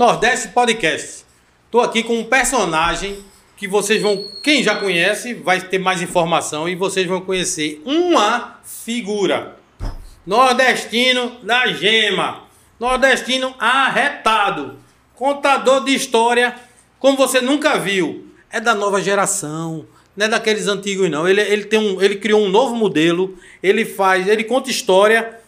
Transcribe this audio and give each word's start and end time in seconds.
Nordeste 0.00 0.48
Podcast. 0.48 1.26
Tô 1.70 1.78
aqui 1.78 2.02
com 2.02 2.20
um 2.20 2.24
personagem 2.24 3.22
que 3.54 3.68
vocês 3.68 4.00
vão, 4.00 4.24
quem 4.42 4.62
já 4.62 4.74
conhece, 4.76 5.34
vai 5.34 5.60
ter 5.60 5.78
mais 5.78 6.00
informação 6.00 6.66
e 6.66 6.74
vocês 6.74 7.06
vão 7.06 7.20
conhecer 7.20 7.82
uma 7.84 8.60
figura. 8.64 9.58
Nordestino 10.26 11.36
da 11.42 11.66
gema. 11.66 12.44
Nordestino 12.80 13.54
arretado. 13.58 14.78
Contador 15.14 15.84
de 15.84 15.94
história 15.94 16.54
como 16.98 17.18
você 17.18 17.42
nunca 17.42 17.78
viu. 17.78 18.26
É 18.50 18.58
da 18.58 18.74
nova 18.74 19.02
geração. 19.02 19.84
Não 20.16 20.24
é 20.24 20.28
daqueles 20.30 20.66
antigos, 20.66 21.10
não. 21.10 21.28
Ele, 21.28 21.42
ele, 21.42 21.64
tem 21.64 21.78
um, 21.78 22.00
ele 22.00 22.16
criou 22.16 22.40
um 22.40 22.48
novo 22.48 22.74
modelo. 22.74 23.36
Ele 23.62 23.84
faz. 23.84 24.26
Ele 24.26 24.44
conta 24.44 24.70
história. 24.70 25.39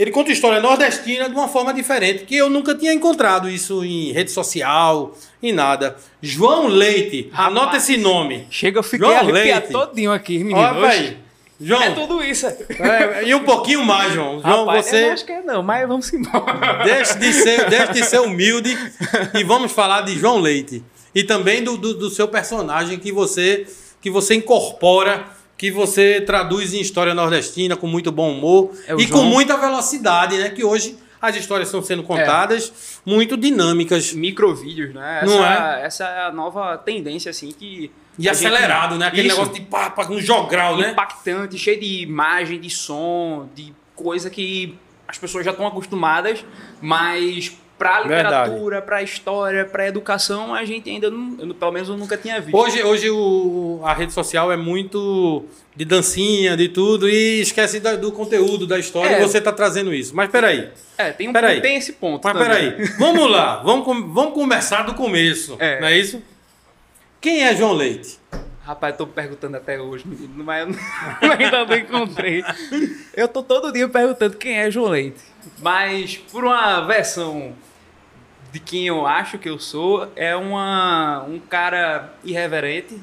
Ele 0.00 0.10
conta 0.10 0.32
história 0.32 0.60
nordestina 0.60 1.28
de 1.28 1.34
uma 1.34 1.46
forma 1.46 1.74
diferente. 1.74 2.24
Que 2.24 2.34
eu 2.34 2.48
nunca 2.48 2.74
tinha 2.74 2.90
encontrado 2.90 3.50
isso 3.50 3.84
em 3.84 4.12
rede 4.12 4.30
social, 4.30 5.14
em 5.42 5.52
nada. 5.52 5.94
João 6.22 6.68
Leite. 6.68 7.28
Rapaz, 7.30 7.48
anota 7.48 7.76
esse 7.76 7.98
nome. 7.98 8.46
Chega, 8.50 8.78
eu 8.78 8.82
fiquei 8.82 9.06
João 9.06 9.26
Leite. 9.26 9.70
todinho 9.70 10.10
aqui, 10.10 10.38
menino. 10.38 10.58
Olha 10.58 10.88
aí. 10.88 11.18
João. 11.60 11.82
É 11.82 11.90
tudo 11.90 12.24
isso. 12.24 12.46
é, 12.46 13.24
e 13.26 13.34
um 13.34 13.44
pouquinho 13.44 13.84
mais, 13.84 14.14
João. 14.14 14.40
João, 14.40 14.64
Rapaz, 14.64 14.86
você. 14.86 14.96
eu 14.96 15.06
não 15.06 15.12
acho 15.12 15.26
que 15.26 15.32
é 15.32 15.42
não, 15.42 15.62
mas 15.62 15.86
vamos 15.86 16.10
embora. 16.14 16.82
Deixe 16.82 17.18
de 17.18 17.32
ser, 17.34 17.68
deixe 17.68 17.92
de 17.92 18.02
ser 18.02 18.20
humilde 18.20 18.74
e 19.38 19.44
vamos 19.44 19.70
falar 19.70 20.00
de 20.00 20.18
João 20.18 20.38
Leite. 20.38 20.82
E 21.14 21.22
também 21.24 21.62
do, 21.62 21.76
do, 21.76 21.92
do 21.92 22.08
seu 22.08 22.26
personagem 22.26 22.98
que 22.98 23.12
você, 23.12 23.66
que 24.00 24.08
você 24.08 24.34
incorpora, 24.34 25.26
que 25.60 25.70
você 25.70 26.22
traduz 26.22 26.72
em 26.72 26.80
história 26.80 27.12
nordestina 27.12 27.76
com 27.76 27.86
muito 27.86 28.10
bom 28.10 28.32
humor 28.32 28.70
É 28.88 28.94
e 28.94 29.02
João. 29.06 29.10
com 29.24 29.26
muita 29.28 29.58
velocidade, 29.58 30.38
né? 30.38 30.48
Que 30.48 30.64
hoje 30.64 30.96
as 31.20 31.36
histórias 31.36 31.68
estão 31.68 31.82
sendo 31.82 32.02
contadas 32.02 32.72
muito 33.04 33.36
dinâmicas 33.36 34.14
Microvídeos, 34.14 34.94
né? 34.94 35.20
Essa, 35.22 35.26
Não 35.36 35.44
é? 35.46 35.82
essa 35.84 36.04
é 36.06 36.22
a 36.28 36.32
nova 36.32 36.78
tendência, 36.78 37.28
assim, 37.28 37.52
que... 37.52 37.90
e 38.18 38.26
a 38.26 38.32
gente- 38.32 38.46
acelerado, 38.46 38.96
né? 38.96 39.08
Aquele 39.08 39.28
Isso. 39.28 39.36
negócio 39.36 39.52
de 39.52 39.60
pá, 39.68 39.90
pá, 39.90 40.06
um 40.08 40.18
jogral, 40.18 40.78
né? 40.78 40.92
impactante, 40.92 41.58
cheio 41.58 41.78
de 41.78 42.00
imagem, 42.04 42.58
de 42.58 42.70
som, 42.70 43.46
de 43.54 43.74
coisa 43.94 44.30
que 44.30 44.78
as 45.06 45.18
pessoas 45.18 45.44
já 45.44 45.50
estão 45.50 45.66
acostumadas, 45.66 46.42
mas 46.80 47.52
pra 47.80 48.00
literatura, 48.02 48.82
pra 48.82 49.02
história, 49.02 49.64
pra 49.64 49.88
educação, 49.88 50.54
a 50.54 50.66
gente 50.66 50.90
ainda 50.90 51.10
não, 51.10 51.54
pelo 51.54 51.72
menos 51.72 51.88
eu 51.88 51.96
nunca 51.96 52.14
tinha 52.14 52.38
visto. 52.38 52.54
Hoje, 52.54 52.82
hoje 52.82 53.08
o, 53.10 53.80
a 53.82 53.94
rede 53.94 54.12
social 54.12 54.52
é 54.52 54.56
muito 54.56 55.46
de 55.74 55.86
dancinha, 55.86 56.58
de 56.58 56.68
tudo, 56.68 57.08
e 57.08 57.40
esquece 57.40 57.80
da- 57.80 57.96
do 57.96 58.12
conteúdo, 58.12 58.66
da 58.66 58.78
história, 58.78 59.16
É. 59.16 59.18
e 59.18 59.22
você 59.26 59.38
está 59.38 59.50
trazendo 59.50 59.94
isso. 59.94 60.14
Mas 60.14 60.28
peraí. 60.30 60.68
é, 60.98 61.10
tem, 61.10 61.28
um, 61.28 61.32
Peraí. 61.32 61.62
tem 61.62 61.76
esse 61.76 61.94
ponto. 61.94 62.22
Mas 62.22 62.34
também. 62.34 62.70
peraí, 62.72 62.84
vamos 62.98 63.30
lá, 63.30 63.56
vamos, 63.64 63.86
vamos 64.12 64.34
começar 64.34 64.82
do 64.82 64.92
começo, 64.92 65.56
É. 65.58 65.80
não 65.80 65.88
é 65.88 65.96
isso? 65.96 66.22
Quem 67.18 67.44
é 67.44 67.56
João 67.56 67.72
Leite? 67.72 68.18
Rapaz, 68.62 68.92
eu 68.92 68.98
tô 68.98 69.06
perguntando 69.06 69.56
até 69.56 69.80
hoje, 69.80 70.04
mas 70.36 70.68
ainda 71.22 71.64
não 71.64 71.76
encontrei. 71.76 72.44
Eu 73.14 73.26
tô 73.26 73.42
todo 73.42 73.72
dia 73.72 73.88
perguntando 73.88 74.36
quem 74.36 74.58
é 74.58 74.70
João 74.70 74.90
Leite. 74.90 75.18
Mas 75.60 76.16
por 76.30 76.44
uma 76.44 76.80
versão 76.86 77.52
de 78.52 78.60
quem 78.60 78.86
eu 78.86 79.06
acho 79.06 79.38
que 79.38 79.48
eu 79.48 79.58
sou, 79.58 80.10
é 80.16 80.34
uma, 80.34 81.22
um 81.24 81.38
cara 81.38 82.14
irreverente 82.24 82.98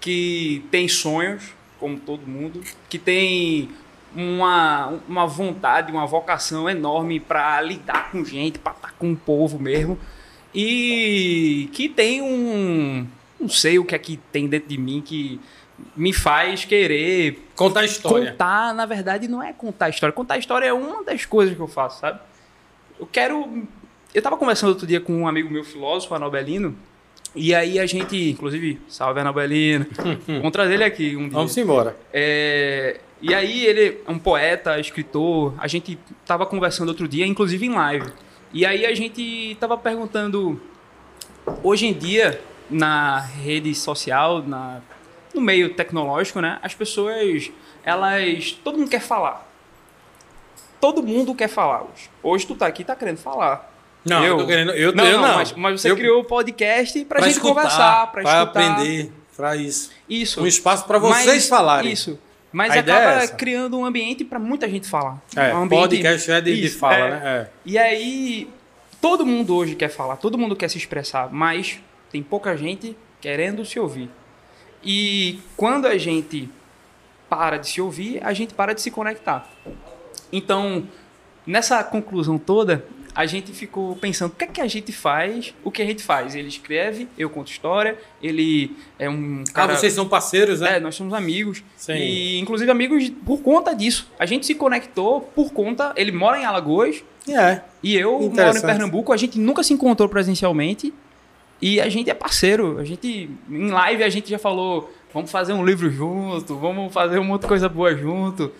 que 0.00 0.64
tem 0.70 0.88
sonhos, 0.88 1.52
como 1.78 1.98
todo 1.98 2.26
mundo, 2.26 2.60
que 2.88 2.98
tem 2.98 3.70
uma, 4.14 4.98
uma 5.08 5.26
vontade, 5.26 5.92
uma 5.92 6.06
vocação 6.06 6.68
enorme 6.68 7.20
para 7.20 7.60
lidar 7.60 8.10
com 8.10 8.24
gente, 8.24 8.58
para 8.58 8.72
estar 8.72 8.92
com 8.98 9.12
o 9.12 9.16
povo 9.16 9.58
mesmo. 9.58 9.98
E 10.54 11.70
que 11.72 11.88
tem 11.88 12.20
um. 12.20 13.06
Não 13.40 13.48
sei 13.48 13.78
o 13.78 13.84
que 13.84 13.94
é 13.94 13.98
que 13.98 14.18
tem 14.30 14.46
dentro 14.46 14.68
de 14.68 14.78
mim 14.78 15.00
que 15.00 15.40
me 15.96 16.12
faz 16.12 16.64
querer 16.64 17.42
Contar 17.56 17.80
a 17.80 17.84
história. 17.84 18.32
contar. 18.32 18.74
Na 18.74 18.86
verdade, 18.86 19.28
não 19.28 19.42
é 19.42 19.52
contar 19.52 19.88
história. 19.88 20.12
Contar 20.12 20.38
história 20.38 20.66
é 20.66 20.72
uma 20.72 21.02
das 21.02 21.24
coisas 21.24 21.54
que 21.54 21.60
eu 21.60 21.66
faço, 21.68 22.00
sabe? 22.00 22.20
Eu 23.00 23.06
quero. 23.06 23.66
Eu 24.14 24.20
tava 24.20 24.36
conversando 24.36 24.70
outro 24.70 24.86
dia 24.86 25.00
com 25.00 25.12
um 25.12 25.28
amigo 25.28 25.50
meu 25.50 25.64
filósofo, 25.64 26.14
Anobelino, 26.14 26.76
e 27.34 27.54
aí 27.54 27.78
a 27.78 27.86
gente, 27.86 28.30
inclusive, 28.30 28.78
salve 28.86 29.20
Anobelino, 29.20 29.86
vamos 30.26 30.52
trazer 30.52 30.74
ele 30.74 30.84
aqui 30.84 31.16
um 31.16 31.22
dia. 31.22 31.30
Vamos 31.30 31.56
embora. 31.56 31.96
É, 32.12 33.00
e 33.22 33.34
aí 33.34 33.64
ele 33.64 34.02
é 34.06 34.10
um 34.10 34.18
poeta, 34.18 34.78
escritor. 34.78 35.54
A 35.56 35.66
gente 35.66 35.98
tava 36.26 36.44
conversando 36.44 36.88
outro 36.88 37.08
dia, 37.08 37.26
inclusive 37.26 37.64
em 37.64 37.72
live. 37.72 38.12
E 38.52 38.66
aí 38.66 38.84
a 38.84 38.94
gente 38.94 39.56
tava 39.58 39.78
perguntando 39.78 40.60
hoje 41.62 41.86
em 41.86 41.94
dia 41.94 42.38
na 42.68 43.18
rede 43.18 43.74
social, 43.74 44.42
na 44.42 44.82
no 45.32 45.40
meio 45.40 45.72
tecnológico, 45.72 46.42
né? 46.42 46.58
As 46.62 46.74
pessoas, 46.74 47.50
elas, 47.82 48.52
todo 48.62 48.76
mundo 48.76 48.90
quer 48.90 49.00
falar. 49.00 49.48
Todo 50.78 51.02
mundo 51.02 51.34
quer 51.34 51.48
falar 51.48 51.84
hoje. 51.84 52.10
Hoje 52.22 52.46
tu 52.46 52.54
tá 52.54 52.66
aqui 52.66 52.84
tá 52.84 52.94
querendo 52.94 53.16
falar. 53.16 53.71
Não, 54.04 54.24
eu, 54.24 54.38
tô 54.38 54.46
querendo. 54.46 54.72
Eu, 54.72 54.92
não, 54.92 55.04
eu 55.06 55.20
não, 55.20 55.28
não. 55.28 55.34
Mas, 55.36 55.52
mas 55.52 55.80
você 55.80 55.90
Eu- 55.90 55.96
criou 55.96 56.20
o 56.20 56.24
podcast 56.24 57.04
pra, 57.04 57.18
pra 57.18 57.28
gente 57.28 57.36
escutar, 57.36 57.54
conversar, 57.54 58.12
pra 58.12 58.22
pra 58.22 58.22
escutar. 58.22 58.42
aprender, 58.42 59.12
pra 59.36 59.56
isso. 59.56 59.90
Isso. 60.08 60.40
Um 60.42 60.46
espaço 60.46 60.84
pra 60.86 60.98
vocês 60.98 61.26
Mas- 61.26 61.48
falarem. 61.48 61.92
Isso. 61.92 62.18
Mas 62.50 62.70
A 62.76 62.80
acaba 62.80 63.22
é 63.22 63.28
criando 63.28 63.78
um 63.78 63.84
ambiente 63.84 64.24
para 64.24 64.38
muita 64.38 64.68
gente 64.68 64.86
falar. 64.86 65.22
É, 65.34 65.54
um 65.54 65.62
ambiente- 65.62 65.80
podcast 65.82 66.30
é 66.30 66.40
de, 66.40 66.60
de 66.60 66.68
fala, 66.68 66.94
é. 66.96 67.10
né? 67.10 67.20
É. 67.24 67.48
E 67.64 67.78
aí, 67.78 68.50
todo 69.00 69.24
mundo 69.24 69.54
hoje 69.56 69.74
quer 69.74 69.88
falar, 69.88 70.16
todo 70.16 70.36
mundo 70.36 70.54
quer 70.54 70.68
se 70.68 70.76
expressar, 70.76 71.30
mas 71.32 71.80
tem 72.10 72.22
pouca 72.22 72.54
gente 72.56 72.94
querendo 73.22 73.64
se 73.64 73.80
ouvir. 73.80 74.10
E 74.84 75.38
quando 75.56 75.86
a 75.86 75.96
gente 75.96 76.50
para 77.30 77.56
de 77.56 77.68
se 77.68 77.80
ouvir, 77.80 78.20
a 78.22 78.34
gente 78.34 78.52
para 78.52 78.74
de 78.74 78.82
se 78.82 78.90
conectar. 78.90 79.48
Então, 80.30 80.86
nessa 81.46 81.82
conclusão 81.84 82.36
toda, 82.38 82.84
a 83.14 83.26
gente 83.26 83.52
ficou 83.52 83.94
pensando, 83.96 84.30
o 84.32 84.34
que 84.34 84.44
é 84.44 84.46
que 84.46 84.60
a 84.60 84.66
gente 84.66 84.90
faz? 84.92 85.54
O 85.62 85.70
que 85.70 85.82
a 85.82 85.84
gente 85.84 86.02
faz? 86.02 86.34
Ele 86.34 86.48
escreve, 86.48 87.06
eu 87.18 87.28
conto 87.28 87.50
história, 87.50 87.98
ele 88.22 88.74
é 88.98 89.08
um 89.08 89.44
Ah, 89.50 89.52
cara... 89.52 89.76
vocês 89.76 89.92
são 89.92 90.08
parceiros, 90.08 90.60
né? 90.60 90.76
É, 90.76 90.80
nós 90.80 90.94
somos 90.94 91.12
amigos. 91.12 91.62
Sim. 91.76 91.92
E, 91.94 92.38
inclusive, 92.40 92.70
amigos 92.70 93.10
por 93.24 93.40
conta 93.42 93.74
disso. 93.74 94.10
A 94.18 94.24
gente 94.24 94.46
se 94.46 94.54
conectou 94.54 95.20
por 95.20 95.52
conta. 95.52 95.92
Ele 95.96 96.10
mora 96.12 96.38
em 96.40 96.44
Alagoas 96.44 97.04
É. 97.28 97.60
e 97.82 97.96
eu 97.96 98.12
moro 98.18 98.58
em. 98.58 98.60
Pernambuco. 98.62 99.12
A 99.12 99.16
gente 99.16 99.38
nunca 99.38 99.62
se 99.62 99.72
encontrou 99.74 100.08
presencialmente. 100.08 100.92
E 101.60 101.80
a 101.80 101.88
gente 101.88 102.10
é 102.10 102.14
parceiro. 102.14 102.78
A 102.78 102.84
gente, 102.84 103.30
em 103.48 103.68
live, 103.70 104.02
a 104.02 104.08
gente 104.08 104.28
já 104.30 104.38
falou: 104.38 104.92
vamos 105.14 105.30
fazer 105.30 105.52
um 105.52 105.64
livro 105.64 105.88
junto, 105.90 106.56
vamos 106.56 106.92
fazer 106.92 107.18
uma 107.18 107.34
outra 107.34 107.46
coisa 107.46 107.68
boa 107.68 107.94
junto. 107.94 108.50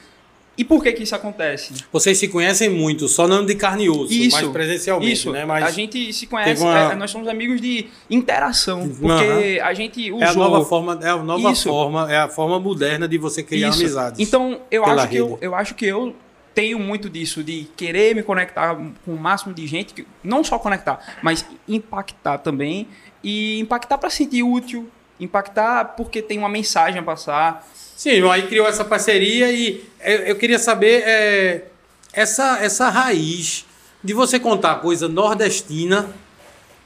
E 0.56 0.64
por 0.64 0.82
que 0.82 0.92
que 0.92 1.02
isso 1.02 1.14
acontece? 1.14 1.72
Vocês 1.90 2.18
se 2.18 2.28
conhecem 2.28 2.68
muito, 2.68 3.08
só 3.08 3.26
não 3.26 3.44
de 3.44 3.54
carne 3.54 3.84
e 3.84 3.90
osso, 3.90 4.12
Isso, 4.12 4.36
mas 4.36 4.48
presencialmente, 4.52 5.12
Isso, 5.12 5.32
né? 5.32 5.46
Mas 5.46 5.64
a 5.64 5.70
gente 5.70 6.12
se 6.12 6.26
conhece, 6.26 6.62
uma- 6.62 6.92
é, 6.92 6.94
nós 6.94 7.10
somos 7.10 7.26
amigos 7.26 7.58
de 7.60 7.86
interação, 8.10 8.86
porque 9.00 9.58
a 9.64 9.72
gente 9.72 10.12
usou... 10.12 10.22
é 10.22 10.28
a 10.28 10.34
nova 10.34 10.64
forma, 10.64 10.98
é 11.02 11.08
a 11.08 11.16
nova 11.16 11.50
Isso. 11.52 11.70
forma, 11.70 12.12
é 12.12 12.18
a 12.18 12.28
forma 12.28 12.60
moderna 12.60 13.08
de 13.08 13.16
você 13.16 13.42
criar 13.42 13.70
Isso. 13.70 13.80
amizades. 13.80 14.20
Então, 14.20 14.60
eu 14.70 14.84
acho, 14.84 15.08
que 15.08 15.16
eu, 15.16 15.38
eu 15.40 15.54
acho 15.54 15.74
que 15.74 15.86
eu 15.86 16.14
tenho 16.54 16.78
muito 16.78 17.08
disso, 17.08 17.42
de 17.42 17.66
querer 17.74 18.14
me 18.14 18.22
conectar 18.22 18.74
com 19.06 19.14
o 19.14 19.16
máximo 19.16 19.54
de 19.54 19.66
gente, 19.66 19.94
que- 19.94 20.06
não 20.22 20.44
só 20.44 20.58
conectar, 20.58 21.00
mas 21.22 21.46
impactar 21.66 22.36
também, 22.38 22.86
e 23.24 23.58
impactar 23.58 23.96
para 23.96 24.10
sentir 24.10 24.42
útil, 24.42 24.86
impactar 25.18 25.96
porque 25.96 26.20
tem 26.20 26.38
uma 26.38 26.48
mensagem 26.48 27.00
a 27.00 27.02
passar. 27.02 27.66
Sim, 27.96 28.28
aí 28.30 28.46
criou 28.46 28.66
essa 28.66 28.84
parceria 28.84 29.52
e 29.52 29.84
eu, 30.04 30.18
eu 30.20 30.36
queria 30.36 30.58
saber 30.58 31.02
é, 31.06 31.64
essa, 32.12 32.58
essa 32.60 32.88
raiz 32.88 33.64
de 34.02 34.12
você 34.12 34.38
contar 34.40 34.76
coisa 34.76 35.08
nordestina. 35.08 36.08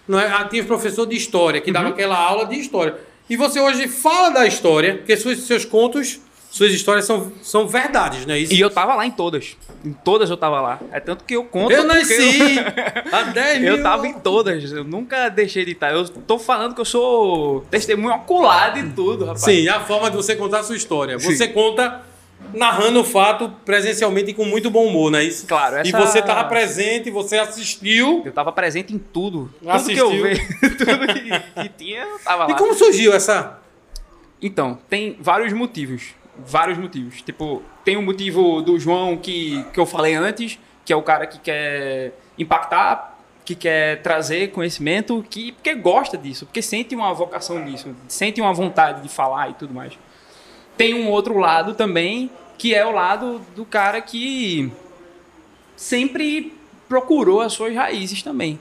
Não 0.06 0.20
é? 0.20 0.26
Ah, 0.26 0.44
Tinha 0.44 0.62
professor 0.64 1.06
de 1.06 1.16
história 1.16 1.60
que 1.60 1.70
Uhum. 1.70 1.74
dava 1.74 1.88
aquela 1.88 2.16
aula 2.16 2.46
de 2.46 2.56
história. 2.56 2.96
E 3.28 3.36
você 3.36 3.58
hoje 3.58 3.88
fala 3.88 4.28
da 4.30 4.46
história, 4.46 4.96
porque 4.98 5.16
seus, 5.16 5.46
seus 5.46 5.64
contos, 5.64 6.20
suas 6.56 6.72
histórias 6.72 7.04
são, 7.04 7.30
são 7.42 7.68
verdades, 7.68 8.24
não 8.26 8.34
é 8.34 8.38
isso? 8.38 8.52
E 8.54 8.60
eu 8.60 8.70
tava 8.70 8.94
lá 8.94 9.04
em 9.06 9.10
todas. 9.10 9.56
Em 9.84 9.92
todas 9.92 10.30
eu 10.30 10.36
tava 10.36 10.60
lá. 10.60 10.80
É 10.90 10.98
tanto 11.00 11.24
que 11.24 11.36
eu 11.36 11.44
conto. 11.44 11.70
eu 11.72 11.84
nasci 11.84 12.58
há 13.12 13.22
10 13.24 13.60
mil 13.60 13.76
Eu 13.76 13.82
tava 13.82 14.06
em 14.06 14.14
todas, 14.14 14.72
eu 14.72 14.82
nunca 14.84 15.28
deixei 15.28 15.64
de 15.64 15.72
estar. 15.72 15.92
Eu 15.92 16.08
tô 16.08 16.38
falando 16.38 16.74
que 16.74 16.80
eu 16.80 16.84
sou 16.84 17.60
testemunho 17.70 18.14
ocular 18.14 18.72
de 18.74 18.90
tudo, 18.92 19.24
rapaz. 19.26 19.42
Sim, 19.42 19.66
é 19.66 19.70
a 19.70 19.80
forma 19.80 20.10
de 20.10 20.16
você 20.16 20.34
contar 20.34 20.60
a 20.60 20.62
sua 20.64 20.76
história. 20.76 21.18
Sim. 21.18 21.34
Você 21.36 21.48
conta 21.48 22.02
narrando 22.54 23.00
o 23.00 23.04
fato 23.04 23.50
presencialmente 23.64 24.30
e 24.30 24.34
com 24.34 24.44
muito 24.44 24.70
bom 24.70 24.86
humor, 24.86 25.10
não 25.10 25.18
é 25.18 25.24
isso? 25.24 25.46
Claro, 25.46 25.76
E 25.76 25.80
essa- 25.88 25.98
você 25.98 26.18
estava 26.20 26.44
presente, 26.44 27.10
você 27.10 27.38
assistiu. 27.38 28.22
Eu 28.24 28.32
tava 28.32 28.52
presente 28.52 28.94
em 28.94 28.98
tudo. 28.98 29.52
Assistiu. 29.66 30.06
Tudo 30.10 30.22
que 30.22 30.26
eu 30.26 30.30
vi, 30.30 30.46
tudo 30.76 31.06
que, 31.06 31.62
que 31.62 31.68
tinha, 31.76 32.02
eu 32.02 32.18
tava 32.20 32.46
lá. 32.46 32.52
E 32.52 32.54
como 32.56 32.74
surgiu 32.74 33.12
essa? 33.12 33.58
Então, 34.40 34.78
tem 34.88 35.16
vários 35.20 35.52
motivos. 35.52 36.14
Vários 36.38 36.78
motivos. 36.78 37.22
Tipo, 37.22 37.62
tem 37.84 37.96
o 37.96 38.02
motivo 38.02 38.60
do 38.60 38.78
João 38.78 39.16
que, 39.16 39.64
que 39.72 39.80
eu 39.80 39.86
falei 39.86 40.14
antes, 40.14 40.58
que 40.84 40.92
é 40.92 40.96
o 40.96 41.02
cara 41.02 41.26
que 41.26 41.38
quer 41.38 42.12
impactar 42.38 43.16
que 43.46 43.54
quer 43.54 44.02
trazer 44.02 44.50
conhecimento, 44.50 45.24
que 45.30 45.52
porque 45.52 45.72
gosta 45.76 46.18
disso, 46.18 46.44
porque 46.46 46.60
sente 46.60 46.96
uma 46.96 47.14
vocação 47.14 47.64
nisso, 47.64 47.94
sente 48.08 48.40
uma 48.40 48.52
vontade 48.52 49.02
de 49.02 49.08
falar 49.08 49.50
e 49.50 49.54
tudo 49.54 49.72
mais. 49.72 49.96
Tem 50.76 50.94
um 50.94 51.08
outro 51.08 51.38
lado 51.38 51.72
também, 51.72 52.28
que 52.58 52.74
é 52.74 52.84
o 52.84 52.90
lado 52.90 53.40
do 53.54 53.64
cara 53.64 54.00
que 54.00 54.70
sempre 55.76 56.52
procurou 56.88 57.40
as 57.40 57.52
suas 57.52 57.72
raízes 57.72 58.20
também. 58.20 58.58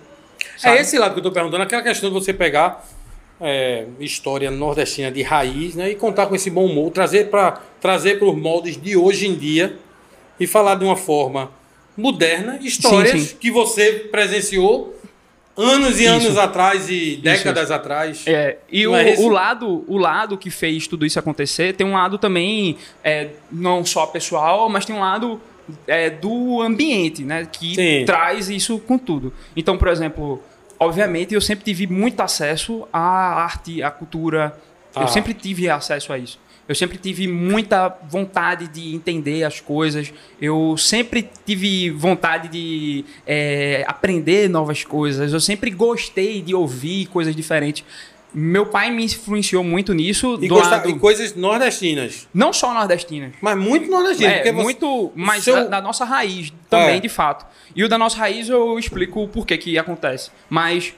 sabe? 0.56 0.78
É 0.78 0.82
esse 0.82 1.00
lado 1.00 1.14
que 1.14 1.20
eu 1.20 1.24
tô 1.24 1.32
perguntando, 1.32 1.64
aquela 1.64 1.82
questão 1.82 2.10
de 2.10 2.14
você 2.14 2.32
pegar 2.32 2.86
é, 3.40 3.86
história 4.00 4.50
nordestina 4.50 5.12
de 5.12 5.22
raiz, 5.22 5.76
né, 5.76 5.92
e 5.92 5.96
contar 5.96 6.28
com 6.28 6.36
esse 6.36 6.50
bom 6.50 6.66
humor, 6.66 6.92
trazer 6.92 7.30
para 7.30 7.62
trazer 7.82 8.18
para 8.18 8.28
os 8.28 8.36
moldes 8.36 8.82
de 8.82 8.96
hoje 8.96 9.28
em 9.28 9.36
dia 9.36 9.78
e 10.40 10.48
falar 10.48 10.76
de 10.76 10.86
uma 10.86 10.96
forma 10.96 11.52
moderna 11.96 12.60
histórias 12.62 13.22
sim. 13.22 13.38
que 13.40 13.52
você 13.52 14.08
presenciou 14.12 14.96
anos 15.56 16.00
e 16.00 16.04
Isso. 16.04 16.12
anos 16.12 16.38
atrás 16.38 16.90
e 16.90 17.16
décadas 17.18 17.72
atrás. 17.72 18.24
É, 18.28 18.58
e 18.70 18.86
o, 18.86 18.96
é 18.96 19.16
o 19.18 19.30
lado, 19.30 19.86
o 19.88 19.98
lado 19.98 20.38
que 20.38 20.50
fez 20.50 20.88
tudo 20.88 21.06
isso 21.06 21.18
acontecer 21.18 21.74
tem 21.74 21.88
um 21.88 21.94
lado 21.94 22.18
também, 22.18 22.78
é, 23.04 23.30
não 23.52 23.86
só 23.86 24.06
pessoal, 24.06 24.68
mas 24.70 24.86
tem 24.86 24.96
um 24.96 25.00
lado 25.00 25.40
é, 25.88 26.10
do 26.10 26.62
ambiente, 26.62 27.24
né? 27.24 27.48
Que 27.50 27.76
Sim. 27.76 28.06
traz 28.06 28.50
isso 28.50 28.80
com 28.80 28.98
tudo. 28.98 29.34
Então, 29.56 29.78
por 29.78 29.88
exemplo, 29.88 30.42
obviamente 30.86 31.34
eu 31.34 31.42
sempre 31.42 31.66
tive 31.66 31.88
muito 31.88 32.20
acesso 32.22 32.88
à 32.92 33.44
arte, 33.44 33.84
à 33.84 33.92
cultura. 33.92 34.58
Ah. 34.96 35.02
Eu 35.02 35.08
sempre 35.08 35.34
tive 35.34 35.70
acesso 35.70 36.14
a 36.14 36.18
isso. 36.18 36.40
Eu 36.68 36.74
sempre 36.74 36.98
tive 36.98 37.28
muita 37.28 37.96
vontade 38.10 38.68
de 38.68 38.96
entender 38.96 39.44
as 39.44 39.60
coisas. 39.60 40.12
Eu 40.42 40.76
sempre 40.78 41.30
tive 41.46 41.92
vontade 41.92 42.48
de 42.48 43.06
é, 43.26 43.84
aprender 43.88 44.50
novas 44.50 44.84
coisas. 44.84 45.32
Eu 45.32 45.40
sempre 45.40 45.70
gostei 45.70 46.42
de 46.42 46.56
ouvir 46.56 47.06
coisas 47.08 47.36
diferentes. 47.36 47.84
Meu 48.38 48.66
pai 48.66 48.92
me 48.92 49.06
influenciou 49.06 49.64
muito 49.64 49.94
nisso. 49.94 50.38
E, 50.42 50.48
do 50.50 50.56
gosta- 50.56 50.72
lado- 50.78 50.90
e 50.90 51.00
coisas 51.00 51.34
nordestinas. 51.36 52.28
Não 52.34 52.52
só 52.52 52.74
nordestinas. 52.74 53.32
Mas 53.42 53.58
muito 53.58 53.90
nordestinas. 53.90 54.46
É, 54.46 54.52
muito, 54.52 55.12
mas 55.16 55.44
seu- 55.46 55.56
da, 55.56 55.64
da 55.64 55.82
nossa 55.82 56.04
raiz 56.04 56.52
também, 56.70 56.98
É. 56.98 57.00
de 57.00 57.08
fato. 57.10 57.46
E 57.74 57.84
o 57.84 57.88
da 57.88 57.98
nossa 57.98 58.18
raiz 58.18 58.50
eu 58.50 58.78
explico 58.78 59.24
o 59.24 59.28
porquê 59.30 59.58
que 59.58 59.78
acontece. 59.78 60.32
Mas, 60.50 60.94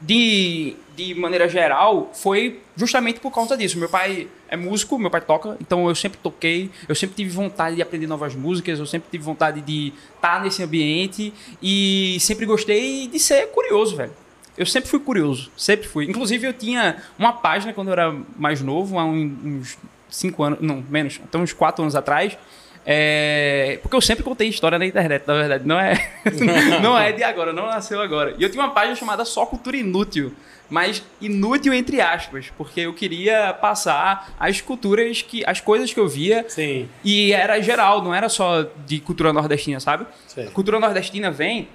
de, 0.00 0.74
de 0.96 1.14
maneira 1.14 1.48
geral, 1.48 2.10
foi 2.12 2.60
justamente 2.76 3.20
por 3.20 3.30
conta 3.30 3.56
disso. 3.56 3.78
Meu 3.78 3.88
pai 3.88 4.28
é 4.48 4.56
músico, 4.56 4.98
meu 4.98 5.10
pai 5.10 5.20
toca, 5.20 5.56
então 5.60 5.88
eu 5.88 5.94
sempre 5.94 6.18
toquei, 6.22 6.70
eu 6.88 6.94
sempre 6.94 7.16
tive 7.16 7.30
vontade 7.30 7.76
de 7.76 7.82
aprender 7.82 8.06
novas 8.06 8.34
músicas, 8.34 8.78
eu 8.78 8.84
sempre 8.86 9.08
tive 9.10 9.24
vontade 9.24 9.60
de 9.62 9.92
estar 10.16 10.42
nesse 10.42 10.62
ambiente 10.62 11.32
e 11.62 12.18
sempre 12.20 12.44
gostei 12.44 13.06
de 13.06 13.18
ser 13.18 13.46
curioso, 13.48 13.96
velho. 13.96 14.12
Eu 14.56 14.66
sempre 14.66 14.88
fui 14.90 15.00
curioso, 15.00 15.50
sempre 15.56 15.88
fui. 15.88 16.04
Inclusive, 16.04 16.46
eu 16.46 16.52
tinha 16.52 16.96
uma 17.18 17.32
página 17.32 17.72
quando 17.72 17.88
eu 17.88 17.92
era 17.92 18.14
mais 18.36 18.60
novo, 18.60 18.98
há 18.98 19.04
uns 19.04 19.78
cinco 20.10 20.42
anos, 20.42 20.60
não, 20.60 20.84
menos, 20.88 21.20
então 21.26 21.42
uns 21.42 21.52
quatro 21.52 21.82
anos 21.82 21.96
atrás. 21.96 22.36
É, 22.84 23.78
porque 23.80 23.94
eu 23.94 24.00
sempre 24.00 24.24
contei 24.24 24.48
história 24.48 24.78
na 24.78 24.84
internet, 24.84 25.24
na 25.26 25.34
verdade. 25.34 25.66
Não 25.66 25.78
é, 25.78 25.94
não 26.82 26.98
é 26.98 27.12
de 27.12 27.22
agora, 27.22 27.52
não 27.52 27.66
nasceu 27.66 28.00
agora. 28.00 28.34
E 28.38 28.42
eu 28.42 28.50
tinha 28.50 28.62
uma 28.62 28.72
página 28.72 28.96
chamada 28.96 29.24
Só 29.24 29.46
Cultura 29.46 29.76
Inútil. 29.76 30.32
Mas 30.68 31.04
inútil 31.20 31.74
entre 31.74 32.00
aspas, 32.00 32.50
porque 32.56 32.80
eu 32.80 32.94
queria 32.94 33.52
passar 33.52 34.32
as 34.40 34.62
culturas 34.62 35.20
que. 35.20 35.44
as 35.46 35.60
coisas 35.60 35.92
que 35.92 36.00
eu 36.00 36.08
via. 36.08 36.46
Sim. 36.48 36.88
E 37.04 37.30
era 37.32 37.60
geral, 37.60 38.02
não 38.02 38.14
era 38.14 38.28
só 38.30 38.66
de 38.86 38.98
cultura 38.98 39.34
nordestina, 39.34 39.78
sabe? 39.80 40.06
Certo. 40.26 40.48
A 40.48 40.50
cultura 40.50 40.80
nordestina 40.80 41.30
vem 41.30 41.68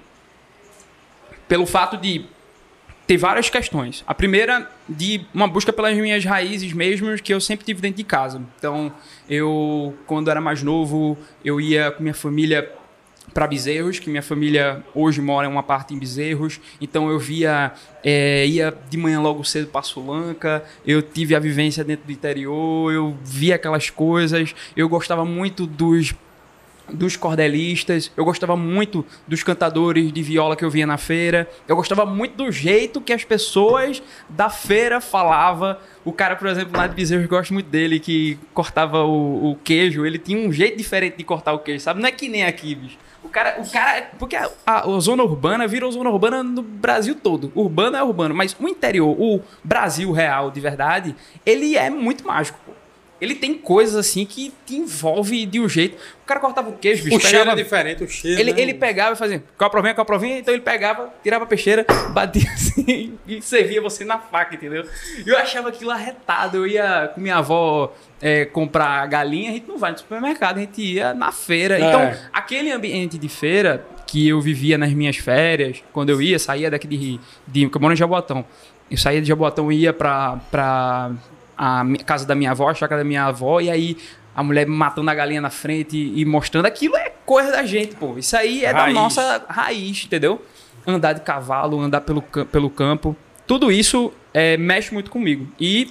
pelo 1.46 1.64
fato 1.64 1.96
de 1.96 2.26
ter 3.08 3.16
várias 3.16 3.48
questões. 3.48 4.04
A 4.06 4.14
primeira, 4.14 4.70
de 4.86 5.22
uma 5.32 5.48
busca 5.48 5.72
pelas 5.72 5.96
minhas 5.96 6.26
raízes 6.26 6.74
mesmo, 6.74 7.16
que 7.16 7.32
eu 7.32 7.40
sempre 7.40 7.64
tive 7.64 7.80
dentro 7.80 7.96
de 7.96 8.04
casa. 8.04 8.42
Então, 8.58 8.92
eu, 9.28 9.96
quando 10.06 10.30
era 10.30 10.42
mais 10.42 10.62
novo, 10.62 11.16
eu 11.42 11.58
ia 11.58 11.90
com 11.90 12.02
minha 12.02 12.14
família 12.14 12.70
para 13.32 13.46
Bezerros, 13.46 13.98
que 13.98 14.10
minha 14.10 14.22
família 14.22 14.84
hoje 14.94 15.22
mora 15.22 15.46
em 15.46 15.50
uma 15.50 15.62
parte 15.62 15.94
em 15.94 15.98
Bezerros, 15.98 16.60
então 16.80 17.08
eu 17.08 17.18
via, 17.18 17.72
é, 18.04 18.46
ia 18.46 18.76
de 18.90 18.96
manhã 18.98 19.20
logo 19.20 19.42
cedo 19.44 19.68
para 19.68 19.82
Sulanca, 19.82 20.62
eu 20.86 21.00
tive 21.00 21.34
a 21.34 21.38
vivência 21.38 21.84
dentro 21.84 22.06
do 22.06 22.12
interior, 22.12 22.92
eu 22.92 23.16
via 23.24 23.54
aquelas 23.54 23.88
coisas, 23.90 24.54
eu 24.76 24.88
gostava 24.88 25.24
muito 25.24 25.66
dos 25.66 26.14
dos 26.92 27.16
cordelistas, 27.16 28.10
eu 28.16 28.24
gostava 28.24 28.56
muito 28.56 29.04
dos 29.26 29.42
cantadores 29.42 30.12
de 30.12 30.22
viola 30.22 30.56
que 30.56 30.64
eu 30.64 30.70
via 30.70 30.86
na 30.86 30.96
feira, 30.98 31.48
eu 31.66 31.76
gostava 31.76 32.04
muito 32.06 32.36
do 32.36 32.50
jeito 32.52 33.00
que 33.00 33.12
as 33.12 33.24
pessoas 33.24 34.02
da 34.28 34.48
feira 34.50 35.00
falavam. 35.00 35.76
O 36.04 36.12
cara, 36.12 36.36
por 36.36 36.46
exemplo, 36.48 36.76
lá 36.76 36.86
de 36.86 36.94
Bezerros, 36.94 37.24
eu 37.24 37.28
gosto 37.28 37.52
muito 37.52 37.66
dele, 37.68 38.00
que 38.00 38.38
cortava 38.54 39.04
o, 39.04 39.52
o 39.52 39.56
queijo, 39.56 40.06
ele 40.06 40.18
tinha 40.18 40.38
um 40.38 40.52
jeito 40.52 40.76
diferente 40.76 41.16
de 41.18 41.24
cortar 41.24 41.52
o 41.52 41.58
queijo, 41.58 41.80
sabe? 41.84 42.00
Não 42.00 42.08
é 42.08 42.12
que 42.12 42.28
nem 42.28 42.44
aqui, 42.44 42.74
bicho. 42.74 42.96
O 43.22 43.28
cara, 43.28 43.60
o 43.60 43.68
cara, 43.70 44.08
porque 44.18 44.36
a, 44.36 44.48
a- 44.64 44.88
a 44.88 45.00
zona 45.00 45.22
urbana 45.22 45.66
virou 45.66 45.90
zona 45.90 46.08
urbana 46.08 46.42
no 46.42 46.62
Brasil 46.62 47.14
todo. 47.16 47.52
Urbano 47.54 47.96
é 47.96 48.02
urbano, 48.02 48.34
mas 48.34 48.56
o 48.58 48.68
interior, 48.68 49.10
o 49.20 49.40
Brasil 49.62 50.10
real 50.12 50.50
de 50.50 50.60
verdade, 50.60 51.14
ele 51.44 51.76
é 51.76 51.90
muito 51.90 52.24
mágico. 52.26 52.58
Ele 53.20 53.34
tem 53.34 53.54
coisas 53.54 53.96
assim 53.96 54.24
que 54.24 54.52
te 54.64 54.76
envolve 54.76 55.44
de 55.44 55.58
um 55.58 55.68
jeito. 55.68 55.96
O 56.22 56.26
cara 56.26 56.38
cortava 56.38 56.68
o 56.70 56.74
queijo, 56.74 57.04
bicho. 57.04 57.16
O 57.16 57.20
cheiro 57.20 57.38
pegava- 57.38 57.60
é 57.60 57.62
diferente, 57.62 58.04
o 58.04 58.08
cheiro. 58.08 58.40
ele, 58.40 58.52
né? 58.52 58.60
ele 58.60 58.74
pegava 58.74 59.14
e 59.14 59.16
fazia 59.16 59.42
a 59.58 59.70
provinha, 59.70 59.94
a 59.96 60.04
provinha, 60.04 60.38
então 60.38 60.54
ele 60.54 60.62
pegava, 60.62 61.12
tirava 61.22 61.44
a 61.44 61.46
peixeira, 61.46 61.84
batia 62.12 62.48
assim 62.52 63.18
e 63.26 63.42
servia 63.42 63.80
você 63.80 64.04
na 64.04 64.18
faca, 64.18 64.54
entendeu? 64.54 64.86
Eu 65.26 65.36
achava 65.36 65.68
aquilo 65.70 65.90
arretado. 65.90 66.58
Eu 66.58 66.66
ia 66.66 67.10
com 67.14 67.20
minha 67.20 67.36
avó 67.36 67.92
é, 68.20 68.44
comprar 68.44 69.04
galinha, 69.06 69.50
a 69.50 69.54
gente 69.54 69.66
não 69.66 69.78
vai 69.78 69.92
no 69.92 69.98
supermercado, 69.98 70.58
a 70.58 70.60
gente 70.60 70.80
ia 70.80 71.12
na 71.14 71.32
feira. 71.32 71.78
É. 71.78 71.82
Então, 71.82 72.12
aquele 72.32 72.70
ambiente 72.70 73.18
de 73.18 73.28
feira 73.28 73.84
que 74.06 74.28
eu 74.28 74.40
vivia 74.40 74.78
nas 74.78 74.92
minhas 74.92 75.16
férias, 75.16 75.82
quando 75.92 76.10
eu 76.10 76.22
ia, 76.22 76.38
saía 76.38 76.70
daqui 76.70 76.86
de. 76.86 77.20
de 77.46 77.62
eu 77.64 77.80
moro 77.80 77.92
em 77.92 77.96
Jaboatão. 77.96 78.44
Eu 78.90 78.96
saía 78.96 79.20
de 79.20 79.28
Jaboatão 79.28 79.70
e 79.70 79.80
ia 79.82 79.92
pra, 79.92 80.38
pra 80.50 81.10
a 81.58 81.84
casa 82.06 82.24
da 82.24 82.34
minha 82.34 82.52
avó, 82.52 82.68
a 82.70 82.74
chácara 82.74 83.00
da 83.02 83.04
minha 83.04 83.24
avó, 83.24 83.60
e 83.60 83.68
aí 83.70 83.96
a 84.34 84.42
mulher 84.42 84.66
matando 84.66 85.10
a 85.10 85.14
galinha 85.14 85.40
na 85.40 85.50
frente 85.50 85.96
e 86.14 86.24
mostrando 86.24 86.66
aquilo 86.66 86.96
é 86.96 87.10
coisa 87.26 87.50
da 87.50 87.64
gente, 87.66 87.96
pô. 87.96 88.16
Isso 88.16 88.36
aí 88.36 88.64
é 88.64 88.72
da 88.72 88.82
Raiz. 88.82 88.94
nossa 88.94 89.44
raiz, 89.48 90.04
entendeu? 90.04 90.40
Andar 90.86 91.12
de 91.14 91.20
cavalo, 91.22 91.80
andar 91.80 92.00
pelo, 92.02 92.22
pelo 92.22 92.70
campo, 92.70 93.16
tudo 93.46 93.72
isso 93.72 94.12
é, 94.32 94.56
mexe 94.56 94.94
muito 94.94 95.10
comigo. 95.10 95.48
E, 95.58 95.90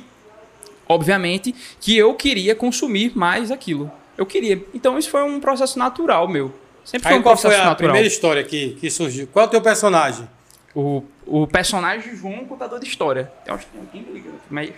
obviamente, 0.88 1.54
que 1.80 1.98
eu 1.98 2.14
queria 2.14 2.56
consumir 2.56 3.12
mais 3.16 3.52
aquilo. 3.52 3.92
Eu 4.18 4.26
queria. 4.26 4.64
Então, 4.74 4.98
isso 4.98 5.10
foi 5.10 5.24
um 5.24 5.40
processo 5.40 5.78
natural 5.78 6.28
meu. 6.28 6.52
Sempre 6.84 7.04
foi 7.04 7.14
Aí 7.14 7.20
um 7.20 7.22
qual 7.24 7.34
processo 7.36 7.54
foi 7.54 7.62
a 7.64 7.70
natural. 7.70 7.90
primeira 7.92 8.08
história 8.08 8.44
que, 8.44 8.70
que 8.80 8.90
surgiu? 8.90 9.28
Qual 9.28 9.44
é 9.44 9.48
o 9.48 9.52
teu 9.52 9.62
personagem? 9.62 10.28
O, 10.74 11.04
o 11.26 11.46
personagem 11.46 12.16
João 12.16 12.46
contador 12.46 12.80
de 12.80 12.88
história. 12.88 13.32
Tem 13.44 13.54
uns- 13.54 13.68
mas 14.50 14.72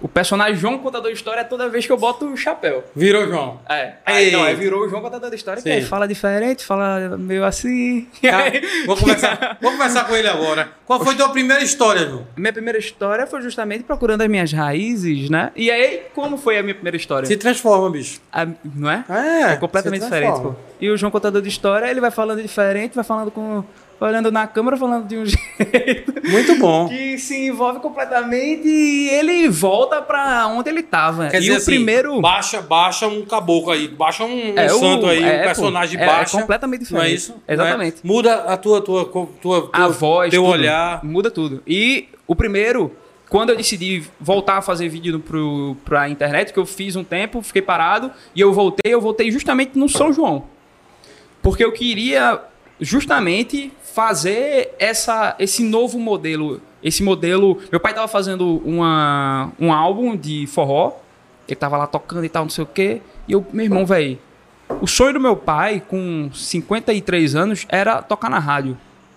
o 0.00 0.08
personagem 0.08 0.56
João 0.56 0.78
contador 0.78 1.10
de 1.10 1.16
história 1.16 1.40
é 1.40 1.44
toda 1.44 1.68
vez 1.68 1.86
que 1.86 1.92
eu 1.92 1.96
boto 1.96 2.26
o 2.26 2.36
chapéu. 2.36 2.84
Virou 2.94 3.26
João. 3.26 3.60
É. 3.68 3.94
Aí, 4.04 4.30
não, 4.30 4.42
aí 4.42 4.54
virou 4.54 4.84
o 4.84 4.88
João 4.88 5.02
contador 5.02 5.30
de 5.30 5.36
história, 5.36 5.62
que 5.62 5.68
aí 5.70 5.82
fala 5.82 6.06
diferente, 6.06 6.64
fala 6.64 7.16
meio 7.18 7.44
assim. 7.44 8.06
Tá? 8.22 8.44
Vou, 8.86 8.96
conversar, 8.96 9.58
vou 9.60 9.72
conversar 9.72 10.04
com 10.06 10.14
ele 10.14 10.28
agora. 10.28 10.68
Qual 10.86 11.02
foi 11.02 11.14
a 11.14 11.16
tua 11.16 11.28
primeira 11.30 11.62
história, 11.62 12.06
João? 12.06 12.26
Minha 12.36 12.52
primeira 12.52 12.78
história 12.78 13.26
foi 13.26 13.42
justamente 13.42 13.84
procurando 13.84 14.22
as 14.22 14.28
minhas 14.28 14.52
raízes, 14.52 15.28
né? 15.30 15.50
E 15.56 15.70
aí, 15.70 16.02
como 16.14 16.36
foi 16.36 16.58
a 16.58 16.62
minha 16.62 16.74
primeira 16.74 16.96
história? 16.96 17.26
Se 17.26 17.36
transforma, 17.36 17.90
bicho. 17.90 18.20
A- 18.32 18.46
não 18.74 18.90
é? 18.90 19.04
É, 19.08 19.52
É 19.52 19.56
completamente 19.56 20.02
diferente, 20.02 20.40
pô. 20.40 20.54
E 20.80 20.90
o 20.90 20.96
João 20.96 21.10
contador 21.10 21.40
de 21.42 21.48
história, 21.48 21.88
ele 21.90 22.00
vai 22.00 22.10
falando 22.10 22.40
diferente, 22.42 22.94
vai 22.94 23.04
falando 23.04 23.30
com. 23.30 23.64
Olhando 24.00 24.30
na 24.30 24.46
câmera, 24.46 24.76
falando 24.76 25.06
de 25.08 25.16
um 25.16 25.24
jeito 25.26 26.12
Muito 26.30 26.56
bom. 26.58 26.88
que 26.88 27.18
se 27.18 27.46
envolve 27.48 27.80
completamente 27.80 28.66
e 28.68 29.08
ele 29.08 29.48
volta 29.48 30.02
pra 30.02 30.46
onde 30.48 30.68
ele 30.68 30.82
tava. 30.82 31.28
Quer 31.28 31.38
e 31.38 31.40
dizer 31.40 31.52
o 31.52 31.56
assim, 31.56 31.64
primeiro. 31.72 32.20
baixa, 32.20 32.60
baixa 32.60 33.06
um 33.06 33.24
caboclo 33.24 33.72
aí, 33.72 33.88
baixa 33.88 34.24
um, 34.24 34.52
um 34.54 34.58
É, 34.58 34.66
o- 34.72 34.78
santo 34.78 35.06
aí, 35.06 35.22
é, 35.22 35.40
um 35.40 35.44
personagem 35.44 35.98
é- 36.00 36.02
é 36.02 36.06
baixa. 36.06 36.38
completamente 36.40 36.92
Não 36.92 37.00
é 37.00 37.04
diferente. 37.04 37.16
isso? 37.18 37.32
Não 37.32 37.40
é? 37.48 37.52
Exatamente. 37.54 37.96
Muda 38.04 38.34
a 38.44 38.56
tua, 38.56 38.80
tua, 38.80 39.04
tua, 39.06 39.26
tua 39.40 39.68
a 39.72 39.88
voz, 39.88 40.30
teu 40.30 40.42
tudo. 40.42 40.52
olhar. 40.52 41.02
Muda 41.04 41.30
tudo. 41.30 41.62
E 41.66 42.08
o 42.26 42.34
primeiro, 42.36 42.94
quando 43.30 43.50
eu 43.50 43.56
decidi 43.56 44.04
voltar 44.20 44.58
a 44.58 44.62
fazer 44.62 44.88
vídeo 44.88 45.18
pro, 45.20 45.76
pra 45.84 46.08
internet, 46.08 46.52
que 46.52 46.58
eu 46.58 46.66
fiz 46.66 46.96
um 46.96 47.02
tempo, 47.04 47.40
fiquei 47.42 47.62
parado, 47.62 48.10
e 48.34 48.40
eu 48.40 48.52
voltei, 48.52 48.92
eu 48.92 49.00
voltei 49.00 49.30
justamente 49.30 49.78
no 49.78 49.88
São 49.88 50.12
João. 50.12 50.44
Porque 51.42 51.64
eu 51.64 51.72
queria 51.72 52.40
justamente 52.80 53.72
fazer 53.96 54.74
essa, 54.78 55.34
esse 55.38 55.64
novo 55.64 55.98
modelo. 55.98 56.60
Esse 56.82 57.02
modelo. 57.02 57.58
Meu 57.72 57.80
pai 57.80 57.94
tava 57.94 58.06
fazendo 58.06 58.60
uma, 58.62 59.50
um 59.58 59.72
álbum 59.72 60.14
de 60.14 60.46
forró. 60.46 60.92
Ele 61.48 61.56
tava 61.56 61.78
lá 61.78 61.86
tocando 61.86 62.22
e 62.22 62.28
tal, 62.28 62.42
não 62.42 62.50
sei 62.50 62.62
o 62.62 62.66
quê. 62.66 63.00
E 63.26 63.32
eu, 63.32 63.46
meu 63.54 63.64
irmão, 63.64 63.86
velho. 63.86 64.18
O 64.82 64.86
sonho 64.86 65.14
do 65.14 65.20
meu 65.20 65.34
pai, 65.34 65.82
com 65.88 66.28
53 66.30 67.34
anos, 67.34 67.64
era 67.70 68.02
tocar 68.02 68.28
na 68.28 68.38
rádio. 68.38 68.76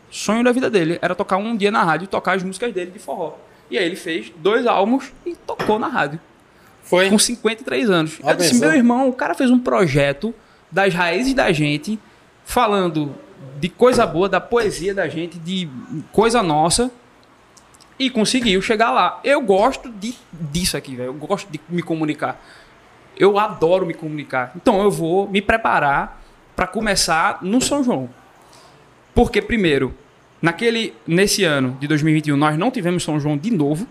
sonho 0.10 0.46
da 0.46 0.54
vida 0.54 0.70
dele 0.70 0.98
era 1.02 1.14
tocar 1.14 1.36
um 1.36 1.58
dia 1.58 1.72
na 1.72 1.84
rádio 1.84 2.06
e 2.06 2.08
tocar 2.08 2.38
as 2.38 2.44
músicas 2.44 2.74
dele 2.74 2.92
de 2.92 3.00
forró. 3.00 3.34
E 3.70 3.78
aí 3.78 3.84
ele 3.84 3.98
fez 3.98 4.32
dois 4.38 4.66
álbuns 4.66 5.12
e 5.26 5.36
tocou 5.36 5.78
na 5.78 5.88
rádio. 5.88 6.22
Foi? 6.84 7.10
Com 7.10 7.20
53 7.20 7.90
anos. 7.90 8.18
Ah, 8.24 8.32
eu 8.32 8.38
disse, 8.38 8.56
meu 8.56 8.74
irmão, 8.74 9.10
o 9.10 9.14
cara 9.14 9.34
fez 9.34 9.52
um 9.52 9.60
projeto 9.60 10.34
das 10.72 10.94
raízes 10.94 11.34
da 11.34 11.52
gente, 11.52 12.00
falando 12.46 13.14
de 13.60 13.70
coisa 13.70 14.06
boa, 14.06 14.30
da 14.30 14.40
poesia 14.40 14.94
da 14.94 15.08
gente, 15.08 15.38
de 15.38 15.70
coisa 16.12 16.42
nossa, 16.42 16.92
e 18.00 18.10
conseguiu 18.10 18.62
chegar 18.62 18.92
lá. 18.92 19.20
Eu 19.24 19.42
gosto 19.42 19.90
de, 19.90 20.16
disso 20.32 20.78
aqui, 20.78 20.96
velho. 20.96 21.08
Eu 21.08 21.14
gosto 21.14 21.52
de 21.52 21.60
me 21.68 21.82
comunicar. 21.82 22.42
Eu 23.18 23.38
adoro 23.38 23.86
me 23.86 23.94
comunicar. 23.94 24.54
Então 24.56 24.82
eu 24.82 24.90
vou 24.90 25.28
me 25.30 25.42
preparar 25.42 26.22
para 26.56 26.66
começar 26.66 27.40
no 27.42 27.60
São 27.60 27.84
João. 27.84 28.10
Porque, 29.14 29.42
primeiro, 29.42 29.94
naquele, 30.42 30.94
nesse 31.06 31.44
ano 31.44 31.78
de 31.80 31.88
2021, 31.88 32.38
nós 32.38 32.58
não 32.58 32.72
tivemos 32.72 33.04
São 33.04 33.20
João 33.20 33.38
de 33.38 33.52
novo. 33.52 33.86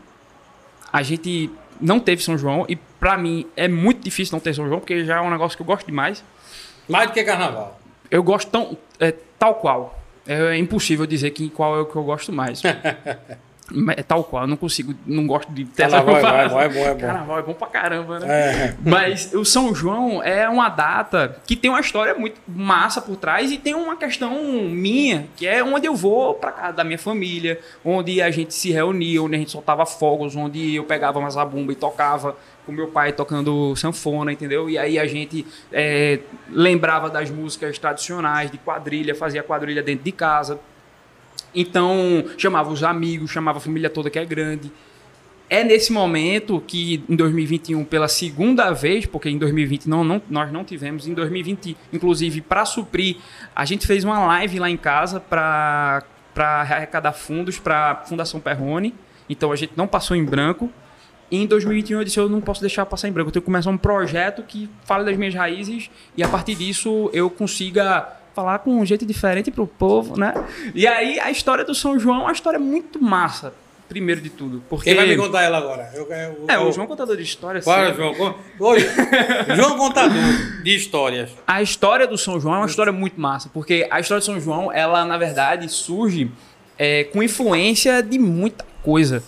A 0.90 1.02
gente 1.02 1.50
não 1.78 2.00
teve 2.00 2.22
São 2.22 2.38
João. 2.38 2.64
E 2.66 2.76
pra 2.76 3.18
mim 3.18 3.46
é 3.54 3.68
muito 3.68 4.02
difícil 4.02 4.32
não 4.32 4.40
ter 4.40 4.54
São 4.54 4.66
João, 4.66 4.80
porque 4.80 5.04
já 5.04 5.16
é 5.16 5.20
um 5.20 5.30
negócio 5.30 5.56
que 5.56 5.62
eu 5.62 5.66
gosto 5.66 5.86
demais. 5.86 6.24
Mais 6.88 7.08
do 7.08 7.12
que 7.12 7.22
carnaval. 7.22 7.78
Eu 8.10 8.22
gosto 8.22 8.50
tão, 8.50 8.78
é, 8.98 9.14
tal 9.38 9.54
qual. 9.56 9.98
É, 10.26 10.56
impossível 10.56 11.06
dizer 11.06 11.30
que 11.30 11.48
qual 11.48 11.76
é 11.76 11.80
o 11.80 11.86
que 11.86 11.96
eu 11.96 12.04
gosto 12.04 12.32
mais. 12.32 12.60
é 13.96 14.02
tal 14.02 14.24
qual, 14.24 14.44
eu 14.44 14.46
não 14.46 14.56
consigo, 14.56 14.94
não 15.06 15.26
gosto 15.26 15.52
de 15.52 15.64
Carnaval 15.64 16.16
é 16.16 16.22
bom, 16.22 16.28
é 16.28 16.48
bom, 16.48 16.60
é 16.60 16.68
bom, 16.68 16.80
é 16.80 16.94
bom. 16.94 17.00
Carnaval 17.00 17.38
é 17.38 17.42
bom 17.42 17.54
pra 17.54 17.66
caramba, 17.66 18.18
né? 18.18 18.26
É. 18.28 18.76
Mas 18.82 19.32
o 19.34 19.44
São 19.44 19.74
João 19.74 20.22
é 20.22 20.48
uma 20.48 20.68
data 20.68 21.36
que 21.46 21.54
tem 21.54 21.70
uma 21.70 21.80
história 21.80 22.14
muito 22.14 22.40
massa 22.46 23.00
por 23.00 23.16
trás 23.16 23.50
e 23.50 23.58
tem 23.58 23.74
uma 23.74 23.96
questão 23.96 24.42
minha, 24.64 25.28
que 25.36 25.46
é 25.46 25.62
onde 25.62 25.86
eu 25.86 25.94
vou 25.94 26.34
pra 26.34 26.52
casa 26.52 26.72
da 26.72 26.84
minha 26.84 26.98
família, 26.98 27.60
onde 27.84 28.22
a 28.22 28.30
gente 28.30 28.54
se 28.54 28.70
reunia, 28.70 29.22
onde 29.22 29.36
a 29.36 29.38
gente 29.38 29.50
soltava 29.50 29.84
fogos, 29.84 30.34
onde 30.34 30.76
eu 30.76 30.84
pegava 30.84 31.18
uma 31.18 31.30
zabumba 31.30 31.72
e 31.72 31.76
tocava 31.76 32.36
com 32.68 32.72
meu 32.72 32.88
pai 32.88 33.14
tocando 33.14 33.74
sanfona, 33.74 34.30
entendeu? 34.30 34.68
E 34.68 34.76
aí 34.76 34.98
a 34.98 35.06
gente 35.06 35.46
é, 35.72 36.20
lembrava 36.50 37.08
das 37.08 37.30
músicas 37.30 37.78
tradicionais 37.78 38.50
de 38.50 38.58
quadrilha, 38.58 39.14
fazia 39.14 39.42
quadrilha 39.42 39.82
dentro 39.82 40.04
de 40.04 40.12
casa. 40.12 40.60
Então, 41.54 42.26
chamava 42.36 42.70
os 42.70 42.84
amigos, 42.84 43.30
chamava 43.30 43.56
a 43.56 43.60
família 43.60 43.88
toda 43.88 44.10
que 44.10 44.18
é 44.18 44.24
grande. 44.26 44.70
É 45.48 45.64
nesse 45.64 45.90
momento 45.90 46.62
que, 46.66 47.02
em 47.08 47.16
2021, 47.16 47.82
pela 47.86 48.06
segunda 48.06 48.70
vez, 48.72 49.06
porque 49.06 49.30
em 49.30 49.38
2020 49.38 49.88
não, 49.88 50.04
não, 50.04 50.20
nós 50.28 50.52
não 50.52 50.62
tivemos, 50.62 51.08
em 51.08 51.14
2020, 51.14 51.74
inclusive, 51.90 52.42
para 52.42 52.66
suprir, 52.66 53.16
a 53.56 53.64
gente 53.64 53.86
fez 53.86 54.04
uma 54.04 54.18
live 54.26 54.58
lá 54.58 54.68
em 54.68 54.76
casa 54.76 55.18
para 55.18 56.04
arrecadar 56.34 57.14
fundos 57.14 57.58
para 57.58 57.92
a 57.92 57.96
Fundação 58.04 58.40
Perrone. 58.40 58.94
Então, 59.26 59.50
a 59.52 59.56
gente 59.56 59.72
não 59.74 59.86
passou 59.86 60.14
em 60.14 60.22
branco. 60.22 60.70
E 61.30 61.36
em 61.42 61.46
2021 61.46 61.98
eu 61.98 62.04
disse, 62.04 62.18
eu 62.18 62.28
não 62.28 62.40
posso 62.40 62.60
deixar 62.60 62.86
passar 62.86 63.08
em 63.08 63.12
branco. 63.12 63.28
Eu 63.28 63.32
tenho 63.32 63.42
que 63.42 63.46
começar 63.46 63.70
um 63.70 63.76
projeto 63.76 64.42
que 64.42 64.68
fale 64.84 65.04
das 65.04 65.16
minhas 65.16 65.34
raízes 65.34 65.90
e 66.16 66.22
a 66.22 66.28
partir 66.28 66.54
disso 66.54 67.10
eu 67.12 67.28
consiga 67.28 68.08
falar 68.34 68.60
com 68.60 68.70
um 68.78 68.86
jeito 68.86 69.04
diferente 69.04 69.50
pro 69.50 69.66
povo, 69.66 70.18
né? 70.18 70.32
E 70.74 70.86
aí 70.86 71.18
a 71.20 71.30
história 71.30 71.64
do 71.64 71.74
São 71.74 71.98
João 71.98 72.20
é 72.20 72.22
uma 72.24 72.32
história 72.32 72.58
muito 72.58 73.02
massa, 73.02 73.52
primeiro 73.88 74.20
de 74.20 74.30
tudo. 74.30 74.62
Porque... 74.70 74.84
Quem 74.84 74.94
vai 74.94 75.06
me 75.08 75.16
contar 75.16 75.42
ela 75.42 75.58
agora? 75.58 75.90
Eu, 75.92 76.04
eu, 76.04 76.44
É, 76.48 76.54
eu- 76.56 76.68
o 76.68 76.72
João 76.72 76.86
Contador 76.86 77.16
de 77.16 77.22
História. 77.24 77.60
Para, 77.60 77.90
sim. 77.90 77.96
João. 77.96 78.34
Oi. 78.60 78.78
João 79.56 79.76
Contador 79.76 80.62
de 80.62 80.74
histórias. 80.76 81.30
A 81.46 81.60
história 81.60 82.06
do 82.06 82.16
São 82.16 82.38
João 82.40 82.54
é 82.54 82.58
uma 82.58 82.66
história 82.66 82.92
muito 82.92 83.20
massa, 83.20 83.50
porque 83.52 83.86
a 83.90 83.98
história 84.00 84.20
do 84.20 84.24
São 84.24 84.40
João, 84.40 84.72
ela 84.72 85.04
na 85.04 85.18
verdade 85.18 85.68
surge 85.68 86.30
é, 86.78 87.04
com 87.04 87.22
influência 87.22 88.02
de 88.02 88.18
muita 88.18 88.64
coisa. 88.82 89.22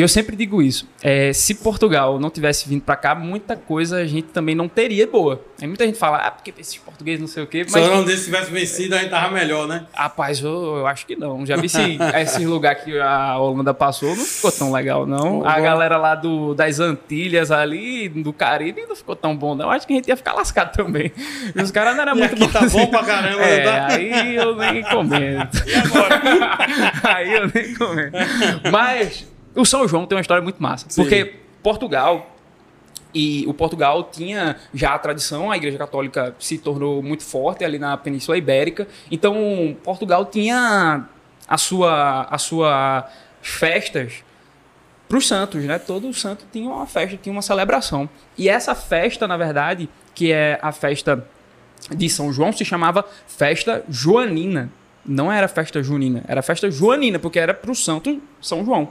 E 0.00 0.02
eu 0.02 0.08
sempre 0.08 0.34
digo 0.34 0.62
isso. 0.62 0.88
é, 1.02 1.30
se 1.30 1.56
Portugal 1.56 2.18
não 2.18 2.30
tivesse 2.30 2.66
vindo 2.66 2.80
pra 2.80 2.96
cá, 2.96 3.14
muita 3.14 3.54
coisa 3.54 3.98
a 3.98 4.06
gente 4.06 4.28
também 4.28 4.54
não 4.54 4.66
teria 4.66 5.06
boa. 5.06 5.44
Aí 5.60 5.66
muita 5.68 5.84
gente 5.84 5.98
fala, 5.98 6.16
ah, 6.16 6.30
porque 6.30 6.54
esses 6.58 6.74
portugueses 6.78 7.20
não 7.20 7.26
sei 7.28 7.42
o 7.42 7.46
quê. 7.46 7.66
Se 7.68 7.72
Mas, 7.78 7.86
o 7.86 7.90
Holandês 7.92 8.24
tivesse 8.24 8.50
vencido, 8.50 8.94
a 8.94 8.98
gente 9.00 9.10
tava 9.10 9.30
melhor, 9.30 9.68
né? 9.68 9.84
rapaz, 9.92 10.40
eu, 10.40 10.78
eu 10.78 10.86
acho 10.86 11.04
que 11.04 11.14
não. 11.16 11.44
Já 11.44 11.56
vi 11.56 11.66
esse, 11.66 11.98
esse 12.18 12.46
lugar 12.46 12.76
que 12.76 12.98
a 12.98 13.36
Holanda 13.36 13.74
passou, 13.74 14.16
não 14.16 14.24
ficou 14.24 14.50
tão 14.50 14.72
legal, 14.72 15.04
não. 15.04 15.44
A 15.46 15.56
Bom. 15.56 15.62
galera 15.64 15.98
lá 15.98 16.14
do, 16.14 16.54
das 16.54 16.80
Antilhas 16.80 17.50
ali, 17.50 18.08
do 18.08 18.32
Caribe, 18.32 18.86
não 18.88 18.96
ficou 18.96 19.14
tão 19.14 19.36
bom, 19.36 19.54
não. 19.54 19.66
Eu 19.66 19.70
acho 19.72 19.86
que 19.86 19.92
a 19.92 19.96
gente 19.96 20.08
ia 20.08 20.16
ficar 20.16 20.32
lascado 20.32 20.72
também. 20.74 21.12
E 21.54 21.60
os 21.60 21.70
caras 21.70 21.94
não 21.94 22.00
eram 22.04 22.16
muito 22.16 22.36
bons 22.36 22.50
tá 22.50 22.60
assim. 22.60 22.78
bom 22.78 22.86
pra 22.86 23.04
caramba, 23.04 23.42
É, 23.42 23.64
tá? 23.64 23.86
aí 23.88 24.34
eu 24.34 24.56
nem 24.56 24.82
comento. 24.82 25.62
E 25.68 25.74
agora? 25.74 26.22
aí 27.04 27.34
eu 27.34 27.50
nem 27.54 27.74
comento. 27.74 28.16
Mas 28.72 29.28
o 29.54 29.64
São 29.64 29.86
João 29.86 30.06
tem 30.06 30.16
uma 30.16 30.20
história 30.20 30.42
muito 30.42 30.62
massa. 30.62 30.86
Sim. 30.88 31.02
Porque 31.02 31.36
Portugal. 31.62 32.36
E 33.12 33.44
o 33.48 33.52
Portugal 33.52 34.04
tinha 34.04 34.56
já 34.72 34.94
a 34.94 34.98
tradição, 34.98 35.50
a 35.50 35.56
Igreja 35.56 35.76
Católica 35.76 36.34
se 36.38 36.58
tornou 36.58 37.02
muito 37.02 37.24
forte 37.24 37.64
ali 37.64 37.76
na 37.76 37.96
Península 37.96 38.38
Ibérica. 38.38 38.86
Então, 39.10 39.76
Portugal 39.82 40.24
tinha 40.26 41.06
a 41.48 41.58
sua, 41.58 42.28
a 42.30 42.38
sua 42.38 43.10
festas 43.42 44.22
para 45.08 45.18
os 45.18 45.26
santos, 45.26 45.64
né? 45.64 45.76
Todo 45.76 46.14
santo 46.14 46.44
tinha 46.52 46.70
uma 46.70 46.86
festa, 46.86 47.18
tinha 47.20 47.32
uma 47.32 47.42
celebração. 47.42 48.08
E 48.38 48.48
essa 48.48 48.76
festa, 48.76 49.26
na 49.26 49.36
verdade, 49.36 49.88
que 50.14 50.30
é 50.30 50.56
a 50.62 50.70
festa 50.70 51.26
de 51.90 52.08
São 52.08 52.32
João, 52.32 52.52
se 52.52 52.64
chamava 52.64 53.04
Festa 53.26 53.82
Joanina. 53.88 54.70
Não 55.04 55.32
era 55.32 55.48
festa 55.48 55.82
junina, 55.82 56.22
era 56.28 56.42
festa 56.42 56.70
joanina, 56.70 57.18
porque 57.18 57.38
era 57.38 57.54
para 57.54 57.70
o 57.70 57.74
santo 57.74 58.20
São 58.40 58.64
João. 58.64 58.90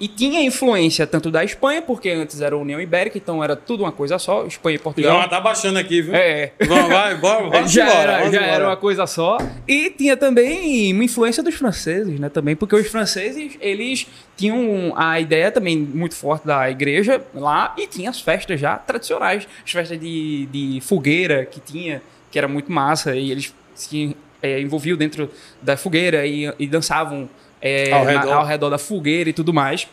E 0.00 0.08
tinha 0.08 0.42
influência 0.42 1.06
tanto 1.06 1.30
da 1.30 1.44
Espanha, 1.44 1.82
porque 1.82 2.08
antes 2.08 2.40
era 2.40 2.56
União 2.56 2.80
Ibérica, 2.80 3.18
então 3.18 3.44
era 3.44 3.54
tudo 3.54 3.82
uma 3.84 3.92
coisa 3.92 4.18
só, 4.18 4.46
Espanha 4.46 4.76
e 4.76 4.78
Já 4.78 4.82
Portugal. 4.82 5.28
tá 5.28 5.38
baixando 5.38 5.78
aqui, 5.78 6.00
viu? 6.00 6.14
É, 6.14 6.52
Vamos, 6.66 6.88
vai, 6.88 7.14
bora, 7.16 7.48
vamos 7.50 7.70
já, 7.70 7.84
embora. 7.84 8.00
era, 8.00 8.18
vamos 8.20 8.32
já 8.32 8.38
embora. 8.38 8.54
era 8.54 8.66
uma 8.68 8.76
coisa 8.78 9.06
só. 9.06 9.36
E 9.68 9.90
tinha 9.90 10.16
também 10.16 10.92
uma 10.94 11.04
influência 11.04 11.42
dos 11.42 11.54
franceses, 11.54 12.18
né? 12.18 12.30
Também, 12.30 12.56
porque 12.56 12.74
os 12.74 12.86
franceses, 12.88 13.58
eles 13.60 14.06
tinham 14.38 14.94
a 14.96 15.20
ideia 15.20 15.52
também 15.52 15.76
muito 15.76 16.14
forte 16.14 16.46
da 16.46 16.70
igreja 16.70 17.22
lá 17.34 17.74
e 17.76 17.86
tinha 17.86 18.08
as 18.08 18.22
festas 18.22 18.58
já 18.58 18.76
tradicionais. 18.78 19.46
As 19.62 19.70
festas 19.70 20.00
de, 20.00 20.46
de 20.46 20.80
fogueira 20.80 21.44
que 21.44 21.60
tinha, 21.60 22.00
que 22.30 22.38
era 22.38 22.48
muito 22.48 22.72
massa, 22.72 23.14
e 23.14 23.30
eles 23.30 23.54
se 23.74 24.16
é, 24.42 24.60
envolviam 24.60 24.96
dentro 24.96 25.30
da 25.60 25.76
fogueira 25.76 26.26
e, 26.26 26.50
e 26.58 26.66
dançavam 26.66 27.28
é, 27.60 27.92
Ao 27.92 28.04
na- 28.04 28.10
redor. 28.20 28.32
ao 28.32 28.46
redor 28.46 28.70
da 28.70 28.78
fogueira 28.78 29.30
e 29.30 29.32
tudo 29.32 29.52
mais. 29.52 29.86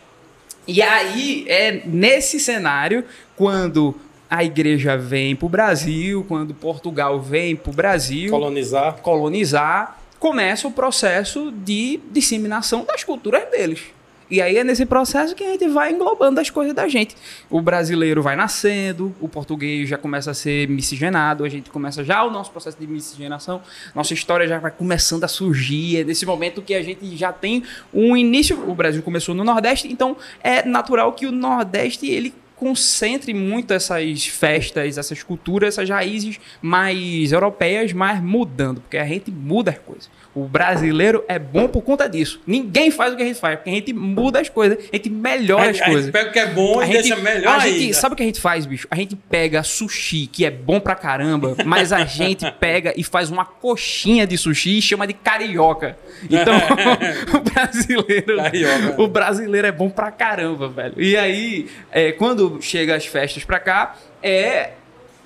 E 0.68 0.82
aí, 0.82 1.46
é 1.48 1.82
nesse 1.86 2.40
cenário, 2.40 3.04
quando 3.36 3.96
a 4.30 4.44
igreja 4.44 4.98
vem 4.98 5.36
para 5.36 5.46
o 5.46 5.50
Brasil, 5.50 6.26
quando 6.28 6.54
Portugal 6.54 7.22
vem 7.22 7.56
para 7.56 7.70
o 7.70 7.74
Brasil 7.74 8.30
Colonizar. 8.30 8.98
colonizar, 9.02 9.98
começa 10.20 10.68
o 10.68 10.72
processo 10.72 11.52
de 11.52 12.00
disseminação 12.12 12.84
das 12.84 13.04
culturas 13.06 13.50
deles. 13.50 13.82
E 14.30 14.42
aí 14.42 14.58
é 14.58 14.64
nesse 14.64 14.86
processo 14.86 15.34
que 15.34 15.44
a 15.44 15.52
gente 15.52 15.68
vai 15.70 15.92
englobando 15.92 16.40
as 16.40 16.50
coisas 16.50 16.74
da 16.74 16.88
gente. 16.88 17.16
O 17.50 17.62
brasileiro 17.62 18.22
vai 18.22 18.36
nascendo, 18.36 19.16
o 19.22 19.28
português 19.30 19.88
já 19.88 19.98
começa 19.98 20.32
a 20.32 20.34
ser 20.34 20.68
miscigenado, 20.68 21.46
a 21.46 21.50
gente 21.50 21.70
começa 21.70 22.04
já 22.04 22.24
o 22.24 22.30
nosso 22.30 22.52
processo 22.52 22.78
de 22.80 22.88
miscigenação, 22.88 23.62
nossa 23.96 24.14
história 24.14 24.48
já 24.48 24.60
vai 24.60 24.72
começando 24.72 25.24
a 25.24 25.28
surgir. 25.28 26.02
É 26.02 26.04
nesse 26.04 26.26
momento 26.26 26.62
que 26.62 26.74
a 26.74 26.82
gente 26.82 27.16
já 27.16 27.32
tem 27.32 27.64
um 27.94 28.16
início. 28.18 28.70
O 28.70 28.76
Brasil 28.76 29.02
começou 29.02 29.34
no 29.34 29.44
Nordeste, 29.44 29.88
então 29.92 30.18
é 30.44 30.66
natural 30.68 31.14
que 31.14 31.26
o 31.26 31.32
Nordeste 31.32 32.08
ele 32.08 32.34
concentre 32.58 33.34
muito 33.36 33.72
essas 33.72 34.26
festas, 34.26 34.98
essas 34.98 35.22
culturas, 35.22 35.76
essas 35.76 35.88
raízes 35.88 36.40
mais 36.60 37.32
europeias, 37.32 37.94
mas 37.94 38.22
mudando, 38.22 38.82
porque 38.82 38.98
a 38.98 39.06
gente 39.06 39.32
muda 39.32 39.72
as 39.72 39.78
coisas. 39.78 40.10
O 40.36 40.44
brasileiro 40.46 41.24
é 41.28 41.40
bom 41.40 41.68
por 41.68 41.82
conta 41.82 42.08
disso. 42.08 42.40
Ninguém 42.46 42.92
faz 42.92 43.14
o 43.14 43.18
que 43.18 43.24
a 43.24 43.26
gente 43.26 43.40
faz, 43.40 43.56
porque 43.56 43.70
a 43.72 43.74
gente 43.74 43.92
muda 43.92 44.40
as 44.40 44.50
coisas, 44.50 44.78
a 44.78 44.96
gente 44.96 45.10
melhora 45.10 45.64
A 45.64 45.70
as 45.70 45.78
gente, 45.78 45.82
a 45.82 45.86
gente 45.86 45.94
coisas. 45.94 46.12
pega 46.12 46.30
o 46.30 46.34
que 46.34 46.40
é 46.40 46.46
bom 46.46 46.80
A 46.80 46.84
e 46.84 46.88
gente, 46.92 46.96
deixa 47.02 47.16
melhor 47.16 47.56
a 47.56 47.60
gente- 47.60 47.80
ainda. 47.82 47.94
sabe 47.96 48.14
o 48.14 48.16
que 48.16 48.24
a 48.24 48.26
gente 48.26 48.40
faz, 48.40 48.66
bicho? 48.68 48.88
A 48.92 48.96
gente 48.96 49.16
pega 49.16 49.64
sushi, 49.64 50.28
que 50.28 50.46
é 50.46 50.52
bom 50.52 50.80
pra 50.80 50.94
caramba, 50.94 51.56
mas 51.66 51.92
a 51.92 52.06
gente 52.06 52.50
pega 52.60 52.94
e 52.96 53.04
faz 53.04 53.32
uma 53.32 53.46
coxinha 53.46 54.28
de 54.28 54.38
sushi 54.38 54.78
e 54.78 54.82
chama 54.82 55.08
de 55.08 55.14
carioca. 55.14 55.98
Então, 56.24 56.54
o 57.34 57.40
brasileiro, 57.40 58.38
Carioca. 58.38 59.02
o 59.02 59.08
brasileiro 59.08 59.68
é 59.68 59.72
bom 59.72 59.90
pra 59.90 60.12
caramba, 60.12 60.68
velho. 60.70 60.94
E 61.02 61.18
aí, 61.18 61.68
é, 61.92 62.12
quando 62.12 62.60
chega 62.62 62.96
as 62.96 63.06
festas 63.06 63.44
pra 63.44 63.60
cá, 63.60 63.96
é 64.22 64.72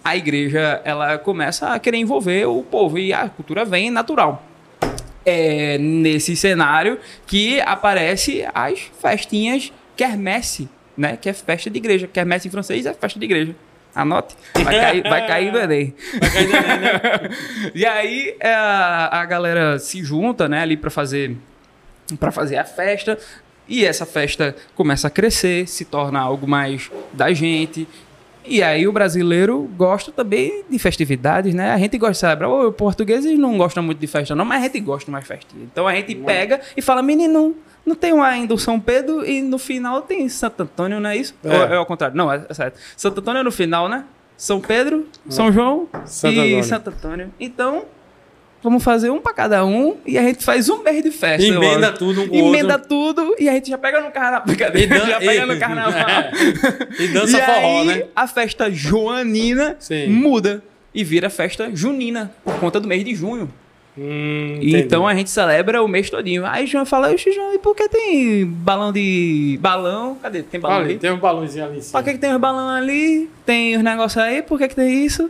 a 0.03 0.15
igreja 0.17 0.81
ela 0.83 1.17
começa 1.17 1.67
a 1.69 1.79
querer 1.79 1.97
envolver 1.97 2.45
o 2.45 2.63
povo 2.63 2.97
e 2.97 3.13
a 3.13 3.29
cultura 3.29 3.63
vem 3.65 3.91
natural. 3.91 4.43
É 5.25 5.77
nesse 5.77 6.35
cenário 6.35 6.99
que 7.27 7.61
aparece 7.61 8.45
as 8.53 8.79
festinhas 9.01 9.71
quermesse, 9.95 10.67
né? 10.97 11.15
Que 11.15 11.29
é 11.29 11.33
festa 11.33 11.69
de 11.69 11.77
igreja. 11.77 12.07
Quermesse 12.07 12.47
em 12.47 12.51
francês 12.51 12.85
é 12.85 12.93
festa 12.93 13.19
de 13.19 13.25
igreja. 13.25 13.55
Anote. 13.93 14.35
Vai 14.53 14.79
cair, 14.79 15.03
vai 15.03 15.27
cair 15.27 15.51
no 15.51 15.59
Enem. 15.59 15.93
Vai 16.19 16.29
cair 16.29 16.47
no 16.47 16.55
Enem, 16.55 16.79
né? 16.79 17.71
E 17.75 17.85
aí 17.85 18.35
é, 18.39 18.53
a, 18.53 19.21
a 19.21 19.25
galera 19.25 19.77
se 19.79 20.03
junta, 20.03 20.47
né, 20.47 20.61
ali 20.61 20.77
para 20.77 20.89
fazer 20.89 21.35
para 22.19 22.31
fazer 22.31 22.57
a 22.57 22.63
festa. 22.63 23.17
E 23.67 23.85
essa 23.85 24.05
festa 24.05 24.55
começa 24.75 25.07
a 25.07 25.09
crescer, 25.09 25.67
se 25.67 25.85
torna 25.85 26.19
algo 26.19 26.47
mais 26.47 26.91
da 27.13 27.31
gente. 27.33 27.87
E 28.45 28.63
aí 28.63 28.87
o 28.87 28.91
brasileiro 28.91 29.69
gosta 29.77 30.11
também 30.11 30.63
de 30.69 30.79
festividades, 30.79 31.53
né? 31.53 31.71
A 31.71 31.77
gente 31.77 31.97
gosta 31.97 32.13
de 32.13 32.17
celebrar. 32.17 32.49
Os 32.49 32.75
portugueses 32.75 33.37
não 33.37 33.57
gostam 33.57 33.83
muito 33.83 33.99
de 33.99 34.07
festa, 34.07 34.35
não, 34.35 34.45
mas 34.45 34.61
a 34.61 34.65
gente 34.65 34.79
gosta 34.79 35.11
mais 35.11 35.23
de 35.23 35.27
festinha. 35.27 35.63
Então 35.63 35.87
a 35.87 35.93
gente 35.93 36.15
pega 36.15 36.59
e 36.75 36.81
fala, 36.81 37.01
menino, 37.01 37.55
não 37.85 37.95
tem 37.95 38.13
um 38.13 38.21
ainda 38.21 38.53
o 38.53 38.57
São 38.57 38.79
Pedro 38.79 39.25
e 39.25 39.41
no 39.41 39.57
final 39.57 40.01
tem 40.01 40.27
Santo 40.29 40.63
Antônio, 40.63 40.99
não 40.99 41.09
é 41.09 41.17
isso? 41.17 41.35
É. 41.43 41.49
Ou 41.49 41.63
é 41.63 41.75
ao 41.77 41.85
contrário? 41.85 42.15
Não, 42.15 42.31
é, 42.31 42.45
é 42.49 42.53
certo. 42.53 42.79
Santo 42.95 43.19
Antônio 43.19 43.39
é 43.39 43.43
no 43.43 43.51
final, 43.51 43.87
né? 43.87 44.05
São 44.37 44.59
Pedro, 44.59 45.07
São 45.29 45.51
João 45.51 45.87
Santo 46.03 46.33
e 46.33 46.39
Antônio. 46.39 46.63
Santo 46.63 46.89
Antônio. 46.89 47.33
Então, 47.39 47.85
vamos 48.63 48.83
fazer 48.83 49.09
um 49.09 49.19
pra 49.19 49.33
cada 49.33 49.65
um 49.65 49.97
e 50.05 50.17
a 50.17 50.21
gente 50.23 50.43
faz 50.45 50.69
um 50.69 50.83
mês 50.83 51.03
de 51.03 51.11
festa. 51.11 51.45
Emenda 51.45 51.87
logo. 51.87 51.97
tudo 51.97 52.21
um 52.23 52.27
com 52.27 52.35
Emenda 52.35 52.73
outro. 52.73 52.87
tudo 52.87 53.35
e 53.39 53.49
a 53.49 53.53
gente 53.53 53.69
já 53.69 53.77
pega 53.77 54.01
no 54.01 54.11
carnaval. 54.11 54.45
Brincadeira, 54.45 54.99
dan- 54.99 55.05
já 55.07 55.19
pega 55.19 55.43
e- 55.43 55.45
no 55.45 55.59
carnaval. 55.59 56.01
E 56.99 57.07
dança 57.07 57.37
e 57.37 57.41
forró, 57.41 57.79
aí, 57.81 57.85
né? 57.85 58.03
a 58.15 58.27
festa 58.27 58.69
joanina 58.71 59.75
Sim. 59.79 60.07
muda 60.09 60.63
e 60.93 61.03
vira 61.03 61.29
festa 61.29 61.69
junina, 61.73 62.31
por 62.43 62.55
conta 62.59 62.79
do 62.79 62.87
mês 62.87 63.03
de 63.03 63.15
junho. 63.15 63.49
Hum, 63.97 64.57
então 64.61 65.05
a 65.05 65.13
gente 65.13 65.29
celebra 65.29 65.83
o 65.83 65.87
mês 65.87 66.09
todinho. 66.09 66.45
Aí 66.45 66.65
João 66.65 66.85
fala, 66.85 67.11
Oxe, 67.11 67.31
João, 67.33 67.53
e 67.53 67.59
por 67.59 67.75
que 67.75 67.89
tem 67.89 68.45
balão 68.45 68.91
de... 68.91 69.57
Balão? 69.61 70.15
Cadê? 70.21 70.43
Tem 70.43 70.59
balão 70.61 70.77
Ali, 70.77 70.97
tem 70.97 71.11
um 71.11 71.17
balãozinho 71.17 71.65
ali 71.65 71.77
em 71.79 71.81
cima. 71.81 71.91
Pra 72.01 72.03
que, 72.03 72.13
que 72.17 72.21
tem 72.21 72.33
os 72.33 72.39
balões 72.39 72.81
ali? 72.83 73.29
Tem 73.45 73.75
os 73.75 73.83
negócios 73.83 74.23
aí? 74.23 74.41
Por 74.41 74.57
que, 74.57 74.69
que 74.69 74.75
tem 74.75 75.05
isso? 75.05 75.29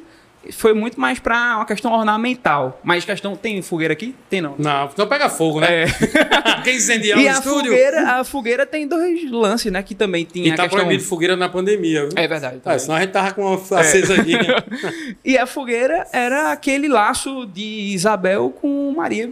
Foi 0.52 0.74
muito 0.74 1.00
mais 1.00 1.20
pra 1.20 1.58
uma 1.58 1.66
questão 1.66 1.94
ornamental. 1.94 2.80
Mas 2.84 3.06
questão... 3.06 3.36
Tem 3.36 3.62
fogueira 3.62 3.94
aqui? 3.94 4.16
Tem 4.30 4.42
não. 4.42 4.56
Não, 4.58 4.86
então 4.92 5.08
pega 5.08 5.30
fogo, 5.30 5.60
né? 5.60 5.84
É. 5.84 5.86
Quem 6.64 6.78
incendiar 6.78 7.20
E 7.20 7.26
o 7.26 7.30
a 7.30 7.34
estúdio. 7.34 7.72
fogueira, 7.72 8.12
a 8.20 8.24
fogueira 8.24 8.66
tem 8.66 8.88
dois 8.88 9.30
lances, 9.32 9.72
né? 9.72 9.84
Que 9.84 9.94
também 9.94 10.26
tinha 10.26 10.48
E 10.48 10.52
a 10.52 10.56
tá 10.56 10.64
questão... 10.64 10.80
proibido 10.80 11.04
fogueira 11.08 11.36
na 11.38 11.48
pandemia, 11.48 12.02
viu? 12.08 12.10
É 12.16 12.28
verdade. 12.28 12.58
Ah, 12.58 12.60
também. 12.62 12.80
senão 12.80 12.96
a 12.96 13.02
gente 13.02 13.12
tava 13.12 13.34
com 13.34 13.44
uma 13.46 13.80
acesa 13.80 14.16
aqui. 14.20 14.34
né? 14.34 15.16
E 15.24 15.38
a 15.38 15.46
fogueira 15.46 16.08
era 16.12 16.52
aquele 16.52 16.88
laço 16.88 17.46
de 17.46 17.94
Isabel 17.94 18.50
com 18.50 18.92
Maria. 18.96 19.32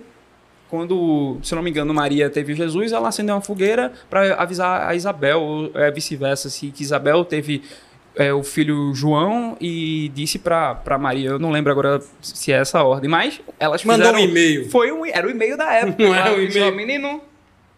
Quando, 0.69 1.39
se 1.41 1.51
eu 1.51 1.55
não 1.55 1.63
me 1.63 1.71
engano, 1.71 1.91
Maria 1.91 2.29
teve 2.29 2.53
Jesus, 2.53 2.91
ela 2.91 3.09
acendeu 3.09 3.33
uma 3.33 3.41
fogueira 3.41 3.91
para 4.07 4.35
avisar 4.35 4.87
a 4.87 4.93
Isabel, 4.93 5.41
ou 5.41 5.71
é, 5.73 5.89
vice-versa, 5.89 6.47
assim, 6.47 6.69
que 6.69 6.83
Isabel 6.83 7.25
teve 7.25 7.63
é, 8.19 8.33
o 8.33 8.43
filho 8.43 8.93
João 8.93 9.55
e 9.61 10.11
disse 10.13 10.37
para 10.37 10.97
Maria, 10.99 11.29
eu 11.29 11.39
não 11.39 11.51
lembro 11.51 11.71
agora 11.71 12.01
se 12.21 12.51
é 12.51 12.57
essa 12.57 12.79
a 12.79 12.83
ordem, 12.83 13.09
mas 13.09 13.39
elas 13.57 13.83
Mandou 13.85 14.07
fizeram... 14.07 14.19
um 14.23 14.29
e-mail. 14.29 14.69
Foi 14.69 14.91
um, 14.91 15.05
era 15.05 15.25
o 15.25 15.29
e-mail 15.31 15.55
da 15.57 15.71
época. 15.73 16.03
Não 16.03 16.13
era 16.13 16.33
o 16.33 16.41
e-mail. 16.41 16.67
"Ó, 16.67 16.71
Menino, 16.71 17.21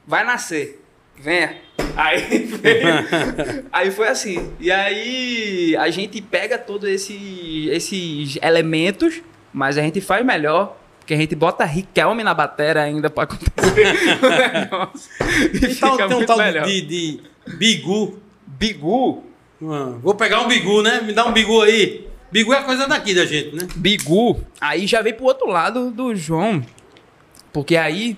vai 0.05 0.23
nascer. 0.25 0.83
Venha. 1.15 1.55
Aí, 1.95 2.49
aí 3.71 3.91
foi 3.91 4.07
assim. 4.07 4.51
E 4.59 4.71
aí 4.71 5.75
a 5.77 5.89
gente 5.91 6.19
pega 6.21 6.57
todos 6.57 6.89
esse, 6.89 7.69
esses 7.71 8.39
elementos, 8.41 9.21
mas 9.53 9.77
a 9.77 9.81
gente 9.81 10.01
faz 10.01 10.25
melhor. 10.25 10.77
Porque 10.99 11.13
a 11.15 11.17
gente 11.17 11.35
bota 11.35 11.65
Riquelme 11.65 12.23
na 12.23 12.33
bateria 12.33 12.81
ainda 12.83 13.09
pra 13.09 13.23
acontecer 13.25 13.49
o 14.23 14.29
negócio. 14.59 15.09
E 15.53 15.65
E 15.65 15.75
tal, 15.75 15.97
tem 15.97 16.17
um 16.17 16.25
tal 16.25 16.37
melhor. 16.37 16.65
de, 16.65 16.81
de 16.81 17.19
bigu. 17.57 18.19
Bigu. 18.47 19.23
Ah, 19.63 19.97
vou 20.01 20.15
pegar 20.15 20.41
um 20.41 20.47
bigu, 20.47 20.81
né? 20.81 21.01
Me 21.01 21.13
dá 21.13 21.25
um 21.25 21.31
bigu 21.33 21.61
aí. 21.61 22.07
Bigu 22.31 22.53
é 22.53 22.63
coisa 22.63 22.87
daqui 22.87 23.13
da 23.13 23.25
gente, 23.25 23.55
né? 23.55 23.67
Bigu, 23.75 24.41
aí 24.59 24.87
já 24.87 25.01
veio 25.01 25.15
pro 25.15 25.25
outro 25.25 25.47
lado 25.47 25.91
do 25.91 26.15
João. 26.15 26.65
Porque 27.51 27.75
aí 27.75 28.17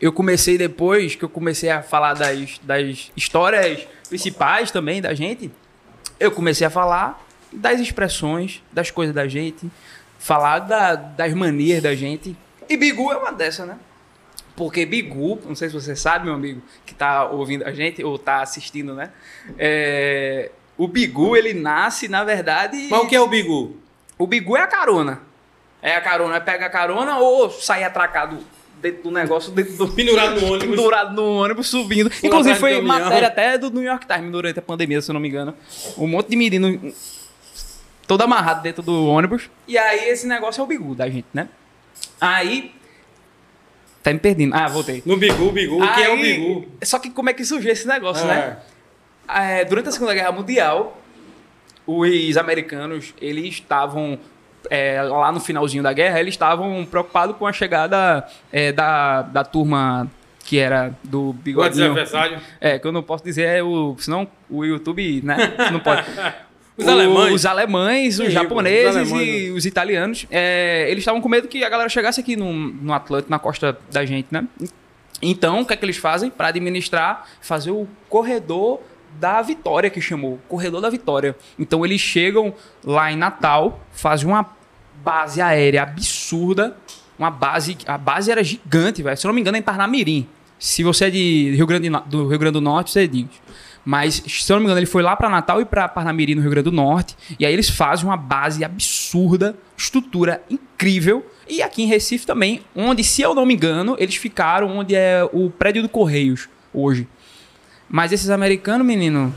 eu 0.00 0.12
comecei 0.12 0.56
depois 0.56 1.14
que 1.16 1.24
eu 1.24 1.28
comecei 1.28 1.68
a 1.70 1.82
falar 1.82 2.14
das, 2.14 2.58
das 2.62 3.10
histórias 3.16 3.86
principais 4.08 4.70
também 4.70 5.02
da 5.02 5.12
gente, 5.14 5.50
eu 6.20 6.30
comecei 6.30 6.66
a 6.66 6.70
falar 6.70 7.22
das 7.52 7.80
expressões, 7.80 8.62
das 8.72 8.90
coisas 8.90 9.14
da 9.14 9.26
gente, 9.26 9.68
falar 10.18 10.60
da- 10.60 10.94
das 10.94 11.34
manias 11.34 11.82
da 11.82 11.94
gente. 11.94 12.36
E 12.68 12.76
Bigu 12.76 13.10
é 13.12 13.16
uma 13.16 13.32
dessas, 13.32 13.66
né? 13.66 13.76
Porque 14.56 14.86
Bigu, 14.86 15.38
não 15.44 15.54
sei 15.54 15.68
se 15.68 15.74
você 15.74 15.94
sabe, 15.94 16.24
meu 16.24 16.34
amigo, 16.34 16.62
que 16.86 16.94
tá 16.94 17.28
ouvindo 17.28 17.64
a 17.64 17.72
gente 17.72 18.02
ou 18.02 18.18
tá 18.18 18.40
assistindo, 18.40 18.94
né? 18.94 19.10
É, 19.58 20.50
o 20.78 20.88
Bigu, 20.88 21.36
ele 21.36 21.52
nasce, 21.52 22.08
na 22.08 22.24
verdade. 22.24 22.88
Mas 22.90 23.00
o 23.00 23.06
que 23.06 23.14
é 23.14 23.20
o 23.20 23.28
bigu? 23.28 23.76
O 24.18 24.26
bigu 24.26 24.56
é 24.56 24.62
a 24.62 24.66
carona. 24.66 25.20
É 25.82 25.94
a 25.94 26.00
carona, 26.00 26.40
pega 26.40 26.66
a 26.66 26.70
carona 26.70 27.18
ou 27.18 27.50
sai 27.50 27.84
atracado 27.84 28.38
dentro 28.80 29.04
do 29.04 29.10
negócio, 29.10 29.52
dentro 29.52 29.76
do. 29.76 29.88
Pendurado 29.88 30.40
no 30.40 30.46
ônibus. 30.46 30.76
Pendurado 30.76 31.14
no 31.14 31.42
ônibus, 31.42 31.68
subindo. 31.68 32.10
Inclusive 32.22 32.58
foi 32.58 32.80
matéria 32.80 33.28
até 33.28 33.58
do 33.58 33.70
New 33.70 33.82
York 33.82 34.06
Times 34.06 34.32
durante 34.32 34.58
a 34.58 34.62
pandemia, 34.62 35.02
se 35.02 35.10
eu 35.10 35.14
não 35.14 35.20
me 35.20 35.28
engano. 35.28 35.54
Um 35.98 36.06
monte 36.06 36.30
de 36.30 36.36
menino 36.36 36.94
todo 38.06 38.22
amarrado 38.22 38.62
dentro 38.62 38.82
do 38.82 39.06
ônibus. 39.06 39.50
E 39.68 39.76
aí 39.76 40.08
esse 40.08 40.26
negócio 40.26 40.60
é 40.60 40.64
o 40.64 40.66
bigu 40.66 40.94
da 40.94 41.08
gente, 41.10 41.26
né? 41.32 41.48
Aí. 42.20 42.74
Tá 44.06 44.12
me 44.12 44.20
perdendo. 44.20 44.54
Ah, 44.54 44.68
voltei. 44.68 45.02
No 45.04 45.16
bigu, 45.16 45.50
bigu. 45.50 45.82
O 45.82 45.94
que 45.94 46.00
é 46.00 46.08
o 46.08 46.12
Aí- 46.12 46.22
bigu? 46.22 46.68
Só 46.84 46.96
que 47.00 47.10
como 47.10 47.28
é 47.28 47.32
que 47.32 47.44
surgiu 47.44 47.72
esse 47.72 47.88
negócio, 47.88 48.24
né? 48.24 48.56
É. 49.28 49.62
É, 49.62 49.64
durante 49.64 49.88
a 49.88 49.90
Segunda 49.90 50.14
Guerra 50.14 50.30
Mundial, 50.30 50.96
os 51.84 52.36
americanos 52.36 53.12
eles 53.20 53.54
estavam 53.54 54.16
é, 54.70 55.02
lá 55.02 55.32
no 55.32 55.40
finalzinho 55.40 55.82
da 55.82 55.92
guerra, 55.92 56.20
eles 56.20 56.34
estavam 56.34 56.86
preocupados 56.88 57.34
com 57.36 57.48
a 57.48 57.52
chegada 57.52 58.24
é, 58.52 58.70
da, 58.70 59.22
da 59.22 59.42
turma 59.42 60.08
que 60.44 60.56
era 60.60 60.94
do 61.02 61.30
O 61.30 61.32
bigodinho. 61.32 61.86
adversário. 61.86 62.38
É, 62.60 62.78
que 62.78 62.86
eu 62.86 62.92
não 62.92 63.02
posso 63.02 63.24
dizer 63.24 63.42
é 63.48 63.60
o, 63.60 63.96
senão 63.98 64.28
o 64.48 64.64
YouTube, 64.64 65.20
né? 65.24 65.36
Não 65.72 65.80
pode. 65.80 66.04
Os 66.78 66.86
alemães. 66.86 67.34
Os 67.34 67.46
alemães, 67.46 68.18
os 68.20 68.32
japoneses 68.32 68.90
os 68.90 68.96
alemães, 69.12 69.28
e 69.46 69.50
os 69.50 69.64
italianos. 69.66 70.26
é, 70.30 70.86
eles 70.90 70.98
estavam 71.02 71.20
com 71.20 71.28
medo 71.28 71.48
que 71.48 71.64
a 71.64 71.68
galera 71.68 71.88
chegasse 71.88 72.20
aqui 72.20 72.36
no, 72.36 72.52
no 72.52 72.92
Atlântico, 72.92 73.30
na 73.30 73.38
costa 73.38 73.78
da 73.90 74.04
gente, 74.04 74.28
né? 74.30 74.46
Então, 75.22 75.60
o 75.60 75.64
que 75.66 75.72
é 75.72 75.76
que 75.76 75.84
eles 75.84 75.96
fazem? 75.96 76.28
Para 76.28 76.48
administrar, 76.48 77.26
fazer 77.40 77.70
o 77.70 77.88
corredor 78.08 78.80
da 79.18 79.40
vitória, 79.40 79.88
que 79.88 80.00
chamou. 80.00 80.38
Corredor 80.46 80.82
da 80.82 80.90
vitória. 80.90 81.34
Então, 81.58 81.84
eles 81.86 82.00
chegam 82.00 82.52
lá 82.84 83.10
em 83.10 83.16
Natal, 83.16 83.80
fazem 83.92 84.26
uma 84.26 84.44
base 85.02 85.40
aérea 85.40 85.82
absurda. 85.84 86.76
Uma 87.18 87.30
base. 87.30 87.78
A 87.86 87.96
base 87.96 88.30
era 88.30 88.44
gigante, 88.44 89.02
velho. 89.02 89.16
Se 89.16 89.26
eu 89.26 89.28
não 89.30 89.34
me 89.34 89.40
engano, 89.40 89.56
é 89.56 89.60
em 89.60 89.62
Parnamirim. 89.62 90.28
Se 90.58 90.82
você 90.82 91.06
é 91.06 91.10
de 91.10 91.52
Rio 91.56 91.66
Grande, 91.66 91.88
do- 92.06 92.28
Rio 92.28 92.38
Grande 92.38 92.52
do 92.54 92.60
Norte, 92.60 92.90
você 92.90 93.08
diz. 93.08 93.24
Mas, 93.88 94.20
se 94.26 94.52
eu 94.52 94.56
não 94.56 94.60
me 94.62 94.64
engano, 94.66 94.80
ele 94.80 94.86
foi 94.86 95.00
lá 95.00 95.14
para 95.14 95.28
Natal 95.28 95.60
e 95.60 95.64
para 95.64 95.86
Parnamirim, 95.86 96.34
no 96.34 96.40
Rio 96.42 96.50
Grande 96.50 96.64
do 96.70 96.72
Norte. 96.72 97.16
E 97.38 97.46
aí 97.46 97.52
eles 97.52 97.70
fazem 97.70 98.04
uma 98.04 98.16
base 98.16 98.64
absurda, 98.64 99.56
estrutura 99.76 100.42
incrível. 100.50 101.24
E 101.48 101.62
aqui 101.62 101.84
em 101.84 101.86
Recife 101.86 102.26
também, 102.26 102.62
onde, 102.74 103.04
se 103.04 103.22
eu 103.22 103.32
não 103.32 103.46
me 103.46 103.54
engano, 103.54 103.94
eles 104.00 104.16
ficaram 104.16 104.76
onde 104.76 104.96
é 104.96 105.22
o 105.32 105.48
prédio 105.50 105.82
do 105.82 105.88
Correios 105.88 106.48
hoje. 106.74 107.06
Mas 107.88 108.10
esses 108.10 108.28
americanos, 108.28 108.84
menino, 108.84 109.32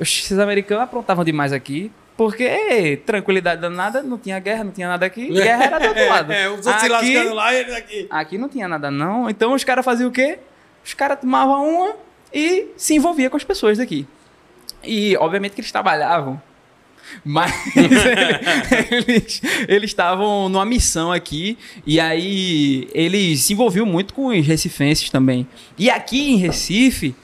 esses 0.00 0.36
americanos 0.36 0.82
aprontavam 0.82 1.24
demais 1.24 1.52
aqui. 1.52 1.92
Porque 2.16 3.00
tranquilidade 3.06 3.60
danada, 3.60 4.02
não 4.02 4.18
tinha 4.18 4.40
guerra, 4.40 4.64
não 4.64 4.72
tinha 4.72 4.88
nada 4.88 5.06
aqui. 5.06 5.28
Guerra 5.32 5.64
era 5.64 5.78
do 5.78 5.86
outro 5.88 6.08
lado. 6.08 6.32
É, 6.32 6.48
os 6.48 6.66
outros 6.66 6.74
se 6.82 6.92
Aqui- 6.92 7.14
lascando 7.14 7.34
lá 7.34 7.54
e 7.54 7.56
eles 7.60 7.74
aqui. 7.74 8.06
Aqui 8.10 8.38
não 8.38 8.48
tinha 8.48 8.66
nada 8.66 8.90
não. 8.90 9.30
Então 9.30 9.52
os 9.52 9.62
caras 9.62 9.84
faziam 9.84 10.08
o 10.08 10.12
quê? 10.12 10.38
Os 10.84 10.92
caras 10.94 11.20
tomavam 11.20 11.68
uma 11.68 11.94
e 12.36 12.66
se 12.76 12.94
envolvia 12.94 13.30
com 13.30 13.36
as 13.38 13.44
pessoas 13.44 13.78
daqui. 13.78 14.06
E 14.84 15.16
obviamente 15.16 15.52
que 15.52 15.60
eles 15.62 15.72
trabalhavam. 15.72 16.40
Mas 17.24 17.52
eles 18.90 19.40
eles 19.68 19.90
estavam 19.90 20.48
numa 20.48 20.64
missão 20.64 21.12
aqui 21.12 21.56
e 21.86 22.00
aí 22.00 22.88
eles 22.92 23.40
se 23.42 23.52
envolviam 23.52 23.86
muito 23.86 24.12
com 24.12 24.26
os 24.26 24.46
recifenses 24.46 25.08
também. 25.08 25.46
E 25.78 25.88
aqui 25.88 26.32
em 26.32 26.36
Recife, 26.36 27.14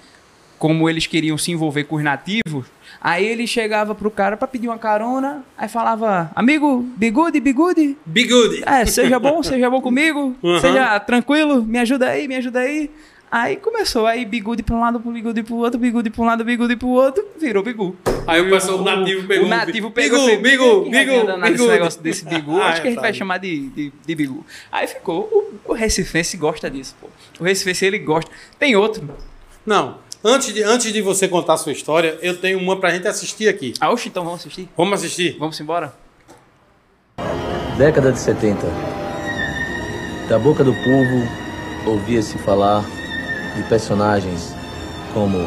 como 0.59 0.89
eles 0.89 1.07
queriam 1.07 1.37
se 1.37 1.51
envolver 1.51 1.85
com 1.85 1.97
os 1.97 2.03
nativos, 2.05 2.67
aí 3.01 3.27
ele 3.27 3.45
chegava 3.47 3.93
pro 3.95 4.09
cara 4.11 4.37
para 4.37 4.47
pedir 4.47 4.69
uma 4.69 4.79
carona, 4.79 5.45
aí 5.59 5.69
falava: 5.69 6.31
"Amigo, 6.35 6.83
bigude, 6.97 7.41
bigude, 7.41 7.97
Bigude. 8.07 8.63
é, 8.65 8.87
seja 8.87 9.19
bom, 9.19 9.43
seja 9.43 9.69
bom 9.69 9.81
comigo, 9.81 10.37
Uhum. 10.43 10.61
seja 10.61 11.01
tranquilo, 11.01 11.61
me 11.65 11.79
ajuda 11.81 12.09
aí, 12.09 12.29
me 12.29 12.37
ajuda 12.37 12.61
aí. 12.61 12.89
Aí 13.33 13.57
começou, 13.57 14.07
aí 14.07 14.27
bigude 14.27 14.63
pra 14.63 14.77
um 14.77 14.81
lado, 14.81 14.99
bigude 14.99 15.43
pro 15.43 15.57
outro, 15.57 15.81
bigude 15.81 16.11
pra 16.11 16.23
um 16.23 16.27
lado, 16.27 16.45
bigude 16.45 16.77
pro 16.77 16.89
outro, 16.89 17.27
virou 17.41 17.63
bigu. 17.63 17.97
Aí 18.27 18.43
o 18.43 18.51
pessoal, 18.51 18.79
o 18.81 18.85
nativo 18.85 19.27
pegou. 19.27 19.47
O 19.47 19.49
nativo 19.49 19.91
pegou 19.91 20.19
Bigu, 20.19 20.31
esse 20.31 20.43
bigu, 20.43 20.91
bigu, 20.91 21.25
bigu. 21.25 21.47
Esse 21.47 21.67
negócio 21.67 22.03
desse 22.03 22.25
bigu, 22.27 22.61
Ah, 22.61 22.67
acho 22.67 22.83
que 22.83 22.89
a 22.89 22.91
gente 22.91 23.01
vai 23.01 23.15
chamar 23.15 23.39
de, 23.39 23.71
de, 23.71 23.93
de 24.07 24.15
bigu. 24.15 24.45
Aí 24.71 24.87
ficou, 24.87 25.23
o, 25.67 25.71
o 25.71 25.73
Recifense 25.73 26.37
gosta 26.37 26.71
disso, 26.71 26.95
pô. 27.01 27.09
O 27.41 27.45
Recifense, 27.45 27.87
ele 27.87 27.99
gosta. 28.01 28.31
Tem 28.59 28.77
outro, 28.77 29.09
Não. 29.65 29.97
Antes 30.23 30.53
de, 30.53 30.63
antes 30.63 30.93
de 30.93 31.01
você 31.01 31.27
contar 31.27 31.55
a 31.55 31.57
sua 31.57 31.73
história, 31.73 32.19
eu 32.21 32.37
tenho 32.37 32.59
uma 32.59 32.77
pra 32.79 32.91
gente 32.91 33.09
assistir 33.09 33.49
aqui. 33.49 33.73
Ah, 33.81 33.91
oxe, 33.91 34.09
então 34.11 34.25
vamos 34.25 34.41
assistir? 34.41 34.69
Vamos 34.77 34.93
assistir? 34.93 35.37
Vamos 35.39 35.59
embora? 35.59 35.95
Década 37.79 38.13
de 38.13 38.21
70. 38.21 38.61
Da 40.29 40.39
boca 40.39 40.63
do 40.63 40.75
povo 40.75 41.27
ouvia-se 41.87 42.37
falar 42.39 42.85
de 43.57 43.63
personagens 43.65 44.55
como 45.13 45.39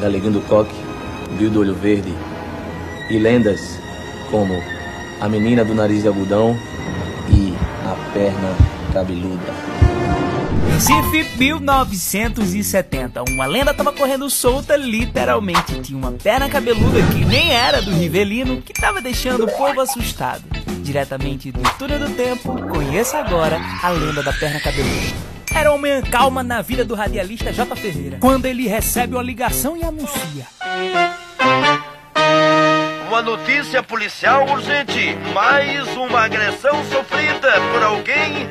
Galeguinho 0.00 0.32
do 0.32 0.40
Coque, 0.42 0.74
Bill 1.38 1.50
do 1.50 1.60
Olho 1.60 1.74
Verde 1.74 2.12
e 3.10 3.18
lendas 3.18 3.78
como 4.30 4.54
a 5.20 5.28
menina 5.28 5.64
do 5.64 5.74
nariz 5.74 6.02
de 6.02 6.08
algodão 6.08 6.56
e 7.28 7.54
a 7.86 8.12
perna 8.12 8.56
cabeluda. 8.92 9.52
Recife, 10.72 11.38
1970. 11.38 13.22
Uma 13.28 13.46
lenda 13.46 13.72
tava 13.72 13.92
correndo 13.92 14.28
solta, 14.28 14.74
literalmente. 14.74 15.80
Tinha 15.80 15.98
uma 15.98 16.12
perna 16.12 16.48
cabeluda 16.48 17.00
que 17.12 17.24
nem 17.24 17.52
era 17.52 17.80
do 17.80 17.92
Rivelino, 17.92 18.60
que 18.62 18.72
tava 18.72 19.00
deixando 19.00 19.44
o 19.44 19.50
povo 19.52 19.80
assustado. 19.80 20.42
Diretamente 20.82 21.52
do 21.52 21.62
túnel 21.78 22.00
do 22.00 22.10
tempo, 22.10 22.60
conheça 22.68 23.18
agora 23.18 23.60
a 23.82 23.90
lenda 23.90 24.22
da 24.22 24.32
perna 24.32 24.58
cabeluda. 24.60 25.31
Era 25.54 25.70
uma 25.70 25.78
manhã 25.78 26.02
calma 26.02 26.42
na 26.42 26.62
vida 26.62 26.84
do 26.84 26.94
radialista 26.94 27.52
J. 27.52 27.76
Ferreira, 27.76 28.18
quando 28.20 28.46
ele 28.46 28.68
recebe 28.68 29.14
uma 29.14 29.22
ligação 29.22 29.76
e 29.76 29.82
anuncia. 29.82 30.46
Uma 33.08 33.22
notícia 33.22 33.82
policial 33.82 34.48
urgente. 34.48 35.16
Mais 35.34 35.86
uma 35.96 36.22
agressão 36.22 36.82
sofrida 36.84 37.52
por 37.72 37.82
alguém 37.82 38.48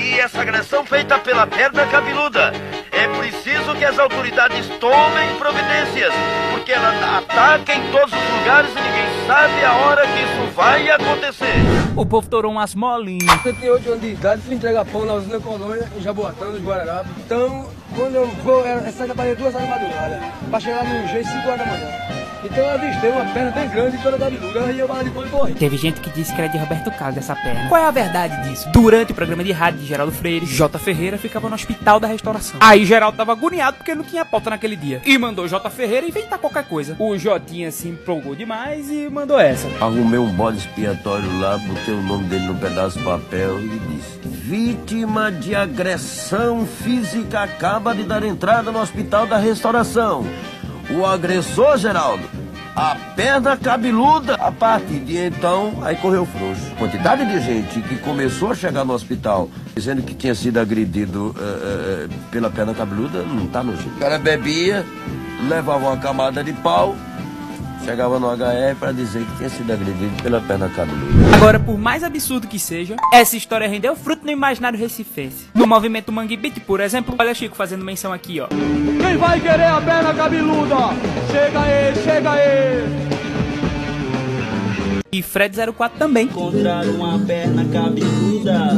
e 0.00 0.18
essa 0.18 0.40
agressão 0.40 0.84
feita 0.84 1.18
pela 1.18 1.46
perna 1.46 1.86
cabeluda. 1.86 2.52
É 2.90 3.06
preciso 3.18 3.74
que 3.74 3.84
as 3.84 3.98
autoridades 3.98 4.66
tomem 4.80 5.36
providências, 5.38 6.12
porque 6.50 6.72
ela 6.72 7.18
ataca 7.18 7.74
em 7.74 7.90
todos 7.92 8.12
os 8.12 8.38
lugares 8.38 8.70
e 8.70 8.80
ninguém 8.80 9.26
sabe 9.26 9.64
a 9.64 9.72
hora 9.74 10.02
que 10.06 10.22
isso 10.22 10.54
vai 10.54 10.90
acontecer. 10.90 11.54
O 11.96 12.04
povo 12.06 12.28
torou 12.28 12.52
umas 12.52 12.74
molinhas. 12.74 13.30
78 13.42 13.88
anos 13.88 14.00
de 14.00 14.08
idade, 14.08 14.42
fui 14.42 14.54
entregar 14.54 14.84
pão 14.84 15.04
na 15.04 15.14
usina 15.14 15.40
Colônia, 15.40 15.88
em 15.96 16.00
Jaboatão, 16.00 16.52
nos 16.52 16.62
Guararapes. 16.62 17.12
Então, 17.18 17.68
quando 17.94 18.14
eu 18.14 18.26
vou, 18.26 18.66
é 18.66 18.90
sair 18.90 19.08
da 19.08 19.14
Bahia 19.14 19.36
duas 19.36 19.54
horas 19.54 19.68
da 19.68 19.74
madrugada, 19.74 20.20
pra 20.50 20.60
chegar 20.60 20.84
no 20.84 21.08
jeito 21.08 21.28
5 21.28 21.48
horas 21.48 21.58
da 21.58 21.66
manhã. 21.66 22.19
Então 22.42 22.64
eu 22.64 22.70
avistei 22.70 23.10
uma 23.10 23.24
perna 23.26 23.50
bem 23.50 23.68
grande 23.68 23.96
e 23.96 24.00
toda 24.00 24.18
cabeluda, 24.18 24.72
e 24.72 24.78
eu 24.78 24.88
bala 24.88 25.04
de 25.04 25.10
corri. 25.10 25.54
Teve 25.54 25.76
gente 25.76 26.00
que 26.00 26.10
disse 26.10 26.34
que 26.34 26.40
era 26.40 26.48
de 26.48 26.56
Roberto 26.56 26.90
Carlos 26.92 27.18
essa 27.18 27.34
perna. 27.34 27.68
Qual 27.68 27.80
é 27.80 27.86
a 27.86 27.90
verdade 27.90 28.48
disso? 28.48 28.68
Durante 28.70 29.12
o 29.12 29.14
programa 29.14 29.44
de 29.44 29.52
rádio 29.52 29.80
de 29.80 29.86
Geraldo 29.86 30.12
Freire, 30.12 30.46
J. 30.46 30.78
Ferreira 30.78 31.18
ficava 31.18 31.48
no 31.48 31.54
hospital 31.54 32.00
da 32.00 32.06
restauração. 32.06 32.58
Aí 32.60 32.84
Geraldo 32.84 33.16
tava 33.16 33.32
agoniado 33.32 33.76
porque 33.76 33.94
não 33.94 34.02
tinha 34.02 34.24
pauta 34.24 34.50
naquele 34.50 34.76
dia. 34.76 35.02
E 35.04 35.18
mandou 35.18 35.46
J. 35.46 35.68
Ferreira 35.70 36.06
inventar 36.06 36.38
qualquer 36.38 36.64
coisa. 36.64 36.96
O 36.98 37.16
Jotinha 37.18 37.70
se 37.70 37.88
empolgou 37.88 38.34
demais 38.34 38.90
e 38.90 39.08
mandou 39.10 39.38
essa. 39.38 39.68
Arrumei 39.80 40.18
um 40.18 40.32
bode 40.32 40.58
expiatório 40.58 41.38
lá, 41.40 41.58
botei 41.58 41.94
o 41.94 42.02
nome 42.02 42.24
dele 42.24 42.46
num 42.46 42.56
pedaço 42.56 42.98
de 42.98 43.04
papel 43.04 43.60
e 43.60 43.78
disse: 43.90 44.18
Vítima 44.24 45.30
de 45.30 45.54
agressão 45.54 46.66
física 46.66 47.42
acaba 47.42 47.94
de 47.94 48.02
dar 48.02 48.22
entrada 48.24 48.72
no 48.72 48.80
hospital 48.80 49.26
da 49.26 49.36
restauração. 49.36 50.26
O 50.96 51.06
agressor, 51.06 51.78
Geraldo, 51.78 52.24
a 52.74 52.96
perna 53.14 53.56
cabeluda. 53.56 54.34
A 54.34 54.50
partir 54.50 55.00
de 55.00 55.16
então, 55.16 55.78
aí 55.82 55.96
correu 55.96 56.26
frouxo. 56.26 56.62
Quantidade 56.78 57.24
de 57.26 57.40
gente 57.40 57.80
que 57.82 57.96
começou 57.98 58.50
a 58.50 58.54
chegar 58.54 58.84
no 58.84 58.92
hospital 58.92 59.48
dizendo 59.74 60.02
que 60.02 60.14
tinha 60.14 60.34
sido 60.34 60.58
agredido 60.58 61.34
eh, 61.38 61.42
eh, 61.42 62.08
pela 62.30 62.50
perna 62.50 62.74
cabeluda, 62.74 63.22
não 63.22 63.46
tá 63.46 63.62
no 63.62 63.76
jeito. 63.76 63.96
O 63.96 63.98
cara 63.98 64.18
bebia, 64.18 64.84
levava 65.48 65.86
uma 65.86 65.96
camada 65.96 66.42
de 66.42 66.52
pau, 66.52 66.96
chegava 67.84 68.18
no 68.18 68.28
HR 68.28 68.76
para 68.78 68.92
dizer 68.92 69.24
que 69.24 69.36
tinha 69.36 69.48
sido 69.48 69.72
agredido 69.72 70.22
pela 70.22 70.40
perna 70.40 70.68
cabeluda. 70.68 71.36
Agora, 71.36 71.58
por 71.58 71.78
mais 71.78 72.04
absurdo 72.04 72.46
que 72.46 72.58
seja, 72.58 72.96
essa 73.12 73.36
história 73.36 73.68
rendeu 73.68 73.96
fruto 73.96 74.24
no 74.24 74.30
imaginário 74.30 74.78
recifense. 74.78 75.46
No 75.54 75.66
movimento 75.66 76.12
Mangue 76.12 76.36
Beat, 76.36 76.60
por 76.60 76.80
exemplo, 76.80 77.14
olha 77.18 77.34
Chico 77.34 77.56
fazendo 77.56 77.84
menção 77.84 78.12
aqui, 78.12 78.40
ó. 78.40 78.48
Quem 79.10 79.18
vai 79.18 79.40
querer 79.40 79.64
a 79.64 79.80
perna 79.80 80.14
cabeluda? 80.14 80.76
Chega 81.32 81.60
aí, 81.62 81.94
chega 81.96 82.30
aí! 82.30 82.84
E 85.10 85.20
Fred 85.20 85.56
04 85.76 85.98
também. 85.98 86.26
encontrar 86.26 86.86
uma 86.86 87.18
perna 87.18 87.64
cabeluda. 87.64 88.68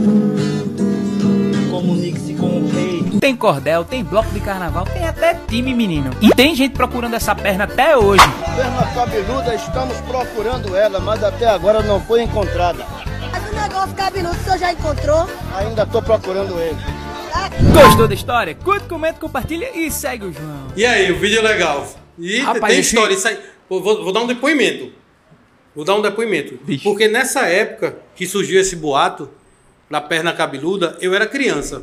Comunique-se 1.70 2.32
com 2.32 2.46
o 2.46 2.70
rei. 2.70 3.18
Tem 3.20 3.36
cordel, 3.36 3.84
tem 3.84 4.02
bloco 4.02 4.30
de 4.30 4.40
carnaval, 4.40 4.86
tem 4.86 5.06
até 5.06 5.34
time, 5.46 5.74
menino. 5.74 6.10
E 6.22 6.30
tem 6.30 6.54
gente 6.54 6.72
procurando 6.72 7.12
essa 7.12 7.34
perna 7.34 7.64
até 7.64 7.94
hoje. 7.94 8.24
Perna 8.56 8.86
cabeluda, 8.94 9.54
estamos 9.54 9.98
procurando 10.00 10.74
ela, 10.74 10.98
mas 10.98 11.22
até 11.22 11.46
agora 11.46 11.82
não 11.82 12.00
foi 12.00 12.22
encontrada. 12.22 12.86
Mas 13.30 13.50
o 13.50 13.54
negócio 13.54 13.94
cabeludo 13.94 14.34
o 14.34 14.44
senhor 14.44 14.58
já 14.58 14.72
encontrou? 14.72 15.28
Ainda 15.54 15.82
estou 15.82 16.00
procurando 16.00 16.58
ele. 16.58 17.01
Gostou 17.72 18.08
da 18.08 18.14
história? 18.14 18.54
Curte, 18.54 18.86
comenta, 18.86 19.18
compartilha 19.18 19.70
e 19.76 19.90
segue 19.90 20.26
o 20.26 20.32
João. 20.32 20.68
E 20.76 20.84
aí, 20.84 21.10
o 21.12 21.18
vídeo 21.18 21.38
é 21.38 21.42
legal. 21.42 21.88
E 22.18 22.38
Rapaz, 22.38 22.72
tem 22.72 22.80
história. 22.80 23.16
Aí, 23.24 23.38
vou, 23.68 23.82
vou 23.82 24.12
dar 24.12 24.20
um 24.20 24.26
depoimento. 24.26 24.92
Vou 25.74 25.84
dar 25.84 25.94
um 25.94 26.02
depoimento. 26.02 26.58
Vixe. 26.64 26.84
Porque 26.84 27.08
nessa 27.08 27.46
época 27.46 27.96
que 28.14 28.26
surgiu 28.26 28.60
esse 28.60 28.76
boato 28.76 29.28
da 29.90 30.00
perna 30.00 30.32
cabeluda, 30.32 30.96
eu 31.00 31.14
era 31.14 31.26
criança. 31.26 31.82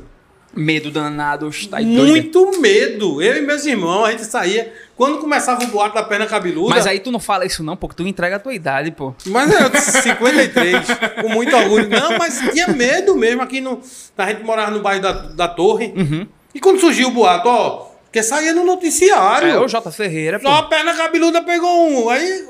Medo 0.56 0.90
danado, 0.90 1.50
tá 1.70 1.78
doida. 1.78 2.04
Muito 2.04 2.60
medo. 2.60 3.22
Eu 3.22 3.38
e 3.38 3.42
meus 3.42 3.66
irmãos, 3.66 4.06
a 4.06 4.12
gente 4.12 4.26
saía. 4.26 4.74
Quando 5.00 5.18
começava 5.20 5.64
o 5.64 5.68
boato 5.68 5.96
da 5.96 6.04
perna 6.04 6.28
cabeluda. 6.28 6.76
Mas 6.76 6.86
aí 6.86 7.00
tu 7.00 7.10
não 7.10 7.22
fala 7.22 7.46
isso 7.46 7.64
não, 7.64 7.78
porque 7.78 7.96
tu 7.96 8.06
entrega 8.06 8.36
a 8.36 8.40
tua 8.40 8.54
idade, 8.54 8.92
pô. 8.92 9.16
Mas 9.28 9.50
é, 9.50 9.80
53, 9.80 10.76
com 11.24 11.30
muito 11.30 11.56
orgulho. 11.56 11.88
Não, 11.88 12.18
mas 12.18 12.38
tinha 12.52 12.68
medo 12.68 13.16
mesmo 13.16 13.42
aqui 13.42 13.62
no. 13.62 13.80
A 14.18 14.28
gente 14.28 14.44
morava 14.44 14.72
no 14.72 14.82
bairro 14.82 15.02
da, 15.02 15.14
da 15.14 15.48
Torre. 15.48 15.94
Uhum. 15.96 16.28
E 16.54 16.60
quando 16.60 16.82
surgiu 16.82 17.08
o 17.08 17.12
boato, 17.12 17.48
ó, 17.48 17.92
porque 18.04 18.22
saía 18.22 18.54
no 18.54 18.66
noticiário. 18.66 19.48
É 19.48 19.58
o 19.58 19.70
J. 19.70 19.90
Ferreira, 19.90 20.38
pô. 20.38 20.50
Só 20.50 20.56
a 20.56 20.64
perna 20.64 20.94
cabeluda 20.94 21.42
pegou 21.44 21.90
um. 21.90 22.10
Aí. 22.10 22.50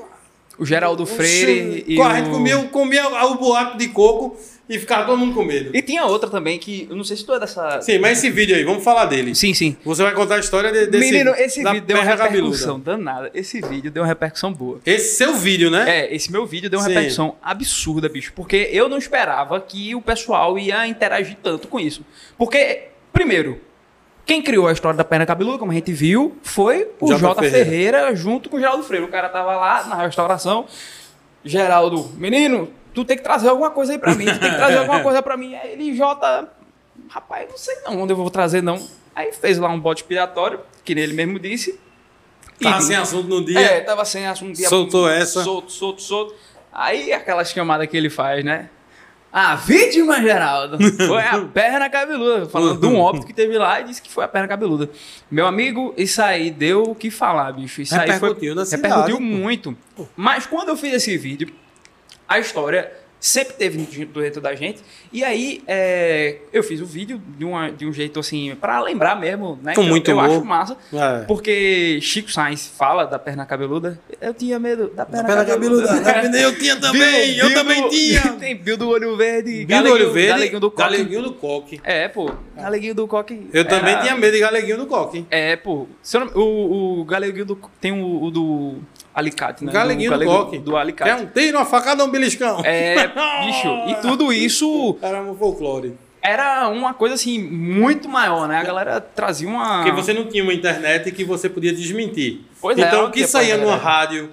O 0.58 0.66
Geraldo 0.66 1.06
Freire 1.06 1.86
e 1.88 2.02
a 2.02 2.16
gente 2.16 2.30
o... 2.30 2.32
comia, 2.32 2.64
comia 2.64 3.26
o 3.28 3.36
boato 3.36 3.78
de 3.78 3.90
coco 3.90 4.36
e 4.70 4.78
ficava 4.78 5.06
todo 5.08 5.18
mundo 5.18 5.34
com 5.34 5.44
medo. 5.44 5.72
E 5.76 5.82
tinha 5.82 6.06
outra 6.06 6.30
também 6.30 6.60
que, 6.60 6.88
eu 6.90 6.96
não 6.96 7.04
sei 7.04 7.18
se 7.18 7.26
tu 7.26 7.34
é 7.34 7.40
dessa... 7.40 7.82
Sim, 7.82 7.98
mas 7.98 8.20
esse 8.20 8.30
vídeo 8.30 8.56
aí, 8.56 8.64
vamos 8.64 8.84
falar 8.84 9.06
dele. 9.06 9.34
Sim, 9.34 9.52
sim. 9.54 9.76
Você 9.84 10.04
vai 10.04 10.14
contar 10.14 10.36
a 10.36 10.40
história 10.40 10.72
de- 10.72 10.86
desse. 10.86 11.12
Menino, 11.12 11.32
esse 11.36 11.64
da 11.64 11.74
vídeo 11.74 11.88
deu 11.88 11.98
uma 11.98 12.04
repercussão 12.06 12.80
danada. 12.80 13.32
Esse 13.34 13.60
vídeo 13.62 13.90
deu 13.90 14.04
uma 14.04 14.08
repercussão 14.08 14.54
boa. 14.54 14.80
Esse 14.86 15.16
seu 15.18 15.34
vídeo, 15.34 15.72
né? 15.72 16.02
É, 16.06 16.16
esse 16.16 16.32
meu 16.32 16.46
vídeo 16.46 16.70
deu 16.70 16.80
uma 16.80 16.86
Sim. 16.86 16.94
repercussão 16.94 17.36
absurda, 17.42 18.08
bicho. 18.08 18.32
Porque 18.36 18.70
eu 18.72 18.88
não 18.88 19.00
esperava 19.00 19.60
que 19.60 19.96
o 19.96 20.02
pessoal 20.02 20.60
ia 20.60 20.86
interagir 20.86 21.36
tanto 21.42 21.68
com 21.68 21.80
isso. 21.80 22.06
Porque, 22.38 22.90
primeiro, 23.12 23.60
quem 24.24 24.40
criou 24.44 24.68
a 24.68 24.72
história 24.72 24.96
da 24.96 25.04
perna 25.04 25.26
cabeluda, 25.26 25.58
como 25.58 25.72
a 25.72 25.74
gente 25.74 25.92
viu, 25.92 26.38
foi 26.44 26.88
o 27.00 27.08
J. 27.08 27.18
J. 27.18 27.36
Ferreira. 27.42 27.66
Ferreira. 27.66 28.16
junto 28.16 28.48
com 28.50 28.58
o 28.58 28.60
Geraldo 28.60 28.84
Freire. 28.84 29.04
O 29.06 29.10
cara 29.10 29.30
tava 29.30 29.56
lá 29.56 29.86
na 29.88 29.96
restauração. 29.96 30.68
Geraldo, 31.44 32.12
menino, 32.18 32.70
tu 32.94 33.06
tem 33.06 33.18
que 33.18 33.24
trazer 33.24 33.50
alguma 33.50 33.72
coisa 33.72 33.92
aí 33.94 33.98
pra 34.00 34.16
mim. 34.16 34.26
Tu 34.26 34.40
tem 34.40 34.50
que 34.52 34.56
trazer 34.58 34.78
alguma 34.80 35.02
coisa 35.02 35.22
pra 35.22 35.36
mim. 35.38 35.56
Aí 35.56 35.72
ele, 35.74 35.96
J. 35.96 36.48
Rapaz, 37.10 37.50
não 37.50 37.58
sei 37.58 37.76
não 37.86 38.02
onde 38.02 38.14
eu 38.14 38.18
vou 38.18 38.30
trazer, 38.30 38.62
não. 38.62 38.80
Aí 39.16 39.32
fez 39.34 39.58
lá 39.58 39.70
um 39.70 39.80
bote 39.80 40.04
expiratório, 40.04 40.60
que 40.84 40.94
ele 40.94 41.14
mesmo 41.14 41.40
disse. 41.40 41.80
Tava 42.62 42.78
E- 42.80 42.82
sem 42.84 42.96
assunto 42.96 43.28
no 43.28 43.44
dia. 43.44 43.60
é, 43.60 43.82
tava 43.82 44.04
sem 44.06 44.28
assunto. 44.28 44.50
um 44.50 44.54
dia 44.54 44.68
Soltou 44.68 45.10
essa. 45.10 45.44
Solto, 45.44 45.72
solto, 45.72 46.02
solto. 46.02 46.36
Aí 46.72 47.12
aquela 47.14 47.44
chamada 47.44 47.86
que 47.88 47.96
ele 47.98 48.10
faz, 48.10 48.44
né? 48.44 48.70
A 49.32 49.56
vítima, 49.56 50.20
Geraldo, 50.22 50.78
foi 51.08 51.22
a 51.22 51.40
perna 51.54 51.88
cabeluda. 51.90 52.48
Falando 52.48 52.80
de 52.82 52.88
um 52.88 52.98
óbito 53.00 53.28
que 53.28 53.34
teve 53.34 53.58
lá 53.60 53.80
e 53.80 53.84
disse 53.84 54.02
que 54.02 54.10
foi 54.12 54.24
a 54.24 54.28
perna 54.28 54.48
cabeluda. 54.48 54.90
Meu 55.30 55.46
amigo, 55.46 55.94
isso 55.96 56.20
aí 56.22 56.50
deu 56.50 56.82
o 56.84 56.96
que 56.96 57.12
falar, 57.12 57.52
bicho. 57.54 57.80
Isso 57.82 57.94
aí 57.96 58.20
foi, 58.20 58.30
Repercutiu 58.30 59.18
pô. 59.18 59.22
muito. 59.22 59.78
Mas 60.16 60.46
quando 60.48 60.70
eu 60.70 60.76
fiz 60.78 60.94
esse 60.96 61.16
vídeo, 61.16 61.52
a 62.30 62.40
história 62.40 62.92
sempre 63.22 63.56
teve 63.56 63.78
dentro 64.14 64.40
da 64.40 64.56
gente. 64.56 64.80
E 65.12 65.26
aí, 65.26 65.62
é, 65.68 66.38
eu 66.54 66.64
fiz 66.64 66.80
o 66.80 66.86
vídeo 66.86 67.22
de, 67.38 67.44
uma, 67.44 67.70
de 67.70 67.86
um 67.86 67.92
jeito 67.92 68.18
assim, 68.18 68.56
pra 68.62 68.80
lembrar 68.80 69.20
mesmo, 69.20 69.60
né? 69.62 69.74
Com 69.76 69.82
eu- 69.82 69.88
muito 69.90 70.10
eu, 70.10 70.18
humor. 70.18 70.30
acho 70.30 70.46
massa. 70.46 70.78
É. 70.94 71.26
Porque 71.26 72.00
Chico 72.02 72.32
Sainz 72.32 72.66
fala 72.78 73.04
da 73.04 73.20
perna 73.20 73.46
cabeluda. 73.46 74.00
Eu 74.22 74.34
tinha 74.34 74.58
medo 74.58 74.88
da 74.96 75.06
perna, 75.06 75.28
perna 75.28 75.44
cabeluda. 75.46 75.90
Eu 76.40 76.58
tinha 76.58 76.78
também, 76.78 77.36
eu 77.38 77.54
também 77.54 77.82
do- 77.82 77.90
tinha. 77.90 78.22
Tem 78.40 78.56
Bill 78.56 78.78
do 78.78 78.88
Olho 78.88 79.18
Verde. 79.18 79.66
Bill 79.66 79.84
do 79.84 79.92
Olho 79.92 80.14
Verde, 80.14 80.30
Galeguinho 80.30 80.60
do 80.62 80.72
Coque. 80.72 80.82
Galeguinho 80.84 81.22
do 81.24 81.34
Coque. 81.34 81.82
É, 81.84 82.08
pô. 82.08 82.32
Galeguinho 82.56 82.96
do 82.96 83.06
Coque. 83.08 83.50
Eu 83.52 83.66
também 83.66 83.94
era- 83.96 84.02
tinha 84.04 84.16
medo 84.16 84.34
de 84.34 84.40
galeguinho 84.40 84.78
do 84.78 84.86
coque. 84.86 85.26
É, 85.30 85.58
pô. 85.58 85.88
Eu 86.14 86.20
não- 86.22 86.28
o, 86.36 87.00
o 87.02 87.04
Galeguinho 87.04 87.46
do... 87.46 87.60
Tem 87.82 87.92
o, 87.92 88.24
o 88.24 88.32
do 88.32 88.76
alicate, 89.14 89.66
né? 89.66 89.72
Galeguinho 89.72 90.18
do, 90.18 90.26
coque. 90.26 90.58
Do 90.60 90.78
alicate. 90.78 91.10
É 91.10 91.16
um 91.16 91.26
tiro, 91.26 91.58
uma 91.58 91.66
facada, 91.66 92.04
um 92.04 92.10
beliscão. 92.10 92.62
É, 92.64 93.08
bicho. 93.46 93.68
E 93.88 93.96
tudo 94.02 94.32
isso... 94.32 94.98
Era 95.02 95.22
um 95.22 95.36
folclore. 95.36 95.94
era 96.22 96.68
uma 96.70 96.94
coisa 96.94 97.16
assim, 97.16 97.40
muito 97.40 98.08
maior, 98.08 98.48
né? 98.48 98.58
A 98.58 98.64
galera 98.64 99.02
trazia 99.02 99.48
uma. 99.48 99.84
Porque 99.84 99.92
você 99.92 100.14
não 100.14 100.26
tinha 100.26 100.44
uma 100.44 100.54
internet 100.54 101.12
que 101.12 101.24
você 101.24 101.50
podia 101.50 101.74
desmentir. 101.74 102.42
Pois 102.62 102.78
é, 102.78 102.82
então, 102.82 103.00
ela 103.00 103.08
o 103.10 103.12
que 103.12 103.26
saía 103.26 103.56
numa 103.58 103.78
galera. 103.78 103.84
rádio, 103.84 104.30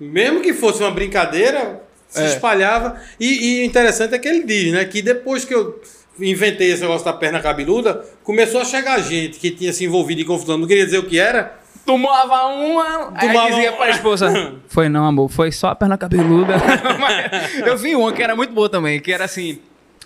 mesmo 0.00 0.40
que 0.40 0.52
fosse 0.52 0.82
uma 0.82 0.90
brincadeira, 0.90 1.80
se 2.08 2.22
É. 2.22 2.26
espalhava. 2.26 3.00
E, 3.20 3.58
e 3.58 3.62
o 3.62 3.64
interessante 3.64 4.14
é 4.14 4.18
que 4.18 4.28
ele 4.28 4.44
diz, 4.44 4.72
né? 4.72 4.84
Que 4.84 5.00
depois 5.02 5.44
que 5.44 5.54
eu 5.54 5.80
inventei 6.20 6.72
esse 6.72 6.82
negócio 6.82 7.04
da 7.04 7.12
perna 7.12 7.40
cabeluda, 7.40 8.04
começou 8.24 8.60
a 8.60 8.64
chegar 8.64 8.98
gente 9.00 9.38
que 9.38 9.50
tinha 9.52 9.72
se 9.72 9.84
envolvido 9.84 10.20
em 10.20 10.24
confusão. 10.24 10.58
Não 10.58 10.66
queria 10.66 10.84
dizer 10.84 10.98
o 10.98 11.04
que 11.04 11.18
era. 11.18 11.56
Tomava 11.88 12.48
uma, 12.48 13.12
aí 13.14 13.28
Tomava 13.28 13.48
dizia 13.48 13.70
uma. 13.70 13.76
pra 13.78 13.88
esposa: 13.88 14.54
Foi 14.68 14.90
não, 14.90 15.06
amor, 15.06 15.30
foi 15.30 15.50
só 15.50 15.68
a 15.68 15.74
perna 15.74 15.96
cabeluda. 15.96 16.52
Mas 17.00 17.66
eu 17.66 17.78
vi 17.78 17.96
uma 17.96 18.12
que 18.12 18.22
era 18.22 18.36
muito 18.36 18.52
boa 18.52 18.68
também, 18.68 19.00
que 19.00 19.10
era 19.10 19.24
assim: 19.24 19.58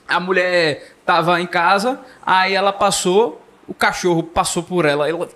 a 0.07 0.21
mulher 0.21 0.95
tava 1.05 1.41
em 1.41 1.47
casa, 1.47 1.99
aí 2.25 2.55
ela 2.55 2.73
passou, 2.73 3.45
o 3.67 3.75
cachorro 3.75 4.23
passou 4.23 4.63
por 4.63 4.85
ela, 4.85 5.09
ela 5.09 5.29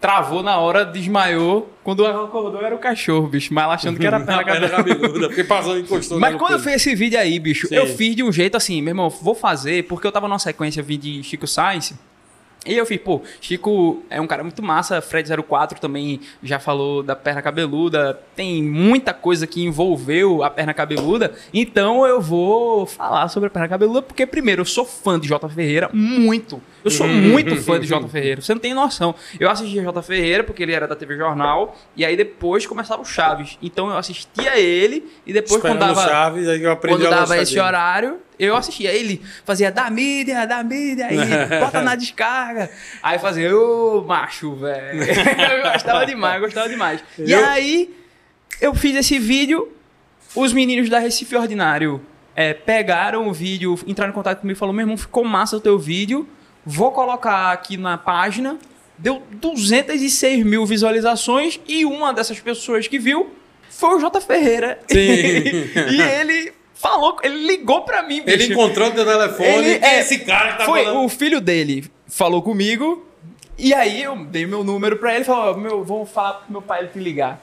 travou 0.00 0.42
na 0.42 0.56
hora, 0.56 0.86
desmaiou. 0.86 1.70
Quando 1.84 2.06
ela 2.06 2.24
acordou, 2.24 2.62
era 2.62 2.74
o 2.74 2.78
cachorro, 2.78 3.28
bicho, 3.28 3.52
mas 3.52 3.64
ela 3.64 3.74
achando 3.74 4.00
que 4.00 4.06
era 4.06 4.16
a 4.16 4.20
perna 4.20 4.42
cabeluda. 4.42 4.70
cabeluda, 4.70 5.28
porque 5.28 5.44
passou 5.44 5.76
e 5.76 5.82
encostou 5.82 6.18
Mas 6.18 6.34
quando 6.36 6.52
eu 6.52 6.58
fiz 6.60 6.76
esse 6.76 6.94
vídeo 6.94 7.18
aí, 7.18 7.38
bicho, 7.38 7.68
Sim. 7.68 7.74
eu 7.74 7.86
fiz 7.88 8.16
de 8.16 8.22
um 8.22 8.32
jeito 8.32 8.56
assim, 8.56 8.80
meu 8.80 8.92
irmão, 8.92 9.10
vou 9.10 9.34
fazer, 9.34 9.84
porque 9.84 10.06
eu 10.06 10.12
tava 10.12 10.28
numa 10.28 10.38
sequência 10.38 10.82
vi 10.82 10.96
de 10.96 11.22
Chico 11.22 11.46
Science. 11.46 11.94
E 12.66 12.76
eu 12.76 12.84
fiz, 12.84 13.00
pô, 13.00 13.22
Chico 13.40 14.02
é 14.10 14.20
um 14.20 14.26
cara 14.26 14.42
muito 14.42 14.62
massa, 14.62 15.00
Fred04 15.00 15.78
também 15.78 16.20
já 16.42 16.58
falou 16.58 17.02
da 17.02 17.14
perna 17.14 17.40
cabeluda, 17.40 18.20
tem 18.34 18.62
muita 18.62 19.14
coisa 19.14 19.46
que 19.46 19.62
envolveu 19.62 20.42
a 20.42 20.50
perna 20.50 20.74
cabeluda, 20.74 21.32
então 21.54 22.06
eu 22.06 22.20
vou 22.20 22.84
falar 22.86 23.28
sobre 23.28 23.46
a 23.46 23.50
perna 23.50 23.68
cabeluda, 23.68 24.02
porque 24.02 24.26
primeiro, 24.26 24.62
eu 24.62 24.66
sou 24.66 24.84
fã 24.84 25.18
de 25.18 25.28
J. 25.28 25.48
Ferreira, 25.48 25.88
muito. 25.92 26.60
Eu 26.86 26.90
sou 26.92 27.08
muito 27.08 27.56
fã 27.56 27.80
de 27.80 27.86
J. 27.88 28.06
Ferreira, 28.08 28.40
você 28.40 28.54
não 28.54 28.60
tem 28.60 28.72
noção. 28.72 29.12
Eu 29.40 29.50
assistia 29.50 29.82
J. 29.82 30.02
Ferreira 30.02 30.44
porque 30.44 30.62
ele 30.62 30.72
era 30.72 30.86
da 30.86 30.94
TV 30.94 31.16
Jornal, 31.16 31.76
e 31.96 32.04
aí 32.04 32.16
depois 32.16 32.64
começava 32.64 33.02
o 33.02 33.04
Chaves. 33.04 33.58
Então 33.60 33.90
eu 33.90 33.96
assistia 33.98 34.56
ele, 34.56 35.04
e 35.26 35.32
depois 35.32 35.60
quando 35.60 35.74
Esperando 35.74 35.94
dava 35.96 36.08
Chaves, 36.08 36.48
aí 36.48 36.62
eu 36.62 36.70
aprendi 36.70 36.98
quando 37.02 37.12
a 37.12 37.16
dava 37.18 37.38
esse 37.38 37.58
horário, 37.58 38.18
eu 38.38 38.54
assistia. 38.56 38.92
Ele 38.92 39.20
fazia 39.44 39.72
da 39.72 39.90
mídia, 39.90 40.46
da 40.46 40.62
mídia, 40.62 41.06
aí 41.06 41.16
bota 41.60 41.82
na 41.82 41.96
descarga. 41.96 42.70
Aí 43.02 43.18
fazia, 43.18 43.54
ô 43.56 44.02
macho, 44.06 44.54
velho. 44.54 45.02
eu 45.02 45.72
gostava 45.72 46.06
demais, 46.06 46.36
eu 46.36 46.40
gostava 46.42 46.68
demais. 46.68 47.02
E 47.18 47.32
Eu- 47.32 47.44
aí, 47.46 47.94
eu 48.60 48.72
fiz 48.74 48.94
esse 48.94 49.18
vídeo, 49.18 49.72
os 50.36 50.52
meninos 50.52 50.88
da 50.88 51.00
Recife 51.00 51.34
Ordinário 51.34 52.00
é, 52.36 52.52
pegaram 52.54 53.26
o 53.26 53.32
vídeo, 53.32 53.76
entraram 53.86 54.10
em 54.12 54.14
contato 54.14 54.40
comigo 54.40 54.56
e 54.56 54.58
falaram: 54.58 54.76
meu 54.76 54.82
irmão, 54.84 54.96
ficou 54.96 55.24
massa 55.24 55.56
o 55.56 55.60
teu 55.60 55.78
vídeo, 55.78 56.28
vou 56.66 56.90
colocar 56.92 57.52
aqui 57.52 57.76
na 57.76 57.96
página. 57.96 58.58
Deu 58.98 59.22
206 59.30 60.44
mil 60.44 60.66
visualizações 60.66 61.60
e 61.68 61.84
uma 61.84 62.12
dessas 62.12 62.40
pessoas 62.40 62.88
que 62.88 62.98
viu 62.98 63.30
foi 63.70 63.96
o 63.96 64.00
J. 64.00 64.20
Ferreira. 64.20 64.78
Sim. 64.88 64.96
e 65.92 66.00
ele 66.00 66.52
falou, 66.74 67.18
ele 67.22 67.46
ligou 67.46 67.82
pra 67.82 68.02
mim, 68.02 68.22
bicho. 68.22 68.36
Ele 68.36 68.52
encontrou 68.54 68.88
o 68.88 68.90
teu 68.92 69.04
telefone. 69.04 69.48
Ele- 69.48 69.84
é 69.84 70.00
esse 70.00 70.18
cara 70.20 70.52
que 70.52 70.58
tá 70.58 70.64
Foi 70.64 70.84
falando? 70.84 71.04
o 71.04 71.08
filho 71.08 71.40
dele 71.40 71.90
falou 72.08 72.40
comigo 72.42 73.06
e 73.58 73.72
aí 73.74 74.02
eu 74.02 74.16
dei 74.24 74.46
meu 74.46 74.64
número 74.64 74.96
pra 74.96 75.12
ele 75.14 75.22
e 75.22 75.24
falou, 75.24 75.54
"Ó, 75.54 75.56
meu, 75.58 75.84
vou 75.84 76.04
falar 76.06 76.32
pro 76.34 76.52
meu 76.52 76.62
pai 76.62 76.80
ele 76.80 76.88
te 76.88 76.98
ligar. 76.98 77.38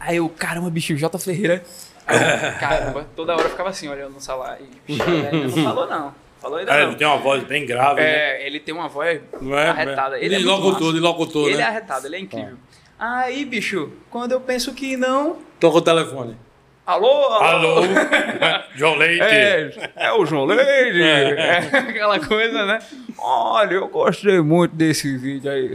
Aí 0.00 0.16
eu, 0.16 0.28
caramba, 0.28 0.70
bicho, 0.70 0.96
J. 0.96 1.18
Ferreira. 1.18 1.64
Aí 2.06 2.18
caramba, 2.60 3.08
toda 3.16 3.32
hora 3.34 3.42
eu 3.42 3.50
ficava 3.50 3.70
assim, 3.70 3.88
olhando 3.88 4.14
no 4.14 4.20
celular. 4.20 4.58
E, 4.60 4.92
bicho, 4.92 5.02
não 5.56 5.64
falou 5.64 5.88
não. 5.88 6.14
Falou 6.46 6.58
ainda 6.60 6.72
Ah, 6.72 6.76
não. 6.78 6.88
ele 6.90 6.96
tem 6.96 7.06
uma 7.08 7.16
voz 7.16 7.42
bem 7.42 7.66
grave, 7.66 8.00
né? 8.00 8.06
É, 8.08 8.46
ele 8.46 8.60
tem 8.60 8.72
uma 8.72 8.88
voz 8.88 9.20
Não 9.40 9.58
é? 9.58 9.68
arretada. 9.68 10.16
Ele 10.16 10.32
é 10.36 10.38
de 10.38 10.44
muito 10.44 10.62
locutor, 10.62 10.92
de 10.94 11.00
locutor, 11.00 11.48
Ele 11.48 11.56
né? 11.56 11.62
é 11.64 11.66
arretado, 11.66 12.06
ele 12.06 12.14
é 12.14 12.20
incrível. 12.20 12.56
Aí, 12.96 13.44
bicho, 13.44 13.90
quando 14.08 14.30
eu 14.30 14.40
penso 14.40 14.72
que 14.72 14.96
não... 14.96 15.38
Toca 15.58 15.78
o 15.78 15.82
telefone. 15.82 16.36
Alô, 16.86 17.08
alô. 17.32 17.78
Alô? 17.78 17.82
João 18.76 18.94
Leite. 18.94 19.20
É, 19.24 19.90
é 19.96 20.12
o 20.12 20.24
João 20.24 20.44
Leite. 20.44 21.02
É 21.02 21.58
aquela 21.78 22.20
coisa, 22.20 22.64
né? 22.64 22.78
Olha, 23.18 23.74
eu 23.74 23.88
gostei 23.88 24.40
muito 24.40 24.76
desse 24.76 25.18
vídeo 25.18 25.50
aí. 25.50 25.74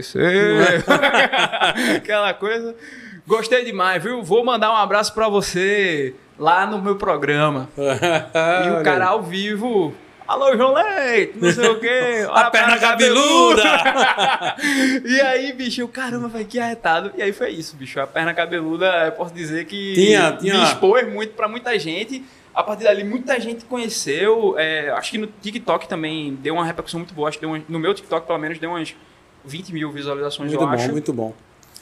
Aquela 1.96 2.32
coisa. 2.32 2.74
Gostei 3.26 3.62
demais, 3.62 4.02
viu? 4.02 4.22
Vou 4.22 4.42
mandar 4.42 4.72
um 4.72 4.76
abraço 4.76 5.12
pra 5.12 5.28
você 5.28 6.14
lá 6.38 6.64
no 6.66 6.80
meu 6.80 6.96
programa. 6.96 7.68
E 7.76 8.80
o 8.80 8.82
cara 8.82 9.08
ao 9.08 9.22
vivo. 9.22 9.94
Alô, 10.32 10.56
João 10.56 10.72
Leite, 10.72 11.34
não 11.38 11.52
sei 11.52 11.68
o 11.68 11.78
quê. 11.78 12.26
A 12.32 12.50
perna 12.50 12.78
cabeluda. 12.78 13.62
e 15.04 15.20
aí, 15.20 15.52
bicho, 15.52 15.82
eu, 15.82 15.88
caramba, 15.88 16.26
vai 16.26 16.42
que 16.42 16.58
arretado. 16.58 17.12
E 17.14 17.20
aí 17.22 17.34
foi 17.34 17.50
isso, 17.50 17.76
bicho. 17.76 18.00
A 18.00 18.06
perna 18.06 18.32
cabeluda, 18.32 18.86
eu 19.04 19.12
posso 19.12 19.34
dizer 19.34 19.66
que 19.66 19.92
Tinha- 19.92 20.32
tinha- 20.32 20.54
me 20.56 20.64
expôs 20.64 21.06
muito 21.12 21.34
pra 21.34 21.46
muita 21.48 21.78
gente. 21.78 22.24
A 22.54 22.62
partir 22.62 22.84
dali, 22.84 23.04
muita 23.04 23.38
gente 23.38 23.66
conheceu. 23.66 24.54
É, 24.58 24.88
acho 24.92 25.10
que 25.10 25.18
no 25.18 25.26
TikTok 25.26 25.86
também 25.86 26.34
deu 26.36 26.54
uma 26.54 26.64
repercussão 26.64 27.00
muito 27.00 27.12
boa. 27.12 27.28
Acho 27.28 27.38
que 27.38 27.44
uma- 27.44 27.60
no 27.68 27.78
meu 27.78 27.92
TikTok, 27.92 28.26
pelo 28.26 28.38
menos, 28.38 28.58
deu 28.58 28.70
umas 28.70 28.94
20 29.44 29.70
mil 29.74 29.90
visualizações, 29.92 30.48
Muito 30.50 30.62
eu 30.62 30.66
bom, 30.66 30.72
acho. 30.74 30.90
muito 30.92 31.12
bom. 31.12 31.34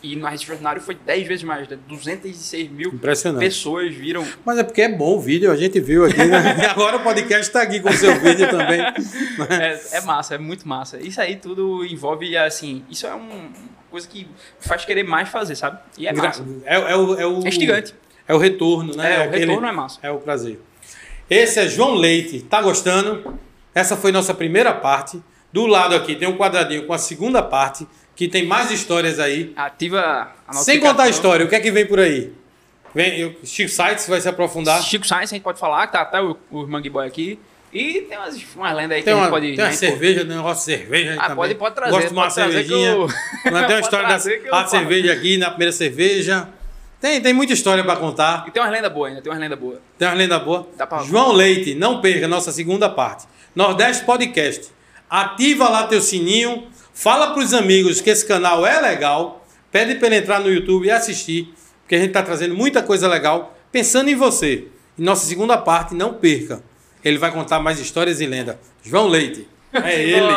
E 0.03 0.17
no 0.17 0.27
Extraordinário 0.29 0.81
foi 0.81 0.95
10 0.95 1.29
vezes 1.29 1.45
mais, 1.45 1.69
né? 1.69 1.79
206 1.87 2.71
mil 2.71 2.99
pessoas 3.39 3.95
viram. 3.95 4.27
Mas 4.45 4.59
é 4.59 4.63
porque 4.63 4.81
é 4.83 4.89
bom 4.89 5.17
o 5.17 5.21
vídeo, 5.21 5.51
a 5.53 5.57
gente 5.57 5.79
viu 5.79 6.05
aqui, 6.07 6.17
né? 6.25 6.57
E 6.63 6.65
agora 6.65 6.97
o 6.97 7.01
podcast 7.01 7.53
tá 7.53 7.61
aqui 7.63 7.81
com 7.81 7.91
o 7.91 7.93
seu 7.93 8.19
vídeo 8.19 8.49
também. 8.49 8.81
É, 8.81 9.81
é 9.99 10.01
massa, 10.01 10.35
é 10.35 10.39
muito 10.39 10.67
massa. 10.67 10.99
Isso 10.99 11.21
aí 11.21 11.37
tudo 11.37 11.85
envolve, 11.85 12.35
assim, 12.37 12.83
isso 12.91 13.07
é 13.07 13.15
um- 13.15 13.21
uma 13.29 13.51
coisa 13.91 14.09
que 14.09 14.27
faz 14.59 14.85
querer 14.85 15.03
mais 15.03 15.29
fazer, 15.29 15.55
sabe? 15.55 15.79
E 15.99 16.07
é 16.07 16.13
massa. 16.13 16.45
É, 16.65 16.77
é 16.77 16.97
o, 16.97 17.21
é 17.21 17.27
o. 17.27 17.45
É 17.45 17.49
instigante. 17.49 17.95
É 18.27 18.35
o 18.35 18.39
retorno, 18.39 18.97
né? 18.97 19.17
É, 19.17 19.19
o 19.19 19.23
Aquele- 19.25 19.47
retorno 19.47 19.67
é 19.69 19.73
massa. 19.73 19.99
É 20.03 20.11
o 20.11 20.19
prazer. 20.19 20.61
Esse 21.29 21.59
é 21.61 21.69
João 21.69 21.95
Leite. 21.95 22.41
Tá 22.41 22.63
gostando? 22.63 23.39
Essa 23.75 23.97
foi 23.97 24.13
nossa 24.13 24.33
primeira 24.33 24.73
parte. 24.73 25.21
Do 25.53 25.67
lado 25.67 25.95
aqui 25.97 26.15
tem 26.15 26.29
um 26.29 26.37
quadradinho 26.37 26.87
com 26.87 26.93
a 26.93 26.99
segunda 26.99 27.43
parte, 27.43 27.85
que 28.21 28.29
tem 28.29 28.45
mais 28.45 28.71
histórias 28.71 29.19
aí. 29.19 29.51
Ativa 29.57 30.31
a 30.47 30.53
Sem 30.53 30.75
notificação. 30.75 30.81
contar 30.91 31.03
a 31.05 31.09
história, 31.09 31.47
o 31.47 31.49
que 31.49 31.55
é 31.55 31.61
que 31.61 31.71
vem 31.71 31.87
por 31.87 31.99
aí? 31.99 32.31
Vem, 32.95 33.19
eu- 33.19 33.35
Chico 33.43 33.71
Sites 33.71 34.07
vai 34.07 34.21
se 34.21 34.29
aprofundar. 34.29 34.83
Chico 34.83 35.07
Sainz, 35.07 35.33
a 35.33 35.35
gente 35.37 35.43
pode 35.43 35.59
falar, 35.59 35.87
que 35.87 35.95
tá 35.95 36.03
até 36.03 36.21
o, 36.21 36.37
o 36.51 36.67
Mangue 36.67 36.91
Boy 36.91 37.07
aqui. 37.07 37.39
E 37.73 38.03
tem 38.03 38.19
umas, 38.19 38.37
umas 38.55 38.77
lendas 38.77 38.97
aí 38.99 39.03
Tem 39.03 39.05
que 39.05 39.11
a 39.11 39.15
uma, 39.17 39.23
gente 39.23 39.31
pode. 39.31 39.57
tem 39.57 39.65
uma 39.65 39.73
cerveja, 39.73 40.21
tem 40.27 40.33
um 40.35 40.37
negócio 40.37 40.57
de 40.59 40.77
cerveja 40.79 41.11
aí 41.13 41.17
Ah, 41.19 41.23
também. 41.23 41.37
pode- 41.37 41.55
pode 41.55 41.75
trazer, 41.77 41.93
Gosto 41.93 42.09
de 42.09 42.13
uma 42.13 42.29
cervejinha. 42.29 42.89
eu- 42.91 42.99
Não 43.51 43.67
tem 43.67 43.77
uma 43.77 43.81
história 43.81 44.07
da, 44.09 44.17
a 44.61 44.67
cerveja 44.67 45.13
aqui, 45.15 45.39
na 45.39 45.49
primeira 45.49 45.73
cerveja. 45.73 46.47
Tem, 47.01 47.23
tem 47.23 47.33
muita 47.33 47.55
história 47.55 47.83
pra 47.83 47.97
contar. 47.97 48.45
E 48.47 48.51
tem 48.51 48.63
umas 48.63 48.71
lendas 48.71 48.93
boas 48.93 49.09
ainda, 49.13 49.23
tem 49.23 49.33
umas 49.33 49.41
lendas 49.41 49.59
boas. 49.59 49.79
Tem 49.99 50.07
uma 50.09 50.15
lenda 50.15 50.39
boa. 50.39 50.69
Dá 50.77 50.87
pra- 50.87 51.03
João 51.05 51.33
Leite, 51.33 51.75
não 51.75 52.03
perca 52.03 52.27
a 52.27 52.29
nossa 52.29 52.53
segunda 52.53 52.91
parte. 52.91 53.25
Nordeste 53.57 54.05
Podcast. 54.05 54.69
Ativa 55.09 55.71
lá 55.71 55.85
teu 55.87 56.03
sininho. 56.03 56.69
Fala 57.01 57.33
pros 57.33 57.55
amigos 57.55 58.03
que 58.03 58.11
esse 58.11 58.27
canal 58.27 58.67
é 58.67 58.79
legal. 58.79 59.43
Pede 59.73 59.95
para 59.95 60.09
ele 60.09 60.17
entrar 60.17 60.39
no 60.39 60.53
YouTube 60.53 60.85
e 60.87 60.91
assistir. 60.91 61.51
Porque 61.81 61.95
a 61.95 61.99
gente 61.99 62.13
tá 62.13 62.23
trazendo 62.23 62.55
muita 62.55 62.83
coisa 62.83 63.09
legal. 63.09 63.59
Pensando 63.73 64.11
em 64.11 64.15
você. 64.15 64.67
Em 64.99 65.03
nossa 65.03 65.25
segunda 65.27 65.57
parte, 65.57 65.95
não 65.95 66.13
perca. 66.13 66.63
Ele 67.03 67.17
vai 67.17 67.33
contar 67.33 67.59
mais 67.59 67.81
histórias 67.81 68.21
e 68.21 68.27
lendas. 68.27 68.57
João 68.85 69.09
Leite. 69.09 69.49
É 69.73 69.97
ele. 70.05 70.29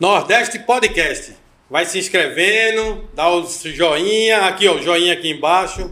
Nordeste 0.00 0.58
Podcast. 0.60 1.36
Vai 1.68 1.84
se 1.84 1.98
inscrevendo, 1.98 3.04
dá 3.14 3.28
o 3.28 3.46
joinha. 3.46 4.46
Aqui, 4.46 4.66
ó, 4.66 4.76
o 4.76 4.82
joinha 4.82 5.12
aqui 5.12 5.28
embaixo. 5.30 5.90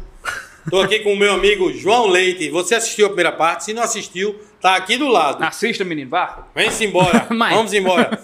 Tô 0.71 0.81
aqui 0.81 1.01
com 1.01 1.13
o 1.13 1.17
meu 1.17 1.35
amigo 1.35 1.71
João 1.75 2.07
Leite. 2.07 2.49
Você 2.49 2.75
assistiu 2.75 3.05
a 3.05 3.09
primeira 3.11 3.33
parte? 3.33 3.65
Se 3.65 3.75
não 3.75 3.83
assistiu, 3.83 4.41
tá 4.63 4.77
aqui 4.77 4.97
do 4.97 5.09
lado. 5.09 5.45
Assista, 5.45 5.85
menino, 5.85 6.09
vá. 6.09 6.47
Vem-se 6.55 6.87
embora. 6.87 7.27
Vamos 7.29 7.75
embora. 7.75 8.19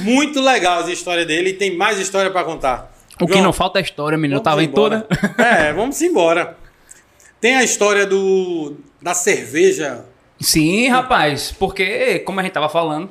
Muito 0.00 0.40
legal 0.40 0.82
a 0.82 0.90
história 0.90 1.24
dele 1.24 1.50
e 1.50 1.52
tem 1.52 1.76
mais 1.76 2.00
história 2.00 2.32
pra 2.32 2.42
contar. 2.42 2.92
O 3.20 3.26
que 3.28 3.34
João, 3.34 3.44
não 3.44 3.52
falta 3.52 3.78
é 3.78 3.82
história, 3.82 4.18
menino. 4.18 4.40
Eu 4.40 4.42
tava 4.42 4.64
em 4.64 4.68
toda. 4.68 5.06
É, 5.38 5.72
vamos 5.72 6.02
embora. 6.02 6.56
Tem 7.40 7.54
a 7.54 7.62
história 7.62 8.04
do 8.04 8.74
da 9.00 9.14
cerveja. 9.14 10.04
Sim, 10.40 10.88
rapaz, 10.88 11.54
porque, 11.56 12.18
como 12.20 12.40
a 12.40 12.42
gente 12.42 12.52
tava 12.52 12.68
falando, 12.68 13.08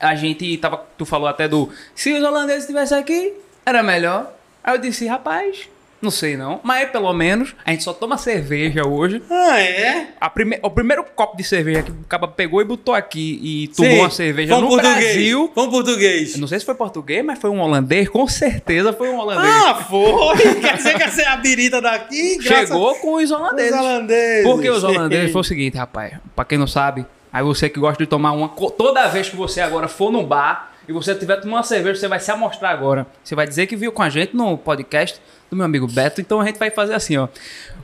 a 0.00 0.14
gente 0.14 0.56
tava. 0.58 0.84
Tu 0.96 1.04
falou 1.04 1.28
até 1.28 1.46
do. 1.46 1.68
Se 1.94 2.12
os 2.12 2.22
holandeses 2.22 2.62
estivessem 2.62 2.98
aqui, 2.98 3.32
era 3.64 3.82
melhor. 3.82 4.32
Aí 4.62 4.74
eu 4.74 4.78
disse, 4.78 5.06
rapaz, 5.06 5.68
Não 6.02 6.10
sei 6.10 6.34
não. 6.36 6.60
Mas 6.62 6.88
pelo 6.90 7.12
menos 7.12 7.54
a 7.64 7.70
gente 7.70 7.82
só 7.84 7.92
toma 7.92 8.16
cerveja 8.18 8.86
hoje. 8.86 9.22
Ah, 9.30 9.58
é? 9.60 10.08
A 10.20 10.28
prime... 10.30 10.58
O 10.62 10.70
primeiro 10.70 11.02
copo 11.14 11.36
de 11.36 11.44
cerveja 11.44 11.82
que 11.82 11.90
o 11.90 12.04
cara 12.08 12.26
pegou 12.28 12.60
e 12.60 12.64
botou 12.64 12.94
aqui 12.94 13.38
e 13.42 13.68
tomou 13.68 13.90
Sim. 13.90 13.98
uma 14.00 14.10
cerveja 14.10 14.54
no 14.58 14.68
português. 14.68 14.96
Brasil. 15.04 15.50
Foi 15.54 15.64
um 15.64 15.70
português. 15.70 16.34
Eu 16.34 16.40
Não 16.40 16.48
sei 16.48 16.58
se 16.58 16.64
foi 16.66 16.74
português, 16.74 17.22
mas 17.24 17.38
foi 17.38 17.50
um 17.50 17.60
holandês. 17.60 18.08
Com 18.08 18.26
certeza 18.28 18.92
foi 18.94 19.08
um 19.10 19.18
holandês. 19.18 19.54
Ah, 19.66 19.74
foi! 19.74 20.38
Quer 20.60 20.76
dizer 20.76 20.96
que 20.96 21.02
essa 21.02 21.22
é 21.22 21.26
a 21.26 21.36
birita 21.36 21.80
daqui? 21.82 22.38
graças- 22.38 22.68
Chegou 22.68 22.94
com 22.96 23.14
os 23.14 23.30
holandeses. 23.30 23.72
Os 23.74 23.80
holandeses. 23.80 24.44
Porque 24.44 24.70
os 24.70 24.84
holandeses 24.84 25.32
foi 25.32 25.40
o 25.40 25.44
seguinte, 25.44 25.76
rapaz. 25.76 26.14
Pra 26.34 26.44
quem 26.46 26.56
não 26.58 26.66
sabe, 26.66 27.04
aí 27.32 27.42
você 27.42 27.68
que 27.68 27.78
gosta 27.78 28.02
de 28.02 28.08
tomar 28.08 28.32
uma. 28.32 28.48
Toda 28.48 29.08
vez 29.08 29.28
que 29.28 29.36
você 29.36 29.60
agora 29.60 29.88
for 29.88 30.10
num 30.10 30.24
bar 30.24 30.72
e 30.88 30.92
você 30.92 31.14
tiver 31.14 31.36
tomando 31.36 31.56
uma 31.56 31.62
cerveja, 31.62 32.00
você 32.00 32.08
vai 32.08 32.20
se 32.20 32.30
amostrar 32.30 32.72
agora. 32.72 33.06
Você 33.22 33.34
vai 33.34 33.46
dizer 33.46 33.66
que 33.66 33.76
viu 33.76 33.92
com 33.92 34.02
a 34.02 34.08
gente 34.08 34.36
no 34.36 34.58
podcast 34.58 35.20
do 35.50 35.56
meu 35.56 35.64
amigo 35.64 35.86
Beto. 35.86 36.20
Então 36.20 36.40
a 36.40 36.44
gente 36.44 36.58
vai 36.58 36.70
fazer 36.70 36.94
assim, 36.94 37.16
ó. 37.16 37.28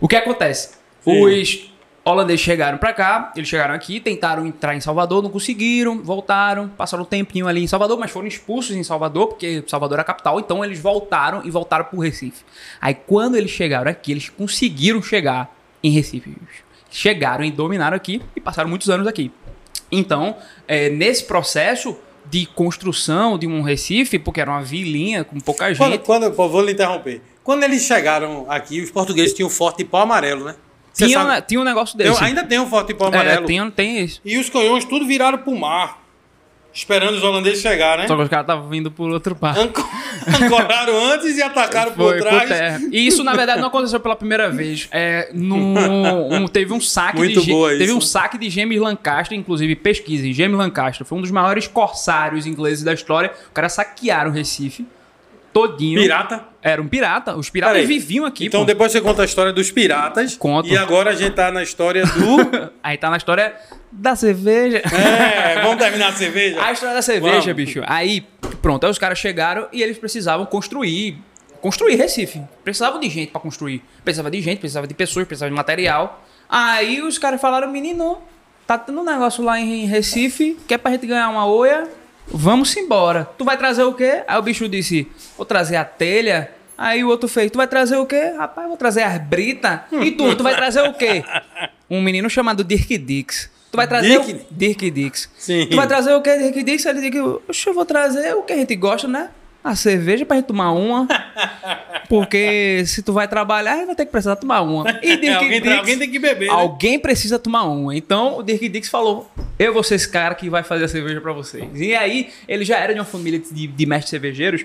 O 0.00 0.08
que 0.08 0.16
acontece? 0.16 0.76
Os 1.04 1.70
holandeses 2.04 2.40
chegaram 2.40 2.78
pra 2.78 2.92
cá, 2.92 3.32
eles 3.34 3.48
chegaram 3.48 3.74
aqui, 3.74 3.98
tentaram 3.98 4.46
entrar 4.46 4.76
em 4.76 4.80
Salvador, 4.80 5.22
não 5.22 5.30
conseguiram, 5.30 6.00
voltaram, 6.02 6.68
passaram 6.68 7.02
um 7.02 7.06
tempinho 7.06 7.48
ali 7.48 7.62
em 7.62 7.66
Salvador, 7.66 7.98
mas 7.98 8.12
foram 8.12 8.28
expulsos 8.28 8.76
em 8.76 8.82
Salvador, 8.84 9.26
porque 9.26 9.64
Salvador 9.66 9.98
é 9.98 10.02
a 10.02 10.04
capital, 10.04 10.38
então 10.38 10.64
eles 10.64 10.78
voltaram 10.78 11.42
e 11.44 11.50
voltaram 11.50 11.84
pro 11.84 11.98
Recife. 11.98 12.44
Aí 12.80 12.94
quando 12.94 13.34
eles 13.34 13.50
chegaram 13.50 13.90
aqui, 13.90 14.12
eles 14.12 14.28
conseguiram 14.28 15.02
chegar 15.02 15.52
em 15.82 15.90
Recife. 15.90 16.36
Chegaram 16.96 17.44
e 17.44 17.50
dominaram 17.50 17.94
aqui 17.94 18.22
e 18.34 18.40
passaram 18.40 18.70
muitos 18.70 18.88
anos 18.88 19.06
aqui. 19.06 19.30
Então, 19.92 20.34
é, 20.66 20.88
nesse 20.88 21.24
processo 21.24 21.94
de 22.24 22.46
construção 22.46 23.36
de 23.36 23.46
um 23.46 23.60
Recife, 23.60 24.18
porque 24.18 24.40
era 24.40 24.50
uma 24.50 24.62
vilinha 24.62 25.22
com 25.22 25.38
pouca 25.38 25.74
gente. 25.74 25.98
Quando, 25.98 26.32
vou 26.32 26.62
lhe 26.62 26.72
interromper. 26.72 27.20
Quando 27.44 27.64
eles 27.64 27.82
chegaram 27.82 28.46
aqui, 28.48 28.80
os 28.80 28.90
portugueses 28.90 29.34
tinham 29.34 29.48
um 29.48 29.52
forte 29.52 29.78
de 29.78 29.84
pau 29.84 30.00
amarelo, 30.00 30.46
né? 30.46 30.54
Tinha, 30.94 31.42
tinha 31.42 31.60
um 31.60 31.64
negócio 31.64 31.98
Tem- 31.98 32.08
desse. 32.08 32.24
ainda 32.24 32.42
tem 32.42 32.58
um 32.58 32.66
forte 32.66 32.88
de 32.88 32.94
pau 32.94 33.08
É, 33.12 33.14
amarelo. 33.14 33.46
tem, 33.46 33.70
tem 33.70 34.00
isso. 34.02 34.22
E 34.24 34.38
os 34.38 34.48
canhões 34.48 34.86
tudo 34.86 35.06
viraram 35.06 35.36
pro 35.36 35.54
mar. 35.54 36.02
Esperando 36.76 37.14
os 37.14 37.22
holandeses 37.22 37.62
chegarem, 37.62 38.02
né? 38.02 38.06
Só 38.08 38.14
que 38.14 38.22
os 38.22 38.28
caras 38.28 38.44
estavam 38.44 38.68
vindo 38.68 38.90
por 38.90 39.10
outro 39.10 39.34
par. 39.34 39.56
Anco- 39.58 39.82
Ancoraram 40.42 40.94
antes 41.10 41.34
e 41.38 41.42
atacaram 41.42 41.92
por 41.92 42.10
Foi 42.12 42.18
trás. 42.20 42.42
por 42.42 42.48
terra. 42.48 42.80
E 42.92 43.06
isso, 43.06 43.24
na 43.24 43.32
verdade, 43.32 43.60
não 43.62 43.68
aconteceu 43.68 43.98
pela 43.98 44.14
primeira 44.14 44.50
vez. 44.50 44.86
É, 44.92 45.30
no, 45.32 45.56
um- 45.56 46.46
teve 46.46 46.74
um 46.74 46.80
saque 46.80 47.16
Muito 47.16 47.40
de 47.40 47.50
boa 47.50 47.70
Teve 47.70 47.84
isso. 47.84 47.96
um 47.96 48.00
saque 48.00 48.36
de 48.36 48.50
James 48.50 48.78
Lancaster, 48.78 49.36
inclusive, 49.38 49.74
pesquise. 49.74 50.32
James 50.34 50.56
Lancaster 50.58 51.06
foi 51.06 51.16
um 51.16 51.22
dos 51.22 51.30
maiores 51.30 51.66
corsários 51.66 52.46
ingleses 52.46 52.84
da 52.84 52.92
história. 52.92 53.30
Os 53.32 53.52
caras 53.54 53.72
saquearam 53.72 54.30
o 54.30 54.34
Recife 54.34 54.86
todinho. 55.56 56.02
Pirata? 56.02 56.44
Era 56.60 56.82
um 56.82 56.86
pirata. 56.86 57.34
Os 57.34 57.48
piratas 57.48 57.76
Peraí. 57.76 57.86
viviam 57.86 58.26
aqui. 58.26 58.44
Então 58.44 58.60
pô. 58.60 58.66
depois 58.66 58.92
você 58.92 59.00
conta 59.00 59.22
a 59.22 59.24
história 59.24 59.54
dos 59.54 59.70
piratas. 59.70 60.36
Conto. 60.36 60.68
E 60.68 60.76
agora 60.76 61.12
a 61.12 61.14
gente 61.14 61.32
tá 61.32 61.50
na 61.50 61.62
história 61.62 62.04
do. 62.04 62.70
Aí 62.82 62.98
tá 62.98 63.08
na 63.08 63.16
história 63.16 63.54
da 63.90 64.14
cerveja. 64.14 64.82
é, 64.84 65.62
vamos 65.62 65.78
terminar 65.78 66.08
a 66.08 66.12
cerveja? 66.12 66.62
A 66.62 66.72
história 66.72 66.94
da 66.94 67.00
cerveja, 67.00 67.40
Vamos. 67.40 67.54
bicho. 67.54 67.82
Aí, 67.86 68.26
pronto, 68.60 68.84
aí 68.84 68.90
os 68.90 68.98
caras 68.98 69.18
chegaram 69.18 69.66
e 69.72 69.82
eles 69.82 69.96
precisavam 69.96 70.44
construir. 70.44 71.16
Construir 71.62 71.96
Recife. 71.96 72.42
Precisavam 72.62 73.00
de 73.00 73.08
gente 73.08 73.30
pra 73.32 73.40
construir. 73.40 73.82
Precisava 74.04 74.30
de 74.30 74.40
gente, 74.42 74.58
precisava 74.58 74.86
de 74.86 74.92
pessoas, 74.92 75.26
precisava 75.26 75.48
de 75.50 75.56
material. 75.56 76.22
Aí 76.48 77.00
os 77.00 77.16
caras 77.16 77.40
falaram, 77.40 77.70
menino, 77.72 78.18
tá 78.66 78.76
tendo 78.76 79.00
um 79.00 79.04
negócio 79.04 79.42
lá 79.42 79.58
em 79.58 79.86
Recife, 79.86 80.58
que 80.68 80.74
é 80.74 80.78
pra 80.78 80.90
gente 80.90 81.06
ganhar 81.06 81.30
uma 81.30 81.46
oia. 81.46 81.88
Vamos 82.28 82.76
embora. 82.76 83.28
Tu 83.38 83.44
vai 83.44 83.56
trazer 83.56 83.82
o 83.84 83.92
quê? 83.94 84.22
Aí 84.26 84.38
o 84.38 84.42
bicho 84.42 84.68
disse, 84.68 85.08
vou 85.36 85.46
trazer 85.46 85.76
a 85.76 85.84
telha. 85.84 86.50
Aí 86.76 87.02
o 87.02 87.08
outro 87.08 87.28
fez, 87.28 87.50
tu 87.50 87.56
vai 87.56 87.66
trazer 87.66 87.96
o 87.96 88.04
quê? 88.04 88.34
Rapaz, 88.36 88.68
vou 88.68 88.76
trazer 88.76 89.02
as 89.02 89.18
brita. 89.20 89.84
E 89.92 90.10
tu, 90.10 90.34
tu 90.36 90.42
vai 90.42 90.54
trazer 90.54 90.82
o 90.82 90.92
quê? 90.92 91.24
Um 91.88 92.02
menino 92.02 92.28
chamado 92.28 92.62
Dirk 92.62 92.98
Dix. 92.98 93.50
Tu 93.70 93.76
vai 93.76 93.86
trazer 93.86 94.20
Dirk? 94.20 94.32
o... 94.32 94.54
Dirk 94.54 94.90
Dix. 94.90 95.30
Sim. 95.38 95.66
Tu 95.70 95.76
vai 95.76 95.86
trazer 95.86 96.12
o 96.14 96.20
que, 96.20 96.36
Dirk 96.36 96.62
Dix? 96.62 96.84
Ele 96.84 97.10
disse, 97.10 97.68
eu 97.68 97.74
vou 97.74 97.84
trazer 97.84 98.34
o 98.34 98.42
que 98.42 98.52
a 98.52 98.56
gente 98.56 98.74
gosta, 98.76 99.08
né? 99.08 99.30
A 99.66 99.74
cerveja 99.74 100.24
pra 100.24 100.36
gente 100.36 100.46
tomar 100.46 100.70
uma. 100.70 101.08
Porque 102.08 102.84
se 102.86 103.02
tu 103.02 103.12
vai 103.12 103.26
trabalhar, 103.26 103.84
vai 103.84 103.96
ter 103.96 104.06
que 104.06 104.12
precisar 104.12 104.36
tomar 104.36 104.60
uma. 104.60 104.88
E 105.02 105.16
Dirk 105.18 105.34
alguém, 105.34 105.60
Dix, 105.60 105.76
alguém 105.76 105.98
tem 105.98 106.08
que 106.08 106.18
beber. 106.20 106.46
Né? 106.46 106.54
alguém 106.54 106.98
precisa 107.00 107.36
tomar 107.36 107.64
uma. 107.64 107.96
Então 107.96 108.38
o 108.38 108.44
Dirk 108.44 108.68
Dix 108.68 108.88
falou: 108.88 109.28
Eu 109.58 109.74
vou 109.74 109.82
ser 109.82 109.96
esse 109.96 110.08
cara 110.08 110.36
que 110.36 110.48
vai 110.48 110.62
fazer 110.62 110.84
a 110.84 110.88
cerveja 110.88 111.20
pra 111.20 111.32
vocês. 111.32 111.68
E 111.74 111.96
aí, 111.96 112.30
ele 112.46 112.64
já 112.64 112.76
era 112.76 112.94
de 112.94 113.00
uma 113.00 113.04
família 113.04 113.40
de, 113.40 113.66
de 113.66 113.86
mestres 113.86 114.10
cervejeiros 114.10 114.64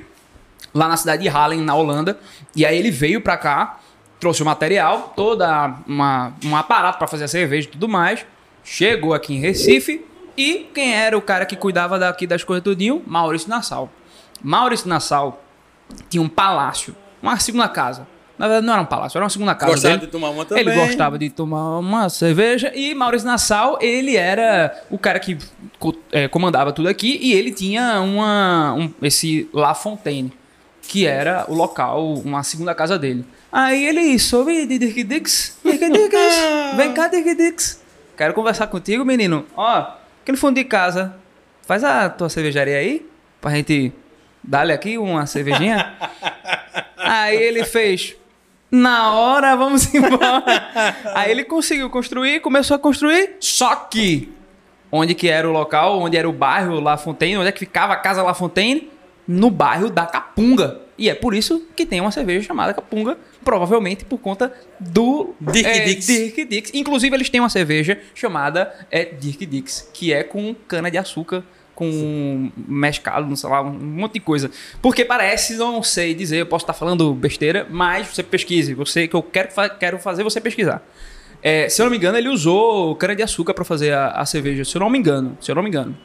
lá 0.71 0.87
na 0.87 0.95
cidade 0.95 1.23
de 1.23 1.29
Haarlem, 1.29 1.61
na 1.61 1.73
Holanda. 1.73 2.19
E 2.55 2.63
aí 2.63 2.77
ele 2.77 2.91
veio 2.91 3.21
pra 3.21 3.37
cá, 3.37 3.79
trouxe 4.19 4.43
o 4.43 4.45
material, 4.45 5.13
toda 5.15 5.79
uma, 5.87 6.33
um 6.45 6.55
aparato 6.55 6.99
pra 6.99 7.07
fazer 7.07 7.23
a 7.23 7.27
cerveja 7.27 7.67
e 7.67 7.71
tudo 7.71 7.89
mais. 7.89 8.23
Chegou 8.63 9.15
aqui 9.15 9.33
em 9.33 9.39
Recife. 9.39 10.05
E 10.37 10.69
quem 10.73 10.93
era 10.93 11.17
o 11.17 11.21
cara 11.21 11.43
que 11.43 11.55
cuidava 11.55 11.97
daqui 11.97 12.27
das 12.27 12.43
coisas 12.43 12.63
tudinho? 12.63 13.01
Maurício 13.07 13.49
Nassau. 13.49 13.91
Maurício 14.43 14.87
Nassau 14.87 15.43
tinha 16.09 16.21
um 16.21 16.29
palácio, 16.29 16.95
uma 17.21 17.37
segunda 17.39 17.67
casa. 17.67 18.07
Na 18.37 18.47
verdade, 18.47 18.65
não 18.65 18.73
era 18.73 18.81
um 18.81 18.85
palácio, 18.85 19.17
era 19.17 19.23
uma 19.23 19.29
segunda 19.29 19.53
casa. 19.53 19.71
Gostava 19.73 19.95
dele. 19.97 20.05
de 20.07 20.11
tomar 20.11 20.29
uma 20.31 20.45
também. 20.45 20.63
Ele 20.65 20.75
gostava 20.75 21.19
de 21.19 21.29
tomar 21.29 21.77
uma 21.77 22.09
cerveja. 22.09 22.71
E 22.73 22.95
Maurício 22.95 23.27
Nassau, 23.27 23.77
ele 23.79 24.15
era 24.15 24.83
o 24.89 24.97
cara 24.97 25.19
que 25.19 25.37
eh, 26.11 26.27
comandava 26.27 26.71
tudo 26.71 26.87
aqui. 26.89 27.19
E 27.21 27.33
ele 27.33 27.51
tinha 27.51 28.01
uma, 28.01 28.73
um- 28.73 28.91
esse 29.03 29.47
La 29.53 29.75
Fontaine, 29.75 30.33
que 30.81 31.05
era 31.05 31.45
o 31.49 31.53
local, 31.53 32.15
uma 32.15 32.41
segunda 32.41 32.73
casa 32.73 32.97
dele. 32.97 33.23
Aí 33.51 33.85
ele 33.85 34.17
soube 34.17 34.65
de 34.65 34.79
Dirk 34.79 35.03
Dix. 35.03 35.59
Dirk 35.63 35.89
Dix, 35.91 36.15
vem 36.77 36.93
cá, 36.93 37.07
Dirk 37.09 37.35
Dix. 37.35 37.79
Quero 38.17 38.33
conversar 38.33 38.65
contigo, 38.67 39.05
menino. 39.05 39.45
Ó, 39.55 39.85
aquele 40.23 40.37
fundo 40.37 40.55
de 40.55 40.63
casa. 40.63 41.13
Faz 41.67 41.83
a 41.83 42.09
tua 42.09 42.27
cervejaria 42.29 42.77
aí, 42.77 43.05
pra 43.39 43.51
gente 43.51 43.93
dar-lhe 44.43 44.73
aqui 44.73 44.97
uma 44.97 45.25
cervejinha. 45.25 45.93
Aí 46.97 47.35
ele 47.35 47.63
fez. 47.63 48.15
Na 48.71 49.13
hora, 49.13 49.55
vamos 49.55 49.93
embora. 49.93 50.43
Aí 51.13 51.29
ele 51.29 51.43
conseguiu 51.43 51.89
construir, 51.89 52.39
começou 52.39 52.75
a 52.75 52.79
construir, 52.79 53.35
só 53.37 53.75
que 53.75 54.31
onde 54.89 55.13
que 55.13 55.27
era 55.27 55.47
o 55.47 55.51
local, 55.51 55.99
onde 55.99 56.15
era 56.15 56.27
o 56.27 56.31
bairro 56.31 56.79
La 56.79 56.97
Fontaine, 56.97 57.37
onde 57.37 57.49
é 57.49 57.51
que 57.51 57.59
ficava 57.59 57.93
a 57.93 57.97
casa 57.97 58.23
La 58.23 58.33
Fontaine? 58.33 58.89
No 59.27 59.49
bairro 59.49 59.89
da 59.89 60.05
Capunga. 60.05 60.79
E 60.97 61.09
é 61.09 61.15
por 61.15 61.33
isso 61.33 61.67
que 61.75 61.85
tem 61.85 61.99
uma 61.99 62.11
cerveja 62.11 62.47
chamada 62.47 62.73
Capunga, 62.73 63.17
provavelmente 63.43 64.05
por 64.05 64.19
conta 64.19 64.53
do 64.79 65.33
Dirk 65.39 65.67
é, 65.67 65.85
Dix. 65.85 66.07
Dirk 66.07 66.45
Dix. 66.45 66.71
Inclusive, 66.73 67.15
eles 67.15 67.29
têm 67.29 67.41
uma 67.41 67.49
cerveja 67.49 67.99
chamada 68.13 68.73
é, 68.89 69.05
Dirk 69.05 69.45
Dix, 69.45 69.89
que 69.93 70.13
é 70.13 70.23
com 70.23 70.55
cana 70.67 70.91
com 71.81 72.51
mescalo, 72.67 73.27
não 73.27 73.35
sei 73.35 73.49
lá, 73.49 73.61
um 73.63 73.71
monte 73.73 74.13
de 74.13 74.19
coisa. 74.19 74.51
Porque 74.81 75.03
parece, 75.03 75.55
não 75.57 75.81
sei 75.81 76.13
dizer, 76.13 76.37
eu 76.37 76.45
posso 76.45 76.63
estar 76.63 76.73
falando 76.73 77.11
besteira, 77.13 77.65
mas 77.71 78.07
você 78.07 78.21
pesquise. 78.21 78.75
Você 78.75 79.07
que 79.07 79.15
eu 79.15 79.23
quero, 79.23 79.49
quero 79.79 79.97
fazer 79.97 80.23
você 80.23 80.39
pesquisar. 80.39 80.87
É, 81.41 81.67
se 81.67 81.81
eu 81.81 81.85
não 81.85 81.91
me 81.91 81.97
engano, 81.97 82.19
ele 82.19 82.29
usou 82.29 82.95
cana 82.95 83.15
de 83.15 83.23
açúcar 83.23 83.55
para 83.55 83.65
fazer 83.65 83.93
a, 83.93 84.09
a 84.11 84.25
cerveja. 84.27 84.63
Se 84.63 84.77
eu 84.77 84.79
não 84.79 84.91
me 84.91 84.99
engano, 84.99 85.35
se 85.41 85.49
eu 85.49 85.55
não 85.55 85.63
me 85.63 85.69
engano. 85.69 85.97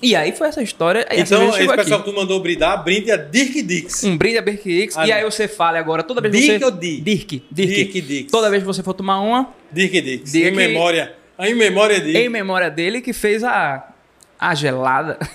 E 0.00 0.14
aí 0.14 0.30
foi 0.30 0.46
essa 0.46 0.62
história. 0.62 1.04
Então, 1.10 1.48
esse 1.48 1.58
pessoal 1.58 1.80
aqui. 1.80 1.90
que 2.04 2.10
tu 2.10 2.14
mandou 2.14 2.40
brindar, 2.40 2.82
brinde 2.84 3.10
a 3.10 3.16
Dirk 3.16 3.62
Dix. 3.62 4.04
Um 4.04 4.16
brinde 4.16 4.38
a 4.38 4.40
Dirk 4.40 4.62
Dix. 4.62 4.96
Ah, 4.96 5.06
e 5.08 5.12
aí 5.12 5.24
você 5.24 5.48
fale 5.48 5.76
agora, 5.76 6.04
toda 6.04 6.20
vez 6.20 6.32
que 6.32 6.40
Dirk 6.40 6.58
você... 6.60 6.64
ou 6.64 6.70
Di? 6.70 7.00
Dirk. 7.00 7.42
Dirk. 7.50 7.74
Dirk 7.74 8.00
Dix. 8.00 8.30
Toda 8.30 8.48
vez 8.48 8.62
que 8.62 8.66
você 8.66 8.82
for 8.82 8.94
tomar 8.94 9.20
uma, 9.20 9.52
Dirk 9.72 10.00
Dix. 10.00 10.30
Dirk- 10.32 10.52
Em 10.52 10.56
memória. 10.56 11.14
Em 11.38 11.54
memória 11.54 11.98
de. 12.00 12.16
em 12.16 12.28
memória 12.28 12.70
dele 12.70 13.00
que 13.00 13.12
fez 13.14 13.42
a, 13.42 13.89
a 14.40 14.54
gelada. 14.54 15.18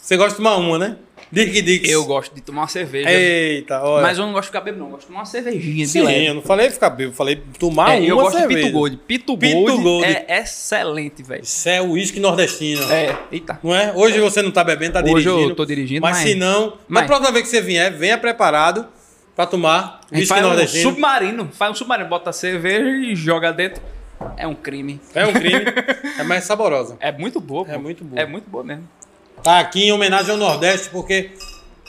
Você 0.00 0.16
gosta 0.16 0.32
de 0.32 0.36
tomar 0.36 0.56
uma, 0.56 0.78
né? 0.78 0.96
Dirk 1.32 1.62
Dix. 1.62 1.88
eu 1.90 2.04
gosto 2.04 2.32
de 2.34 2.42
tomar 2.42 2.62
uma 2.62 2.68
cerveja. 2.68 3.10
Eita, 3.10 3.82
olha. 3.82 4.02
Mas 4.02 4.18
eu 4.18 4.26
não 4.26 4.32
gosto 4.34 4.42
de 4.44 4.48
ficar 4.48 4.60
bebendo, 4.60 4.80
não. 4.84 4.86
Eu 4.86 4.92
gosto 4.92 5.00
de 5.02 5.06
tomar 5.08 5.20
uma 5.20 5.24
cervejinha 5.24 5.86
Sim, 5.86 6.06
eu 6.26 6.34
não 6.34 6.42
falei 6.42 6.70
ficar 6.70 6.90
bêbado, 6.90 7.10
eu 7.12 7.16
falei 7.16 7.42
tomar 7.58 7.94
É, 7.96 8.00
uma 8.00 8.06
eu 8.06 8.16
gosto 8.16 8.36
cerveja. 8.38 8.58
de 8.60 8.64
Pito 8.66 8.72
Gold. 8.78 8.96
Pito, 9.06 9.38
Pito 9.38 9.56
Gold, 9.56 9.82
Gold. 9.82 10.04
é 10.06 10.40
excelente, 10.40 11.22
velho. 11.22 11.42
Isso 11.42 11.68
é 11.68 11.80
uísque 11.82 12.20
nordestino. 12.20 12.82
É, 12.92 13.16
eita. 13.32 13.58
Não 13.64 13.74
é? 13.74 13.92
Hoje 13.96 14.20
você 14.20 14.42
não 14.42 14.50
tá 14.50 14.62
bebendo, 14.62 14.92
tá 14.92 15.00
Hoje 15.00 15.26
eu 15.26 15.34
dirigindo. 15.34 15.54
tô 15.56 15.64
dirigindo, 15.64 16.02
Mas, 16.02 16.18
mas- 16.18 16.28
se 16.28 16.34
não, 16.34 16.66
na 16.66 16.76
mas- 16.88 17.06
próxima 17.06 17.32
vez 17.32 17.44
que 17.44 17.50
você 17.50 17.62
vier, 17.62 17.90
venha 17.92 18.18
preparado 18.18 18.86
pra 19.34 19.46
tomar 19.46 20.00
uísque 20.12 20.26
faz 20.26 20.44
um 20.44 20.48
nordestino. 20.48 20.82
submarino. 20.90 21.48
Faz 21.52 21.72
um 21.72 21.74
submarino, 21.74 22.08
bota 22.08 22.30
a 22.30 22.32
cerveja 22.32 22.86
e 23.10 23.16
joga 23.16 23.50
dentro. 23.52 23.82
É 24.36 24.46
um 24.46 24.54
crime. 24.54 25.00
É 25.14 25.26
um 25.26 25.32
crime. 25.32 25.64
é 26.18 26.22
mais 26.22 26.44
saborosa. 26.44 26.96
É 27.00 27.12
muito 27.12 27.40
boa, 27.40 27.64
pô. 27.64 27.72
É 27.72 27.78
muito 27.78 28.04
boa. 28.04 28.20
É 28.20 28.26
muito 28.26 28.48
boa 28.48 28.64
mesmo. 28.64 28.88
Tá 29.42 29.60
aqui 29.60 29.84
em 29.84 29.92
homenagem 29.92 30.30
ao 30.30 30.36
Nordeste, 30.36 30.88
porque 30.90 31.32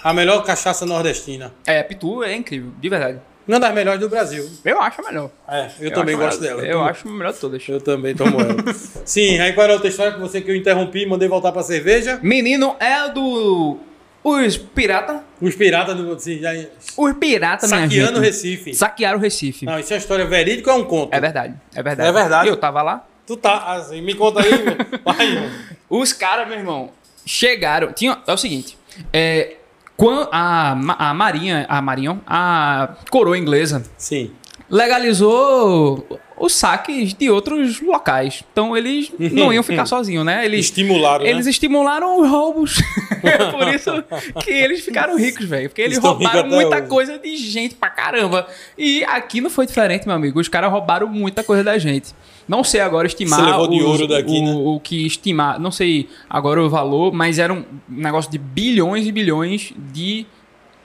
a 0.03 0.13
melhor 0.13 0.43
cachaça 0.43 0.85
nordestina. 0.85 1.51
É, 1.65 1.81
Pitu 1.81 2.23
é 2.23 2.35
incrível, 2.35 2.71
de 2.79 2.89
verdade. 2.89 3.19
Uma 3.47 3.59
das 3.59 3.73
melhores 3.73 3.99
do 3.99 4.07
Brasil. 4.07 4.47
Eu 4.63 4.79
acho 4.79 5.01
a 5.01 5.03
melhor. 5.03 5.31
É, 5.47 5.69
eu, 5.79 5.91
também 5.91 6.13
acho 6.15 6.23
gosto 6.23 6.41
melhor. 6.41 6.57
dela. 6.57 6.67
Eu 6.67 6.83
acho 6.83 7.07
a 7.07 7.11
melhor 7.11 7.33
de 7.33 7.39
todas. 7.39 7.67
Eu 7.67 7.81
também 7.81 8.15
tomo 8.15 8.39
ela. 8.39 8.55
Sim, 9.03 9.39
aí 9.39 9.53
qual 9.53 9.63
era 9.63 9.73
a 9.73 9.75
outra 9.75 9.89
história 9.89 10.13
que 10.13 10.19
você 10.19 10.41
que 10.41 10.51
eu 10.51 10.55
interrompi 10.55 11.03
e 11.03 11.05
mandei 11.07 11.27
voltar 11.27 11.51
pra 11.51 11.63
cerveja? 11.63 12.19
Menino 12.21 12.75
é 12.79 13.09
do. 13.09 13.79
Os 14.23 14.57
pirata. 14.57 15.23
Os 15.41 15.55
piratas 15.55 15.95
do. 15.95 16.13
Assim, 16.13 16.39
já... 16.39 16.51
Os 16.97 17.13
piratas, 17.13 17.69
minha 17.69 17.83
Saqueando 17.83 18.19
o 18.19 18.21
Recife. 18.21 18.73
Saquearam 18.73 19.17
o 19.17 19.21
Recife. 19.21 19.65
Não, 19.65 19.79
isso 19.79 19.91
é 19.93 19.95
uma 19.95 19.99
história 19.99 20.25
verídica 20.25 20.71
ou 20.71 20.79
é 20.79 20.81
um 20.81 20.85
conto? 20.85 21.13
É 21.13 21.19
verdade, 21.19 21.53
é 21.73 21.83
verdade. 21.83 22.09
É 22.09 22.11
verdade. 22.11 22.49
Eu 22.49 22.57
tava 22.57 22.81
lá. 22.81 23.05
Tu 23.27 23.35
tá, 23.37 23.73
assim, 23.73 24.01
me 24.01 24.13
conta 24.13 24.41
aí, 24.41 24.63
meu. 24.63 24.75
Vai. 25.03 25.51
Os 25.89 26.13
caras, 26.13 26.47
meu 26.47 26.57
irmão, 26.57 26.91
chegaram. 27.25 27.91
Tinha, 27.91 28.19
é 28.25 28.33
o 28.33 28.37
seguinte: 28.37 28.77
é, 29.11 29.55
quando 29.97 30.29
a, 30.31 30.71
a 30.71 31.13
Marinha, 31.13 31.65
a 31.67 31.81
Marinha, 31.81 32.21
a 32.27 32.95
coroa 33.09 33.37
inglesa 33.37 33.83
Sim. 33.97 34.31
legalizou 34.69 36.19
os 36.37 36.53
saques 36.53 37.13
de 37.13 37.29
outros 37.29 37.79
locais. 37.81 38.43
Então 38.51 38.75
eles 38.75 39.11
não 39.17 39.53
iam 39.53 39.63
ficar 39.63 39.85
sozinhos, 39.87 40.25
né? 40.25 40.45
Eles 40.45 40.65
Estimularam, 40.65 41.23
né? 41.23 41.29
Eles 41.31 41.45
estimularam 41.47 42.21
os 42.21 42.29
roubos. 42.29 42.75
É 43.23 43.37
Por 43.51 43.67
isso 43.73 44.03
que 44.43 44.51
eles 44.51 44.81
ficaram 44.83 45.17
ricos, 45.17 45.45
velho. 45.45 45.69
Porque 45.69 45.81
eles 45.81 45.97
Estão 45.97 46.11
roubaram 46.13 46.47
muita 46.49 46.77
hoje. 46.79 46.87
coisa 46.87 47.17
de 47.19 47.37
gente 47.37 47.75
pra 47.75 47.89
caramba. 47.89 48.47
E 48.77 49.03
aqui 49.05 49.39
não 49.41 49.49
foi 49.49 49.65
diferente, 49.65 50.05
meu 50.05 50.15
amigo. 50.15 50.39
Os 50.39 50.47
caras 50.47 50.69
roubaram 50.71 51.07
muita 51.07 51.43
coisa 51.43 51.63
da 51.63 51.77
gente. 51.77 52.13
Não 52.47 52.63
sei 52.63 52.81
agora 52.81 53.07
estimar 53.07 53.39
Você 53.39 53.45
levou 53.45 53.67
de 53.67 53.77
os- 53.77 53.85
ouro 53.85 54.07
daqui, 54.07 54.37
o, 54.39 54.43
né? 54.43 54.53
o 54.53 54.79
que 54.79 55.05
estimar, 55.07 55.59
não 55.59 55.71
sei 55.71 56.07
agora 56.29 56.61
o 56.63 56.69
valor, 56.69 57.11
mas 57.11 57.39
era 57.39 57.51
um 57.51 57.63
negócio 57.89 58.29
de 58.29 58.37
bilhões 58.37 59.07
e 59.07 59.11
bilhões 59.11 59.73
de 59.91 60.27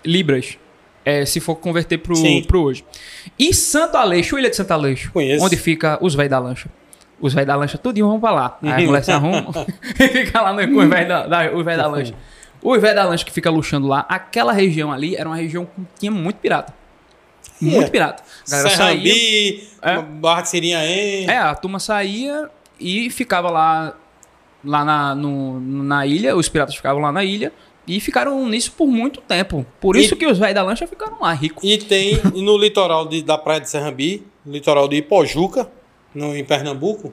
libras. 0.04 0.56
É, 1.04 1.24
se 1.24 1.40
for 1.40 1.56
converter 1.56 1.98
pro, 1.98 2.14
Sim. 2.16 2.42
pro 2.42 2.62
hoje. 2.62 2.84
E 3.38 3.52
Santo 3.54 3.96
Aleixo, 3.96 4.38
Ilha 4.38 4.50
de 4.50 4.56
Santo 4.56 4.70
Aleixo, 4.72 5.10
Conheço. 5.12 5.44
onde 5.44 5.56
fica 5.56 5.98
os 6.00 6.14
velhos 6.14 6.30
da 6.30 6.38
lancha. 6.38 6.68
Os 7.20 7.34
velhos 7.34 7.48
da 7.48 7.56
lancha, 7.56 7.76
tudinho 7.78 8.06
vão 8.08 8.18
pra 8.20 8.30
lá. 8.30 8.58
Aí 8.62 8.84
a 8.84 8.86
mulher 8.86 9.02
se 9.04 9.12
arruma 9.12 9.46
e 9.98 10.08
fica 10.08 10.40
lá 10.40 10.52
no, 10.52 10.66
com 10.72 10.80
os 10.80 10.88
velhos 10.88 11.08
da, 11.08 11.26
da, 11.26 11.52
os 11.52 11.64
da 11.64 11.86
lancha. 11.86 12.14
Os 12.62 12.80
velhos 12.80 12.96
da 12.96 13.04
lancha 13.04 13.24
que 13.24 13.32
fica 13.32 13.50
luxando 13.50 13.86
lá, 13.86 14.04
aquela 14.08 14.52
região 14.52 14.92
ali 14.92 15.16
era 15.16 15.28
uma 15.28 15.36
região 15.36 15.64
que 15.66 15.72
tinha 15.98 16.10
muito 16.12 16.36
pirata. 16.36 16.74
Muito 17.60 17.86
É. 17.88 17.90
pirata. 17.90 18.22
A 18.46 18.50
galera 18.50 18.70
saía. 18.70 19.14
Serrambi, 19.14 19.68
É. 19.82 20.02
Barra 20.02 20.42
de 20.42 20.48
Sirinhaém. 20.50 21.28
É, 21.30 21.38
a 21.38 21.54
turma 21.54 21.78
saía 21.78 22.48
e 22.78 23.10
ficava 23.10 23.50
lá, 23.50 23.94
lá 24.64 24.84
na, 24.84 25.14
no- 25.14 25.60
na 25.60 26.06
ilha, 26.06 26.34
os 26.36 26.48
piratas 26.48 26.74
ficavam 26.74 27.00
lá 27.02 27.12
na 27.12 27.22
ilha 27.24 27.52
e 27.96 28.00
ficaram 28.00 28.46
nisso 28.48 28.72
por 28.72 28.86
muito 28.86 29.20
tempo. 29.20 29.64
Por 29.80 29.96
E- 29.96 30.00
isso 30.04 30.16
que 30.16 30.26
os 30.26 30.38
velhos 30.38 30.54
da 30.54 30.62
lancha 30.62 30.86
ficaram 30.86 31.18
lá, 31.20 31.32
ricos. 31.32 31.62
E 31.68 31.78
tem 31.78 32.20
no 32.34 32.56
litoral 32.56 33.06
de- 33.06 33.22
da 33.22 33.36
praia 33.36 33.60
de 33.60 33.68
Serrambi, 33.68 34.26
no 34.44 34.52
litoral 34.52 34.86
de 34.88 34.96
Ipojuca, 34.96 35.68
no, 36.14 36.36
em 36.36 36.44
Pernambuco, 36.44 37.12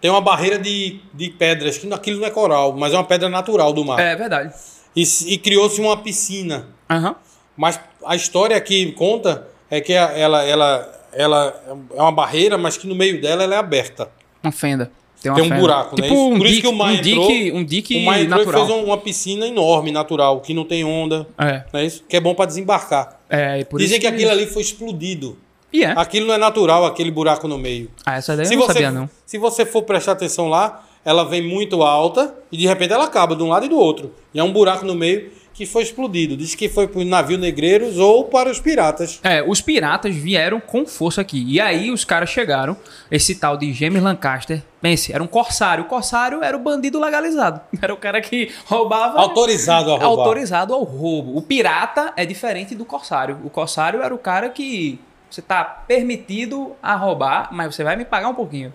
tem 0.00 0.10
uma 0.10 0.20
barreira 0.20 0.58
de, 0.58 1.00
de 1.12 1.30
pedras, 1.30 1.76
que 1.78 1.92
aquilo 1.92 2.20
não 2.20 2.26
é 2.26 2.30
coral, 2.30 2.72
mas 2.76 2.92
é 2.92 2.96
uma 2.96 3.04
pedra 3.04 3.28
natural 3.28 3.72
do 3.72 3.84
mar. 3.84 3.98
É 4.00 4.16
verdade. 4.16 4.52
E, 4.96 5.04
e 5.26 5.38
criou-se 5.38 5.80
uma 5.80 5.96
piscina. 5.96 6.68
Aham. 6.88 7.14
Mas 7.56 7.78
a 8.06 8.16
história 8.16 8.58
que 8.60 8.92
conta 8.92 9.46
é 9.70 9.80
que 9.80 9.92
ela, 9.92 10.42
ela, 10.42 11.00
ela 11.12 11.62
é 11.94 12.00
uma 12.02 12.10
barreira, 12.12 12.56
mas 12.56 12.76
que 12.76 12.86
no 12.86 12.94
meio 12.94 13.20
dela 13.20 13.42
ela 13.44 13.54
é 13.54 13.58
aberta. 13.58 14.08
Uma 14.42 14.50
fenda. 14.52 14.90
Tem, 15.22 15.30
uma 15.30 15.36
Tem 15.36 15.44
um 15.44 15.48
fenda. 15.48 15.60
buraco, 15.60 15.96
né? 15.96 16.02
tipo 16.02 16.14
Isso- 16.14 16.24
Um 16.28 16.38
Por 16.38 16.46
isso 16.46 16.54
dique, 16.54 16.62
que 16.62 16.68
o 16.68 16.76
mar 16.76 16.90
um 16.90 16.94
entrou- 16.94 17.28
dique, 17.28 17.52
um 17.52 17.64
dique 17.64 17.96
o 17.98 18.00
mar 18.06 18.18
natural. 18.24 18.66
fez 18.66 18.78
um- 18.78 18.84
uma 18.84 18.96
piscina 18.96 19.46
enorme, 19.46 19.90
natural, 19.92 20.40
que 20.40 20.54
não 20.54 20.64
tem 20.64 20.82
onda. 20.84 21.26
É. 21.38 21.62
Não 21.72 21.80
é 21.80 21.84
isso? 21.84 22.02
Que 22.08 22.16
é 22.16 22.20
bom 22.20 22.34
para 22.34 22.46
desembarcar. 22.46 23.20
É, 23.28 23.60
e 23.60 23.64
por 23.64 23.78
Dizem 23.78 23.98
isso 23.98 24.00
que 24.00 24.06
aquilo 24.12 24.30
ali 24.30 24.46
foi 24.46 24.62
explodido. 24.62 25.36
E 25.72 25.84
é. 25.84 25.92
Aquilo 25.96 26.26
não 26.26 26.34
é 26.34 26.38
natural, 26.38 26.84
aquele 26.86 27.10
buraco 27.10 27.46
no 27.46 27.58
meio. 27.58 27.90
Ah, 28.04 28.16
essa 28.16 28.36
daí 28.36 28.46
Se 28.46 28.54
eu 28.54 28.58
não 28.58 28.66
você, 28.66 28.72
sabia, 28.72 28.90
não. 28.90 29.08
se 29.26 29.38
você 29.38 29.64
for 29.66 29.82
prestar 29.82 30.12
atenção 30.12 30.48
lá, 30.48 30.84
ela 31.04 31.22
vem 31.24 31.40
muito 31.42 31.82
alta 31.82 32.34
e 32.50 32.56
de 32.56 32.66
repente 32.66 32.92
ela 32.92 33.04
acaba 33.04 33.36
de 33.36 33.42
um 33.42 33.48
lado 33.48 33.66
e 33.66 33.68
do 33.68 33.78
outro. 33.78 34.12
E 34.34 34.40
é 34.40 34.42
um 34.42 34.52
buraco 34.52 34.84
no 34.84 34.94
meio 34.94 35.30
que 35.60 35.66
foi 35.66 35.82
explodido. 35.82 36.38
Diz 36.38 36.54
que 36.54 36.70
foi 36.70 36.88
para 36.88 37.00
os 37.00 37.06
navios 37.06 37.38
negreiros 37.38 37.98
ou 37.98 38.24
para 38.24 38.50
os 38.50 38.58
piratas. 38.58 39.20
É, 39.22 39.42
os 39.46 39.60
piratas 39.60 40.16
vieram 40.16 40.58
com 40.58 40.86
força 40.86 41.20
aqui. 41.20 41.44
E 41.46 41.60
aí 41.60 41.90
os 41.90 42.02
caras 42.02 42.30
chegaram, 42.30 42.74
esse 43.10 43.34
tal 43.34 43.58
de 43.58 43.70
James 43.70 44.02
Lancaster, 44.02 44.62
pense, 44.80 45.12
era 45.12 45.22
um 45.22 45.26
corsário. 45.26 45.84
O 45.84 45.86
corsário 45.86 46.42
era 46.42 46.56
o 46.56 46.60
bandido 46.60 46.98
legalizado. 46.98 47.60
Era 47.82 47.92
o 47.92 47.96
cara 47.96 48.20
que 48.20 48.50
roubava. 48.66 49.18
Autorizado 49.18 49.90
a 49.90 49.98
roubar. 49.98 50.24
Autorizado 50.24 50.74
ao 50.74 50.82
roubo. 50.82 51.36
O 51.36 51.42
pirata 51.42 52.12
é 52.16 52.24
diferente 52.24 52.74
do 52.74 52.84
corsário. 52.84 53.38
O 53.44 53.50
corsário 53.50 54.02
era 54.02 54.14
o 54.14 54.18
cara 54.18 54.48
que 54.50 54.98
você 55.30 55.40
tá 55.42 55.64
permitido 55.64 56.72
a 56.82 56.94
roubar, 56.94 57.48
mas 57.52 57.74
você 57.74 57.82
vai 57.84 57.96
me 57.96 58.04
pagar 58.04 58.28
um 58.28 58.34
pouquinho. 58.34 58.72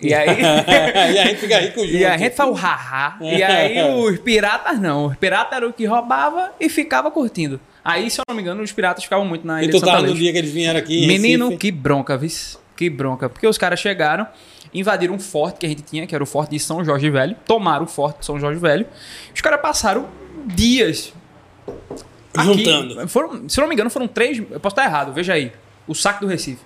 E 0.00 0.14
aí. 0.14 0.38
e 1.14 1.18
a 1.18 1.26
gente 1.26 1.40
fica 1.40 1.58
rico 1.58 1.80
junto. 1.80 1.94
E 1.94 2.04
a 2.04 2.16
gente 2.16 2.34
faz 2.34 2.48
o 2.48 2.52
haha. 2.52 3.18
E 3.20 3.42
aí 3.42 3.82
os 4.00 4.18
piratas 4.18 4.78
não. 4.78 5.06
Os 5.06 5.16
piratas 5.16 5.56
eram 5.56 5.68
o 5.68 5.72
que 5.72 5.84
roubava 5.84 6.52
e 6.60 6.68
ficava 6.68 7.10
curtindo. 7.10 7.60
Aí, 7.84 8.10
se 8.10 8.20
eu 8.20 8.24
não 8.28 8.36
me 8.36 8.42
engano, 8.42 8.62
os 8.62 8.70
piratas 8.70 9.04
ficavam 9.04 9.24
muito 9.24 9.46
na 9.46 9.60
E 9.60 9.64
ilha 9.64 9.72
tu 9.72 9.74
de 9.74 9.80
Santa 9.80 9.92
tava 9.92 10.06
no 10.06 10.14
dia 10.14 10.30
que 10.30 10.38
eles 10.38 10.52
vieram 10.52 10.78
aqui 10.78 11.06
Menino, 11.06 11.46
Recife. 11.46 11.60
que 11.60 11.72
bronca, 11.72 12.16
vis. 12.18 12.58
Que 12.76 12.90
bronca. 12.90 13.28
Porque 13.28 13.46
os 13.46 13.56
caras 13.56 13.80
chegaram, 13.80 14.26
invadiram 14.72 15.14
um 15.14 15.18
forte 15.18 15.58
que 15.58 15.66
a 15.66 15.68
gente 15.68 15.82
tinha, 15.82 16.06
que 16.06 16.14
era 16.14 16.22
o 16.22 16.26
forte 16.26 16.50
de 16.50 16.60
São 16.60 16.84
Jorge 16.84 17.08
Velho. 17.10 17.34
Tomaram 17.46 17.84
o 17.84 17.88
forte 17.88 18.20
de 18.20 18.26
São 18.26 18.38
Jorge 18.38 18.60
Velho. 18.60 18.86
Os 19.34 19.40
caras 19.40 19.60
passaram 19.60 20.06
dias 20.44 21.12
aqui. 22.36 22.64
Juntando. 22.64 23.08
Foram, 23.08 23.48
se 23.48 23.58
eu 23.58 23.62
não 23.62 23.68
me 23.68 23.74
engano, 23.74 23.90
foram 23.90 24.06
três. 24.06 24.38
Eu 24.38 24.60
posso 24.60 24.74
estar 24.74 24.84
errado, 24.84 25.12
veja 25.12 25.32
aí. 25.32 25.50
O 25.86 25.94
saque 25.94 26.20
do 26.20 26.26
Recife. 26.26 26.60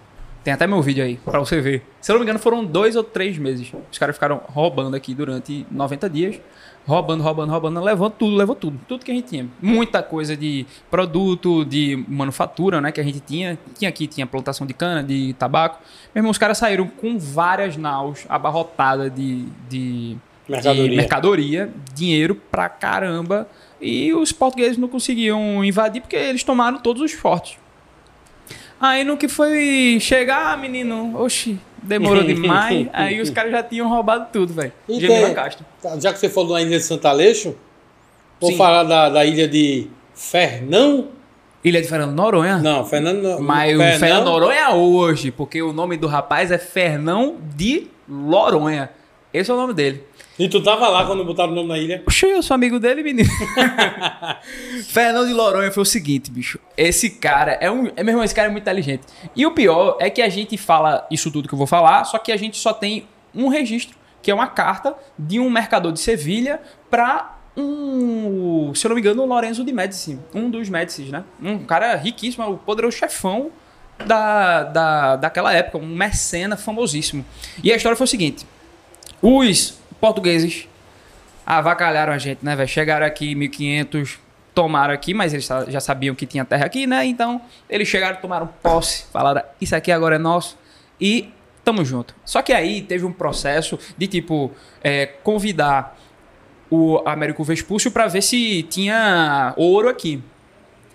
Tem 0.44 0.52
até 0.52 0.66
meu 0.66 0.82
vídeo 0.82 1.04
aí, 1.04 1.16
pra 1.24 1.38
você 1.38 1.60
ver. 1.60 1.82
Se 2.00 2.10
eu 2.10 2.14
não 2.14 2.20
me 2.20 2.24
engano, 2.24 2.38
foram 2.38 2.64
dois 2.64 2.96
ou 2.96 3.04
três 3.04 3.38
meses. 3.38 3.72
Os 3.90 3.98
caras 3.98 4.16
ficaram 4.16 4.40
roubando 4.46 4.96
aqui 4.96 5.14
durante 5.14 5.64
90 5.70 6.10
dias. 6.10 6.40
Roubando, 6.84 7.22
roubando, 7.22 7.50
roubando, 7.50 7.80
levando 7.80 8.10
tudo, 8.10 8.34
levou 8.34 8.56
tudo. 8.56 8.80
Tudo 8.88 9.04
que 9.04 9.12
a 9.12 9.14
gente 9.14 9.28
tinha. 9.28 9.46
Muita 9.60 10.02
coisa 10.02 10.36
de 10.36 10.66
produto, 10.90 11.64
de 11.64 12.04
manufatura, 12.08 12.80
né? 12.80 12.90
Que 12.90 13.00
a 13.00 13.04
gente 13.04 13.20
tinha. 13.20 13.56
Tinha 13.78 13.88
aqui, 13.88 14.08
tinha 14.08 14.26
plantação 14.26 14.66
de 14.66 14.74
cana, 14.74 15.00
de 15.02 15.32
tabaco. 15.38 15.78
Meu 16.12 16.20
irmão, 16.20 16.32
os 16.32 16.38
caras 16.38 16.58
saíram 16.58 16.88
com 16.88 17.16
várias 17.18 17.76
naus 17.76 18.26
abarrotadas 18.28 19.14
de, 19.14 19.44
de, 19.68 20.16
Mercadoria. 20.48 20.90
de 20.90 20.96
mercadoria, 20.96 21.70
dinheiro 21.94 22.34
pra 22.34 22.68
caramba. 22.68 23.46
E 23.80 24.12
os 24.12 24.32
portugueses 24.32 24.76
não 24.76 24.88
conseguiam 24.88 25.64
invadir 25.64 26.02
porque 26.02 26.16
eles 26.16 26.42
tomaram 26.42 26.78
todos 26.78 27.00
os 27.00 27.12
fortes. 27.12 27.61
Aí 28.82 29.04
no 29.04 29.16
que 29.16 29.28
foi 29.28 29.98
chegar, 30.00 30.58
menino, 30.58 31.16
oxi, 31.22 31.56
demorou 31.80 32.24
demais. 32.24 32.88
aí 32.92 33.20
os 33.20 33.30
caras 33.30 33.52
já 33.52 33.62
tinham 33.62 33.88
roubado 33.88 34.26
tudo, 34.32 34.52
velho. 34.52 34.72
Gemila 34.88 35.26
tem- 35.26 35.34
Castro. 35.34 35.64
Tá, 35.80 36.00
Já 36.00 36.12
que 36.12 36.18
você 36.18 36.28
falou 36.28 36.54
da 36.54 36.60
ilha 36.60 36.76
de 36.78 36.82
Santa 36.84 37.08
Aleixo, 37.10 37.54
vou 38.40 38.50
Sim. 38.50 38.56
falar 38.56 38.82
da, 38.82 39.08
da 39.08 39.24
ilha 39.24 39.46
de 39.46 39.86
Fernão. 40.14 41.08
Ilha 41.64 41.80
de 41.80 41.86
Fernando 41.86 42.12
Noronha? 42.12 42.58
Não, 42.58 42.84
Fernando. 42.84 43.38
Mas 43.40 43.72
o 43.76 43.78
Fernão- 43.78 43.98
Fernando 44.00 44.24
Noronha 44.24 44.70
hoje, 44.70 45.30
porque 45.30 45.62
o 45.62 45.72
nome 45.72 45.96
do 45.96 46.08
rapaz 46.08 46.50
é 46.50 46.58
Fernão 46.58 47.36
de 47.54 47.86
Loronha. 48.08 48.90
Esse 49.32 49.48
é 49.48 49.54
o 49.54 49.56
nome 49.56 49.72
dele. 49.72 50.02
E 50.42 50.48
tu 50.48 50.60
tava 50.60 50.88
lá 50.88 51.06
quando 51.06 51.24
botaram 51.24 51.52
o 51.52 51.54
nome 51.54 51.68
na 51.68 51.78
ilha? 51.78 52.02
Oxe, 52.04 52.26
eu 52.26 52.42
sou 52.42 52.56
amigo 52.56 52.80
dele, 52.80 53.00
menino. 53.00 53.30
Fernando 54.90 55.28
de 55.28 55.32
Loronha 55.32 55.70
foi 55.70 55.84
o 55.84 55.86
seguinte, 55.86 56.32
bicho. 56.32 56.58
Esse 56.76 57.10
cara 57.10 57.52
é 57.60 57.70
um. 57.70 57.86
É, 57.94 58.02
meu 58.02 58.10
irmão, 58.10 58.24
esse 58.24 58.34
cara 58.34 58.48
é 58.48 58.50
muito 58.50 58.64
inteligente. 58.64 59.04
E 59.36 59.46
o 59.46 59.52
pior 59.52 59.96
é 60.00 60.10
que 60.10 60.20
a 60.20 60.28
gente 60.28 60.56
fala 60.56 61.06
isso 61.12 61.30
tudo 61.30 61.46
que 61.46 61.54
eu 61.54 61.58
vou 61.58 61.66
falar, 61.68 62.02
só 62.02 62.18
que 62.18 62.32
a 62.32 62.36
gente 62.36 62.56
só 62.56 62.72
tem 62.72 63.06
um 63.32 63.46
registro, 63.46 63.96
que 64.20 64.32
é 64.32 64.34
uma 64.34 64.48
carta 64.48 64.96
de 65.16 65.38
um 65.38 65.48
mercador 65.48 65.92
de 65.92 66.00
Sevilha 66.00 66.60
para 66.90 67.38
um. 67.56 68.72
Se 68.74 68.84
eu 68.84 68.88
não 68.88 68.96
me 68.96 69.00
engano, 69.00 69.22
o 69.22 69.26
Lorenzo 69.26 69.64
de 69.64 69.72
Médici. 69.72 70.18
Um 70.34 70.50
dos 70.50 70.68
Médicis, 70.68 71.08
né? 71.08 71.22
Um 71.40 71.60
cara 71.60 71.94
riquíssimo, 71.94 72.44
o 72.50 72.58
poderoso 72.58 72.96
chefão 72.96 73.52
da, 74.04 74.64
da, 74.64 75.14
daquela 75.14 75.52
época, 75.52 75.78
um 75.78 75.86
mecena 75.86 76.56
famosíssimo. 76.56 77.24
E 77.62 77.72
a 77.72 77.76
história 77.76 77.94
foi 77.94 78.06
o 78.06 78.08
seguinte: 78.08 78.44
os 79.22 79.80
portugueses 80.02 80.68
avacalharam 81.46 82.12
a 82.12 82.18
gente, 82.18 82.44
né, 82.44 82.56
velho? 82.56 82.68
Chegaram 82.68 83.06
aqui 83.06 83.30
em 83.30 83.34
1500, 83.36 84.18
tomaram 84.52 84.92
aqui, 84.92 85.14
mas 85.14 85.32
eles 85.32 85.48
já 85.68 85.78
sabiam 85.78 86.12
que 86.12 86.26
tinha 86.26 86.44
terra 86.44 86.66
aqui, 86.66 86.88
né? 86.88 87.06
Então, 87.06 87.40
eles 87.70 87.86
chegaram, 87.86 88.20
tomaram 88.20 88.48
posse, 88.60 89.04
falaram: 89.12 89.42
Isso 89.60 89.76
aqui 89.76 89.92
agora 89.92 90.16
é 90.16 90.18
nosso 90.18 90.58
e 91.00 91.30
tamo 91.62 91.84
junto. 91.84 92.16
Só 92.24 92.42
que 92.42 92.52
aí 92.52 92.82
teve 92.82 93.04
um 93.06 93.12
processo 93.12 93.78
de 93.96 94.08
tipo 94.08 94.50
é, 94.82 95.06
convidar 95.06 95.96
o 96.68 97.00
Américo 97.06 97.44
Vespúcio 97.44 97.92
para 97.92 98.08
ver 98.08 98.22
se 98.22 98.64
tinha 98.64 99.54
ouro 99.56 99.88
aqui. 99.88 100.20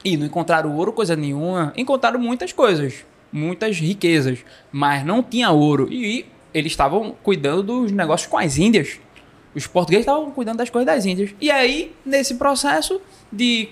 E 0.04 0.18
não 0.18 0.26
encontraram 0.26 0.76
ouro, 0.76 0.92
coisa 0.92 1.16
nenhuma. 1.16 1.72
Encontraram 1.78 2.20
muitas 2.20 2.52
coisas, 2.52 3.06
muitas 3.32 3.80
riquezas, 3.80 4.40
mas 4.70 5.06
não 5.06 5.24
tinha 5.24 5.50
ouro. 5.52 5.88
E 5.90 6.26
eles 6.54 6.72
estavam 6.72 7.16
cuidando 7.24 7.64
dos 7.64 7.92
negócios 7.92 8.30
com 8.30 8.38
as 8.38 8.58
Índias. 8.58 9.00
Os 9.56 9.66
portugueses 9.66 10.06
estavam 10.06 10.32
cuidando 10.32 10.58
das 10.58 10.70
coisas 10.70 10.86
das 10.86 11.06
Índias. 11.06 11.34
E 11.42 11.50
aí, 11.50 11.96
nesse 12.06 12.36
processo 12.36 13.02
de 13.32 13.70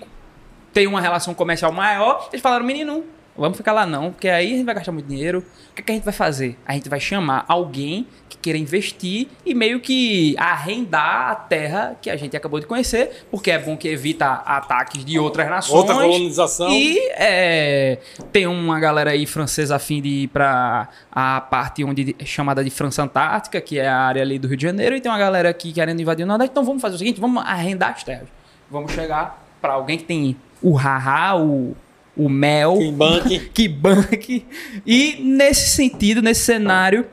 ter 0.72 0.86
uma 0.86 1.00
relação 1.00 1.32
comercial 1.32 1.72
maior, 1.72 2.28
eles 2.32 2.42
falaram: 2.42 2.64
menino, 2.64 3.04
Vamos 3.36 3.56
ficar 3.56 3.72
lá 3.72 3.84
não, 3.84 4.10
porque 4.10 4.28
aí 4.28 4.52
a 4.54 4.56
gente 4.56 4.64
vai 4.64 4.74
gastar 4.74 4.92
muito 4.92 5.06
dinheiro. 5.06 5.44
O 5.70 5.74
que, 5.74 5.82
que 5.82 5.92
a 5.92 5.94
gente 5.94 6.04
vai 6.04 6.12
fazer? 6.12 6.56
A 6.66 6.72
gente 6.72 6.88
vai 6.88 6.98
chamar 6.98 7.44
alguém 7.46 8.06
que 8.28 8.38
queira 8.38 8.58
investir 8.58 9.28
e 9.44 9.54
meio 9.54 9.80
que 9.80 10.34
arrendar 10.38 11.30
a 11.30 11.34
terra 11.34 11.96
que 12.00 12.08
a 12.08 12.16
gente 12.16 12.36
acabou 12.36 12.58
de 12.58 12.66
conhecer, 12.66 13.26
porque 13.30 13.50
é 13.50 13.58
bom 13.58 13.76
que 13.76 13.88
evita 13.88 14.26
ataques 14.26 15.04
de 15.04 15.18
outras 15.18 15.48
nações. 15.48 15.78
Outra 15.78 15.94
colonização. 15.94 16.70
E 16.70 16.98
é, 17.12 17.98
tem 18.32 18.46
uma 18.46 18.80
galera 18.80 19.10
aí 19.10 19.26
francesa 19.26 19.76
a 19.76 19.78
fim 19.78 20.00
de 20.00 20.08
ir 20.08 20.28
para 20.28 20.88
a 21.12 21.40
parte 21.40 21.84
onde 21.84 22.16
é 22.18 22.24
chamada 22.24 22.64
de 22.64 22.70
França 22.70 23.02
Antártica, 23.02 23.60
que 23.60 23.78
é 23.78 23.88
a 23.88 23.98
área 23.98 24.22
ali 24.22 24.38
do 24.38 24.48
Rio 24.48 24.56
de 24.56 24.62
Janeiro, 24.62 24.96
e 24.96 25.00
tem 25.00 25.10
uma 25.10 25.18
galera 25.18 25.48
aqui 25.50 25.72
querendo 25.72 26.00
invadir 26.00 26.24
o 26.24 26.26
Nordeste. 26.26 26.52
Então 26.52 26.64
vamos 26.64 26.80
fazer 26.80 26.94
o 26.94 26.98
seguinte, 26.98 27.20
vamos 27.20 27.44
arrendar 27.44 27.90
as 27.90 28.02
terras. 28.02 28.28
Vamos 28.70 28.92
chegar 28.92 29.44
para 29.60 29.74
alguém 29.74 29.98
que 29.98 30.04
tem 30.04 30.36
o 30.62 30.74
haha, 30.74 31.36
o, 31.36 31.76
o 32.16 32.28
mel, 32.28 32.78
Que 32.78 32.90
banque. 32.92 33.38
que 33.52 33.68
banque. 33.68 34.46
E 34.86 35.16
nesse 35.22 35.70
sentido, 35.70 36.22
nesse 36.22 36.40
cenário, 36.44 37.06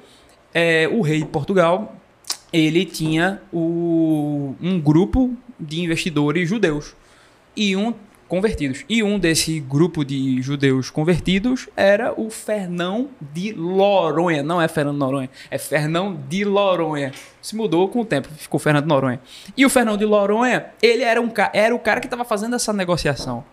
é, 0.53 0.87
o 0.91 1.01
rei 1.01 1.19
de 1.19 1.25
Portugal 1.27 1.95
ele 2.51 2.85
tinha 2.85 3.41
o- 3.51 4.53
um 4.61 4.79
grupo 4.79 5.35
de 5.59 5.81
investidores 5.81 6.47
judeus 6.47 6.95
e 7.55 7.75
um 7.75 7.93
convertidos. 8.27 8.83
E 8.89 9.03
um 9.03 9.19
desse 9.19 9.59
grupo 9.59 10.03
de 10.03 10.41
judeus 10.41 10.89
convertidos 10.89 11.67
era 11.75 12.13
o 12.19 12.29
Fernão 12.31 13.09
de 13.33 13.53
Noronha. 13.53 14.41
Não 14.41 14.59
é 14.61 14.67
Fernando 14.67 14.97
Noronha, 14.97 15.29
é 15.51 15.57
Fernão 15.57 16.17
de 16.29 16.43
Noronha. 16.45 17.11
Se 17.41 17.55
mudou 17.55 17.87
com 17.89 18.01
o 18.01 18.05
tempo, 18.05 18.27
ficou 18.37 18.59
Fernando 18.59 18.83
de 18.83 18.89
Noronha. 18.89 19.19
E 19.57 19.65
o 19.65 19.69
Fernão 19.69 19.97
de 19.97 20.05
Noronha, 20.05 20.65
ele 20.81 21.03
era, 21.03 21.21
um, 21.21 21.29
era 21.53 21.75
o 21.75 21.79
cara 21.79 21.99
que 21.99 22.07
estava 22.07 22.23
fazendo 22.25 22.55
essa 22.55 22.71
negociação. 22.73 23.43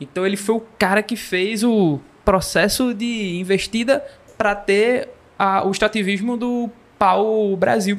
Então 0.00 0.26
ele 0.26 0.36
foi 0.36 0.54
o 0.56 0.62
cara 0.78 1.02
que 1.02 1.16
fez 1.16 1.62
o 1.64 1.98
processo 2.24 2.92
de 2.94 3.38
investida 3.38 4.04
para 4.36 4.54
ter 4.54 5.08
a- 5.38 5.66
o 5.66 5.70
extrativismo 5.70 6.36
do 6.36 6.70
pau 6.98 7.56
Brasil. 7.56 7.98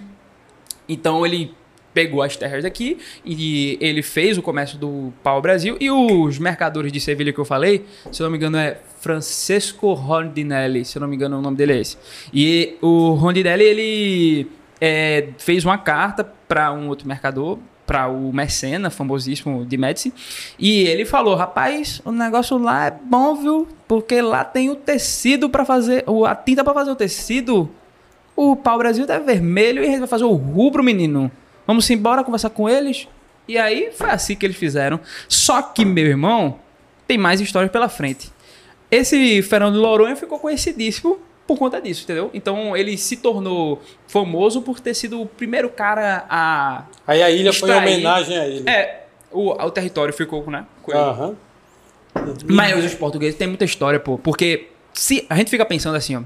Então 0.87 1.25
ele 1.25 1.53
pegou 1.93 2.21
as 2.21 2.35
terras 2.37 2.63
daqui 2.63 2.99
e 3.25 3.77
ele 3.81 4.01
fez 4.03 4.37
o 4.37 4.41
comércio 4.41 4.77
do 4.77 5.11
pau 5.23 5.41
Brasil 5.41 5.75
e 5.79 5.89
os 5.89 6.37
mercadores 6.37 6.91
de 6.91 6.99
Sevilha 6.99 7.33
que 7.33 7.39
eu 7.39 7.45
falei, 7.45 7.85
se 8.11 8.21
eu 8.21 8.25
não 8.25 8.31
me 8.31 8.37
engano 8.37 8.57
é 8.57 8.77
Francesco 9.01 9.93
Rondinelli, 9.93 10.85
se 10.85 10.97
eu 10.97 11.01
não 11.01 11.07
me 11.07 11.15
engano 11.15 11.39
o 11.39 11.41
nome 11.41 11.57
dele 11.57 11.73
é 11.73 11.79
esse. 11.81 11.97
E 12.33 12.77
o 12.81 13.13
Rondinelli 13.13 13.63
ele 13.63 14.47
é, 14.79 15.29
fez 15.39 15.65
uma 15.65 15.77
carta 15.77 16.23
para 16.23 16.71
um 16.71 16.87
outro 16.87 17.07
mercador, 17.07 17.57
para 17.89 18.07
o 18.07 18.31
Mecena, 18.31 18.91
famosíssimo 18.91 19.65
de 19.65 19.75
Médici, 19.75 20.13
e 20.59 20.83
ele 20.83 21.05
falou: 21.05 21.33
"Rapaz, 21.33 22.03
o 22.05 22.11
negócio 22.11 22.55
lá 22.59 22.85
é 22.85 22.91
bom, 22.91 23.33
viu? 23.33 23.67
Porque 23.87 24.21
lá 24.21 24.43
tem 24.43 24.69
o 24.69 24.75
tecido 24.75 25.49
para 25.49 25.65
fazer, 25.65 26.05
a 26.27 26.35
tinta 26.35 26.63
para 26.63 26.75
fazer 26.75 26.91
o 26.91 26.95
tecido 26.95 27.67
o 28.35 28.55
pau 28.55 28.77
Brasil 28.77 29.05
tá 29.05 29.19
vermelho 29.19 29.83
e 29.83 29.87
a 29.87 29.89
gente 29.89 29.99
vai 29.99 30.07
fazer 30.07 30.23
o 30.23 30.31
rubro, 30.31 30.81
menino. 30.81 31.29
Vamos 31.67 31.89
embora 31.89 32.23
conversar 32.23 32.51
com 32.51 32.69
eles? 32.69 33.05
E 33.49 33.57
aí 33.57 33.89
foi 33.91 34.09
assim 34.11 34.33
que 34.33 34.45
eles 34.45 34.55
fizeram. 34.55 34.97
Só 35.27 35.61
que, 35.61 35.83
meu 35.83 36.05
irmão, 36.05 36.57
tem 37.05 37.17
mais 37.17 37.41
histórias 37.41 37.69
pela 37.69 37.89
frente. 37.89 38.31
Esse 38.89 39.41
Fernando 39.41 39.73
de 39.73 39.81
Noronha 39.81 40.15
ficou 40.15 40.39
conhecidíssimo 40.39 41.19
por 41.49 41.57
conta 41.57 41.81
disso, 41.81 42.03
entendeu? 42.03 42.29
Então 42.31 42.77
ele 42.77 42.95
se 42.95 43.17
tornou 43.17 43.81
famoso 44.07 44.61
por 44.61 44.79
ter 44.79 44.93
sido 44.93 45.19
o 45.19 45.25
primeiro 45.25 45.67
cara 45.67 46.23
a. 46.29 46.83
Aí 47.07 47.23
a 47.23 47.31
ilha 47.31 47.51
foi 47.51 47.69
em 47.69 47.71
extrair- 47.73 47.93
homenagem 47.95 48.37
a 48.37 48.47
ele. 48.47 48.69
É, 48.69 49.05
o, 49.31 49.49
o 49.51 49.71
território 49.71 50.13
ficou, 50.13 50.45
né? 50.51 50.65
com 50.83 50.91
ele. 50.91 50.99
Aham. 51.01 51.35
Mas 52.47 52.85
os 52.85 52.93
portugueses 52.93 53.35
têm 53.35 53.47
muita 53.47 53.65
história, 53.65 53.99
pô. 53.99 54.17
Porque 54.19 54.67
se 54.93 55.25
a 55.27 55.35
gente 55.35 55.49
fica 55.49 55.65
pensando 55.65 55.95
assim, 55.95 56.15
ó. 56.17 56.21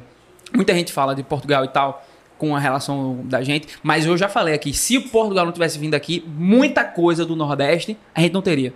Muita 0.53 0.74
gente 0.74 0.91
fala 0.91 1.15
de 1.15 1.24
Portugal 1.24 1.63
e 1.63 1.69
tal, 1.69 2.05
com 2.38 2.53
a 2.55 2.59
relação 2.59 3.21
da 3.24 3.41
gente. 3.41 3.67
Mas 3.82 4.05
eu 4.05 4.17
já 4.17 4.28
falei 4.28 4.53
aqui, 4.53 4.74
se 4.74 4.97
o 4.97 5.09
Portugal 5.09 5.45
não 5.45 5.53
tivesse 5.53 5.80
vindo 5.80 5.95
aqui, 5.95 6.24
muita 6.28 6.84
coisa 6.84 7.26
do 7.26 7.34
Nordeste 7.36 7.97
a 8.13 8.19
gente 8.21 8.34
não 8.34 8.41
teria. 8.41 8.74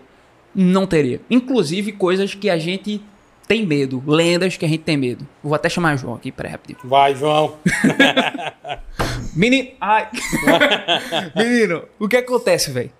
Não 0.56 0.88
teria. 0.88 1.20
Inclusive 1.30 1.92
coisas 1.92 2.34
que 2.34 2.50
a 2.50 2.58
gente 2.58 3.02
tem 3.48 3.66
medo. 3.66 4.04
Lendas 4.06 4.58
que 4.58 4.66
a 4.66 4.68
gente 4.68 4.84
tem 4.84 4.98
medo. 4.98 5.26
Vou 5.42 5.56
até 5.56 5.70
chamar 5.70 5.96
João 5.96 6.16
aqui, 6.16 6.32
peraí, 6.32 6.52
rapidinho. 6.52 6.80
Vai, 6.84 7.16
João. 7.16 7.58
Menino. 9.34 9.70
Ai. 9.80 10.10
Menino, 11.36 11.84
o 11.98 12.08
que 12.08 12.18
acontece, 12.18 12.72
velho? 12.72 12.92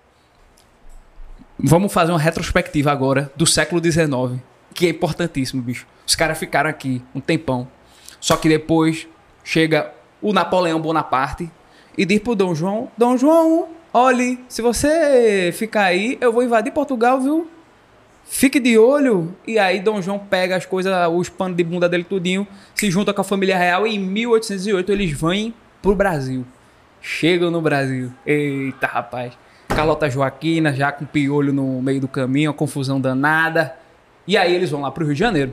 Vamos 1.58 1.92
fazer 1.92 2.12
uma 2.12 2.18
retrospectiva 2.18 2.90
agora 2.90 3.30
do 3.36 3.44
século 3.44 3.82
XIX, 3.82 4.40
que 4.72 4.86
é 4.86 4.90
importantíssimo, 4.90 5.60
bicho. 5.60 5.86
Os 6.06 6.14
caras 6.14 6.38
ficaram 6.38 6.70
aqui 6.70 7.02
um 7.14 7.20
tempão. 7.20 7.68
Só 8.20 8.36
que 8.36 8.48
depois 8.48 9.06
chega 9.44 9.92
o 10.22 10.32
Napoleão 10.32 10.80
Bonaparte 10.80 11.50
e 11.96 12.04
diz 12.04 12.20
pro 12.20 12.34
Dom 12.34 12.54
João: 12.54 12.88
Dom 12.96 13.16
João, 13.16 13.68
olhe, 13.92 14.38
se 14.48 14.62
você 14.62 15.52
ficar 15.52 15.84
aí, 15.84 16.16
eu 16.20 16.32
vou 16.32 16.42
invadir 16.42 16.72
Portugal, 16.72 17.20
viu? 17.20 17.48
Fique 18.30 18.60
de 18.60 18.78
olho. 18.78 19.34
E 19.46 19.58
aí 19.58 19.80
Dom 19.80 20.00
João 20.02 20.18
pega 20.18 20.54
as 20.56 20.66
coisas, 20.66 20.92
os 21.12 21.28
panos 21.28 21.56
de 21.56 21.64
bunda 21.64 21.88
dele 21.88 22.04
tudinho, 22.04 22.46
se 22.74 22.90
junta 22.90 23.12
com 23.12 23.20
a 23.20 23.24
família 23.24 23.56
real 23.56 23.86
e 23.86 23.94
em 23.94 23.98
1808 23.98 24.92
eles 24.92 25.10
vêm 25.10 25.54
pro 25.82 25.94
Brasil. 25.94 26.44
Chegam 27.00 27.50
no 27.50 27.60
Brasil. 27.60 28.12
Eita, 28.26 28.86
rapaz. 28.86 29.32
Carlota 29.68 30.10
Joaquina 30.10 30.72
já 30.72 30.92
com 30.92 31.04
piolho 31.04 31.52
no 31.52 31.80
meio 31.80 32.00
do 32.00 32.08
caminho, 32.08 32.52
confusão 32.52 33.00
danada. 33.00 33.74
E 34.26 34.36
aí 34.36 34.54
eles 34.54 34.70
vão 34.70 34.82
lá 34.82 34.90
pro 34.90 35.04
Rio 35.04 35.14
de 35.14 35.20
Janeiro. 35.20 35.52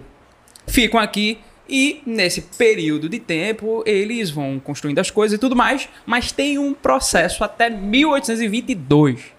Ficam 0.67 0.99
aqui 0.99 1.39
e 1.67 2.01
nesse 2.05 2.41
período 2.41 3.07
de 3.07 3.19
tempo 3.19 3.84
eles 3.86 4.30
vão 4.30 4.59
construindo 4.59 4.99
as 4.99 5.09
coisas 5.09 5.38
e 5.38 5.39
tudo 5.39 5.55
mais, 5.55 5.88
mas 6.05 6.32
tem 6.32 6.59
um 6.59 6.73
processo 6.73 7.43
até 7.43 7.69
1822. 7.69 9.35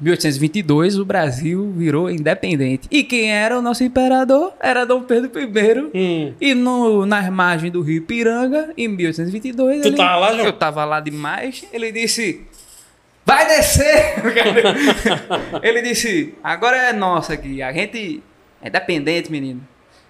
1822 0.00 0.98
o 0.98 1.04
Brasil 1.04 1.72
virou 1.76 2.10
independente. 2.10 2.86
E 2.90 3.02
quem 3.02 3.32
era 3.32 3.58
o 3.58 3.62
nosso 3.62 3.82
imperador? 3.82 4.52
Era 4.60 4.84
Dom 4.84 5.02
Pedro 5.02 5.30
I. 5.92 6.34
E 6.40 6.54
no, 6.54 7.04
nas 7.04 7.28
margens 7.30 7.72
do 7.72 7.80
Rio 7.82 7.96
Ipiranga, 7.98 8.72
em 8.76 8.88
1822. 8.88 9.82
Tu 9.82 9.88
ele- 9.88 9.96
tava 9.96 10.16
lá, 10.18 10.32
João? 10.34 10.46
Eu 10.46 10.52
tava 10.52 10.84
lá 10.84 11.00
demais. 11.00 11.64
Ele 11.72 11.90
disse: 11.90 12.42
Vai 13.26 13.46
descer! 13.46 14.14
ele 15.62 15.82
disse: 15.82 16.34
Agora 16.42 16.76
é 16.76 16.92
nossa 16.92 17.34
aqui. 17.34 17.60
A 17.62 17.72
gente 17.72 18.22
é 18.62 18.70
dependente, 18.70 19.30
menino. 19.30 19.60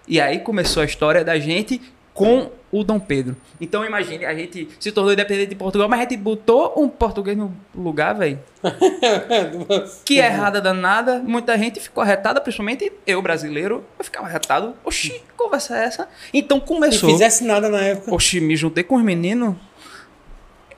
E 0.07 0.20
aí 0.20 0.39
começou 0.41 0.82
a 0.82 0.86
história 0.86 1.24
da 1.24 1.39
gente 1.39 1.80
com 2.14 2.51
o 2.71 2.85
Dom 2.85 2.99
Pedro. 3.01 3.35
Então 3.61 3.85
imagine, 3.85 4.25
a 4.25 4.35
gente 4.35 4.69
se 4.79 4.93
tornou 4.93 5.12
independente 5.12 5.49
de 5.51 5.55
Portugal, 5.55 5.89
mas 5.89 6.01
a 6.01 6.03
gente 6.03 6.16
botou 6.16 6.75
um 6.77 6.89
português 6.89 7.37
no 7.37 7.55
lugar, 7.75 8.14
velho. 8.14 8.39
Que 10.05 10.19
errada 10.19 10.61
danada. 10.61 11.19
Muita 11.21 11.57
gente 11.57 11.81
ficou 11.81 12.03
arretada, 12.03 12.41
principalmente 12.41 12.93
eu, 13.07 13.23
brasileiro. 13.23 13.85
Eu 13.99 14.05
ficava 14.05 14.27
arretado. 14.27 14.75
Oxi, 14.85 15.11
que 15.11 15.23
conversa 15.37 15.77
é 15.79 15.85
essa? 15.85 16.09
Então 16.33 16.59
Se 16.61 16.66
começou. 16.66 17.11
fizesse 17.11 17.45
nada 17.45 17.69
na 17.69 17.81
época. 17.81 18.14
Oxi, 18.14 18.41
me 18.41 18.57
juntei 18.57 18.85
com 18.85 18.97
os 18.97 19.03
meninos. 19.03 19.55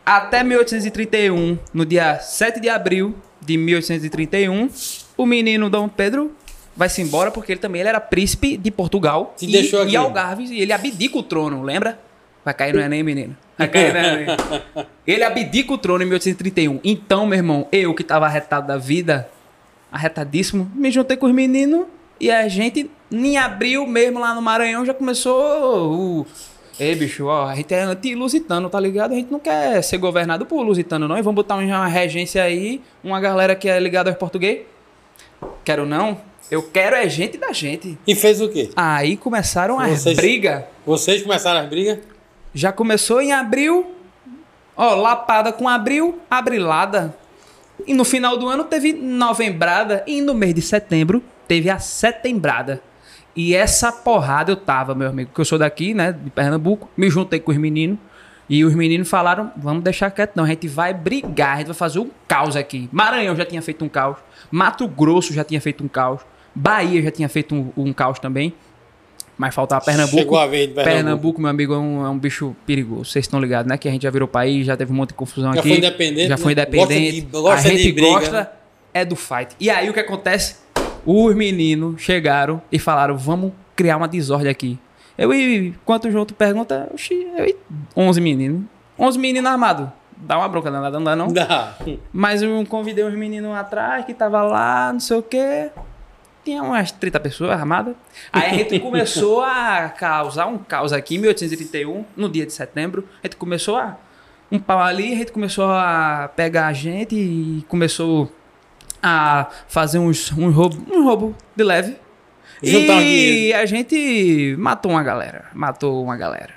Até 0.04 0.42
1831, 0.42 1.58
no 1.72 1.84
dia 1.86 2.18
7 2.18 2.60
de 2.60 2.68
abril 2.68 3.14
de 3.40 3.56
1831, 3.56 4.68
o 5.16 5.26
menino 5.26 5.70
Dom 5.70 5.88
Pedro 5.88 6.32
vai-se 6.80 7.02
embora 7.02 7.30
porque 7.30 7.52
ele 7.52 7.60
também 7.60 7.82
ele 7.82 7.90
era 7.90 8.00
príncipe 8.00 8.56
de 8.56 8.70
Portugal 8.70 9.34
Te 9.36 9.46
e, 9.46 9.52
deixou 9.52 9.82
aqui. 9.82 9.92
e 9.92 9.96
Algarves. 9.96 10.50
E 10.50 10.60
ele 10.60 10.72
abdica 10.72 11.18
o 11.18 11.22
trono, 11.22 11.62
lembra? 11.62 12.00
Vai 12.42 12.54
cair 12.54 12.72
no 12.72 12.80
Enem, 12.80 13.02
menino. 13.02 13.36
Vai 13.58 13.68
cair 13.68 13.92
no 13.92 13.98
Enem. 13.98 14.26
Ele 15.06 15.22
abdica 15.22 15.74
o 15.74 15.76
trono 15.76 16.02
em 16.02 16.06
1831. 16.06 16.80
Então, 16.82 17.26
meu 17.26 17.36
irmão, 17.36 17.68
eu 17.70 17.94
que 17.94 18.02
tava 18.02 18.24
arretado 18.24 18.66
da 18.66 18.78
vida, 18.78 19.28
arretadíssimo, 19.92 20.72
me 20.74 20.90
juntei 20.90 21.18
com 21.18 21.26
os 21.26 21.34
meninos 21.34 21.84
e 22.18 22.30
a 22.30 22.48
gente, 22.48 22.90
em 23.12 23.36
abril 23.36 23.86
mesmo, 23.86 24.18
lá 24.18 24.34
no 24.34 24.40
Maranhão, 24.40 24.86
já 24.86 24.94
começou 24.94 25.92
o. 25.92 26.26
Ei, 26.78 26.94
bicho, 26.94 27.26
ó, 27.26 27.46
a 27.46 27.54
gente 27.54 27.74
é 27.74 27.82
anti-lusitano, 27.82 28.70
tá 28.70 28.80
ligado? 28.80 29.12
A 29.12 29.16
gente 29.16 29.30
não 29.30 29.38
quer 29.38 29.82
ser 29.82 29.98
governado 29.98 30.46
por 30.46 30.62
lusitano, 30.62 31.06
não. 31.06 31.18
E 31.18 31.22
vamos 31.22 31.36
botar 31.36 31.56
uma 31.56 31.86
regência 31.86 32.42
aí, 32.42 32.80
uma 33.04 33.20
galera 33.20 33.54
que 33.54 33.68
é 33.68 33.78
ligada 33.78 34.08
aos 34.08 34.18
português. 34.18 34.60
Quero 35.62 35.84
não. 35.84 36.29
Eu 36.50 36.62
quero 36.64 36.96
é 36.96 37.08
gente 37.08 37.38
da 37.38 37.52
gente. 37.52 37.96
E 38.04 38.14
fez 38.14 38.40
o 38.40 38.48
quê? 38.48 38.70
Aí 38.74 39.16
começaram 39.16 39.78
as 39.78 40.02
brigas. 40.02 40.64
Vocês 40.84 41.22
começaram 41.22 41.60
as 41.60 41.68
brigas? 41.68 41.98
Já 42.52 42.72
começou 42.72 43.20
em 43.20 43.32
abril. 43.32 43.94
Ó, 44.76 44.96
lapada 44.96 45.52
com 45.52 45.68
abril, 45.68 46.18
abrilada. 46.28 47.14
E 47.86 47.94
no 47.94 48.04
final 48.04 48.36
do 48.36 48.48
ano 48.48 48.64
teve 48.64 48.92
novembrada. 48.92 50.02
E 50.08 50.20
no 50.20 50.34
mês 50.34 50.52
de 50.52 50.62
setembro 50.62 51.22
teve 51.46 51.70
a 51.70 51.78
setembrada. 51.78 52.82
E 53.36 53.54
essa 53.54 53.92
porrada 53.92 54.50
eu 54.50 54.56
tava, 54.56 54.92
meu 54.92 55.08
amigo, 55.08 55.30
que 55.32 55.40
eu 55.40 55.44
sou 55.44 55.58
daqui, 55.58 55.94
né, 55.94 56.12
de 56.12 56.30
Pernambuco. 56.30 56.88
Me 56.96 57.08
juntei 57.08 57.38
com 57.38 57.52
os 57.52 57.58
meninos. 57.58 57.98
E 58.48 58.64
os 58.64 58.74
meninos 58.74 59.08
falaram: 59.08 59.52
vamos 59.56 59.84
deixar 59.84 60.10
quieto, 60.10 60.32
não. 60.34 60.42
A 60.42 60.48
gente 60.48 60.66
vai 60.66 60.92
brigar, 60.92 61.54
a 61.54 61.58
gente 61.58 61.68
vai 61.68 61.76
fazer 61.76 62.00
um 62.00 62.10
caos 62.26 62.56
aqui. 62.56 62.88
Maranhão 62.90 63.36
já 63.36 63.44
tinha 63.44 63.62
feito 63.62 63.84
um 63.84 63.88
caos. 63.88 64.18
Mato 64.50 64.88
Grosso 64.88 65.32
já 65.32 65.44
tinha 65.44 65.60
feito 65.60 65.84
um 65.84 65.88
caos. 65.88 66.20
Bahia 66.54 67.02
já 67.02 67.10
tinha 67.10 67.28
feito 67.28 67.54
um, 67.54 67.72
um 67.76 67.92
caos 67.92 68.18
também. 68.18 68.52
Mas 69.38 69.54
faltava 69.54 69.82
Pernambuco. 69.82 70.18
Chegou 70.18 70.38
a 70.38 70.46
vez 70.46 70.68
de 70.68 70.74
Pernambuco. 70.74 70.96
Pernambuco, 71.02 71.40
meu 71.40 71.50
amigo, 71.50 71.72
é 71.72 71.78
um, 71.78 72.04
é 72.04 72.10
um 72.10 72.18
bicho 72.18 72.54
perigoso. 72.66 73.06
Vocês 73.06 73.24
estão 73.24 73.40
ligados, 73.40 73.70
né? 73.70 73.78
Que 73.78 73.88
a 73.88 73.90
gente 73.90 74.02
já 74.02 74.10
virou 74.10 74.28
país, 74.28 74.66
já 74.66 74.76
teve 74.76 74.92
um 74.92 74.94
monte 74.96 75.08
de 75.10 75.14
confusão 75.14 75.52
Já 75.54 75.60
aqui. 75.60 75.68
foi 75.70 75.78
independente, 75.78 76.28
Já 76.28 76.36
foi 76.36 76.54
né? 76.54 76.62
independente. 76.62 77.20
Gosta 77.22 77.38
de- 77.38 77.42
gosta 77.42 77.68
a 77.68 77.70
de 77.70 77.78
gente 77.78 77.92
briga, 77.92 78.10
gosta 78.10 78.40
né? 78.40 78.48
é 78.92 79.04
do 79.04 79.16
fight. 79.16 79.56
E 79.58 79.70
aí 79.70 79.88
o 79.88 79.94
que 79.94 80.00
acontece? 80.00 80.56
Os 81.06 81.34
meninos 81.34 82.02
chegaram 82.02 82.60
e 82.70 82.78
falaram: 82.78 83.16
vamos 83.16 83.52
criar 83.74 83.96
uma 83.96 84.06
desordem 84.06 84.50
aqui. 84.50 84.78
Eu 85.16 85.32
e 85.32 85.74
quanto 85.86 86.24
tu 86.26 86.34
pergunta? 86.34 86.88
Oxi, 86.92 87.26
eu 87.38 87.46
e 87.46 87.56
11 87.96 88.20
meninos. 88.20 88.62
11 88.98 89.18
meninos 89.18 89.50
armados. 89.50 89.88
Dá 90.18 90.36
uma 90.36 90.48
bronca 90.50 90.70
danada, 90.70 90.98
não 90.98 91.04
dá 91.04 91.16
não? 91.16 91.28
Dá. 91.28 91.76
Mas 92.12 92.42
eu 92.42 92.62
convidei 92.66 93.02
uns 93.04 93.14
meninos 93.14 93.54
atrás 93.56 94.04
que 94.04 94.12
tava 94.12 94.42
lá, 94.42 94.92
não 94.92 95.00
sei 95.00 95.16
o 95.16 95.22
quê. 95.22 95.70
Tinha 96.44 96.62
umas 96.62 96.90
30 96.90 97.20
pessoas 97.20 97.50
armadas. 97.50 97.94
Aí 98.32 98.50
a 98.50 98.54
gente 98.54 98.78
começou 98.80 99.42
a 99.42 99.88
causar 99.90 100.46
um 100.46 100.56
caos 100.58 100.92
aqui 100.92 101.16
em 101.16 101.18
1831, 101.18 102.04
no 102.16 102.28
dia 102.28 102.46
de 102.46 102.52
setembro. 102.52 103.06
A 103.22 103.26
gente 103.26 103.36
começou 103.36 103.76
a. 103.76 103.96
Um 104.52 104.58
pau 104.58 104.80
ali, 104.80 105.12
a 105.12 105.16
gente 105.16 105.30
começou 105.30 105.66
a 105.70 106.28
pegar 106.34 106.66
a 106.66 106.72
gente 106.72 107.14
e 107.14 107.64
começou 107.68 108.32
a 109.00 109.48
fazer 109.68 109.98
uns, 110.00 110.32
um 110.32 110.50
roubo, 110.50 110.76
um 110.92 111.04
roubo 111.04 111.36
de 111.54 111.62
leve. 111.62 111.96
Juntar 112.62 113.00
e 113.02 113.52
a 113.54 113.64
gente 113.64 114.56
matou 114.58 114.90
uma 114.90 115.02
galera. 115.04 115.44
Matou 115.54 116.02
uma 116.02 116.16
galera. 116.16 116.52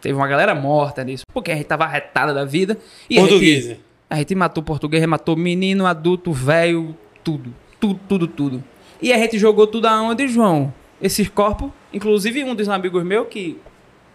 Teve 0.00 0.14
uma 0.14 0.26
galera 0.26 0.54
morta 0.54 1.04
nisso. 1.04 1.24
Porque 1.34 1.52
a 1.52 1.54
gente 1.54 1.66
tava 1.66 1.86
retada 1.86 2.32
da 2.32 2.44
vida. 2.46 2.78
E 3.10 3.18
a 3.18 3.20
gente- 3.20 3.28
Português. 3.30 3.76
a 4.08 4.16
gente 4.16 4.34
matou 4.34 4.62
português, 4.62 5.04
matou 5.06 5.36
menino, 5.36 5.86
adulto, 5.86 6.32
velho, 6.32 6.96
tudo. 7.22 7.54
Tudo, 7.78 8.00
tudo, 8.08 8.26
tudo. 8.26 8.64
E 9.04 9.12
a 9.12 9.18
gente 9.18 9.38
jogou 9.38 9.66
tudo 9.66 9.84
aonde, 9.84 10.26
João? 10.26 10.72
Esses 10.98 11.28
corpos, 11.28 11.70
inclusive 11.92 12.42
um 12.42 12.54
dos 12.54 12.70
amigos 12.70 13.04
meus 13.04 13.28
que. 13.28 13.60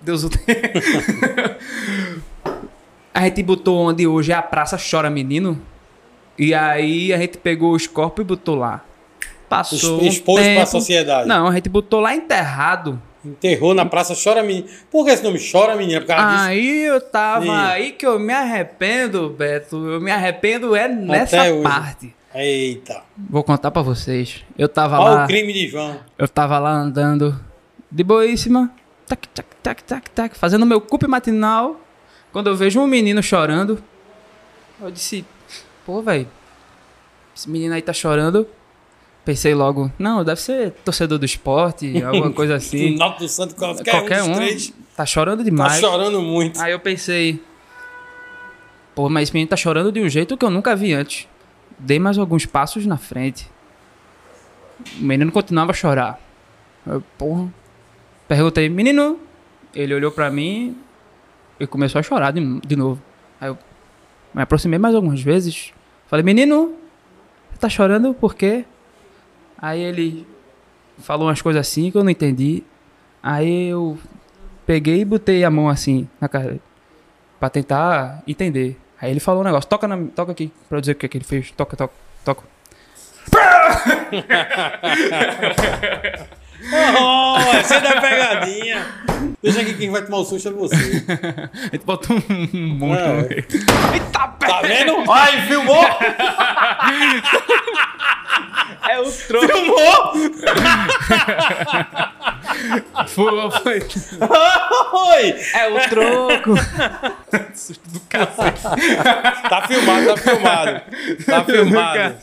Deus 0.01 0.23
o 0.23 0.29
tenha. 0.33 0.57
a 3.13 3.21
gente 3.25 3.43
botou 3.43 3.77
onde 3.77 4.07
hoje 4.07 4.31
é 4.31 4.35
a 4.35 4.41
Praça 4.41 4.79
Chora 4.79 5.07
Menino. 5.07 5.61
E 6.39 6.55
aí 6.55 7.13
a 7.13 7.19
gente 7.19 7.37
pegou 7.37 7.73
os 7.73 7.85
corpos 7.85 8.23
e 8.23 8.25
botou 8.25 8.55
lá. 8.55 8.83
Passou. 9.47 10.01
um 10.01 10.07
Expôs 10.07 10.43
pra 10.43 10.55
tempo. 10.55 10.65
sociedade. 10.65 11.27
Não, 11.27 11.47
a 11.47 11.53
gente 11.53 11.69
botou 11.69 11.99
lá 11.99 12.15
enterrado. 12.15 12.99
Enterrou 13.23 13.75
na 13.75 13.85
praça 13.85 14.15
Chora 14.15 14.41
Menina. 14.41 14.67
Por 14.89 15.05
que 15.05 15.11
esse 15.11 15.23
nome 15.23 15.37
Chora 15.51 15.75
Menina? 15.75 16.01
Por 16.01 16.07
causa 16.07 16.29
disso? 16.29 16.43
Aí 16.45 16.85
eu 16.85 16.99
tava 16.99 17.67
aí 17.67 17.91
que 17.91 18.07
eu 18.07 18.17
me 18.17 18.33
arrependo, 18.33 19.29
Beto. 19.29 19.75
Eu 19.87 20.01
me 20.01 20.09
arrependo 20.09 20.75
é 20.75 20.87
nessa 20.87 21.43
parte. 21.61 22.15
Eita. 22.33 23.01
Vou 23.17 23.43
contar 23.43 23.71
pra 23.71 23.81
vocês. 23.81 24.43
Eu 24.57 24.69
tava 24.69 24.99
Olha 24.99 25.15
lá. 25.15 25.23
o 25.23 25.27
crime 25.27 25.51
de 25.51 25.67
João. 25.67 25.99
Eu 26.17 26.27
tava 26.27 26.59
lá 26.59 26.71
andando 26.71 27.39
de 27.91 28.03
boíssima, 28.03 28.71
tac, 29.07 29.27
tac, 29.29 29.47
tac, 29.63 29.83
tac, 29.83 30.09
tac, 30.11 30.37
fazendo 30.37 30.65
meu 30.65 30.79
cupe 30.79 31.07
matinal. 31.07 31.79
Quando 32.31 32.47
eu 32.47 32.55
vejo 32.55 32.79
um 32.79 32.85
menino 32.85 33.23
chorando, 33.23 33.81
eu 34.79 34.91
disse: 34.91 35.25
Pô, 35.85 36.01
velho, 36.03 36.27
esse 37.35 37.49
menino 37.49 37.73
aí 37.73 37.81
tá 37.81 37.93
chorando. 37.93 38.47
Pensei 39.25 39.55
logo: 39.55 39.91
Não, 39.97 40.23
deve 40.23 40.39
ser 40.39 40.71
torcedor 40.85 41.17
do 41.17 41.25
esporte, 41.25 42.01
alguma 42.05 42.31
coisa 42.31 42.55
assim. 42.55 42.95
Do 42.95 43.27
Santo, 43.27 43.55
qualquer, 43.55 43.89
Qualquer 43.91 44.21
um 44.23 44.31
um 44.31 44.35
três. 44.35 44.71
tá 44.95 45.05
chorando 45.05 45.39
Tá 45.39 45.43
demais. 45.45 45.79
chorando 45.79 46.21
muito. 46.21 46.61
Aí 46.61 46.71
eu 46.71 46.79
pensei, 46.79 47.41
pô, 48.93 49.09
mas 49.09 49.23
esse 49.23 49.33
menino 49.33 49.49
tá 49.49 49.57
chorando 49.57 49.91
de 49.91 49.99
um 49.99 50.07
jeito 50.07 50.37
que 50.37 50.45
eu 50.45 50.51
nunca 50.51 50.75
vi 50.75 50.93
antes. 50.93 51.27
Dei 51.79 51.97
mais 51.97 52.17
alguns 52.17 52.45
passos 52.45 52.85
na 52.85 52.97
frente. 52.97 53.49
O 54.99 55.03
menino 55.03 55.31
continuava 55.31 55.71
a 55.71 55.73
chorar. 55.73 56.19
Eu, 56.85 57.01
porra. 57.17 57.47
Perguntei, 58.27 58.69
menino. 58.69 59.19
Ele 59.73 59.93
olhou 59.93 60.11
pra 60.11 60.29
mim 60.29 60.77
e 61.59 61.65
começou 61.65 61.99
a 61.99 62.03
chorar 62.03 62.31
de, 62.31 62.59
de 62.61 62.75
novo. 62.75 63.01
Aí 63.39 63.49
eu 63.49 63.57
me 64.33 64.41
aproximei 64.41 64.79
mais 64.79 64.95
algumas 64.95 65.21
vezes. 65.21 65.73
Falei, 66.07 66.23
menino, 66.23 66.75
você 67.51 67.59
tá 67.59 67.69
chorando 67.69 68.13
por 68.13 68.35
quê? 68.35 68.65
Aí 69.57 69.81
ele 69.81 70.27
falou 70.99 71.27
umas 71.27 71.41
coisas 71.41 71.59
assim 71.59 71.91
que 71.91 71.97
eu 71.97 72.03
não 72.03 72.11
entendi. 72.11 72.63
Aí 73.21 73.67
eu 73.67 73.97
peguei 74.65 75.01
e 75.01 75.05
botei 75.05 75.43
a 75.43 75.49
mão 75.49 75.69
assim 75.69 76.07
na 76.19 76.27
cara 76.27 76.59
pra 77.39 77.49
tentar 77.49 78.23
entender. 78.27 78.77
Aí 79.01 79.11
ele 79.11 79.19
falou 79.19 79.41
um 79.41 79.45
negócio, 79.45 79.69
toca, 79.69 79.87
na, 79.87 79.97
toca 80.15 80.31
aqui 80.31 80.51
pra 80.67 80.77
eu 80.77 80.81
dizer 80.81 80.93
o 80.93 80.95
que, 80.95 81.07
que 81.07 81.17
ele 81.17 81.25
fez. 81.25 81.51
Toca, 81.51 81.77
toca, 81.77 81.93
toca. 82.25 82.43
Oh, 86.99 87.37
essa 87.55 87.75
é 87.75 87.81
da 87.81 88.01
pegadinha. 88.01 88.85
Deixa 89.41 89.61
aqui 89.61 89.73
quem 89.75 89.89
vai 89.89 90.01
tomar 90.03 90.17
o 90.17 90.25
susto 90.25 90.49
é 90.49 90.51
você. 90.51 90.75
A 91.53 91.57
gente 91.71 91.85
botou 91.85 92.17
um 92.29 92.57
monte 92.75 92.99
É. 92.99 93.07
no 93.07 93.13
meio. 93.15 93.29
Eita, 93.93 94.29
Tá 94.39 94.61
vendo? 94.61 95.11
Ai, 95.11 95.41
filmou? 95.47 95.85
É 98.89 98.99
o 98.99 99.11
troco. 99.11 99.47
Filmou? 99.47 100.13
Foi, 103.07 103.51
foi. 103.61 103.79
Oi! 104.93 105.35
É 105.53 105.67
o 105.69 105.89
troco. 105.89 106.53
Susto 107.53 107.89
do 107.89 107.99
cacete. 108.01 108.61
Tá 109.49 109.67
filmado, 109.67 110.05
tá 110.07 110.17
filmado. 110.17 110.81
Tá 111.25 111.39
Do 111.41 111.51
filmado. 111.53 112.15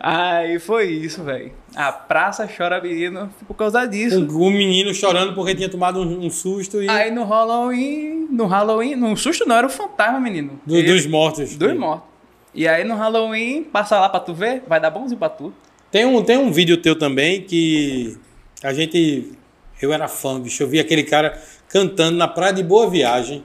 Aí 0.00 0.58
foi 0.58 0.84
isso, 0.90 1.24
velho. 1.24 1.52
A 1.76 1.92
praça 1.92 2.48
chora 2.48 2.80
menino 2.80 3.28
por 3.46 3.54
causa 3.54 3.84
disso. 3.86 4.18
O, 4.24 4.42
o 4.46 4.50
menino 4.50 4.94
chorando 4.94 5.34
porque 5.34 5.54
tinha 5.54 5.68
tomado 5.68 6.00
um, 6.00 6.24
um 6.24 6.30
susto 6.30 6.82
e 6.82 6.88
Aí 6.88 7.10
no 7.10 7.24
Halloween, 7.24 8.28
no 8.30 8.46
Halloween, 8.46 8.94
no 8.96 9.14
susto 9.16 9.46
não, 9.46 9.56
era 9.56 9.66
o 9.66 9.70
fantasma, 9.70 10.18
menino. 10.18 10.58
do- 10.64 10.82
dos 10.82 11.04
mortos. 11.06 11.54
Dos 11.54 11.74
mortos. 11.76 12.08
E 12.54 12.66
aí 12.66 12.82
no 12.82 12.94
Halloween, 12.96 13.62
passa 13.64 14.00
lá 14.00 14.08
pra 14.08 14.18
tu 14.20 14.32
ver, 14.32 14.62
vai 14.66 14.80
dar 14.80 14.88
bonzinho 14.90 15.18
pra 15.18 15.28
tu. 15.28 15.52
Tem 15.90 16.06
um, 16.06 16.22
tem 16.24 16.38
um 16.38 16.50
vídeo 16.50 16.78
teu 16.78 16.98
também 16.98 17.42
que 17.42 18.16
a 18.62 18.72
gente. 18.72 19.32
Eu 19.80 19.92
era 19.92 20.08
fã, 20.08 20.40
bicho. 20.40 20.62
Eu 20.62 20.68
vi 20.68 20.80
aquele 20.80 21.02
cara 21.02 21.38
cantando 21.68 22.16
na 22.16 22.26
Praia 22.26 22.54
de 22.54 22.62
Boa 22.62 22.88
Viagem. 22.88 23.44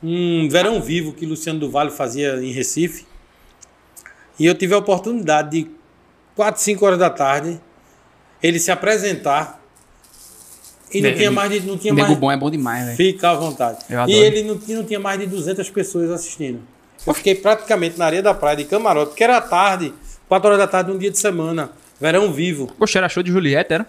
Um 0.00 0.48
verão 0.48 0.80
vivo 0.80 1.12
que 1.12 1.26
Luciano 1.26 1.58
do 1.58 1.68
Vale 1.70 1.90
fazia 1.90 2.36
em 2.36 2.52
Recife. 2.52 3.04
E 4.38 4.46
eu 4.46 4.54
tive 4.54 4.74
a 4.74 4.78
oportunidade 4.78 5.50
de, 5.62 5.70
4, 6.36 6.60
5 6.60 6.84
horas 6.84 6.98
da 6.98 7.10
tarde, 7.10 7.60
ele 8.42 8.58
se 8.58 8.70
apresentar. 8.70 9.60
E 10.92 11.00
não 11.00 11.10
Ne- 11.10 11.16
tinha 11.16 11.30
mais 11.30 11.50
de. 11.50 11.60
Não 11.60 11.76
tinha 11.78 11.92
mais, 11.92 12.16
bom 12.16 12.30
é 12.30 12.36
bom 12.36 12.50
demais, 12.50 12.84
velho. 12.84 12.96
Fica 12.96 13.30
à 13.30 13.34
vontade. 13.34 13.78
E 14.08 14.12
ele 14.12 14.42
não, 14.44 14.56
tinha- 14.58 14.76
não 14.78 14.84
tinha 14.84 15.00
mais 15.00 15.18
de 15.18 15.26
200 15.26 15.68
pessoas 15.70 16.10
assistindo. 16.10 16.60
Eu 17.06 17.12
fiquei 17.14 17.34
praticamente 17.34 17.98
na 17.98 18.06
areia 18.06 18.22
da 18.22 18.32
praia 18.32 18.56
de 18.56 18.64
camarote, 18.64 19.08
porque 19.10 19.24
era 19.24 19.40
tarde, 19.40 19.92
4 20.28 20.46
horas 20.48 20.58
da 20.58 20.66
tarde, 20.68 20.90
um 20.92 20.98
dia 20.98 21.10
de 21.10 21.18
semana. 21.18 21.72
Verão 22.00 22.32
vivo. 22.32 22.70
Poxa, 22.78 22.98
era 22.98 23.08
show 23.08 23.22
de 23.22 23.30
Juliette, 23.32 23.72
era? 23.72 23.86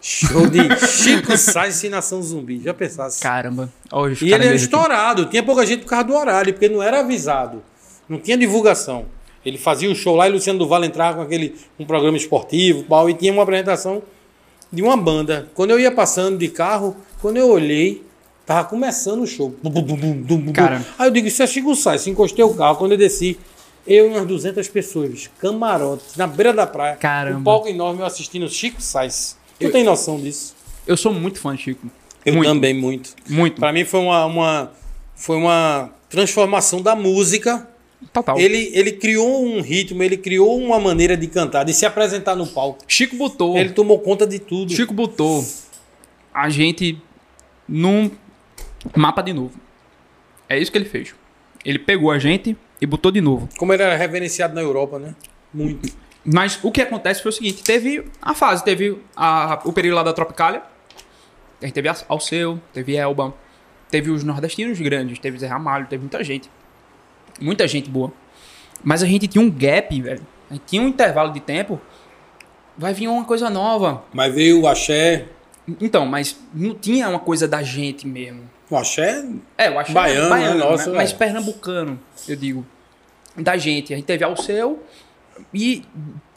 Show 0.00 0.46
de 0.48 0.58
Chico 0.88 1.36
Sainz 1.36 1.82
e 1.84 1.88
Nação 1.88 2.20
Zumbi. 2.22 2.60
Já 2.62 2.74
pensasse? 2.74 3.20
Caramba. 3.20 3.72
Olha 3.90 4.12
E 4.12 4.14
ele 4.24 4.34
era 4.34 4.38
caranguejos 4.42 4.66
aqui. 4.66 4.74
estourado. 4.74 5.26
Tinha 5.26 5.42
pouca 5.42 5.64
gente 5.64 5.82
por 5.84 5.88
causa 5.90 6.04
do 6.04 6.14
horário, 6.14 6.52
porque 6.52 6.68
não 6.68 6.82
era 6.82 7.00
avisado. 7.00 7.62
Não 8.08 8.18
tinha 8.18 8.36
divulgação. 8.36 9.06
Ele 9.44 9.58
fazia 9.58 9.90
o 9.90 9.94
show 9.94 10.14
lá 10.16 10.28
e 10.28 10.32
Luciano 10.32 10.58
Duval 10.58 10.84
entrava 10.84 11.16
com 11.16 11.22
aquele 11.22 11.54
um 11.78 11.84
programa 11.84 12.16
esportivo 12.16 12.84
pau, 12.84 13.10
e 13.10 13.14
tinha 13.14 13.32
uma 13.32 13.42
apresentação 13.42 14.02
de 14.72 14.82
uma 14.82 14.96
banda. 14.96 15.48
Quando 15.54 15.70
eu 15.70 15.80
ia 15.80 15.90
passando 15.90 16.38
de 16.38 16.48
carro, 16.48 16.96
quando 17.20 17.36
eu 17.36 17.50
olhei, 17.50 18.04
tava 18.46 18.68
começando 18.68 19.22
o 19.22 19.26
show. 19.26 19.54
Cara. 20.54 20.84
Aí 20.98 21.08
eu 21.08 21.10
digo, 21.10 21.26
isso 21.26 21.42
é 21.42 21.46
Chico 21.46 21.74
Sainz. 21.74 22.06
Encostei 22.06 22.44
o 22.44 22.54
carro. 22.54 22.76
Quando 22.76 22.92
eu 22.92 22.98
desci, 22.98 23.38
eu 23.86 24.06
e 24.06 24.08
umas 24.08 24.26
200 24.26 24.66
pessoas, 24.68 25.10
bicho, 25.10 25.30
camarote, 25.38 26.04
na 26.16 26.26
beira 26.26 26.52
da 26.52 26.66
praia. 26.66 26.96
Caramba. 26.96 27.38
Um 27.38 27.44
palco 27.44 27.68
enorme 27.68 28.00
eu 28.00 28.06
assistindo 28.06 28.48
Chico 28.48 28.80
Sainz. 28.80 29.36
Tu 29.58 29.70
tem 29.70 29.84
noção 29.84 30.18
disso? 30.18 30.54
Eu 30.86 30.96
sou 30.96 31.12
muito 31.12 31.38
fã 31.38 31.54
de 31.54 31.62
Chico. 31.62 31.86
Eu 32.24 32.34
muito, 32.34 32.48
também, 32.48 32.74
muito. 32.74 33.14
Muito. 33.28 33.60
Pra 33.60 33.72
mim 33.72 33.84
foi 33.84 34.00
uma, 34.00 34.24
uma, 34.26 34.72
foi 35.14 35.36
uma 35.36 35.90
transformação 36.08 36.80
da 36.80 36.94
música. 36.94 37.68
Total. 38.12 38.38
Ele, 38.38 38.70
ele 38.74 38.92
criou 38.92 39.44
um 39.44 39.60
ritmo, 39.60 40.02
ele 40.02 40.16
criou 40.16 40.58
uma 40.58 40.78
maneira 40.80 41.16
de 41.16 41.26
cantar, 41.26 41.64
de 41.64 41.72
se 41.74 41.84
apresentar 41.86 42.34
no 42.34 42.46
palco. 42.46 42.84
Chico 42.88 43.16
botou. 43.16 43.56
Ele 43.56 43.70
tomou 43.70 43.98
conta 44.00 44.26
de 44.26 44.38
tudo. 44.38 44.72
Chico 44.72 44.92
botou 44.94 45.44
a 46.34 46.48
gente 46.48 46.98
num 47.68 48.10
mapa 48.96 49.22
de 49.22 49.32
novo. 49.32 49.52
É 50.48 50.58
isso 50.58 50.70
que 50.70 50.78
ele 50.78 50.84
fez. 50.84 51.14
Ele 51.64 51.78
pegou 51.78 52.10
a 52.10 52.18
gente 52.18 52.56
e 52.80 52.86
botou 52.86 53.10
de 53.12 53.20
novo. 53.20 53.48
Como 53.56 53.72
ele 53.72 53.82
era 53.82 53.96
reverenciado 53.96 54.54
na 54.54 54.60
Europa, 54.60 54.98
né? 54.98 55.14
Muito. 55.54 55.90
Mas 56.24 56.58
o 56.62 56.70
que 56.70 56.80
acontece 56.82 57.22
foi 57.22 57.30
o 57.30 57.32
seguinte: 57.32 57.62
teve 57.62 58.04
a 58.20 58.34
fase, 58.34 58.64
teve 58.64 58.96
a- 59.16 59.60
o 59.64 59.72
período 59.72 59.96
lá 59.96 60.02
da 60.02 60.12
Tropicália, 60.12 60.62
teve 61.72 61.88
Alceu, 62.08 62.60
teve 62.72 62.94
Elba, 62.96 63.34
teve 63.90 64.10
os 64.10 64.22
nordestinos 64.24 64.78
grandes, 64.80 65.18
teve 65.18 65.38
Zé 65.38 65.46
Ramalho, 65.46 65.86
teve 65.86 66.00
muita 66.02 66.22
gente. 66.22 66.48
Muita 67.40 67.66
gente 67.68 67.88
boa. 67.90 68.12
Mas 68.82 69.02
a 69.02 69.06
gente 69.06 69.26
tinha 69.26 69.42
um 69.42 69.50
gap, 69.50 70.00
velho. 70.00 70.26
A 70.50 70.54
gente 70.54 70.64
tinha 70.66 70.82
um 70.82 70.88
intervalo 70.88 71.32
de 71.32 71.40
tempo. 71.40 71.80
Vai 72.76 72.92
vir 72.94 73.08
uma 73.08 73.24
coisa 73.24 73.48
nova. 73.50 74.04
Mas 74.12 74.34
veio 74.34 74.60
o 74.62 74.66
axé, 74.66 75.26
Então, 75.80 76.04
mas 76.06 76.38
não 76.52 76.74
tinha 76.74 77.08
uma 77.08 77.18
coisa 77.18 77.46
da 77.46 77.62
gente 77.62 78.06
mesmo. 78.06 78.50
O 78.70 78.76
axé 78.76 79.24
É, 79.56 79.68
eu 79.68 79.78
acho 79.78 79.92
Baiano, 79.92 80.28
baiano 80.30 80.58
né? 80.58 80.64
Nossa, 80.64 80.90
né? 80.90 80.96
mas 80.96 81.12
é. 81.12 81.16
pernambucano, 81.16 82.00
eu 82.26 82.34
digo. 82.36 82.66
Da 83.36 83.56
gente. 83.56 83.92
A 83.92 83.96
gente 83.96 84.06
teve 84.06 84.24
ao 84.24 84.36
seu 84.36 84.82
e 85.54 85.84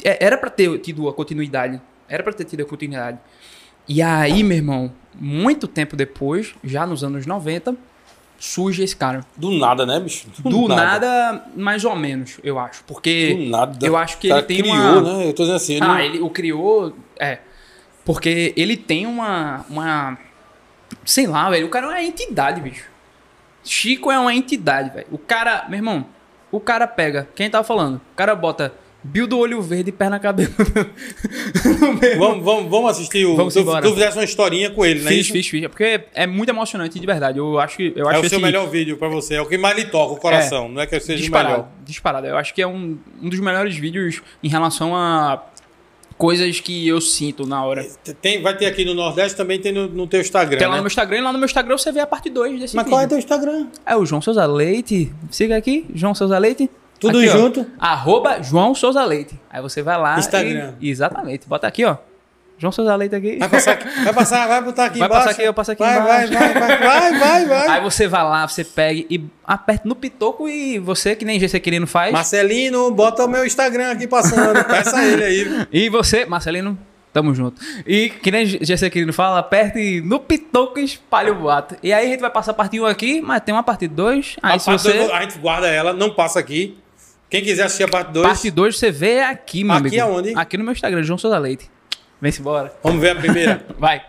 é- 0.03 0.23
era 0.25 0.37
pra 0.37 0.49
ter 0.49 0.77
tido 0.79 1.07
a 1.09 1.13
continuidade. 1.13 1.81
Era 2.07 2.21
pra 2.23 2.31
ter 2.33 2.43
tido 2.45 2.61
a 2.61 2.65
continuidade. 2.65 3.17
E 3.87 4.01
aí, 4.01 4.43
meu 4.43 4.57
irmão, 4.57 4.91
muito 5.13 5.67
tempo 5.67 5.95
depois, 5.95 6.53
já 6.63 6.85
nos 6.85 7.03
anos 7.03 7.25
90, 7.25 7.75
surge 8.37 8.83
esse 8.83 8.95
cara. 8.95 9.25
Do 9.35 9.51
nada, 9.51 9.85
né, 9.85 9.99
bicho? 9.99 10.27
Do 10.39 10.67
nada, 10.67 11.45
mais 11.55 11.83
ou 11.85 11.95
menos, 11.95 12.39
eu 12.43 12.59
acho. 12.59 12.83
Porque 12.85 13.33
Do 13.33 13.49
nada. 13.49 13.85
eu 13.85 13.95
acho 13.95 14.17
que 14.17 14.29
ele 14.29 14.41
tem 14.43 14.57
criou, 14.57 14.75
uma... 14.75 15.01
né? 15.01 15.27
Eu 15.27 15.33
tô 15.33 15.43
dizendo 15.43 15.55
assim, 15.55 15.73
ele 15.75 15.85
ah, 15.85 16.03
ele 16.03 16.19
o 16.19 16.29
criou. 16.29 16.95
É. 17.19 17.39
Porque 18.03 18.53
ele 18.55 18.77
tem 18.77 19.05
uma. 19.05 19.65
uma 19.69 20.17
sei 21.03 21.27
lá, 21.27 21.49
velho. 21.49 21.67
O 21.67 21.69
cara 21.69 21.87
é 21.87 21.89
uma 21.89 22.03
entidade, 22.03 22.61
bicho. 22.61 22.89
Chico 23.63 24.11
é 24.11 24.19
uma 24.19 24.33
entidade, 24.33 24.91
velho. 24.91 25.07
O 25.11 25.17
cara, 25.17 25.65
meu 25.67 25.77
irmão, 25.77 26.05
o 26.51 26.59
cara 26.59 26.87
pega. 26.87 27.27
Quem 27.33 27.49
tava 27.49 27.63
falando? 27.63 27.97
O 27.97 28.15
cara 28.15 28.35
bota 28.35 28.73
Bill 29.07 29.27
do 29.27 29.37
olho 29.37 29.61
verde 29.61 29.89
e 29.89 29.91
perna 29.93 30.19
cabeluda. 30.19 30.55
Vamos, 32.17 32.43
vamos, 32.43 32.69
vamos 32.71 32.91
assistir 32.91 33.25
o. 33.25 33.35
Vamos 33.35 33.53
tu, 33.53 33.59
embora. 33.59 33.81
tu 33.85 33.93
fizesse 33.93 34.17
uma 34.17 34.23
historinha 34.23 34.69
com 34.69 34.85
ele, 34.85 35.01
né? 35.01 35.09
Fiz, 35.11 35.27
fiz, 35.29 35.47
fiz. 35.47 35.67
Porque 35.67 36.01
é 36.13 36.25
muito 36.25 36.49
emocionante, 36.49 36.99
de 36.99 37.05
verdade. 37.05 37.37
Eu 37.37 37.59
acho 37.59 37.77
que. 37.77 37.93
Eu 37.95 38.09
É 38.09 38.11
acho 38.15 38.25
o 38.25 38.29
seu 38.29 38.37
esse- 38.37 38.45
melhor 38.45 38.67
vídeo 38.69 38.97
pra 38.97 39.07
você, 39.07 39.35
é 39.35 39.41
o 39.41 39.45
que 39.45 39.57
mais 39.57 39.75
lhe 39.77 39.85
toca 39.85 40.13
o 40.13 40.17
coração, 40.17 40.67
não 40.69 40.81
é 40.81 40.87
que 40.87 40.99
seja 40.99 41.19
o 41.19 41.21
disparado, 41.21 41.49
melhor. 41.53 41.67
Disparado. 41.85 42.27
Eu 42.27 42.37
acho 42.37 42.53
que 42.53 42.61
é 42.61 42.67
um, 42.67 42.97
um 43.21 43.29
dos 43.29 43.39
melhores 43.39 43.75
vídeos 43.75 44.21
em 44.43 44.47
relação 44.49 44.95
a 44.95 45.43
coisas 46.17 46.59
que 46.59 46.87
eu 46.87 46.99
sinto 47.01 47.45
na 47.45 47.63
hora. 47.63 47.85
Tem, 48.21 48.41
vai 48.41 48.55
ter 48.57 48.65
aqui 48.65 48.83
no 48.85 48.93
Nordeste, 48.93 49.35
também 49.37 49.59
tem 49.59 49.71
no, 49.71 49.87
no 49.87 50.07
teu 50.07 50.21
Instagram. 50.21 50.57
Tem 50.57 50.67
lá 50.67 50.73
né? 50.73 50.77
no 50.77 50.83
meu 50.83 50.87
Instagram, 50.87 51.17
e 51.17 51.21
lá 51.21 51.31
no 51.33 51.37
meu 51.39 51.45
Instagram 51.45 51.77
você 51.77 51.91
vê 51.91 51.99
a 51.99 52.07
parte 52.07 52.29
2 52.29 52.59
desse 52.59 52.75
Mas 52.75 52.85
vídeo. 52.85 52.95
qual 52.97 53.01
é 53.03 53.07
teu 53.07 53.17
Instagram? 53.19 53.67
É 53.85 53.95
o 53.95 54.05
João 54.05 54.21
Souza 54.21 54.45
Leite. 54.45 55.11
Siga 55.29 55.57
aqui, 55.57 55.85
João 55.93 56.15
Souza 56.15 56.37
Leite. 56.37 56.69
Tudo 57.07 57.19
Aqui, 57.19 57.29
ó. 57.29 57.31
junto? 57.37 57.65
Arroba 57.79 58.41
João 58.41 58.73
Souza 58.75 59.03
Leite. 59.03 59.39
Aí 59.49 59.61
você 59.61 59.81
vai 59.81 59.97
lá. 59.97 60.17
Instagram. 60.19 60.73
e- 60.79 60.89
Exatamente. 60.89 61.47
Bota 61.47 61.67
aqui, 61.67 61.85
ó. 61.85 61.97
João 62.57 62.71
Souza 62.71 62.95
Leite 62.95 63.13
aqui. 63.15 63.37
Vai 63.37 63.49
passar, 63.49 63.71
aqui- 63.73 64.03
vai 64.03 64.13
passar, 64.13 64.47
vai 64.47 64.61
botar 64.61 64.85
aqui 64.85 64.99
Vai 64.99 65.07
embaixo. 65.09 65.25
passar 65.25 65.35
aqui, 65.39 65.47
eu 65.47 65.53
passo 65.53 65.71
aqui 65.73 65.83
vai, 65.83 65.99
embaixo. 65.99 66.33
Vai, 66.33 66.53
vai, 66.53 66.77
vai, 66.77 66.79
vai, 66.79 67.19
vai, 67.19 67.45
vai. 67.45 67.67
Aí 67.67 67.81
você 67.83 68.07
vai 68.07 68.23
lá, 68.23 68.47
você 68.47 68.63
pega 68.63 69.05
e 69.09 69.21
aperta 69.45 69.87
no 69.87 69.93
pitoco 69.95 70.47
e 70.47 70.79
você, 70.79 71.15
que 71.17 71.25
nem 71.25 71.37
GC 71.39 71.59
Quirino 71.59 71.85
faz. 71.85 72.13
Marcelino, 72.13 72.89
bota 72.91 73.25
o 73.25 73.27
meu 73.27 73.45
Instagram 73.45 73.91
aqui 73.91 74.07
passando. 74.07 74.63
Peça 74.65 75.03
ele 75.03 75.23
aí. 75.23 75.67
E 75.71 75.89
você, 75.89 76.25
Marcelino, 76.25 76.77
tamo 77.11 77.35
junto. 77.35 77.61
E 77.85 78.07
que 78.09 78.31
nem 78.31 78.45
GC 78.45 78.89
Quirino 78.89 79.11
fala, 79.11 79.39
aperte 79.39 79.99
no 79.99 80.17
pitoco 80.21 80.79
e 80.79 80.85
espalha 80.85 81.33
o 81.33 81.35
boato. 81.35 81.75
E 81.83 81.91
aí 81.91 82.05
a 82.07 82.09
gente 82.09 82.21
vai 82.21 82.29
passar 82.29 82.51
a 82.51 82.53
parte 82.53 82.79
1 82.79 82.85
aqui, 82.85 83.19
mas 83.19 83.41
tem 83.41 83.53
uma 83.53 83.63
parte 83.63 83.85
2. 83.85 84.37
Aí 84.41 84.55
a, 84.55 84.59
se 84.59 84.65
parte 84.67 84.81
você... 84.81 84.97
a 85.11 85.21
gente 85.23 85.37
guarda 85.39 85.67
ela, 85.67 85.91
não 85.91 86.09
passa 86.09 86.39
aqui. 86.39 86.77
Quem 87.35 87.43
quiser 87.43 87.63
assistir 87.63 87.83
a 87.83 87.87
parte 87.89 88.13
2, 88.13 88.25
Parte 88.25 88.49
2 88.49 88.79
você 88.79 88.89
vê 88.91 89.19
aqui, 89.19 89.61
meu 89.65 89.75
Aqui 89.75 89.99
amigo. 89.99 90.03
aonde? 90.03 90.33
Aqui 90.37 90.57
no 90.57 90.63
meu 90.63 90.71
Instagram, 90.71 91.03
João 91.03 91.17
Souza 91.17 91.37
Leite. 91.37 91.69
Vem-se 92.21 92.39
embora. 92.39 92.71
vamos 92.81 93.01
ver 93.01 93.09
a 93.09 93.15
primeira. 93.15 93.65
Vai. 93.77 94.01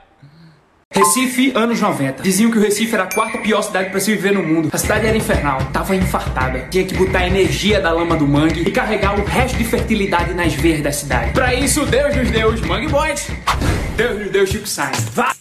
Recife, 0.95 1.51
anos 1.57 1.81
90. 1.81 2.23
Diziam 2.23 2.53
que 2.53 2.57
o 2.57 2.61
Recife 2.61 2.95
era 2.95 3.03
a 3.03 3.13
quarta 3.13 3.39
pior 3.39 3.63
cidade 3.63 3.91
pra 3.91 3.99
se 3.99 4.15
viver 4.15 4.33
no 4.33 4.45
mundo. 4.45 4.71
A 4.73 4.79
cidade 4.79 5.09
era 5.09 5.17
infernal, 5.17 5.59
tava 5.73 5.97
infartada. 5.97 6.69
Tinha 6.71 6.85
que 6.85 6.95
botar 6.95 7.19
a 7.19 7.27
energia 7.27 7.81
da 7.81 7.91
lama 7.91 8.17
do 8.17 8.29
mangue 8.29 8.61
e 8.61 8.71
carregar 8.71 9.19
o 9.19 9.25
resto 9.25 9.59
de 9.59 9.65
fertilidade 9.65 10.33
nas 10.33 10.55
veias 10.55 10.81
da 10.81 10.93
cidade. 10.93 11.33
Pra 11.33 11.53
isso, 11.53 11.85
Deus 11.85 12.15
nos 12.15 12.31
deu 12.31 12.49
os 12.51 12.61
Mangue 12.61 12.87
Boys. 12.87 13.29
Deus 13.97 14.21
nos 14.21 14.31
deu 14.31 14.45
o 14.45 14.47
Chico 14.47 14.69
Sainz. 14.69 15.01
Vá! 15.13 15.33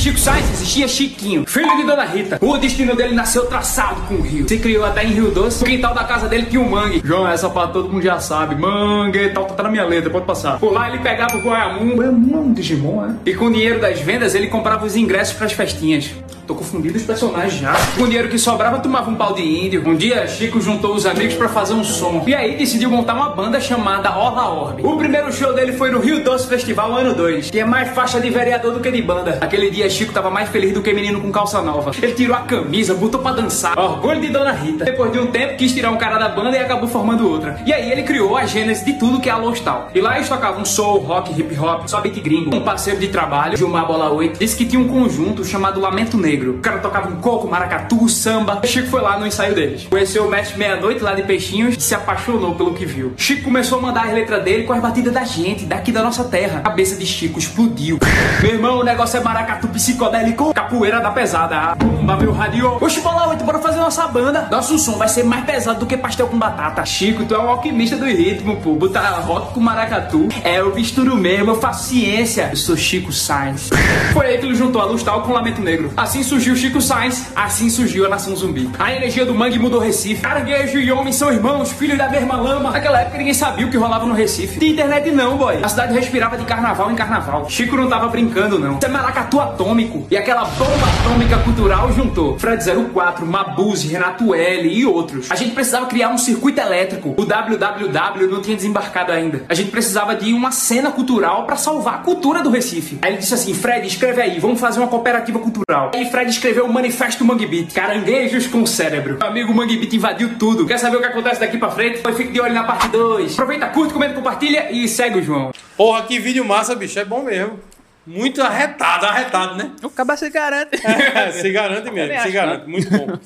Chico 0.00 0.18
Sainz 0.18 0.50
existia 0.52 0.88
Chiquinho, 0.88 1.44
filho 1.46 1.76
de 1.76 1.84
Dona 1.84 2.06
Rita. 2.06 2.38
O 2.40 2.56
destino 2.56 2.96
dele 2.96 3.14
nasceu 3.14 3.44
traçado 3.44 4.00
com 4.08 4.14
o 4.14 4.22
rio. 4.22 4.48
Se 4.48 4.56
criou 4.56 4.82
até 4.82 5.04
em 5.04 5.08
Rio 5.08 5.30
Doce. 5.30 5.62
O 5.62 5.66
quintal 5.66 5.92
da 5.92 6.04
casa 6.04 6.26
dele 6.26 6.46
tinha 6.46 6.62
um 6.62 6.70
mangue. 6.70 7.02
João, 7.04 7.28
essa 7.28 7.50
parte 7.50 7.74
todo 7.74 7.90
mundo 7.90 8.02
já 8.02 8.18
sabe. 8.18 8.54
Mangue, 8.54 9.28
tal, 9.28 9.44
tá 9.44 9.62
na 9.62 9.70
minha 9.70 9.84
letra, 9.84 10.08
pode 10.08 10.24
passar. 10.24 10.58
Por 10.58 10.72
lá 10.72 10.88
ele 10.88 11.00
pegava 11.00 11.36
o 11.36 11.42
Goiamum. 11.42 11.96
Goiamum 11.96 12.34
é 12.34 12.40
um 12.40 12.52
Digimon, 12.54 13.04
é? 13.04 13.14
E 13.26 13.34
com 13.34 13.44
o 13.44 13.52
dinheiro 13.52 13.78
das 13.78 14.00
vendas 14.00 14.34
ele 14.34 14.46
comprava 14.46 14.86
os 14.86 14.96
ingressos 14.96 15.34
pras 15.34 15.52
festinhas. 15.52 16.10
Tô 16.50 16.56
confundindo 16.56 16.96
os 16.96 17.04
personagens 17.04 17.60
já. 17.60 17.72
Com 17.96 18.02
o 18.02 18.06
dinheiro 18.06 18.28
que 18.28 18.36
sobrava, 18.36 18.80
tomava 18.80 19.08
um 19.08 19.14
pau 19.14 19.34
de 19.34 19.40
índio. 19.40 19.88
Um 19.88 19.94
dia, 19.94 20.26
Chico 20.26 20.60
juntou 20.60 20.96
os 20.96 21.06
amigos 21.06 21.34
pra 21.34 21.48
fazer 21.48 21.74
um 21.74 21.84
som. 21.84 22.24
E 22.26 22.34
aí 22.34 22.56
decidiu 22.56 22.90
montar 22.90 23.14
uma 23.14 23.28
banda 23.28 23.60
chamada 23.60 24.10
Orla 24.18 24.48
Orbe. 24.48 24.82
O 24.84 24.96
primeiro 24.96 25.32
show 25.32 25.54
dele 25.54 25.74
foi 25.74 25.92
no 25.92 26.00
Rio 26.00 26.24
Doce 26.24 26.48
Festival 26.48 26.92
ano 26.92 27.14
2. 27.14 27.50
Que 27.50 27.60
é 27.60 27.64
mais 27.64 27.90
faixa 27.90 28.20
de 28.20 28.28
vereador 28.30 28.72
do 28.72 28.80
que 28.80 28.90
de 28.90 29.00
banda. 29.00 29.38
Aquele 29.40 29.70
dia, 29.70 29.88
Chico 29.88 30.12
tava 30.12 30.28
mais 30.28 30.48
feliz 30.48 30.74
do 30.74 30.82
que 30.82 30.92
menino 30.92 31.20
com 31.20 31.30
calça 31.30 31.62
nova. 31.62 31.92
Ele 32.02 32.14
tirou 32.14 32.34
a 32.36 32.40
camisa, 32.40 32.94
botou 32.94 33.20
pra 33.20 33.30
dançar. 33.30 33.78
Orgulho 33.78 34.20
de 34.20 34.30
Dona 34.30 34.50
Rita. 34.50 34.84
Depois 34.84 35.12
de 35.12 35.20
um 35.20 35.28
tempo, 35.28 35.56
quis 35.56 35.72
tirar 35.72 35.92
um 35.92 35.98
cara 35.98 36.18
da 36.18 36.30
banda 36.30 36.56
e 36.56 36.58
acabou 36.58 36.88
formando 36.88 37.30
outra. 37.30 37.62
E 37.64 37.72
aí 37.72 37.92
ele 37.92 38.02
criou 38.02 38.36
a 38.36 38.44
gênese 38.44 38.84
de 38.84 38.94
tudo 38.94 39.20
que 39.20 39.28
é 39.28 39.32
a 39.32 39.36
Lostal. 39.36 39.88
E 39.94 40.00
lá 40.00 40.16
eles 40.16 40.28
tocavam 40.28 40.64
soul, 40.64 40.98
rock, 40.98 41.30
hip 41.30 41.56
hop, 41.56 41.86
só 41.86 42.00
beat 42.00 42.18
gringo. 42.20 42.56
Um 42.56 42.62
parceiro 42.62 42.98
de 42.98 43.06
trabalho, 43.06 43.56
Gilmar 43.56 43.86
Bola 43.86 44.10
8, 44.10 44.40
disse 44.40 44.56
que 44.56 44.64
tinha 44.64 44.82
um 44.82 44.88
conjunto 44.88 45.44
chamado 45.44 45.78
Lamento 45.78 46.18
Negro. 46.40 46.52
O 46.52 46.58
cara 46.58 46.78
tocava 46.78 47.08
um 47.08 47.16
coco, 47.16 47.46
maracatu, 47.46 48.08
samba. 48.08 48.60
Chico 48.64 48.88
foi 48.88 49.00
lá 49.00 49.18
no 49.18 49.26
ensaio 49.26 49.54
deles. 49.54 49.86
Conheceu 49.88 50.26
o 50.26 50.30
mestre 50.30 50.58
meia-noite 50.58 51.00
lá 51.00 51.14
de 51.14 51.22
Peixinhos 51.22 51.76
e 51.76 51.80
se 51.80 51.94
apaixonou 51.94 52.54
pelo 52.54 52.74
que 52.74 52.86
viu. 52.86 53.12
Chico 53.16 53.44
começou 53.44 53.78
a 53.78 53.82
mandar 53.82 54.06
as 54.06 54.14
letras 54.14 54.42
dele 54.42 54.64
com 54.64 54.72
as 54.72 54.80
batidas 54.80 55.12
da 55.12 55.24
gente, 55.24 55.66
daqui 55.66 55.92
da 55.92 56.02
nossa 56.02 56.24
terra. 56.24 56.58
A 56.58 56.62
cabeça 56.62 56.96
de 56.96 57.06
Chico 57.06 57.38
explodiu. 57.38 57.98
Meu 58.42 58.54
irmão, 58.54 58.78
o 58.78 58.84
negócio 58.84 59.18
é 59.18 59.22
maracatu 59.22 59.68
psicodélico, 59.68 60.54
capoeira 60.54 61.00
da 61.00 61.10
pesada. 61.10 61.76
Pumba, 61.76 62.16
meu 62.16 62.32
radio. 62.32 62.78
Oxe, 62.80 63.00
Bola 63.00 63.28
8, 63.28 63.44
bora 63.44 63.58
fazer 63.58 63.78
nossa 63.78 64.06
banda. 64.08 64.48
Nosso 64.50 64.78
som 64.78 64.96
vai 64.96 65.08
ser 65.08 65.24
mais 65.24 65.44
pesado 65.44 65.80
do 65.80 65.86
que 65.86 65.96
pastel 65.96 66.26
com 66.28 66.38
batata. 66.38 66.84
Chico, 66.86 67.24
tu 67.24 67.34
é 67.34 67.38
um 67.38 67.48
alquimista 67.48 67.96
do 67.96 68.06
ritmo, 68.06 68.56
pô. 68.56 68.74
Botar 68.74 69.10
rock 69.20 69.54
com 69.54 69.60
maracatu. 69.60 70.28
É, 70.42 70.60
eu 70.60 70.74
misturo 70.74 71.16
mesmo, 71.16 71.50
eu 71.50 71.60
faço 71.60 71.88
ciência. 71.88 72.48
Eu 72.50 72.56
sou 72.56 72.76
Chico 72.76 73.12
Sainz. 73.12 73.70
Foi 74.12 74.26
aí 74.26 74.38
que 74.38 74.46
ele 74.46 74.54
juntou 74.54 74.80
a 74.80 74.84
Lustal 74.84 75.22
com 75.22 75.32
o 75.32 75.34
Lamento 75.34 75.60
Negro. 75.60 75.92
Assim 75.96 76.19
surgiu 76.22 76.56
Chico 76.56 76.80
Sainz, 76.80 77.26
assim 77.34 77.70
surgiu 77.70 78.06
a 78.06 78.08
Nação 78.08 78.34
Zumbi. 78.36 78.70
A 78.78 78.92
energia 78.92 79.24
do 79.24 79.34
mangue 79.34 79.58
mudou 79.58 79.80
Recife. 79.80 80.22
Caranguejo 80.22 80.78
e 80.78 80.90
homem 80.92 81.12
são 81.12 81.32
irmãos, 81.32 81.72
filhos 81.72 81.98
da 81.98 82.08
mesma 82.08 82.36
lama. 82.36 82.70
Naquela 82.70 83.00
época 83.00 83.18
ninguém 83.18 83.34
sabia 83.34 83.66
o 83.66 83.70
que 83.70 83.76
rolava 83.76 84.06
no 84.06 84.14
Recife. 84.14 84.58
De 84.58 84.68
internet 84.68 85.10
não, 85.10 85.36
boy. 85.36 85.58
A 85.62 85.68
cidade 85.68 85.94
respirava 85.94 86.36
de 86.36 86.44
carnaval 86.44 86.90
em 86.90 86.94
carnaval. 86.94 87.48
Chico 87.48 87.76
não 87.76 87.88
tava 87.88 88.08
brincando, 88.08 88.58
não. 88.58 88.78
Isso 88.78 88.86
é 88.86 88.88
maracatu 88.88 89.40
atômico. 89.40 90.06
E 90.10 90.16
aquela 90.16 90.44
bomba 90.44 90.86
atômica 91.00 91.38
cultural 91.38 91.92
juntou 91.92 92.38
Fred 92.38 92.62
04, 92.92 93.26
Mabuse, 93.26 93.88
Renato 93.88 94.34
L 94.34 94.68
e 94.68 94.86
outros. 94.86 95.30
A 95.30 95.34
gente 95.34 95.52
precisava 95.52 95.86
criar 95.86 96.10
um 96.10 96.18
circuito 96.18 96.60
elétrico. 96.60 97.14
O 97.16 97.24
WWW 97.24 98.30
não 98.30 98.40
tinha 98.40 98.56
desembarcado 98.56 99.12
ainda. 99.12 99.44
A 99.48 99.54
gente 99.54 99.70
precisava 99.70 100.14
de 100.14 100.32
uma 100.32 100.50
cena 100.50 100.90
cultural 100.90 101.44
pra 101.44 101.56
salvar 101.56 101.94
a 101.94 101.98
cultura 101.98 102.42
do 102.42 102.50
Recife. 102.50 102.98
Aí 103.02 103.12
ele 103.12 103.18
disse 103.18 103.34
assim: 103.34 103.54
Fred, 103.54 103.86
escreve 103.86 104.20
aí, 104.20 104.38
vamos 104.38 104.60
fazer 104.60 104.80
uma 104.80 104.88
cooperativa 104.88 105.38
cultural. 105.38 105.90
Aí 105.94 106.09
Fred 106.10 106.30
escreveu 106.30 106.66
o 106.66 106.72
Manifesto 106.72 107.24
Mangue 107.24 107.46
Beat. 107.46 107.72
Caranguejos 107.72 108.46
com 108.46 108.66
cérebro. 108.66 109.18
Meu 109.18 109.28
amigo 109.28 109.54
Mangue 109.54 109.76
Beat 109.76 109.92
invadiu 109.94 110.36
tudo. 110.38 110.66
Quer 110.66 110.78
saber 110.78 110.96
o 110.96 111.00
que 111.00 111.06
acontece 111.06 111.40
daqui 111.40 111.56
pra 111.56 111.70
frente? 111.70 111.98
Foi 111.98 112.12
fique 112.12 112.32
de 112.32 112.40
olho 112.40 112.52
na 112.52 112.64
parte 112.64 112.88
2. 112.88 113.32
Aproveita, 113.32 113.68
curte, 113.68 113.94
comenta, 113.94 114.14
compartilha 114.14 114.70
e 114.72 114.88
segue 114.88 115.20
o 115.20 115.22
João. 115.22 115.52
Porra, 115.76 116.02
que 116.02 116.18
vídeo 116.18 116.44
massa, 116.44 116.74
bicho. 116.74 116.98
É 116.98 117.04
bom 117.04 117.22
mesmo. 117.22 117.58
Muito 118.06 118.42
arretado, 118.42 119.06
arretado, 119.06 119.56
né? 119.56 119.70
O 119.82 119.90
caba 119.90 120.16
se 120.16 120.28
garante. 120.30 120.80
É, 120.84 121.30
se 121.32 121.50
garante 121.52 121.90
mesmo, 121.90 122.12
se 122.12 122.18
acho, 122.18 122.32
garante. 122.32 122.68
Muito 122.68 122.90
bom. 122.90 123.18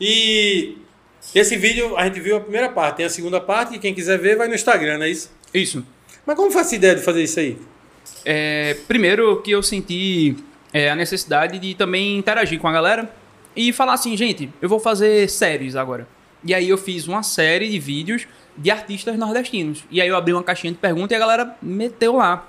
E 0.00 0.78
esse 1.34 1.56
vídeo, 1.56 1.96
a 1.96 2.04
gente 2.04 2.20
viu 2.20 2.36
a 2.36 2.40
primeira 2.40 2.68
parte, 2.68 2.98
tem 2.98 3.06
a 3.06 3.10
segunda 3.10 3.40
parte, 3.40 3.74
e 3.74 3.78
quem 3.78 3.92
quiser 3.92 4.18
ver, 4.18 4.36
vai 4.36 4.46
no 4.46 4.54
Instagram, 4.54 4.98
não 4.98 5.06
é 5.06 5.10
isso? 5.10 5.30
Isso. 5.52 5.84
Mas 6.24 6.36
como 6.36 6.50
foi 6.50 6.60
essa 6.60 6.74
ideia 6.74 6.94
de 6.94 7.02
fazer 7.02 7.22
isso 7.22 7.40
aí? 7.40 7.58
É, 8.24 8.76
primeiro 8.86 9.40
que 9.42 9.50
eu 9.50 9.62
senti 9.62 10.36
é, 10.72 10.90
a 10.90 10.96
necessidade 10.96 11.58
de 11.58 11.74
também 11.74 12.16
interagir 12.18 12.58
com 12.58 12.68
a 12.68 12.72
galera 12.72 13.12
e 13.56 13.72
falar 13.72 13.94
assim, 13.94 14.16
gente, 14.16 14.50
eu 14.60 14.68
vou 14.68 14.78
fazer 14.78 15.28
séries 15.28 15.74
agora. 15.76 16.06
E 16.44 16.54
aí 16.54 16.68
eu 16.68 16.78
fiz 16.78 17.08
uma 17.08 17.22
série 17.22 17.68
de 17.68 17.78
vídeos 17.78 18.26
de 18.56 18.70
artistas 18.70 19.16
nordestinos. 19.16 19.84
E 19.90 20.00
aí 20.00 20.08
eu 20.08 20.16
abri 20.16 20.32
uma 20.32 20.42
caixinha 20.42 20.72
de 20.72 20.78
perguntas 20.78 21.10
e 21.10 21.14
a 21.14 21.18
galera 21.18 21.56
meteu 21.60 22.16
lá. 22.16 22.46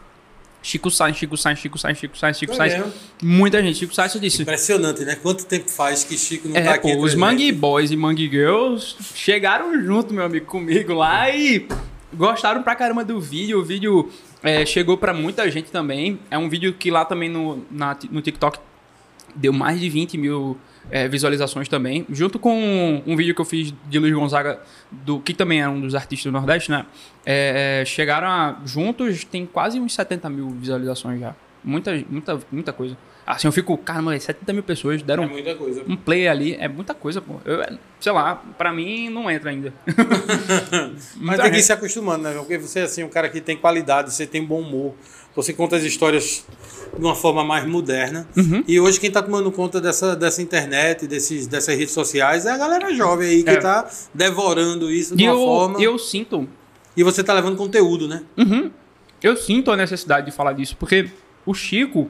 Chico 0.62 0.92
Sainz, 0.92 1.16
Chico 1.18 1.38
Sainz, 1.38 1.60
Chico 1.60 1.78
Sainz, 1.78 1.98
Chico 1.98 2.18
Sainz, 2.18 2.38
Chico 2.38 2.52
É 2.54 2.56
Sainz. 2.56 2.94
Muita 3.24 3.62
gente. 3.64 3.80
Chico 3.80 3.94
Sainz 3.94 4.14
eu 4.14 4.20
disse. 4.22 4.42
Impressionante, 4.42 5.06
né? 5.06 5.16
Quanto 5.16 5.46
tempo 5.46 5.70
faz 5.70 6.04
que 6.04 6.18
Chico 6.18 6.50
não 6.50 6.58
É, 6.58 6.62
tá 6.62 6.74
aqui? 6.74 6.94
pô, 6.94 7.02
os 7.02 7.16
Mangue? 7.16 7.52
Boys 7.52 7.92
e 7.92 7.96
Mangue 7.96 8.30
Girls 8.30 8.96
chegaram 9.16 9.82
junto, 9.82 10.14
meu 10.14 10.26
amigo, 10.26 10.46
comigo 10.46 10.94
lá 10.94 11.30
e 11.34 11.66
gostaram 12.14 12.62
pra 12.62 12.76
caramba 12.76 13.06
do 13.06 13.22
vídeo. 13.22 13.60
O 13.60 13.64
vídeo 13.64 14.10
é, 14.44 14.66
chegou 14.66 14.98
pra 14.98 15.14
muita 15.14 15.50
gente 15.52 15.72
também. 15.72 16.20
É 16.32 16.38
um 16.38 16.50
vídeo 16.50 16.74
que 16.74 16.90
lá 16.90 17.06
também 17.06 17.30
no, 17.30 17.66
na- 17.72 17.98
no 18.12 18.22
TikTok 18.22 18.60
deu 19.36 19.54
mais 19.54 19.80
de 19.80 19.90
20 19.90 20.18
mil 20.18 20.58
é, 20.90 21.08
visualizações 21.08 21.68
também. 21.68 22.06
Junto 22.10 22.40
com 22.40 23.02
um 23.06 23.16
vídeo 23.16 23.36
que 23.36 23.42
eu 23.42 23.46
fiz 23.46 23.74
de 23.88 24.00
Luiz 24.00 24.14
Gonzaga, 24.14 24.60
do, 24.92 25.20
que 25.20 25.34
também 25.34 25.62
é 25.62 25.70
um 25.70 25.80
dos 25.82 25.94
artistas 25.94 26.32
do 26.32 26.36
Nordeste, 26.36 26.72
né? 26.72 26.86
É, 27.26 27.82
é, 27.82 27.86
chegaram 27.86 28.28
a, 28.28 28.60
juntos, 28.66 29.24
tem 29.24 29.46
quase 29.46 29.80
uns 29.80 29.94
70 29.94 30.30
mil 30.30 30.50
visualizações 30.50 31.20
já. 31.20 31.36
Muita, 31.64 31.92
muita, 32.10 32.40
muita 32.52 32.74
coisa. 32.74 32.98
Assim, 33.32 33.48
eu 33.48 33.52
fico, 33.52 33.78
caramba, 33.78 34.20
70 34.20 34.54
mil 34.54 34.64
pessoas 34.64 35.04
deram 35.04 35.24
É 35.24 35.28
muita 35.28 35.54
coisa. 35.54 35.84
um 35.88 35.96
play 35.96 36.28
ali. 36.28 36.56
É 36.60 36.68
muita 36.68 36.96
coisa, 36.96 37.22
pô. 37.22 37.36
Eu, 37.46 37.64
sei 38.00 38.12
lá, 38.12 38.36
pra 38.58 38.74
mim 38.74 39.08
não 39.10 39.30
entra 39.30 39.52
ainda. 39.52 39.72
Mas 41.16 41.40
tem 41.40 41.52
que 41.52 41.58
ir 41.58 41.62
se 41.62 41.72
acostumando, 41.72 42.24
né? 42.24 42.34
Porque 42.34 42.58
você, 42.58 42.80
assim, 42.80 43.04
um 43.04 43.10
cara 43.10 43.30
que 43.30 43.40
tem 43.40 43.56
qualidade, 43.56 44.12
você 44.14 44.26
tem 44.26 44.44
bom 44.44 44.62
humor, 44.62 44.96
você 45.36 45.54
conta 45.54 45.76
as 45.76 45.84
histórias 45.84 46.44
de 46.98 47.04
uma 47.06 47.16
forma 47.16 47.44
mais 47.44 47.66
moderna. 47.68 48.28
Uhum. 48.36 48.64
E 48.68 48.80
hoje 48.80 49.00
quem 49.00 49.12
tá 49.12 49.22
tomando 49.22 49.52
conta 49.52 49.80
dessa, 49.80 50.16
dessa 50.16 50.42
internet, 50.42 51.06
desses, 51.08 51.46
dessas 51.46 51.78
redes 51.78 51.94
sociais, 51.94 52.46
é 52.48 52.52
a 52.52 52.58
galera 52.58 52.94
jovem 52.96 53.30
aí 53.30 53.44
que 53.44 53.50
É. 53.52 53.58
tá 53.58 53.88
devorando 54.14 54.90
isso 54.92 55.16
de 55.16 55.24
E 55.24 55.28
uma 55.28 55.34
eu, 55.34 55.38
forma. 55.38 55.82
eu 55.82 56.00
sinto 56.00 56.50
E 56.98 57.04
você 57.04 57.24
tá 57.24 57.34
levando 57.34 57.56
conteúdo, 57.56 58.08
né? 58.08 58.24
Uhum. 58.38 58.72
Eu 59.22 59.38
sinto 59.38 59.70
a 59.72 59.78
necessidade 59.78 60.26
de 60.26 60.32
falar 60.32 60.54
disso, 60.54 60.76
porque 60.80 61.10
o 61.46 61.54
Chico, 61.54 62.10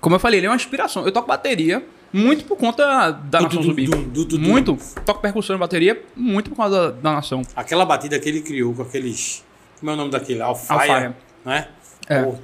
como 0.00 0.16
eu 0.16 0.20
falei, 0.20 0.40
ele 0.40 0.46
é 0.46 0.50
uma 0.50 0.56
inspiração. 0.56 1.04
Eu 1.04 1.12
toco 1.12 1.28
bateria 1.28 1.84
muito 2.12 2.44
por 2.44 2.56
conta 2.56 3.10
da 3.10 3.42
Nação 3.42 3.62
Zumbi. 3.62 3.88
Muito. 4.38 4.76
Toco 5.04 5.20
percussão 5.20 5.54
na 5.54 5.60
bateria 5.60 6.02
muito 6.16 6.50
por 6.50 6.56
causa 6.56 6.90
da, 6.90 6.90
da 6.90 7.12
Nação. 7.12 7.42
Aquela 7.54 7.84
batida 7.84 8.18
que 8.18 8.28
ele 8.28 8.40
criou 8.40 8.74
com 8.74 8.82
aqueles. 8.82 9.44
Como 9.78 9.90
é 9.90 9.94
o 9.94 9.96
nome 9.96 10.10
daquele? 10.10 10.42
Alfaia. 10.42 10.80
Alfaia. 10.80 11.16
Né? 11.44 11.68
É. 12.08 12.22
Pô, 12.22 12.34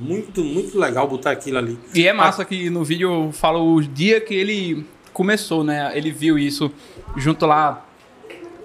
muito, 0.00 0.42
muito 0.42 0.78
legal 0.78 1.06
botar 1.06 1.32
aquilo 1.32 1.58
ali. 1.58 1.78
E 1.94 2.06
é 2.06 2.12
massa 2.12 2.44
que 2.44 2.70
no 2.70 2.82
vídeo 2.82 3.12
eu 3.12 3.32
falo 3.32 3.74
o 3.74 3.82
dia 3.82 4.20
que 4.20 4.34
ele 4.34 4.86
começou, 5.12 5.62
né? 5.62 5.92
Ele 5.94 6.10
viu 6.10 6.38
isso 6.38 6.72
junto 7.16 7.44
lá 7.44 7.84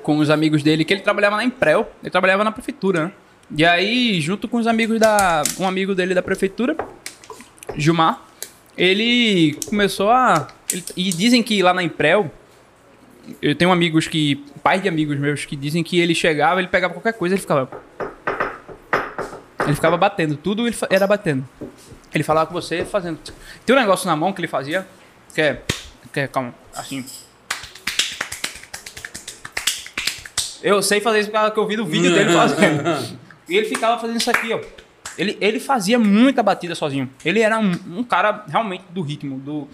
com 0.02 0.18
os 0.18 0.30
amigos 0.30 0.64
dele, 0.64 0.86
que 0.86 0.94
ele 0.94 1.02
trabalhava 1.02 1.36
na 1.36 1.44
Emprel, 1.44 1.92
ele 2.02 2.10
trabalhava 2.10 2.44
na 2.44 2.52
prefeitura, 2.52 3.06
né? 3.06 3.12
E 3.58 3.66
aí, 3.66 4.22
junto 4.22 4.48
com 4.48 4.58
os 4.58 4.68
amigos 4.68 5.00
da. 5.00 5.44
Um 5.60 5.68
amigo 5.68 5.96
dele 5.96 6.14
da 6.14 6.22
prefeitura, 6.22 6.78
Gilmar, 7.76 8.22
ele 8.78 9.58
começou 9.68 10.10
a. 10.10 10.48
ele- 10.72 10.84
e 10.96 11.10
dizem 11.12 11.42
que 11.44 11.62
lá 11.62 11.74
na 11.74 11.84
Emprel. 11.84 12.32
Eu 13.42 13.54
tenho 13.56 13.72
amigos 13.72 14.08
que. 14.08 14.44
Pais 14.64 14.82
de 14.82 14.90
amigos 14.90 15.18
meus 15.20 15.46
que 15.46 15.56
dizem 15.56 15.84
que 15.84 16.00
ele 16.00 16.16
chegava, 16.16 16.60
ele 16.60 16.68
pegava 16.68 16.94
qualquer 16.94 17.14
coisa, 17.14 17.36
ele 17.36 17.42
ficava. 17.42 17.70
Ele 19.66 19.76
ficava 19.76 19.96
batendo, 19.98 20.36
tudo 20.36 20.66
ele 20.68 20.76
era 20.90 21.06
batendo. 21.06 21.48
Ele 22.14 22.24
falava 22.24 22.48
com 22.48 22.54
você 22.54 22.84
fazendo. 22.84 23.20
Tem 23.66 23.76
um 23.76 23.80
negócio 23.80 24.08
na 24.08 24.16
mão 24.16 24.34
que 24.34 24.42
ele 24.42 24.48
fazia, 24.48 24.88
que 25.36 25.42
é. 25.42 25.62
Que 26.12 26.22
é 26.22 26.28
calma, 26.28 26.56
assim. 26.76 27.06
Eu 30.62 30.82
sei 30.82 31.00
fazer 31.00 31.20
isso 31.20 31.30
por 31.30 31.36
causa 31.36 31.52
que 31.52 31.60
eu 31.60 31.68
vi 31.68 31.78
no 31.78 31.86
vídeo 31.86 32.12
dele 32.14 32.34
fazendo. 32.34 33.18
E 33.48 33.56
ele 33.56 33.68
ficava 33.68 34.00
fazendo 34.02 34.18
isso 34.20 34.30
aqui, 34.30 34.52
ó. 34.54 34.60
Ele, 35.20 35.38
ele 35.42 35.60
fazia 35.60 36.00
muita 36.00 36.42
batida 36.42 36.74
sozinho. 36.74 37.10
Ele 37.26 37.42
era 37.42 37.60
um, 37.60 37.72
um 37.98 38.04
cara 38.04 38.46
realmente 38.48 38.86
do 38.90 39.02
ritmo, 39.02 39.38
do. 39.38 39.68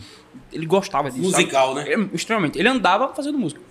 Ele 0.52 0.66
gostava 0.66 1.12
disso. 1.12 1.30
sabe? 1.30 1.44
Musical, 1.44 1.76
né? 1.76 1.84
Ele- 1.88 2.10
extremamente. 2.14 2.58
Ele 2.58 2.68
andava 2.68 3.14
fazendo 3.14 3.38
música. 3.38 3.62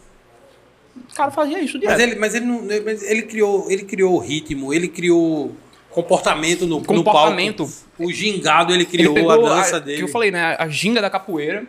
O 1.11 1.15
cara 1.15 1.33
fazia 1.33 1.61
isso 1.61 1.77
direto. 1.79 1.99
Mas 1.99 2.01
ele, 2.09 2.15
mas 2.21 2.35
ele 2.37 2.47
não. 2.47 2.63
mas 2.85 3.03
Ele 3.03 3.23
criou, 3.23 3.69
ele 3.69 3.83
criou 3.85 4.17
ritmo, 4.21 4.73
ele 4.73 4.87
criou 4.87 5.55
comportamento 5.91 6.65
no, 6.67 6.81
Comportamento. 6.83 7.65
no 7.65 7.69
palco. 7.69 7.85
O 7.99 8.13
gingado 8.13 8.73
ele 8.73 8.83
Ele 8.83 8.91
criou 8.91 9.15
pegou 9.15 9.31
a 9.33 9.37
dança 9.57 9.81
Que 9.81 9.87
dele. 9.87 10.03
eu 10.03 10.09
falei, 10.09 10.31
né? 10.31 10.57
A 10.59 10.69
ginga 10.69 11.01
da 11.03 11.11
capoeira. 11.11 11.65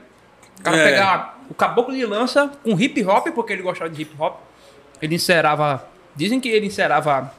O 0.60 0.62
cara 0.64 0.78
É. 0.78 0.84
pegar 0.92 1.40
o 1.50 1.54
caboclo 1.56 1.94
de 1.96 2.06
lança 2.06 2.52
com 2.64 2.80
hip 2.80 3.04
hop, 3.04 3.28
porque 3.34 3.54
ele 3.54 3.62
gostava 3.64 3.90
de 3.90 4.02
hip 4.04 4.16
hop. 4.20 4.38
Ele 5.02 5.16
encerava. 5.16 5.88
Dizem 6.16 6.40
que 6.40 6.48
ele 6.50 6.68
encerava 6.68 7.32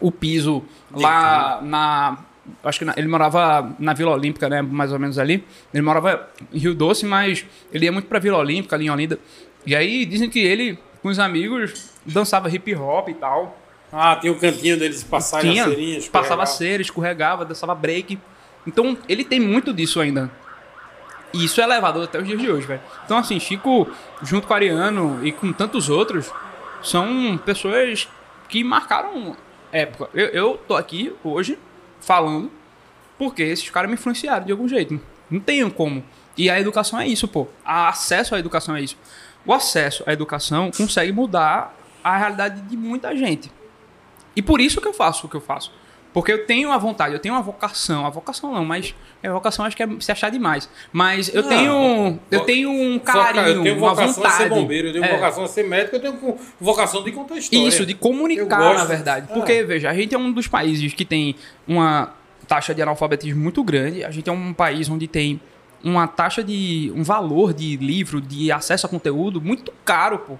o 0.00 0.10
piso 0.12 0.62
lá 0.92 1.60
na. 1.62 2.18
Acho 2.64 2.80
que 2.80 2.84
na- 2.84 2.94
ele 2.96 3.06
morava 3.08 3.74
na 3.78 3.92
Vila 3.92 4.12
Olímpica, 4.12 4.48
né? 4.48 4.60
Mais 4.62 4.92
ou 4.92 4.98
menos 4.98 5.18
ali. 5.18 5.44
Ele 5.72 5.82
morava 5.82 6.28
em 6.52 6.58
Rio 6.58 6.74
Doce, 6.74 7.06
mas 7.06 7.44
ele 7.72 7.84
ia 7.84 7.92
muito 7.92 8.06
pra 8.06 8.18
Vila 8.18 8.38
Olímpica, 8.38 8.74
ali 8.76 8.86
em 8.86 8.90
Olinda. 8.90 9.18
E 9.66 9.76
aí 9.76 10.04
dizem 10.04 10.28
que 10.28 10.38
ele, 10.40 10.78
com 11.02 11.08
os 11.08 11.18
amigos, 11.18 11.90
dançava 12.04 12.48
hip 12.50 12.74
hop 12.74 13.08
e 13.08 13.14
tal. 13.14 13.56
Ah, 13.92 14.16
tem 14.16 14.30
o 14.30 14.36
cantinho 14.38 14.78
deles 14.78 15.02
passarem 15.02 15.50
Tinha, 15.52 15.64
a 15.64 15.68
serinha. 15.68 16.00
passava 16.10 16.46
cera, 16.46 16.80
escorregava, 16.80 17.44
dançava 17.44 17.74
break. 17.74 18.18
Então, 18.66 18.96
ele 19.08 19.24
tem 19.24 19.38
muito 19.40 19.72
disso 19.72 20.00
ainda. 20.00 20.30
E 21.32 21.44
isso 21.44 21.60
é 21.60 21.66
levado 21.66 22.02
até 22.02 22.18
os 22.18 22.26
dias 22.26 22.40
de 22.40 22.50
hoje, 22.50 22.66
velho. 22.66 22.80
Então, 23.04 23.16
assim, 23.18 23.38
Chico, 23.38 23.88
junto 24.22 24.46
com 24.46 24.52
o 24.52 24.56
Ariano 24.56 25.20
e 25.24 25.30
com 25.30 25.52
tantos 25.52 25.88
outros, 25.88 26.30
são 26.82 27.38
pessoas 27.44 28.08
que 28.48 28.64
marcaram 28.64 29.36
época. 29.72 30.08
Eu, 30.14 30.26
eu 30.28 30.56
tô 30.56 30.76
aqui 30.76 31.12
hoje 31.22 31.58
falando 32.00 32.50
porque 33.18 33.42
esses 33.42 33.68
caras 33.70 33.90
me 33.90 33.94
influenciaram 33.94 34.46
de 34.46 34.52
algum 34.52 34.66
jeito. 34.66 35.00
Não 35.30 35.40
tenho 35.40 35.70
como. 35.70 36.02
E 36.36 36.48
a 36.48 36.58
educação 36.58 36.98
é 36.98 37.06
isso, 37.06 37.28
pô. 37.28 37.46
A 37.64 37.88
acesso 37.88 38.34
à 38.34 38.38
educação 38.38 38.74
é 38.74 38.80
isso. 38.80 38.96
O 39.44 39.52
acesso 39.52 40.02
à 40.06 40.12
educação 40.12 40.70
consegue 40.70 41.12
mudar 41.12 41.76
a 42.02 42.16
realidade 42.16 42.62
de 42.62 42.76
muita 42.76 43.14
gente. 43.16 43.52
E 44.34 44.42
por 44.42 44.60
isso 44.60 44.80
que 44.80 44.88
eu 44.88 44.94
faço 44.94 45.26
o 45.26 45.30
que 45.30 45.36
eu 45.36 45.40
faço. 45.40 45.72
Porque 46.12 46.32
eu 46.32 46.44
tenho 46.44 46.72
a 46.72 46.78
vontade, 46.78 47.14
eu 47.14 47.20
tenho 47.20 47.34
uma 47.34 47.42
vocação. 47.42 48.04
A 48.04 48.10
vocação 48.10 48.52
não, 48.52 48.64
mas 48.64 48.94
a 49.22 49.30
vocação 49.32 49.64
acho 49.64 49.76
que 49.76 49.82
é 49.82 49.88
se 50.00 50.10
achar 50.10 50.28
demais. 50.30 50.68
Mas 50.92 51.32
eu 51.32 51.42
Não, 51.42 51.48
tenho. 51.48 52.18
Eu 52.30 52.40
tenho 52.40 52.70
um 52.70 52.98
carinho, 52.98 53.46
eu 53.46 53.62
tenho 53.62 53.76
uma 53.78 53.90
vocação 53.94 54.14
vontade. 54.14 54.34
a 54.34 54.36
ser 54.38 54.48
bombeiro, 54.48 54.88
eu 54.88 54.92
tenho 54.92 55.04
É. 55.04 55.14
vocação 55.16 55.44
a 55.44 55.48
ser 55.48 55.62
médico, 55.68 55.96
eu 55.96 56.00
tenho 56.00 56.38
vocação 56.60 57.04
de 57.04 57.12
contar 57.12 57.36
história. 57.36 57.68
Isso, 57.68 57.86
de 57.86 57.94
comunicar, 57.94 58.74
na 58.74 58.84
verdade. 58.84 59.28
É. 59.30 59.34
Porque, 59.34 59.62
veja, 59.62 59.88
a 59.88 59.94
gente 59.94 60.14
é 60.14 60.18
um 60.18 60.32
dos 60.32 60.48
países 60.48 60.92
que 60.94 61.04
tem 61.04 61.36
uma 61.66 62.12
taxa 62.48 62.74
de 62.74 62.82
analfabetismo 62.82 63.40
muito 63.40 63.62
grande. 63.62 64.02
A 64.04 64.10
gente 64.10 64.28
é 64.28 64.32
um 64.32 64.52
país 64.52 64.88
onde 64.88 65.06
tem 65.06 65.40
uma 65.84 66.08
taxa 66.08 66.42
de. 66.42 66.92
um 66.96 67.04
valor 67.04 67.54
de 67.54 67.76
livro, 67.76 68.20
de 68.20 68.50
acesso 68.50 68.84
a 68.84 68.88
conteúdo 68.88 69.40
muito 69.40 69.72
caro, 69.84 70.18
pô. 70.18 70.38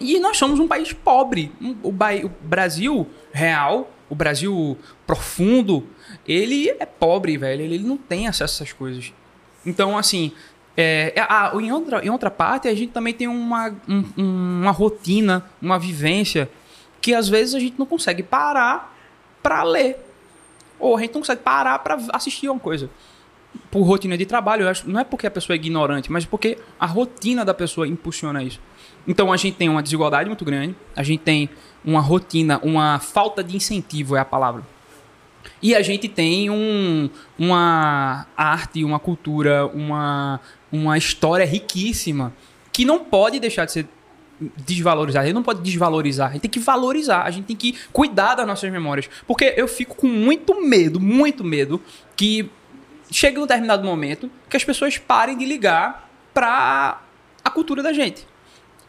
E 0.00 0.18
nós 0.18 0.38
somos 0.38 0.58
um 0.58 0.66
país 0.66 0.90
pobre. 0.94 1.52
O 1.82 1.92
Brasil 2.40 3.06
real, 3.30 3.90
o 4.10 4.14
Brasil 4.14 4.76
profundo, 5.06 5.86
ele 6.28 6.68
é 6.78 6.84
pobre, 6.84 7.38
velho. 7.38 7.62
Ele 7.62 7.78
não 7.78 7.96
tem 7.96 8.26
acesso 8.28 8.62
a 8.62 8.64
essas 8.64 8.72
coisas. 8.74 9.12
Então, 9.64 9.96
assim, 9.96 10.32
é, 10.76 11.12
é, 11.16 11.20
a- 11.22 11.52
em, 11.54 11.72
outra, 11.72 12.04
em 12.04 12.10
outra 12.10 12.30
parte, 12.30 12.68
a 12.68 12.74
gente 12.74 12.92
também 12.92 13.14
tem 13.14 13.26
uma, 13.28 13.68
um- 13.88 14.04
um- 14.18 14.60
uma 14.62 14.70
rotina, 14.72 15.44
uma 15.62 15.78
vivência 15.78 16.50
que 17.00 17.14
às 17.14 17.28
vezes 17.28 17.54
a 17.54 17.60
gente 17.60 17.78
não 17.78 17.86
consegue 17.86 18.22
parar 18.22 18.94
pra 19.42 19.62
ler. 19.62 19.96
Ou 20.78 20.96
a 20.96 21.00
gente 21.00 21.14
não 21.14 21.20
consegue 21.20 21.40
parar 21.42 21.78
pra 21.78 21.98
assistir 22.12 22.48
uma 22.48 22.60
coisa. 22.60 22.90
Por 23.70 23.82
rotina 23.82 24.16
de 24.18 24.26
trabalho, 24.26 24.68
acho, 24.68 24.88
não 24.88 25.00
é 25.00 25.04
porque 25.04 25.26
a 25.26 25.30
pessoa 25.30 25.54
é 25.54 25.58
ignorante, 25.58 26.10
mas 26.10 26.24
porque 26.24 26.58
a 26.78 26.86
rotina 26.86 27.44
da 27.44 27.52
pessoa 27.54 27.86
impulsiona 27.86 28.42
isso. 28.42 28.60
Então 29.06 29.32
a 29.32 29.36
gente 29.36 29.56
tem 29.56 29.68
uma 29.68 29.82
desigualdade 29.82 30.28
muito 30.28 30.44
grande, 30.44 30.74
a 30.94 31.02
gente 31.02 31.20
tem 31.20 31.48
uma 31.84 32.00
rotina, 32.00 32.60
uma 32.62 32.98
falta 32.98 33.42
de 33.42 33.56
incentivo 33.56 34.16
é 34.16 34.20
a 34.20 34.24
palavra. 34.24 34.62
E 35.62 35.74
a 35.74 35.82
gente 35.82 36.08
tem 36.08 36.50
um, 36.50 37.08
uma 37.38 38.26
arte, 38.36 38.84
uma 38.84 38.98
cultura, 38.98 39.66
uma, 39.66 40.40
uma 40.70 40.96
história 40.96 41.44
riquíssima 41.44 42.32
que 42.72 42.84
não 42.84 43.04
pode 43.04 43.38
deixar 43.38 43.64
de 43.64 43.72
ser 43.72 43.88
desvalorizada. 44.56 45.24
A 45.24 45.26
gente 45.26 45.34
não 45.34 45.42
pode 45.42 45.60
desvalorizar, 45.60 46.30
a 46.30 46.32
gente 46.32 46.42
tem 46.42 46.50
que 46.50 46.60
valorizar, 46.60 47.22
a 47.22 47.30
gente 47.30 47.44
tem 47.44 47.56
que 47.56 47.78
cuidar 47.92 48.34
das 48.34 48.46
nossas 48.46 48.70
memórias. 48.70 49.08
Porque 49.26 49.54
eu 49.56 49.68
fico 49.68 49.96
com 49.96 50.06
muito 50.06 50.60
medo, 50.62 50.98
muito 50.98 51.44
medo, 51.44 51.80
que 52.16 52.50
chegue 53.10 53.38
um 53.38 53.42
determinado 53.42 53.84
momento 53.84 54.30
que 54.48 54.56
as 54.56 54.64
pessoas 54.64 54.96
parem 54.96 55.36
de 55.36 55.44
ligar 55.44 56.08
para 56.32 57.00
a 57.44 57.50
cultura 57.50 57.82
da 57.82 57.92
gente 57.92 58.26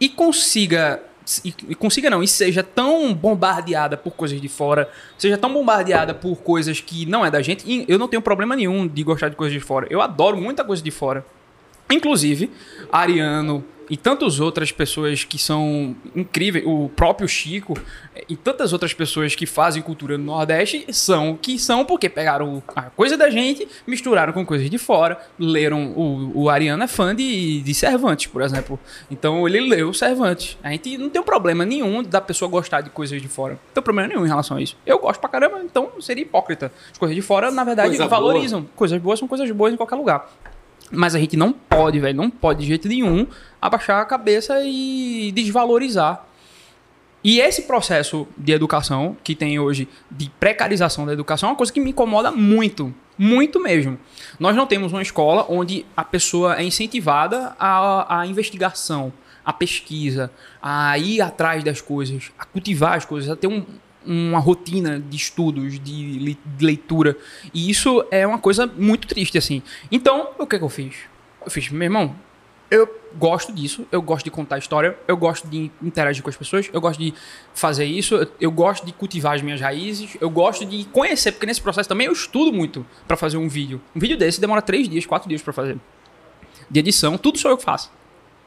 e 0.01 0.09
consiga 0.09 1.01
e 1.45 1.53
e 1.69 1.75
consiga 1.75 2.09
não, 2.09 2.23
e 2.23 2.27
seja 2.27 2.63
tão 2.63 3.13
bombardeada 3.13 3.95
por 3.95 4.11
coisas 4.11 4.41
de 4.41 4.49
fora, 4.49 4.89
seja 5.17 5.37
tão 5.37 5.53
bombardeada 5.53 6.13
por 6.13 6.37
coisas 6.37 6.81
que 6.81 7.05
não 7.05 7.25
é 7.25 7.29
da 7.29 7.41
gente, 7.41 7.63
e 7.65 7.85
eu 7.87 7.99
não 7.99 8.07
tenho 8.07 8.21
problema 8.21 8.55
nenhum 8.55 8.87
de 8.87 9.03
gostar 9.03 9.29
de 9.29 9.35
coisas 9.35 9.53
de 9.53 9.59
fora. 9.59 9.87
Eu 9.89 10.01
adoro 10.01 10.35
muita 10.35 10.63
coisa 10.63 10.81
de 10.81 10.91
fora. 10.91 11.23
Inclusive, 11.89 12.49
Ariano 12.91 13.63
e 13.91 13.97
tantas 13.97 14.39
outras 14.39 14.71
pessoas 14.71 15.25
que 15.25 15.37
são 15.37 15.93
incríveis, 16.15 16.63
o 16.65 16.87
próprio 16.95 17.27
Chico 17.27 17.77
e 18.29 18.37
tantas 18.37 18.71
outras 18.71 18.93
pessoas 18.93 19.35
que 19.35 19.45
fazem 19.45 19.83
cultura 19.83 20.17
no 20.17 20.23
Nordeste 20.23 20.85
são 20.93 21.31
o 21.31 21.37
que 21.37 21.59
são 21.59 21.83
porque 21.83 22.07
pegaram 22.07 22.63
a 22.73 22.83
coisa 22.83 23.17
da 23.17 23.29
gente, 23.29 23.67
misturaram 23.85 24.31
com 24.31 24.45
coisas 24.45 24.69
de 24.69 24.77
fora, 24.77 25.19
leram 25.37 25.91
o, 25.91 26.43
o 26.43 26.49
Ariano 26.49 26.81
é 26.81 26.87
fã 26.87 27.13
de, 27.13 27.61
de 27.61 27.73
Cervantes, 27.73 28.27
por 28.27 28.41
exemplo. 28.41 28.79
Então 29.09 29.45
ele 29.45 29.59
leu 29.59 29.93
Cervantes. 29.93 30.57
A 30.63 30.71
gente 30.71 30.97
não 30.97 31.09
tem 31.09 31.21
um 31.21 31.25
problema 31.25 31.65
nenhum 31.65 32.01
da 32.01 32.21
pessoa 32.21 32.49
gostar 32.49 32.79
de 32.79 32.89
coisas 32.89 33.21
de 33.21 33.27
fora. 33.27 33.55
Não 33.55 33.73
tem 33.73 33.83
problema 33.83 34.07
nenhum 34.07 34.25
em 34.25 34.29
relação 34.29 34.55
a 34.55 34.61
isso. 34.61 34.77
Eu 34.85 34.99
gosto 34.99 35.19
pra 35.19 35.27
caramba, 35.29 35.59
então 35.65 35.91
seria 35.99 36.23
hipócrita. 36.23 36.71
As 36.89 36.97
coisas 36.97 37.13
de 37.13 37.21
fora, 37.21 37.51
na 37.51 37.65
verdade, 37.65 37.89
Coisa 37.89 38.07
valorizam. 38.07 38.65
Coisas 38.73 39.01
boas 39.01 39.19
são 39.19 39.27
coisas 39.27 39.51
boas 39.51 39.73
em 39.73 39.75
qualquer 39.75 39.95
lugar. 39.97 40.31
Mas 40.91 41.15
a 41.15 41.19
gente 41.19 41.37
não 41.37 41.53
pode, 41.53 41.99
velho, 41.99 42.17
não 42.17 42.29
pode 42.29 42.61
de 42.61 42.67
jeito 42.67 42.87
nenhum 42.87 43.25
abaixar 43.61 44.01
a 44.01 44.05
cabeça 44.05 44.61
e 44.63 45.31
desvalorizar. 45.33 46.25
E 47.23 47.39
esse 47.39 47.63
processo 47.63 48.27
de 48.35 48.51
educação 48.51 49.15
que 49.23 49.35
tem 49.35 49.59
hoje, 49.59 49.87
de 50.09 50.29
precarização 50.39 51.05
da 51.05 51.13
educação, 51.13 51.49
é 51.49 51.51
uma 51.51 51.57
coisa 51.57 51.71
que 51.71 51.79
me 51.79 51.91
incomoda 51.91 52.31
muito. 52.31 52.93
Muito 53.17 53.59
mesmo. 53.59 53.99
Nós 54.39 54.55
não 54.55 54.65
temos 54.65 54.91
uma 54.91 55.01
escola 55.01 55.45
onde 55.47 55.85
a 55.95 56.03
pessoa 56.03 56.57
é 56.57 56.63
incentivada 56.63 57.55
à, 57.59 58.21
à 58.21 58.25
investigação, 58.25 59.13
à 59.45 59.53
pesquisa, 59.53 60.31
a 60.59 60.97
ir 60.97 61.21
atrás 61.21 61.63
das 61.63 61.79
coisas, 61.79 62.31
a 62.39 62.45
cultivar 62.45 62.97
as 62.97 63.05
coisas, 63.05 63.29
a 63.29 63.35
ter 63.35 63.45
um, 63.45 63.63
uma 64.05 64.39
rotina 64.39 64.99
de 64.99 65.17
estudos, 65.17 65.79
de, 65.79 66.37
leitura. 66.59 67.17
E 67.53 67.69
isso 67.69 68.05
é 68.11 68.25
uma 68.25 68.39
coisa 68.39 68.65
muito 68.65 69.07
triste, 69.07 69.37
assim. 69.37 69.61
Então, 69.91 70.29
o 70.37 70.47
que, 70.47 70.57
que 70.57 70.63
eu 70.63 70.69
fiz? 70.69 70.95
Eu 71.43 71.51
fiz, 71.51 71.69
meu 71.69 71.83
irmão, 71.83 72.15
eu 72.69 72.89
gosto 73.17 73.51
disso, 73.51 73.85
eu 73.91 74.01
gosto 74.01 74.23
de 74.23 74.31
contar 74.31 74.57
história, 74.57 74.97
eu 75.07 75.17
gosto 75.17 75.47
de 75.47 75.69
interagir 75.81 76.23
com 76.23 76.29
as 76.29 76.37
pessoas, 76.37 76.69
eu 76.71 76.79
gosto 76.79 76.99
de 76.99 77.13
fazer 77.53 77.85
isso, 77.85 78.27
eu, 78.39 78.49
gosto 78.49 78.85
de 78.85 78.93
cultivar 78.93 79.35
as 79.35 79.41
minhas 79.41 79.59
raízes, 79.59 80.15
eu 80.21 80.29
gosto 80.29 80.65
de 80.65 80.85
conhecer, 80.85 81.33
porque 81.33 81.45
nesse 81.45 81.61
processo 81.61 81.89
também 81.89 82.07
eu 82.07 82.13
estudo 82.13 82.53
muito 82.53 82.85
pra 83.07 83.17
fazer 83.17 83.37
um 83.37 83.49
vídeo. 83.49 83.81
Um 83.93 83.99
vídeo 83.99 84.17
desse 84.17 84.39
demora 84.39 84.61
três 84.61 84.87
dias, 84.87 85.05
quatro 85.05 85.27
dias 85.27 85.41
pra 85.41 85.51
fazer. 85.51 85.77
De 86.69 86.79
edição, 86.79 87.17
tudo 87.17 87.37
sou 87.37 87.51
eu 87.51 87.57
que 87.57 87.63
faço. 87.63 87.91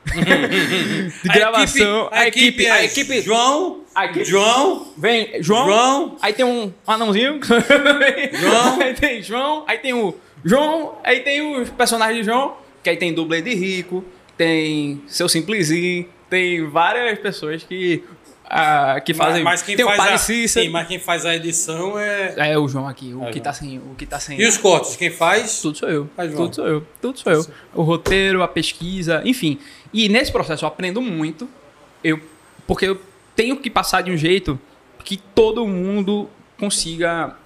de 1.22 1.28
gravação, 1.28 2.08
a 2.12 2.26
equipe, 2.28 2.66
a 2.66 2.82
é 2.82 2.84
equipe, 2.84 3.20
João, 3.22 3.80
a 3.94 4.04
equipe- 4.06 4.24
João, 4.24 4.88
Vem, 4.96 5.42
João, 5.42 5.66
João. 5.66 6.16
aí 6.20 6.32
tem 6.32 6.44
um 6.44 6.72
anãozinho. 6.86 7.40
João. 8.40 8.80
aí 8.80 8.94
tem 8.94 9.22
João, 9.22 9.64
aí 9.66 9.78
tem 9.78 9.92
o 9.94 10.14
João, 10.44 10.94
aí 11.02 11.20
tem 11.20 11.60
os 11.60 11.70
personagens 11.70 12.18
de 12.18 12.24
João, 12.30 12.56
que 12.82 12.90
aí 12.90 12.96
tem 12.96 13.12
dublê 13.14 13.40
de 13.42 13.54
rico, 13.54 14.04
tem 14.36 15.02
seu 15.06 15.28
simplesinho, 15.28 16.06
tem 16.28 16.68
várias 16.68 17.18
pessoas 17.18 17.62
que, 17.62 18.02
ah, 18.44 19.00
que 19.04 19.14
fazem. 19.14 19.42
mas 19.42 19.62
quem 19.62 19.74
tem 19.76 19.84
o 19.84 19.88
faz 19.88 19.98
Padre 19.98 20.14
a, 20.14 20.18
Cícero. 20.18 20.66
sim, 20.66 20.70
mas 20.70 20.86
quem 20.86 20.98
faz 20.98 21.24
a 21.24 21.34
edição 21.34 21.98
é 21.98 22.34
É 22.52 22.58
o 22.58 22.68
João 22.68 22.86
aqui, 22.86 23.14
o 23.14 23.22
É, 23.22 23.26
que 23.28 23.32
João. 23.34 23.42
tá 23.44 23.52
sem. 23.54 23.78
O 23.78 23.94
que 23.96 24.04
tá 24.04 24.20
sem. 24.20 24.38
E 24.40 24.46
os 24.46 24.58
cortes, 24.58 24.96
quem 24.96 25.10
faz? 25.10 25.60
Tudo 25.62 25.78
sou 25.78 25.88
eu. 25.88 26.10
Faz 26.14 26.30
João. 26.30 26.44
Tudo 26.44 26.56
sou 26.56 26.66
eu. 26.68 26.86
Tudo 27.00 27.18
sou 27.20 27.32
eu. 27.32 27.46
O 27.74 27.82
roteiro, 27.82 28.42
a 28.42 28.48
pesquisa, 28.48 29.22
enfim. 29.24 29.58
E 29.94 30.08
nesse 30.08 30.30
processo 30.32 30.64
eu 30.64 30.68
aprendo 30.68 31.00
muito. 31.00 31.48
Eu, 32.02 32.20
porque 32.66 32.84
eu 32.86 33.00
tenho 33.36 33.56
que 33.56 33.70
passar 33.70 34.02
de 34.02 34.10
um 34.10 34.16
jeito 34.16 34.58
que 35.04 35.16
todo 35.16 35.66
mundo 35.66 36.28
consiga 36.58 37.36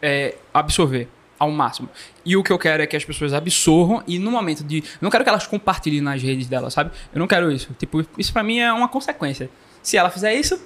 é, 0.00 0.36
absorver 0.54 1.08
ao 1.38 1.50
máximo. 1.50 1.88
E 2.24 2.36
o 2.36 2.42
que 2.42 2.50
eu 2.52 2.58
quero 2.58 2.82
é 2.82 2.86
que 2.86 2.96
as 2.96 3.04
pessoas 3.04 3.34
absorvam 3.34 4.02
e 4.06 4.18
no 4.18 4.30
momento 4.30 4.62
de. 4.62 4.82
Não 5.00 5.10
quero 5.10 5.24
que 5.24 5.28
elas 5.30 5.46
compartilhem 5.46 6.00
nas 6.00 6.22
redes 6.22 6.46
delas, 6.46 6.72
sabe? 6.72 6.92
Eu 7.12 7.18
não 7.18 7.26
quero 7.26 7.50
isso. 7.50 7.74
Tipo, 7.78 8.06
isso 8.16 8.32
pra 8.32 8.42
mim 8.42 8.60
é 8.60 8.72
uma 8.72 8.88
consequência. 8.88 9.50
Se 9.82 9.96
ela 9.96 10.08
fizer 10.10 10.32
isso, 10.34 10.60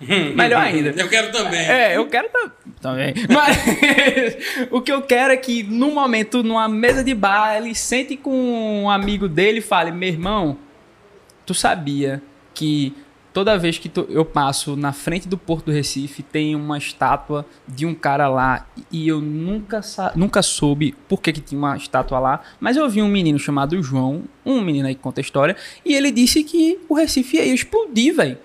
melhor 0.34 0.62
ainda. 0.62 0.90
Eu 0.90 1.08
quero 1.08 1.30
também. 1.32 1.60
É, 1.60 1.96
eu 1.96 2.06
quero 2.08 2.28
tam- 2.30 2.52
também. 2.80 3.14
Mas 3.28 3.56
o 4.70 4.80
que 4.80 4.92
eu 4.92 5.02
quero 5.02 5.32
é 5.32 5.36
que, 5.36 5.62
num 5.62 5.92
momento, 5.92 6.42
numa 6.42 6.68
mesa 6.68 7.02
de 7.04 7.14
bar, 7.14 7.56
ele 7.56 7.74
sente 7.74 8.16
com 8.16 8.82
um 8.84 8.90
amigo 8.90 9.28
dele 9.28 9.58
e 9.58 9.62
fale: 9.62 9.90
Meu 9.92 10.08
irmão, 10.08 10.58
tu 11.46 11.54
sabia 11.54 12.22
que 12.54 12.94
toda 13.32 13.58
vez 13.58 13.78
que 13.78 13.88
tu- 13.88 14.06
eu 14.08 14.24
passo 14.24 14.76
na 14.76 14.92
frente 14.92 15.26
do 15.26 15.36
Porto 15.36 15.66
do 15.66 15.72
Recife 15.72 16.22
tem 16.22 16.54
uma 16.54 16.78
estátua 16.78 17.44
de 17.66 17.84
um 17.84 17.92
cara 17.94 18.28
lá 18.28 18.66
e 18.92 19.08
eu 19.08 19.20
nunca, 19.20 19.80
nunca 20.14 20.40
soube 20.40 20.94
por 21.08 21.20
que, 21.20 21.32
que 21.32 21.40
tinha 21.40 21.58
uma 21.58 21.76
estátua 21.76 22.18
lá, 22.20 22.40
mas 22.60 22.76
eu 22.76 22.88
vi 22.88 23.02
um 23.02 23.08
menino 23.08 23.38
chamado 23.38 23.82
João, 23.82 24.22
um 24.46 24.60
menino 24.60 24.86
aí 24.86 24.94
que 24.94 25.00
conta 25.00 25.20
história, 25.20 25.56
e 25.84 25.94
ele 25.94 26.12
disse 26.12 26.44
que 26.44 26.78
o 26.88 26.94
Recife 26.94 27.36
ia 27.36 27.44
explodir, 27.46 28.14
velho. 28.14 28.38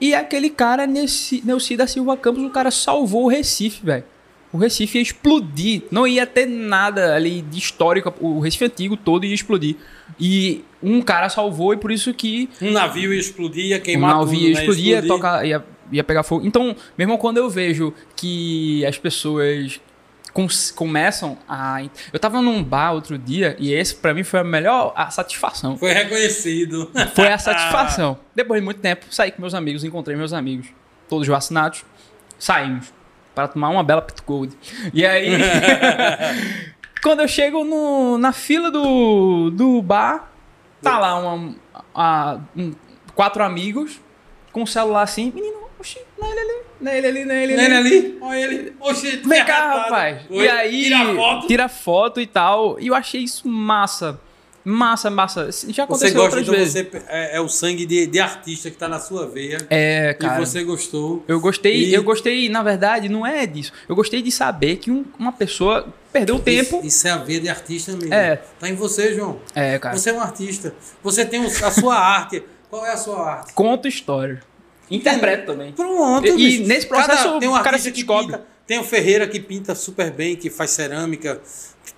E 0.00 0.14
aquele 0.14 0.48
cara, 0.50 0.86
Neuci 0.86 1.76
da 1.76 1.86
Silva 1.86 2.16
Campos, 2.16 2.42
o 2.42 2.50
cara 2.50 2.70
salvou 2.70 3.24
o 3.24 3.28
Recife, 3.28 3.84
velho. 3.84 4.04
O 4.52 4.58
Recife 4.58 4.98
ia 4.98 5.02
explodir. 5.02 5.82
Não 5.90 6.06
ia 6.06 6.26
ter 6.26 6.46
nada 6.46 7.14
ali 7.14 7.42
de 7.42 7.58
histórico. 7.58 8.12
O 8.20 8.40
Recife 8.40 8.64
antigo 8.64 8.96
todo 8.96 9.24
ia 9.24 9.34
explodir. 9.34 9.76
E 10.18 10.64
um 10.82 11.00
cara 11.00 11.28
salvou, 11.28 11.72
e 11.72 11.76
por 11.76 11.90
isso 11.90 12.12
que 12.12 12.48
Um 12.60 12.72
navio 12.72 13.12
ia 13.12 13.20
explodir, 13.20 13.66
ia 13.66 13.80
queimar 13.80 14.16
navio 14.16 14.34
tudo, 14.34 14.42
ia 14.42 14.54
né? 14.54 14.60
explodir, 14.60 14.86
ia, 14.86 15.02
tocar, 15.06 15.46
ia, 15.46 15.64
ia 15.92 16.04
pegar 16.04 16.22
fogo. 16.22 16.44
Então, 16.44 16.74
mesmo 16.98 17.16
quando 17.16 17.36
eu 17.36 17.48
vejo 17.48 17.94
que 18.16 18.84
as 18.84 18.98
pessoas 18.98 19.80
começam 20.74 21.38
a. 21.48 21.82
Eu 22.12 22.18
tava 22.18 22.42
num 22.42 22.62
bar 22.62 22.92
outro 22.92 23.18
dia, 23.18 23.56
e 23.58 23.72
esse 23.72 23.94
pra 23.94 24.12
mim 24.14 24.24
foi 24.24 24.40
a 24.40 24.44
melhor 24.44 24.92
a 24.96 25.10
satisfação. 25.10 25.76
Foi 25.76 25.92
reconhecido. 25.92 26.90
Foi 27.14 27.28
a 27.28 27.38
satisfação. 27.38 28.18
Depois 28.34 28.60
de 28.60 28.64
muito 28.64 28.80
tempo, 28.80 29.06
saí 29.10 29.30
com 29.30 29.40
meus 29.40 29.54
amigos, 29.54 29.84
encontrei 29.84 30.16
meus 30.16 30.32
amigos, 30.32 30.66
todos 31.08 31.26
vacinados, 31.26 31.84
saímos 32.38 32.92
para 33.34 33.48
tomar 33.48 33.68
uma 33.70 33.82
bela 33.84 34.02
Pit 34.02 34.22
Gold. 34.26 34.56
E 34.92 35.04
aí, 35.06 35.28
quando 37.02 37.20
eu 37.20 37.28
chego 37.28 37.64
no- 37.64 38.18
na 38.18 38.32
fila 38.32 38.70
do, 38.70 39.50
do 39.50 39.80
bar, 39.82 40.30
tá 40.82 40.98
lá 40.98 41.16
uma, 41.18 41.54
a- 41.94 42.38
um- 42.56 42.72
quatro 43.14 43.42
amigos 43.42 44.00
com 44.52 44.62
o 44.62 44.66
celular 44.66 45.02
assim, 45.02 45.32
menino, 45.34 45.58
oxi, 45.78 45.98
não 46.18 46.26
é 46.28 46.30
ele 46.32 46.40
ali, 46.40 46.60
não 46.80 46.92
é 46.92 46.98
ele 46.98 47.06
ali, 47.06 47.24
não 47.24 47.34
é 47.34 47.42
ele 47.44 47.54
Não 47.56 47.62
é 47.62 47.66
ele 47.66 47.74
ali. 47.76 47.96
ali? 47.96 48.18
Olha 48.20 48.38
ele. 48.38 48.72
Oxi, 48.80 49.16
Vem 49.24 49.44
cá, 49.44 49.74
rapaz. 49.82 50.18
Oi, 50.28 50.44
E 50.44 50.48
aí, 50.48 50.82
Tira 50.84 51.14
foto. 51.14 51.46
tira 51.46 51.68
foto 51.68 52.20
e 52.20 52.26
tal. 52.26 52.80
E 52.80 52.86
eu 52.88 52.94
achei 52.94 53.22
isso 53.22 53.46
massa. 53.48 54.20
Massa, 54.62 55.08
massa. 55.10 55.46
Já 55.46 55.50
Você 55.50 55.80
aconteceu 55.82 56.14
gosta, 56.14 56.22
outras 56.22 56.42
então 56.42 56.54
vezes. 56.54 56.72
você 56.74 56.90
é, 57.08 57.36
é 57.36 57.40
o 57.40 57.48
sangue 57.48 57.86
de, 57.86 58.06
de 58.06 58.20
artista 58.20 58.70
que 58.70 58.76
tá 58.76 58.86
na 58.88 59.00
sua 59.00 59.26
veia. 59.26 59.58
É, 59.70 60.12
cara. 60.14 60.40
E 60.42 60.46
você 60.46 60.62
gostou. 60.62 61.24
Eu 61.26 61.40
gostei, 61.40 61.86
E- 61.86 61.94
eu 61.94 62.02
gostei, 62.02 62.48
na 62.50 62.62
verdade, 62.62 63.08
não 63.08 63.26
é 63.26 63.46
disso. 63.46 63.72
Eu 63.88 63.96
gostei 63.96 64.20
de 64.20 64.30
saber 64.30 64.76
que 64.76 64.90
um- 64.90 65.04
uma 65.18 65.32
pessoa 65.32 65.88
perdeu 66.12 66.38
tempo. 66.38 66.76
Isso, 66.78 66.86
isso 66.86 67.08
é 67.08 67.10
a 67.10 67.16
veia 67.16 67.40
de 67.40 67.48
artista 67.48 67.92
mesmo. 67.92 68.12
É. 68.12 68.36
Tá 68.58 68.68
em 68.68 68.74
você, 68.74 69.14
João. 69.14 69.40
É, 69.54 69.78
cara. 69.78 69.96
Você 69.96 70.10
é 70.10 70.12
um 70.12 70.20
artista. 70.20 70.74
Você 71.02 71.24
tem 71.24 71.42
a 71.44 71.70
sua 71.70 71.96
arte. 71.96 72.42
Qual 72.68 72.84
é 72.84 72.92
a 72.92 72.96
sua 72.98 73.30
arte? 73.36 73.54
Conta 73.54 73.88
história. 73.88 74.42
Interpreta 74.90 75.46
também. 75.46 75.72
Pronto, 75.72 76.26
E- 76.26 76.30
e 76.30 76.36
bicho. 76.36 76.62
nesse 76.68 76.86
processo, 76.86 77.24
Cada- 77.24 77.38
tem 77.38 77.48
um 77.48 77.54
o 77.54 77.62
cara 77.62 77.78
se 77.78 77.90
que 77.90 77.98
descobre. 77.98 78.26
pinta, 78.36 78.44
tem 78.66 78.78
o 78.78 78.84
Ferreira 78.84 79.26
que 79.26 79.40
pinta 79.40 79.74
super 79.74 80.10
bem, 80.10 80.36
que 80.36 80.50
faz 80.50 80.70
cerâmica. 80.72 81.40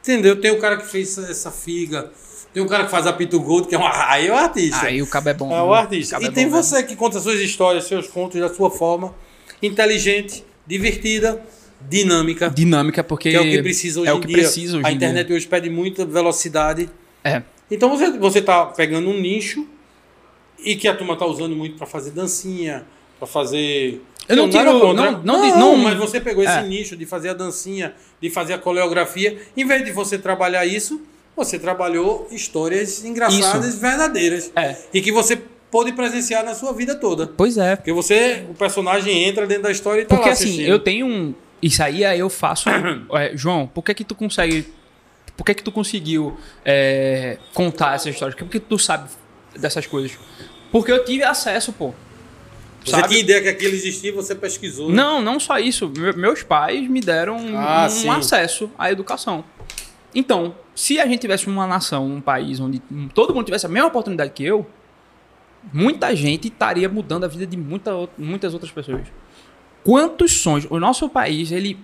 Entendeu? 0.01 0.41
Tem 0.41 0.51
o 0.51 0.59
cara 0.61 0.77
que 0.77 0.87
fez 0.87 1.17
essa, 1.19 1.31
essa 1.31 1.51
figa. 1.51 2.11
Tem 2.53 2.63
o 2.63 2.67
cara 2.67 2.85
que 2.85 2.91
faz 2.91 3.07
a 3.07 3.13
Pito 3.13 3.41
Gold, 3.41 3.67
que 3.69 3.75
é 3.75 3.79
um, 3.79 3.83
aí 3.87 4.27
é 4.27 4.33
o 4.33 4.37
artista. 4.37 4.87
Aí 4.87 5.01
o 5.03 5.07
cabo 5.07 5.29
é 5.31 5.35
bom. 5.35 5.53
É 5.55 5.63
o 5.63 5.73
artista. 5.73 6.17
E 6.21 6.27
é 6.27 6.31
tem 6.31 6.47
bom 6.49 6.57
mesmo. 6.57 6.63
você 6.63 6.83
que 6.83 6.95
conta 6.97 7.19
suas 7.21 7.41
histórias, 7.41 7.85
seus 7.85 8.07
contos 8.09 8.41
da 8.41 8.49
sua 8.53 8.71
forma. 8.71 9.15
Inteligente, 9.63 10.45
divertida, 10.67 11.41
dinâmica. 11.81 12.51
Dinâmica, 12.51 13.03
porque 13.05 13.31
Que 13.31 13.37
é 13.37 13.41
o 13.41 13.45
que 13.45 13.63
precisa 13.63 14.01
hoje 14.01 14.11
é 14.11 14.13
em 14.13 14.17
o 14.17 14.21
que 14.21 14.27
dia. 14.27 14.37
precisa 14.39 14.77
hoje 14.79 14.87
a 14.87 14.93
internet 14.93 15.27
dia. 15.29 15.37
hoje 15.37 15.47
pede 15.47 15.71
muita 15.71 16.05
velocidade. 16.05 16.91
É. 17.25 17.43
Então 17.71 17.89
você, 17.89 18.11
você 18.19 18.43
tá 18.43 18.67
pegando 18.67 19.09
um 19.09 19.19
nicho 19.21 19.67
e 20.65 20.77
que 20.77 20.87
a 20.89 20.95
turma 20.95 21.17
tá 21.17 21.25
usando 21.25 21.55
muito 21.57 21.77
para 21.77 21.87
fazer 21.87 22.11
dancinha, 22.11 22.85
para 23.19 23.27
fazer. 23.27 24.03
Eu 24.29 24.37
não 24.37 24.47
nada 24.47 24.59
tiro- 24.71 24.81
contra. 24.81 25.11
não- 25.13 25.23
não- 25.23 25.59
não- 25.59 25.77
mas 25.77 25.97
você 25.97 26.21
pegou 26.21 26.45
esse 26.45 26.53
É. 26.53 26.63
nicho 26.63 26.97
de 26.97 27.07
fazer 27.07 27.31
a 27.31 27.35
dancinha, 27.35 27.95
de 28.21 28.29
fazer 28.31 28.53
a 28.53 28.59
coreografia. 28.59 29.39
Em 29.57 29.65
vez 29.65 29.85
de 29.85 29.91
você 29.91 30.19
trabalhar 30.19 30.67
isso, 30.67 31.01
você 31.37 31.59
trabalhou 31.59 32.29
histórias 32.31 33.05
engraçadas, 33.05 33.71
Isso. 33.71 33.81
verdadeiras. 33.81 34.53
É. 34.55 34.77
E 34.93 35.01
que 35.01 35.11
você 35.13 35.41
pôde 35.71 35.93
presenciar 35.93 36.45
na 36.45 36.55
sua 36.55 36.73
vida 36.73 36.95
toda. 36.95 37.27
Pois 37.27 37.57
é. 37.57 37.77
Porque 37.77 37.93
você, 37.93 38.45
o 38.51 38.55
personagem 38.55 39.25
entra 39.25 39.47
dentro 39.47 39.65
da 39.65 39.71
história 39.71 40.03
e 40.03 40.05
tá 40.05 40.15
Porque 40.15 40.29
lá 40.29 40.35
assim, 40.35 40.61
eu 40.63 40.79
tenho 40.79 41.07
um. 41.07 41.35
Isso 41.63 41.83
aí 41.83 42.05
aí 42.05 42.19
eu 42.19 42.29
faço. 42.29 42.69
é, 43.15 43.33
João, 43.37 43.67
por 43.67 43.83
que 43.83 43.95
que 43.95 44.05
tu 44.05 44.15
consegue. 44.15 44.67
Por 45.37 45.45
que 45.47 45.55
que 45.55 45.63
tu 45.63 45.73
conseguiu 45.73 46.37
é, 46.65 47.39
contar 47.55 47.95
essas 47.95 48.13
histórias? 48.13 48.39
Por 48.39 48.49
que 48.49 48.61
que 48.61 48.67
tu 48.67 48.79
sabe 48.79 49.09
dessas 49.59 49.87
coisas? 49.87 50.13
Porque 50.71 50.93
eu 50.93 51.05
tive 51.05 51.23
acesso, 51.25 51.73
pô. 51.73 51.95
Você 52.85 52.91
sabe? 52.91 53.09
tinha 53.09 53.21
ideia 53.21 53.41
que 53.41 53.49
aquilo 53.49 53.75
existia 53.75 54.11
e 54.11 54.13
você 54.13 54.35
pesquisou. 54.35 54.89
né? 54.89 54.95
Não, 54.97 55.23
não 55.23 55.39
só 55.41 55.59
isso. 55.59 55.89
Me- 55.89 56.13
Meus 56.13 56.43
pais 56.43 56.87
me 56.89 57.01
deram 57.01 57.37
um, 57.37 57.57
Ah, 57.57 57.87
um 57.87 57.89
sim. 57.89 58.09
acesso 58.09 58.71
à 58.77 58.91
educação. 58.91 59.45
Então, 60.15 60.55
se 60.75 60.99
a 60.99 61.07
gente 61.07 61.21
tivesse 61.21 61.47
uma 61.49 61.67
nação, 61.67 62.07
um 62.07 62.21
país 62.21 62.61
onde 62.61 62.81
todo 63.15 63.35
mundo 63.35 63.45
tivesse 63.45 63.67
a 63.67 63.69
mesma 63.69 63.89
oportunidade 63.89 64.31
que 64.31 64.45
eu, 64.45 64.67
muita 65.73 66.15
gente 66.17 66.49
estaria 66.49 66.89
mudando 66.89 67.25
a 67.25 67.29
vida 67.29 67.47
de 67.47 67.57
muita, 67.57 67.93
muitas 68.17 68.55
outras 68.55 68.73
pessoas. 68.73 69.07
Quantos 69.85 70.33
sonhos? 70.33 70.67
O 70.71 70.79
nosso 70.79 71.09
país, 71.09 71.53
ele, 71.53 71.79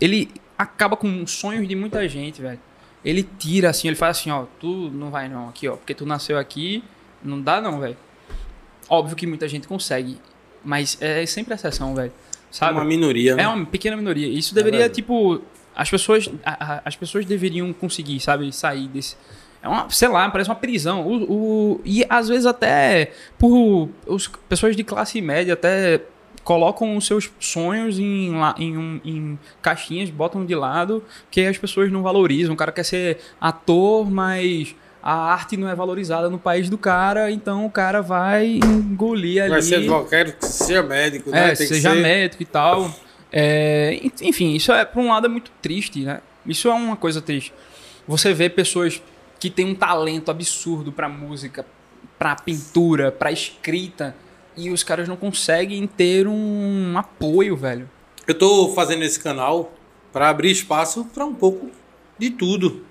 ele 0.00 0.30
acaba 0.56 0.96
com 0.96 1.26
sonhos 1.26 1.66
de 1.68 1.76
muita 1.76 2.08
gente, 2.08 2.40
velho. 2.40 2.60
Ele 3.04 3.22
tira 3.22 3.70
assim, 3.70 3.88
ele 3.88 3.96
faz 3.96 4.18
assim, 4.18 4.30
ó, 4.30 4.46
tu 4.60 4.90
não 4.90 5.10
vai 5.10 5.28
não 5.28 5.48
aqui, 5.48 5.68
ó, 5.68 5.76
porque 5.76 5.92
tu 5.92 6.06
nasceu 6.06 6.38
aqui, 6.38 6.84
não 7.22 7.40
dá 7.40 7.60
não, 7.60 7.80
velho. 7.80 7.96
Óbvio 8.88 9.16
que 9.16 9.26
muita 9.26 9.48
gente 9.48 9.66
consegue, 9.66 10.18
mas 10.64 10.96
é 11.00 11.26
sempre 11.26 11.54
exceção, 11.54 11.94
velho. 11.94 12.12
Sabe? 12.50 12.74
uma 12.74 12.84
minoria, 12.84 13.34
né? 13.34 13.44
É 13.44 13.48
uma 13.48 13.64
pequena 13.64 13.96
minoria. 13.96 14.28
Isso 14.28 14.54
deveria, 14.54 14.80
verdade. 14.80 14.94
tipo, 14.94 15.40
as 15.74 15.90
pessoas, 15.90 16.28
a- 16.44 16.74
a- 16.76 16.82
as 16.84 16.96
pessoas 16.96 17.24
deveriam 17.24 17.72
conseguir, 17.72 18.18
sabe, 18.20 18.52
sair 18.52 18.88
desse. 18.88 19.16
É 19.62 19.68
uma, 19.68 19.88
sei 19.90 20.08
lá, 20.08 20.28
parece 20.30 20.50
uma 20.50 20.56
prisão. 20.56 21.06
O, 21.06 21.32
o- 21.74 21.80
e 21.84 22.04
às 22.08 22.28
vezes 22.28 22.46
até 22.46 23.12
por 23.38 23.88
os, 24.06 24.26
pessoas 24.48 24.74
de 24.76 24.82
classe 24.82 25.20
média 25.20 25.54
até 25.54 26.00
colocam 26.42 26.96
os 26.96 27.06
seus 27.06 27.30
sonhos 27.38 27.98
em, 28.00 28.32
em, 28.58 29.00
em 29.04 29.38
caixinhas, 29.62 30.10
botam 30.10 30.44
de 30.44 30.54
lado, 30.56 31.04
que 31.30 31.46
as 31.46 31.56
pessoas 31.56 31.92
não 31.92 32.02
valorizam. 32.02 32.54
O 32.54 32.56
cara 32.56 32.72
quer 32.72 32.82
ser 32.84 33.18
ator, 33.40 34.10
mas 34.10 34.74
a 35.00 35.12
arte 35.32 35.56
não 35.56 35.68
é 35.68 35.74
valorizada 35.76 36.28
no 36.28 36.38
país 36.38 36.68
do 36.68 36.76
cara, 36.76 37.30
então 37.30 37.64
o 37.64 37.70
cara 37.70 38.02
vai 38.02 38.58
engolir 38.64 39.40
ali. 39.42 39.50
Vai 39.50 39.62
ser 39.62 39.76
advogado, 39.76 40.32
que 40.32 40.44
seja 40.46 40.82
médico, 40.82 41.30
né? 41.30 41.38
É, 41.52 41.54
Tem 41.54 41.66
que 41.68 41.74
seja 41.74 41.90
ser- 41.94 42.02
médico 42.02 42.42
e 42.42 42.46
tal. 42.46 42.92
É, 43.32 43.94
en- 44.02 44.12
enfim, 44.28 44.52
isso 44.54 44.70
é, 44.72 44.84
por 44.84 45.00
um 45.00 45.08
lado, 45.08 45.26
é 45.26 45.28
muito 45.28 45.50
triste, 45.62 46.00
né? 46.04 46.20
Isso 46.44 46.68
é 46.68 46.72
uma 46.74 46.96
coisa 46.96 47.22
triste. 47.22 47.52
Você 48.06 48.34
vê 48.34 48.50
pessoas 48.50 49.00
que 49.40 49.48
têm 49.50 49.64
um 49.66 49.74
talento 49.74 50.30
absurdo 50.30 50.92
pra 50.92 51.08
música, 51.08 51.64
pra 52.18 52.36
pintura, 52.36 53.10
pra 53.10 53.32
escrita, 53.32 54.14
e 54.56 54.70
os 54.70 54.82
caras 54.82 55.08
não 55.08 55.16
conseguem 55.16 55.86
ter 55.86 56.26
um 56.26 56.94
apoio, 56.98 57.56
velho. 57.56 57.88
Eu 58.26 58.34
tô 58.36 58.68
fazendo 58.74 59.02
esse 59.02 59.18
canal 59.18 59.72
para 60.12 60.28
abrir 60.28 60.50
espaço 60.50 61.04
para 61.06 61.24
um 61.24 61.34
pouco 61.34 61.70
de 62.18 62.30
tudo. 62.30 62.84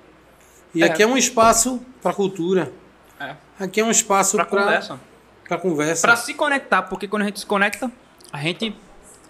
E 0.73 0.81
É. 0.81 0.85
aqui 0.87 1.03
é 1.03 1.07
um 1.07 1.15
espaço 1.17 1.79
para 2.01 2.13
cultura. 2.13 2.71
É. 3.19 3.35
Aqui 3.59 3.79
é 3.79 3.85
um 3.85 3.91
espaço 3.91 4.35
Pra 4.37 4.45
para 4.45 4.63
conversa. 4.63 4.99
Para 5.47 5.57
conversa. 5.57 6.01
Pra 6.07 6.15
se 6.15 6.33
conectar, 6.33 6.81
porque 6.83 7.07
quando 7.07 7.21
a 7.21 7.25
gente 7.25 7.39
se 7.39 7.45
conecta, 7.45 7.91
a 8.33 8.37
gente. 8.41 8.75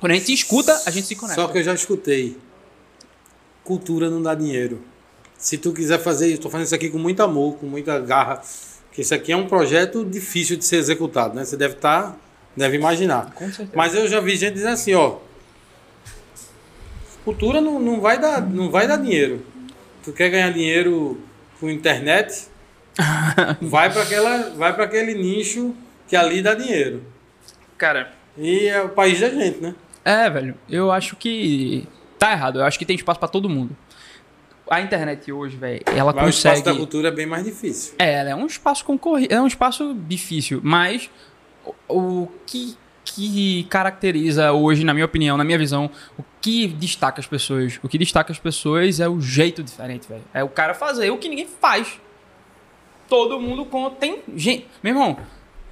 Quando 0.02 0.14
a 0.14 0.16
gente 0.16 0.34
escuta, 0.34 0.82
a 0.88 0.90
gente 0.90 1.06
se 1.06 1.16
conecta. 1.16 1.40
Só 1.40 1.48
que 1.48 1.60
eu 1.60 1.64
já 1.64 1.76
escutei. 1.76 2.36
Cultura 3.64 4.10
não 4.10 4.20
dá 4.20 4.34
dinheiro. 4.34 4.82
Se 5.38 5.60
tu 5.60 5.72
quiser 5.72 6.00
fazer, 6.00 6.34
eu 6.34 6.40
tô 6.40 6.50
fazendo 6.50 6.66
isso 6.66 6.74
aqui 6.74 6.90
com 6.90 6.98
muito 6.98 7.22
amor, 7.22 7.58
com 7.58 7.68
muita 7.68 8.00
garra, 8.00 8.42
que 8.92 9.02
isso 9.02 9.14
aqui 9.14 9.32
é 9.32 9.38
um 9.38 9.48
projeto 9.48 10.04
difícil 10.04 10.58
de 10.58 10.66
ser 10.66 10.78
executado, 10.78 11.36
né? 11.36 11.46
Você 11.46 11.56
deve 11.56 11.76
estar, 11.76 12.18
deve 12.58 12.78
imaginar. 12.78 13.32
Com 13.36 13.46
certeza. 13.46 13.72
Mas 13.76 13.94
eu 13.94 14.08
já 14.08 14.20
vi 14.20 14.36
gente 14.36 14.56
dizendo 14.56 14.74
assim, 14.74 14.96
ó, 14.96 15.18
cultura 17.24 17.62
não, 17.62 17.80
não 17.80 18.02
vai 18.02 18.20
dar, 18.20 18.42
não 18.42 18.72
vai 18.72 18.88
dar 18.88 18.98
dinheiro. 18.98 19.46
Tu 20.04 20.12
quer 20.12 20.32
ganhar 20.32 20.52
dinheiro 20.52 21.22
com 21.60 21.70
internet? 21.70 22.48
vai 23.62 23.94
para 23.94 24.02
aquela, 24.02 24.50
vai 24.56 24.74
para 24.74 24.86
aquele 24.86 25.14
nicho 25.14 25.76
que 26.08 26.16
ali 26.16 26.42
dá 26.42 26.56
dinheiro. 26.56 27.04
Cara, 27.78 28.12
E 28.36 28.66
é 28.66 28.82
o 28.82 28.90
país 28.90 29.20
da 29.20 29.30
gente, 29.30 29.60
né? 29.60 29.76
É, 30.04 30.30
velho. 30.30 30.56
Eu 30.70 30.92
acho 30.92 31.16
que 31.16 31.88
tá 32.18 32.32
errado. 32.32 32.60
Eu 32.60 32.66
acho 32.66 32.78
que 32.78 32.86
tem 32.86 32.96
espaço 32.96 33.20
pra 33.20 33.28
todo 33.28 33.50
mundo. 33.50 33.76
A 34.70 34.80
internet 34.80 35.30
hoje, 35.32 35.58
velho, 35.58 35.82
ela 35.86 36.14
Mas 36.14 36.26
o 36.26 36.30
espaço 36.30 36.60
consegue. 36.60 36.64
da 36.64 36.74
cultura 36.76 37.08
é 37.10 37.12
bem 37.12 37.26
mais 37.26 37.44
difícil. 37.44 37.94
É, 38.00 38.14
ela 38.14 38.30
é 38.30 38.36
um 38.36 38.46
espaço 38.46 38.86
concorrido, 38.86 39.34
é 39.34 39.42
um 39.42 39.48
espaço 39.48 39.94
difícil, 40.08 40.62
mas 40.64 41.10
o, 41.90 42.30
que, 42.46 42.78
que 43.04 43.66
caracteriza 43.66 44.54
hoje, 44.54 44.86
na 44.86 44.94
minha 44.94 45.06
opinião, 45.06 45.36
na 45.36 45.44
minha 45.44 45.58
visão, 45.58 45.90
o 46.18 46.24
que 46.40 46.68
destaca 46.68 47.20
as 47.20 47.28
pessoas? 47.28 47.82
O 47.84 47.90
que 47.90 47.98
destaca 47.98 48.32
as 48.32 48.40
pessoas 48.40 49.02
é 49.02 49.10
o 49.10 49.20
jeito 49.20 49.62
diferente, 49.62 50.08
velho. 50.08 50.24
É 50.34 50.42
o 50.42 50.48
cara 50.48 50.74
fazer 50.74 51.12
o 51.12 51.18
que 51.18 51.28
ninguém 51.28 51.48
faz. 51.48 52.00
Todo 53.10 53.42
mundo 53.42 53.66
com 53.66 53.90
tem 53.90 54.20
gente, 54.38 54.68
meu 54.82 54.94
irmão. 54.94 55.18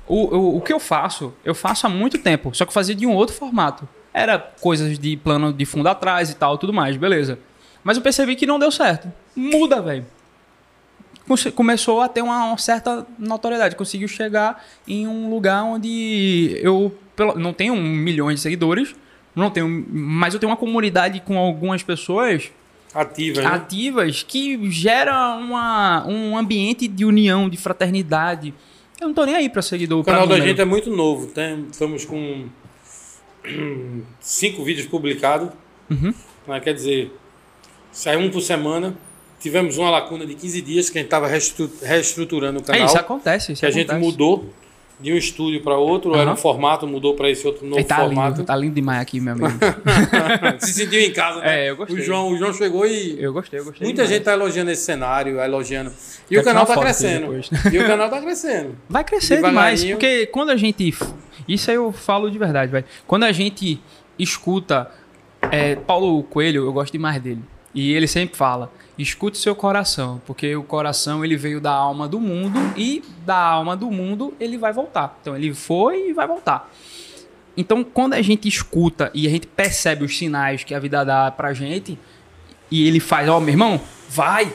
O, 0.05 0.35
o, 0.35 0.57
o 0.57 0.61
que 0.61 0.73
eu 0.73 0.79
faço, 0.79 1.33
eu 1.45 1.55
faço 1.55 1.87
há 1.87 1.89
muito 1.89 2.17
tempo, 2.17 2.53
só 2.53 2.65
que 2.65 2.69
eu 2.69 2.73
fazia 2.73 2.95
de 2.95 3.05
um 3.05 3.13
outro 3.13 3.33
formato. 3.33 3.87
Era 4.21 4.37
coisas 4.37 4.97
de 4.99 5.15
plano 5.17 5.53
de 5.53 5.65
fundo 5.65 5.87
atrás 5.87 6.29
e 6.29 6.35
tal, 6.35 6.57
tudo 6.57 6.73
mais, 6.73 6.97
beleza. 6.97 7.39
Mas 7.83 7.97
eu 7.97 8.03
percebi 8.03 8.35
que 8.35 8.45
não 8.45 8.59
deu 8.59 8.71
certo. 8.71 9.11
Muda, 9.35 9.81
velho 9.81 10.05
começou 11.53 12.01
a 12.01 12.07
ter 12.09 12.21
uma, 12.21 12.45
uma 12.45 12.57
certa 12.57 13.05
notoriedade. 13.17 13.75
Conseguiu 13.75 14.07
chegar 14.07 14.65
em 14.87 15.07
um 15.07 15.29
lugar 15.29 15.63
onde 15.63 16.57
eu 16.61 16.91
pelo- 17.15 17.37
não 17.37 17.53
tenho 17.53 17.75
milhões 17.75 18.35
de 18.37 18.41
seguidores, 18.41 18.95
não 19.35 19.49
tenho, 19.49 19.85
mas 19.89 20.33
eu 20.33 20.39
tenho 20.39 20.49
uma 20.49 20.57
comunidade 20.57 21.19
com 21.21 21.37
algumas 21.37 21.83
pessoas 21.83 22.51
Ativa, 22.93 23.41
né? 23.41 23.47
ativas 23.47 24.23
que 24.23 24.71
gera 24.71 25.35
uma, 25.35 26.03
um 26.07 26.35
ambiente 26.37 26.87
de 26.87 27.05
união, 27.05 27.47
de 27.47 27.57
fraternidade. 27.57 28.53
Eu 28.99 29.07
não 29.07 29.13
tô 29.13 29.23
nem 29.23 29.35
aí 29.35 29.47
pra 29.49 29.61
seguidor. 29.61 29.99
O 29.99 30.03
canal 30.03 30.25
da 30.27 30.39
gente 30.39 30.59
é 30.59 30.65
muito 30.65 30.89
novo. 30.89 31.27
Tem, 31.27 31.67
estamos 31.71 32.03
com 32.05 32.47
cinco 34.19 34.63
vídeos 34.63 34.87
publicados. 34.87 35.49
Uhum. 35.89 36.13
Né? 36.47 36.59
Quer 36.59 36.73
dizer, 36.73 37.11
sai 37.91 38.17
um 38.17 38.29
por 38.29 38.41
semana. 38.41 38.95
Tivemos 39.39 39.77
uma 39.77 39.89
lacuna 39.89 40.25
de 40.25 40.35
15 40.35 40.61
dias 40.61 40.89
que 40.89 40.97
a 40.97 41.01
gente 41.01 41.07
estava 41.07 41.27
reestruturando 41.27 42.59
o 42.59 42.61
É, 42.61 42.65
canal. 42.65 42.85
isso 42.85 42.97
acontece. 42.97 43.53
Isso 43.53 43.61
que 43.61 43.65
a 43.65 43.71
gente 43.71 43.89
acontece. 43.89 44.05
mudou 44.11 44.49
de 44.99 45.13
um 45.13 45.15
estúdio 45.15 45.61
para 45.63 45.77
outro. 45.77 46.13
Era 46.13 46.23
Aham. 46.23 46.33
um 46.33 46.35
formato, 46.35 46.85
mudou 46.85 47.15
para 47.15 47.29
esse 47.29 47.47
outro 47.47 47.65
novo 47.65 47.81
tá 47.85 47.95
formato. 48.01 48.35
lindo, 48.39 48.43
tá 48.45 48.53
lindo 48.57 48.75
demais 48.75 48.99
aqui, 49.01 49.21
meu 49.21 49.31
amigo. 49.35 49.47
Se 50.59 50.73
sentiu 50.73 50.99
em 50.99 51.13
casa, 51.13 51.39
né? 51.39 51.67
É, 51.67 51.69
eu 51.69 51.77
gostei. 51.77 51.95
O 51.97 52.01
João, 52.03 52.33
o 52.33 52.37
João 52.37 52.53
chegou 52.53 52.85
e. 52.85 53.15
Eu 53.17 53.31
gostei, 53.31 53.61
eu 53.61 53.63
gostei. 53.63 53.85
Muita 53.85 54.01
demais. 54.01 54.09
gente 54.17 54.25
tá 54.25 54.33
elogiando 54.33 54.71
esse 54.71 54.83
cenário, 54.83 55.39
elogiando. 55.39 55.89
E 56.25 56.29
Quero 56.35 56.41
o 56.41 56.43
canal 56.43 56.65
tá 56.65 56.73
aqui 56.73 56.81
crescendo. 56.81 57.41
E 57.71 57.79
o 57.79 57.87
canal 57.87 58.09
tá 58.09 58.19
crescendo. 58.21 58.75
Vai 58.89 59.05
crescer 59.05 59.41
demais, 59.41 59.85
porque 59.85 60.25
quando 60.25 60.49
a 60.49 60.57
gente. 60.57 60.93
Isso 61.49 61.71
aí 61.71 61.77
eu 61.77 61.91
falo 61.91 62.29
de 62.29 62.37
verdade, 62.37 62.71
velho. 62.71 62.85
Quando 63.07 63.23
a 63.23 63.31
gente 63.31 63.81
escuta. 64.17 64.91
é, 65.51 65.75
Paulo 65.75 66.21
Coelho, 66.23 66.65
eu 66.65 66.71
gosto 66.71 66.91
demais 66.91 67.21
dele. 67.21 67.41
E 67.73 67.93
ele 67.93 68.07
sempre 68.07 68.37
fala: 68.37 68.71
escute 68.97 69.37
seu 69.37 69.55
coração, 69.55 70.21
porque 70.25 70.55
o 70.55 70.63
coração 70.63 71.25
ele 71.25 71.35
veio 71.35 71.59
da 71.59 71.71
alma 71.71 72.07
do 72.07 72.19
mundo 72.19 72.59
e 72.77 73.03
da 73.25 73.37
alma 73.37 73.75
do 73.75 73.89
mundo 73.89 74.33
ele 74.39 74.57
vai 74.57 74.73
voltar. 74.73 75.17
Então 75.21 75.35
ele 75.35 75.53
foi 75.53 76.09
e 76.09 76.13
vai 76.13 76.27
voltar. 76.27 76.71
Então 77.57 77.83
quando 77.83 78.13
a 78.13 78.21
gente 78.21 78.47
escuta 78.47 79.11
e 79.13 79.27
a 79.27 79.29
gente 79.29 79.47
percebe 79.47 80.05
os 80.05 80.17
sinais 80.17 80.63
que 80.63 80.73
a 80.73 80.79
vida 80.79 81.03
dá 81.03 81.31
pra 81.31 81.53
gente, 81.53 81.97
e 82.69 82.87
ele 82.87 82.99
faz: 82.99 83.27
ó, 83.29 83.39
meu 83.39 83.49
irmão, 83.49 83.79
vai, 84.09 84.51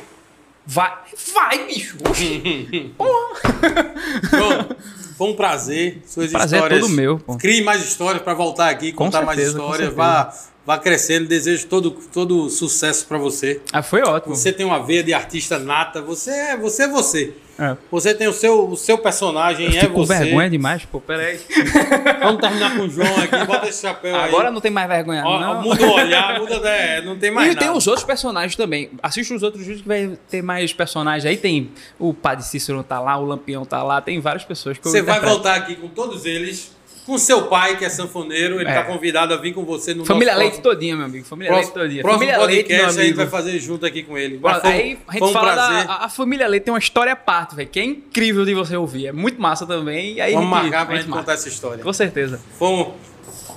vai, 0.67 0.93
vai, 1.35 1.67
bicho. 1.67 1.97
Oxi. 2.09 2.95
Foi 5.17 5.29
um 5.29 5.35
prazer. 5.35 6.03
Suas 6.07 6.31
Prazer 6.31 6.57
é 6.59 6.62
histórias. 6.62 6.81
todo 6.81 6.91
meu, 6.93 7.19
pô. 7.19 7.37
Crie 7.37 7.62
mais 7.62 7.83
histórias 7.85 8.23
para 8.23 8.35
voltar 8.35 8.69
aqui, 8.71 8.93
contar 8.93 9.23
mais 9.23 9.39
certeza, 9.39 9.59
com 9.59 9.65
histórias. 9.65 9.95
Vá, 9.95 10.35
vá 10.67 10.79
crescendo. 10.79 11.27
Desejo 11.29 11.67
todo, 11.67 11.91
todo 12.12 12.49
sucesso 12.51 13.07
para 13.07 13.19
você. 13.19 13.61
Ah, 13.73 13.83
foi 13.83 14.03
ótimo. 14.03 14.35
Você 14.35 14.53
tem 14.53 14.65
uma 14.67 14.85
veia 14.85 15.03
de 15.03 15.12
artista 15.12 15.59
nata. 15.59 16.01
Você 16.03 16.31
é 16.31 16.57
você. 16.57 16.85
É 16.85 16.89
você. 16.89 17.35
É. 17.57 17.77
Você 17.91 18.12
tem 18.12 18.27
o 18.27 18.33
seu, 18.33 18.69
o 18.69 18.77
seu 18.77 18.99
personagem, 18.99 19.73
Eu 19.73 19.83
é 19.83 19.87
com 19.87 20.05
você. 20.05 20.19
vergonha 20.19 20.51
demais, 20.51 20.85
pô, 20.85 21.01
peraí. 21.01 21.39
Vamos 22.21 22.41
terminar 22.41 22.77
com 22.77 22.83
o 22.83 22.91
João 22.91 23.17
aqui. 23.17 23.47
Bota 23.47 23.69
esse 23.69 23.83
chapéu 23.83 24.17
aí. 24.17 24.29
Agora 24.29 24.51
não 24.51 24.61
tem 24.61 24.73
mais 24.73 24.89
vergonha, 24.89 25.23
Ó, 25.25 25.39
não. 25.39 25.62
Muda 25.62 25.87
o 25.87 25.93
olhar, 25.93 26.41
muda. 26.41 26.57
É, 26.69 27.01
não 27.03 27.17
tem 27.17 27.31
mais 27.31 27.53
e 27.53 27.55
nada. 27.55 27.67
tem 27.67 27.77
os 27.77 27.87
outros 27.87 28.05
personagens 28.05 28.57
também. 28.57 28.91
Assiste 29.01 29.33
os 29.33 29.43
outros 29.45 29.62
vídeos 29.62 29.83
que 29.83 29.89
vai 29.89 30.19
ter 30.29 30.43
mais 30.43 30.73
personagens. 30.73 31.25
Aí 31.25 31.37
tem 31.37 31.71
o 31.97 32.12
Padre 32.12 32.45
Cícero 32.45 32.83
tá 32.83 32.99
lá, 32.99 33.17
o 33.19 33.25
Lampião 33.25 33.65
tá 33.65 33.83
lá, 33.85 34.01
tem 34.01 34.19
várias 34.19 34.45
pessoas 34.45 34.77
que 34.77 34.87
eu 34.89 34.91
Você 34.91 35.03
vai 35.03 35.21
voltar 35.21 35.55
aqui 35.55 35.77
com 35.77 35.87
todos 35.89 36.25
eles. 36.25 36.74
Com 37.07 37.19
seu 37.19 37.43
pai, 37.49 37.77
que 37.77 37.85
é 37.85 37.89
sanfoneiro. 37.91 38.61
Ele 38.61 38.69
É. 38.71 38.73
tá 38.75 38.83
convidado 38.85 39.35
a 39.35 39.37
vir 39.37 39.53
com 39.53 39.65
você 39.65 39.93
no 39.93 40.05
Família 40.07 40.35
Leite 40.35 40.61
todinha, 40.61 40.97
meu 40.97 41.05
amigo. 41.05 41.25
Família 41.25 41.53
Próximo, 41.53 41.75
Leite 41.77 41.85
todinha. 41.87 42.03
próximo 42.03 42.21
Família 42.21 42.39
Leite, 42.47 42.69
meu 42.69 42.79
podcast 42.79 42.85
a 42.85 43.03
gente 43.03 43.13
amigo. 43.15 43.31
vai 43.31 43.41
fazer 43.43 43.59
junto 43.59 43.85
aqui 43.87 44.03
com 44.03 44.17
ele. 44.17 44.39
Mas 44.43 44.61
foi, 44.63 44.71
aí 44.73 44.99
a 45.07 45.13
gente 45.13 45.23
um 45.25 45.33
fala 45.33 45.53
prazer. 45.53 45.87
da. 45.87 45.93
A, 45.93 46.05
a 46.07 46.09
família 46.09 46.49
Leite 46.49 46.65
tem 46.65 46.73
uma 46.73 46.79
história 46.79 47.13
à 47.13 47.17
parte, 47.17 47.55
velho, 47.55 47.69
que 47.69 47.79
é 47.79 47.85
incrível 47.85 48.45
de 48.47 48.55
você 48.55 48.75
ouvir. 48.77 49.09
É 49.09 49.13
muito 49.13 49.41
massa 49.41 49.66
também. 49.66 50.15
E 50.15 50.20
aí 50.20 50.33
Vamos 50.33 50.49
gente- 50.51 50.62
marcar 50.62 50.87
pra 50.87 50.95
a 50.95 50.99
gente 50.99 51.09
marca. 51.11 51.23
contar 51.24 51.33
essa 51.35 51.49
história. 51.49 51.85
Com 51.85 51.93
certeza. 51.93 52.41
Foi 52.59 52.69
um 52.69 52.93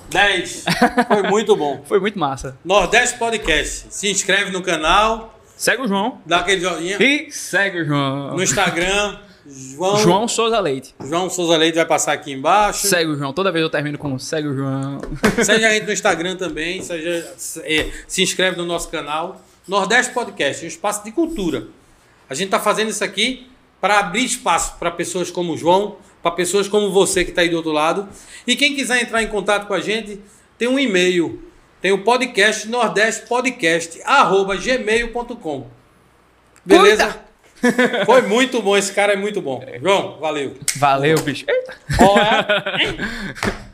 10. 0.09 0.65
Foi 1.07 1.23
muito 1.23 1.55
bom. 1.55 1.84
Foi 1.88 1.99
muito 1.99 2.19
massa. 2.19 2.57
Nordeste 2.65 3.17
Podcast. 3.17 3.88
Se 3.89 4.09
inscreve 4.09 4.51
no 4.51 4.61
canal, 4.61 5.34
Segue 5.55 5.81
o 5.84 5.88
João. 5.88 6.21
dá 6.26 6.39
aquele 6.39 6.61
joinha. 6.61 6.97
E 7.01 7.31
segue 7.31 7.81
o 7.81 7.85
João. 7.85 8.35
No 8.35 8.43
Instagram, 8.43 9.17
João, 9.47 9.97
João 9.97 10.27
Souza 10.27 10.59
Leite. 10.59 10.93
João 10.99 11.29
Souza 11.29 11.55
Leite 11.55 11.75
vai 11.75 11.85
passar 11.85 12.11
aqui 12.11 12.33
embaixo. 12.33 12.87
Segue 12.87 13.11
o 13.11 13.15
João. 13.15 13.31
Toda 13.31 13.49
vez 13.51 13.63
eu 13.63 13.69
termino 13.69 13.97
com 13.97 14.19
segue 14.19 14.49
o 14.49 14.53
João. 14.53 14.99
Segue 15.43 15.63
a 15.63 15.71
gente 15.71 15.85
no 15.85 15.93
Instagram 15.93 16.35
também. 16.35 16.81
Seja, 16.81 17.33
é, 17.63 17.89
se 18.07 18.21
inscreve 18.21 18.57
no 18.57 18.65
nosso 18.65 18.89
canal. 18.89 19.41
Nordeste 19.65 20.13
Podcast, 20.13 20.65
um 20.65 20.67
espaço 20.67 21.01
de 21.03 21.11
cultura. 21.11 21.67
A 22.29 22.33
gente 22.33 22.47
está 22.47 22.59
fazendo 22.59 22.89
isso 22.89 23.03
aqui 23.03 23.47
para 23.79 23.99
abrir 23.99 24.25
espaço 24.25 24.73
para 24.77 24.91
pessoas 24.91 25.31
como 25.31 25.53
o 25.53 25.57
João, 25.57 25.95
para 26.21 26.31
pessoas 26.31 26.67
como 26.67 26.91
você 26.91 27.23
que 27.23 27.29
está 27.29 27.41
aí 27.41 27.47
do 27.49 27.55
outro 27.55 27.71
lado. 27.71 28.09
E 28.45 28.53
quem 28.55 28.75
quiser 28.75 29.01
entrar 29.01 29.23
em 29.23 29.27
contato 29.27 29.65
com 29.67 29.73
a 29.73 29.79
gente, 29.79 30.19
tem 30.57 30.67
um 30.67 30.77
e-mail. 30.77 31.41
Tem 31.81 31.93
o 31.93 32.03
podcast 32.03 32.67
nordestepodcast.gmail.com. 32.67 35.67
Beleza? 36.65 37.26
Foi 38.05 38.21
muito 38.21 38.61
bom, 38.61 38.77
esse 38.77 38.91
cara 38.93 39.13
é 39.13 39.15
muito 39.15 39.41
bom. 39.41 39.63
João, 39.81 40.17
valeu. 40.19 40.55
Valeu, 40.75 41.19
bicho. 41.21 41.45
É? 41.47 41.63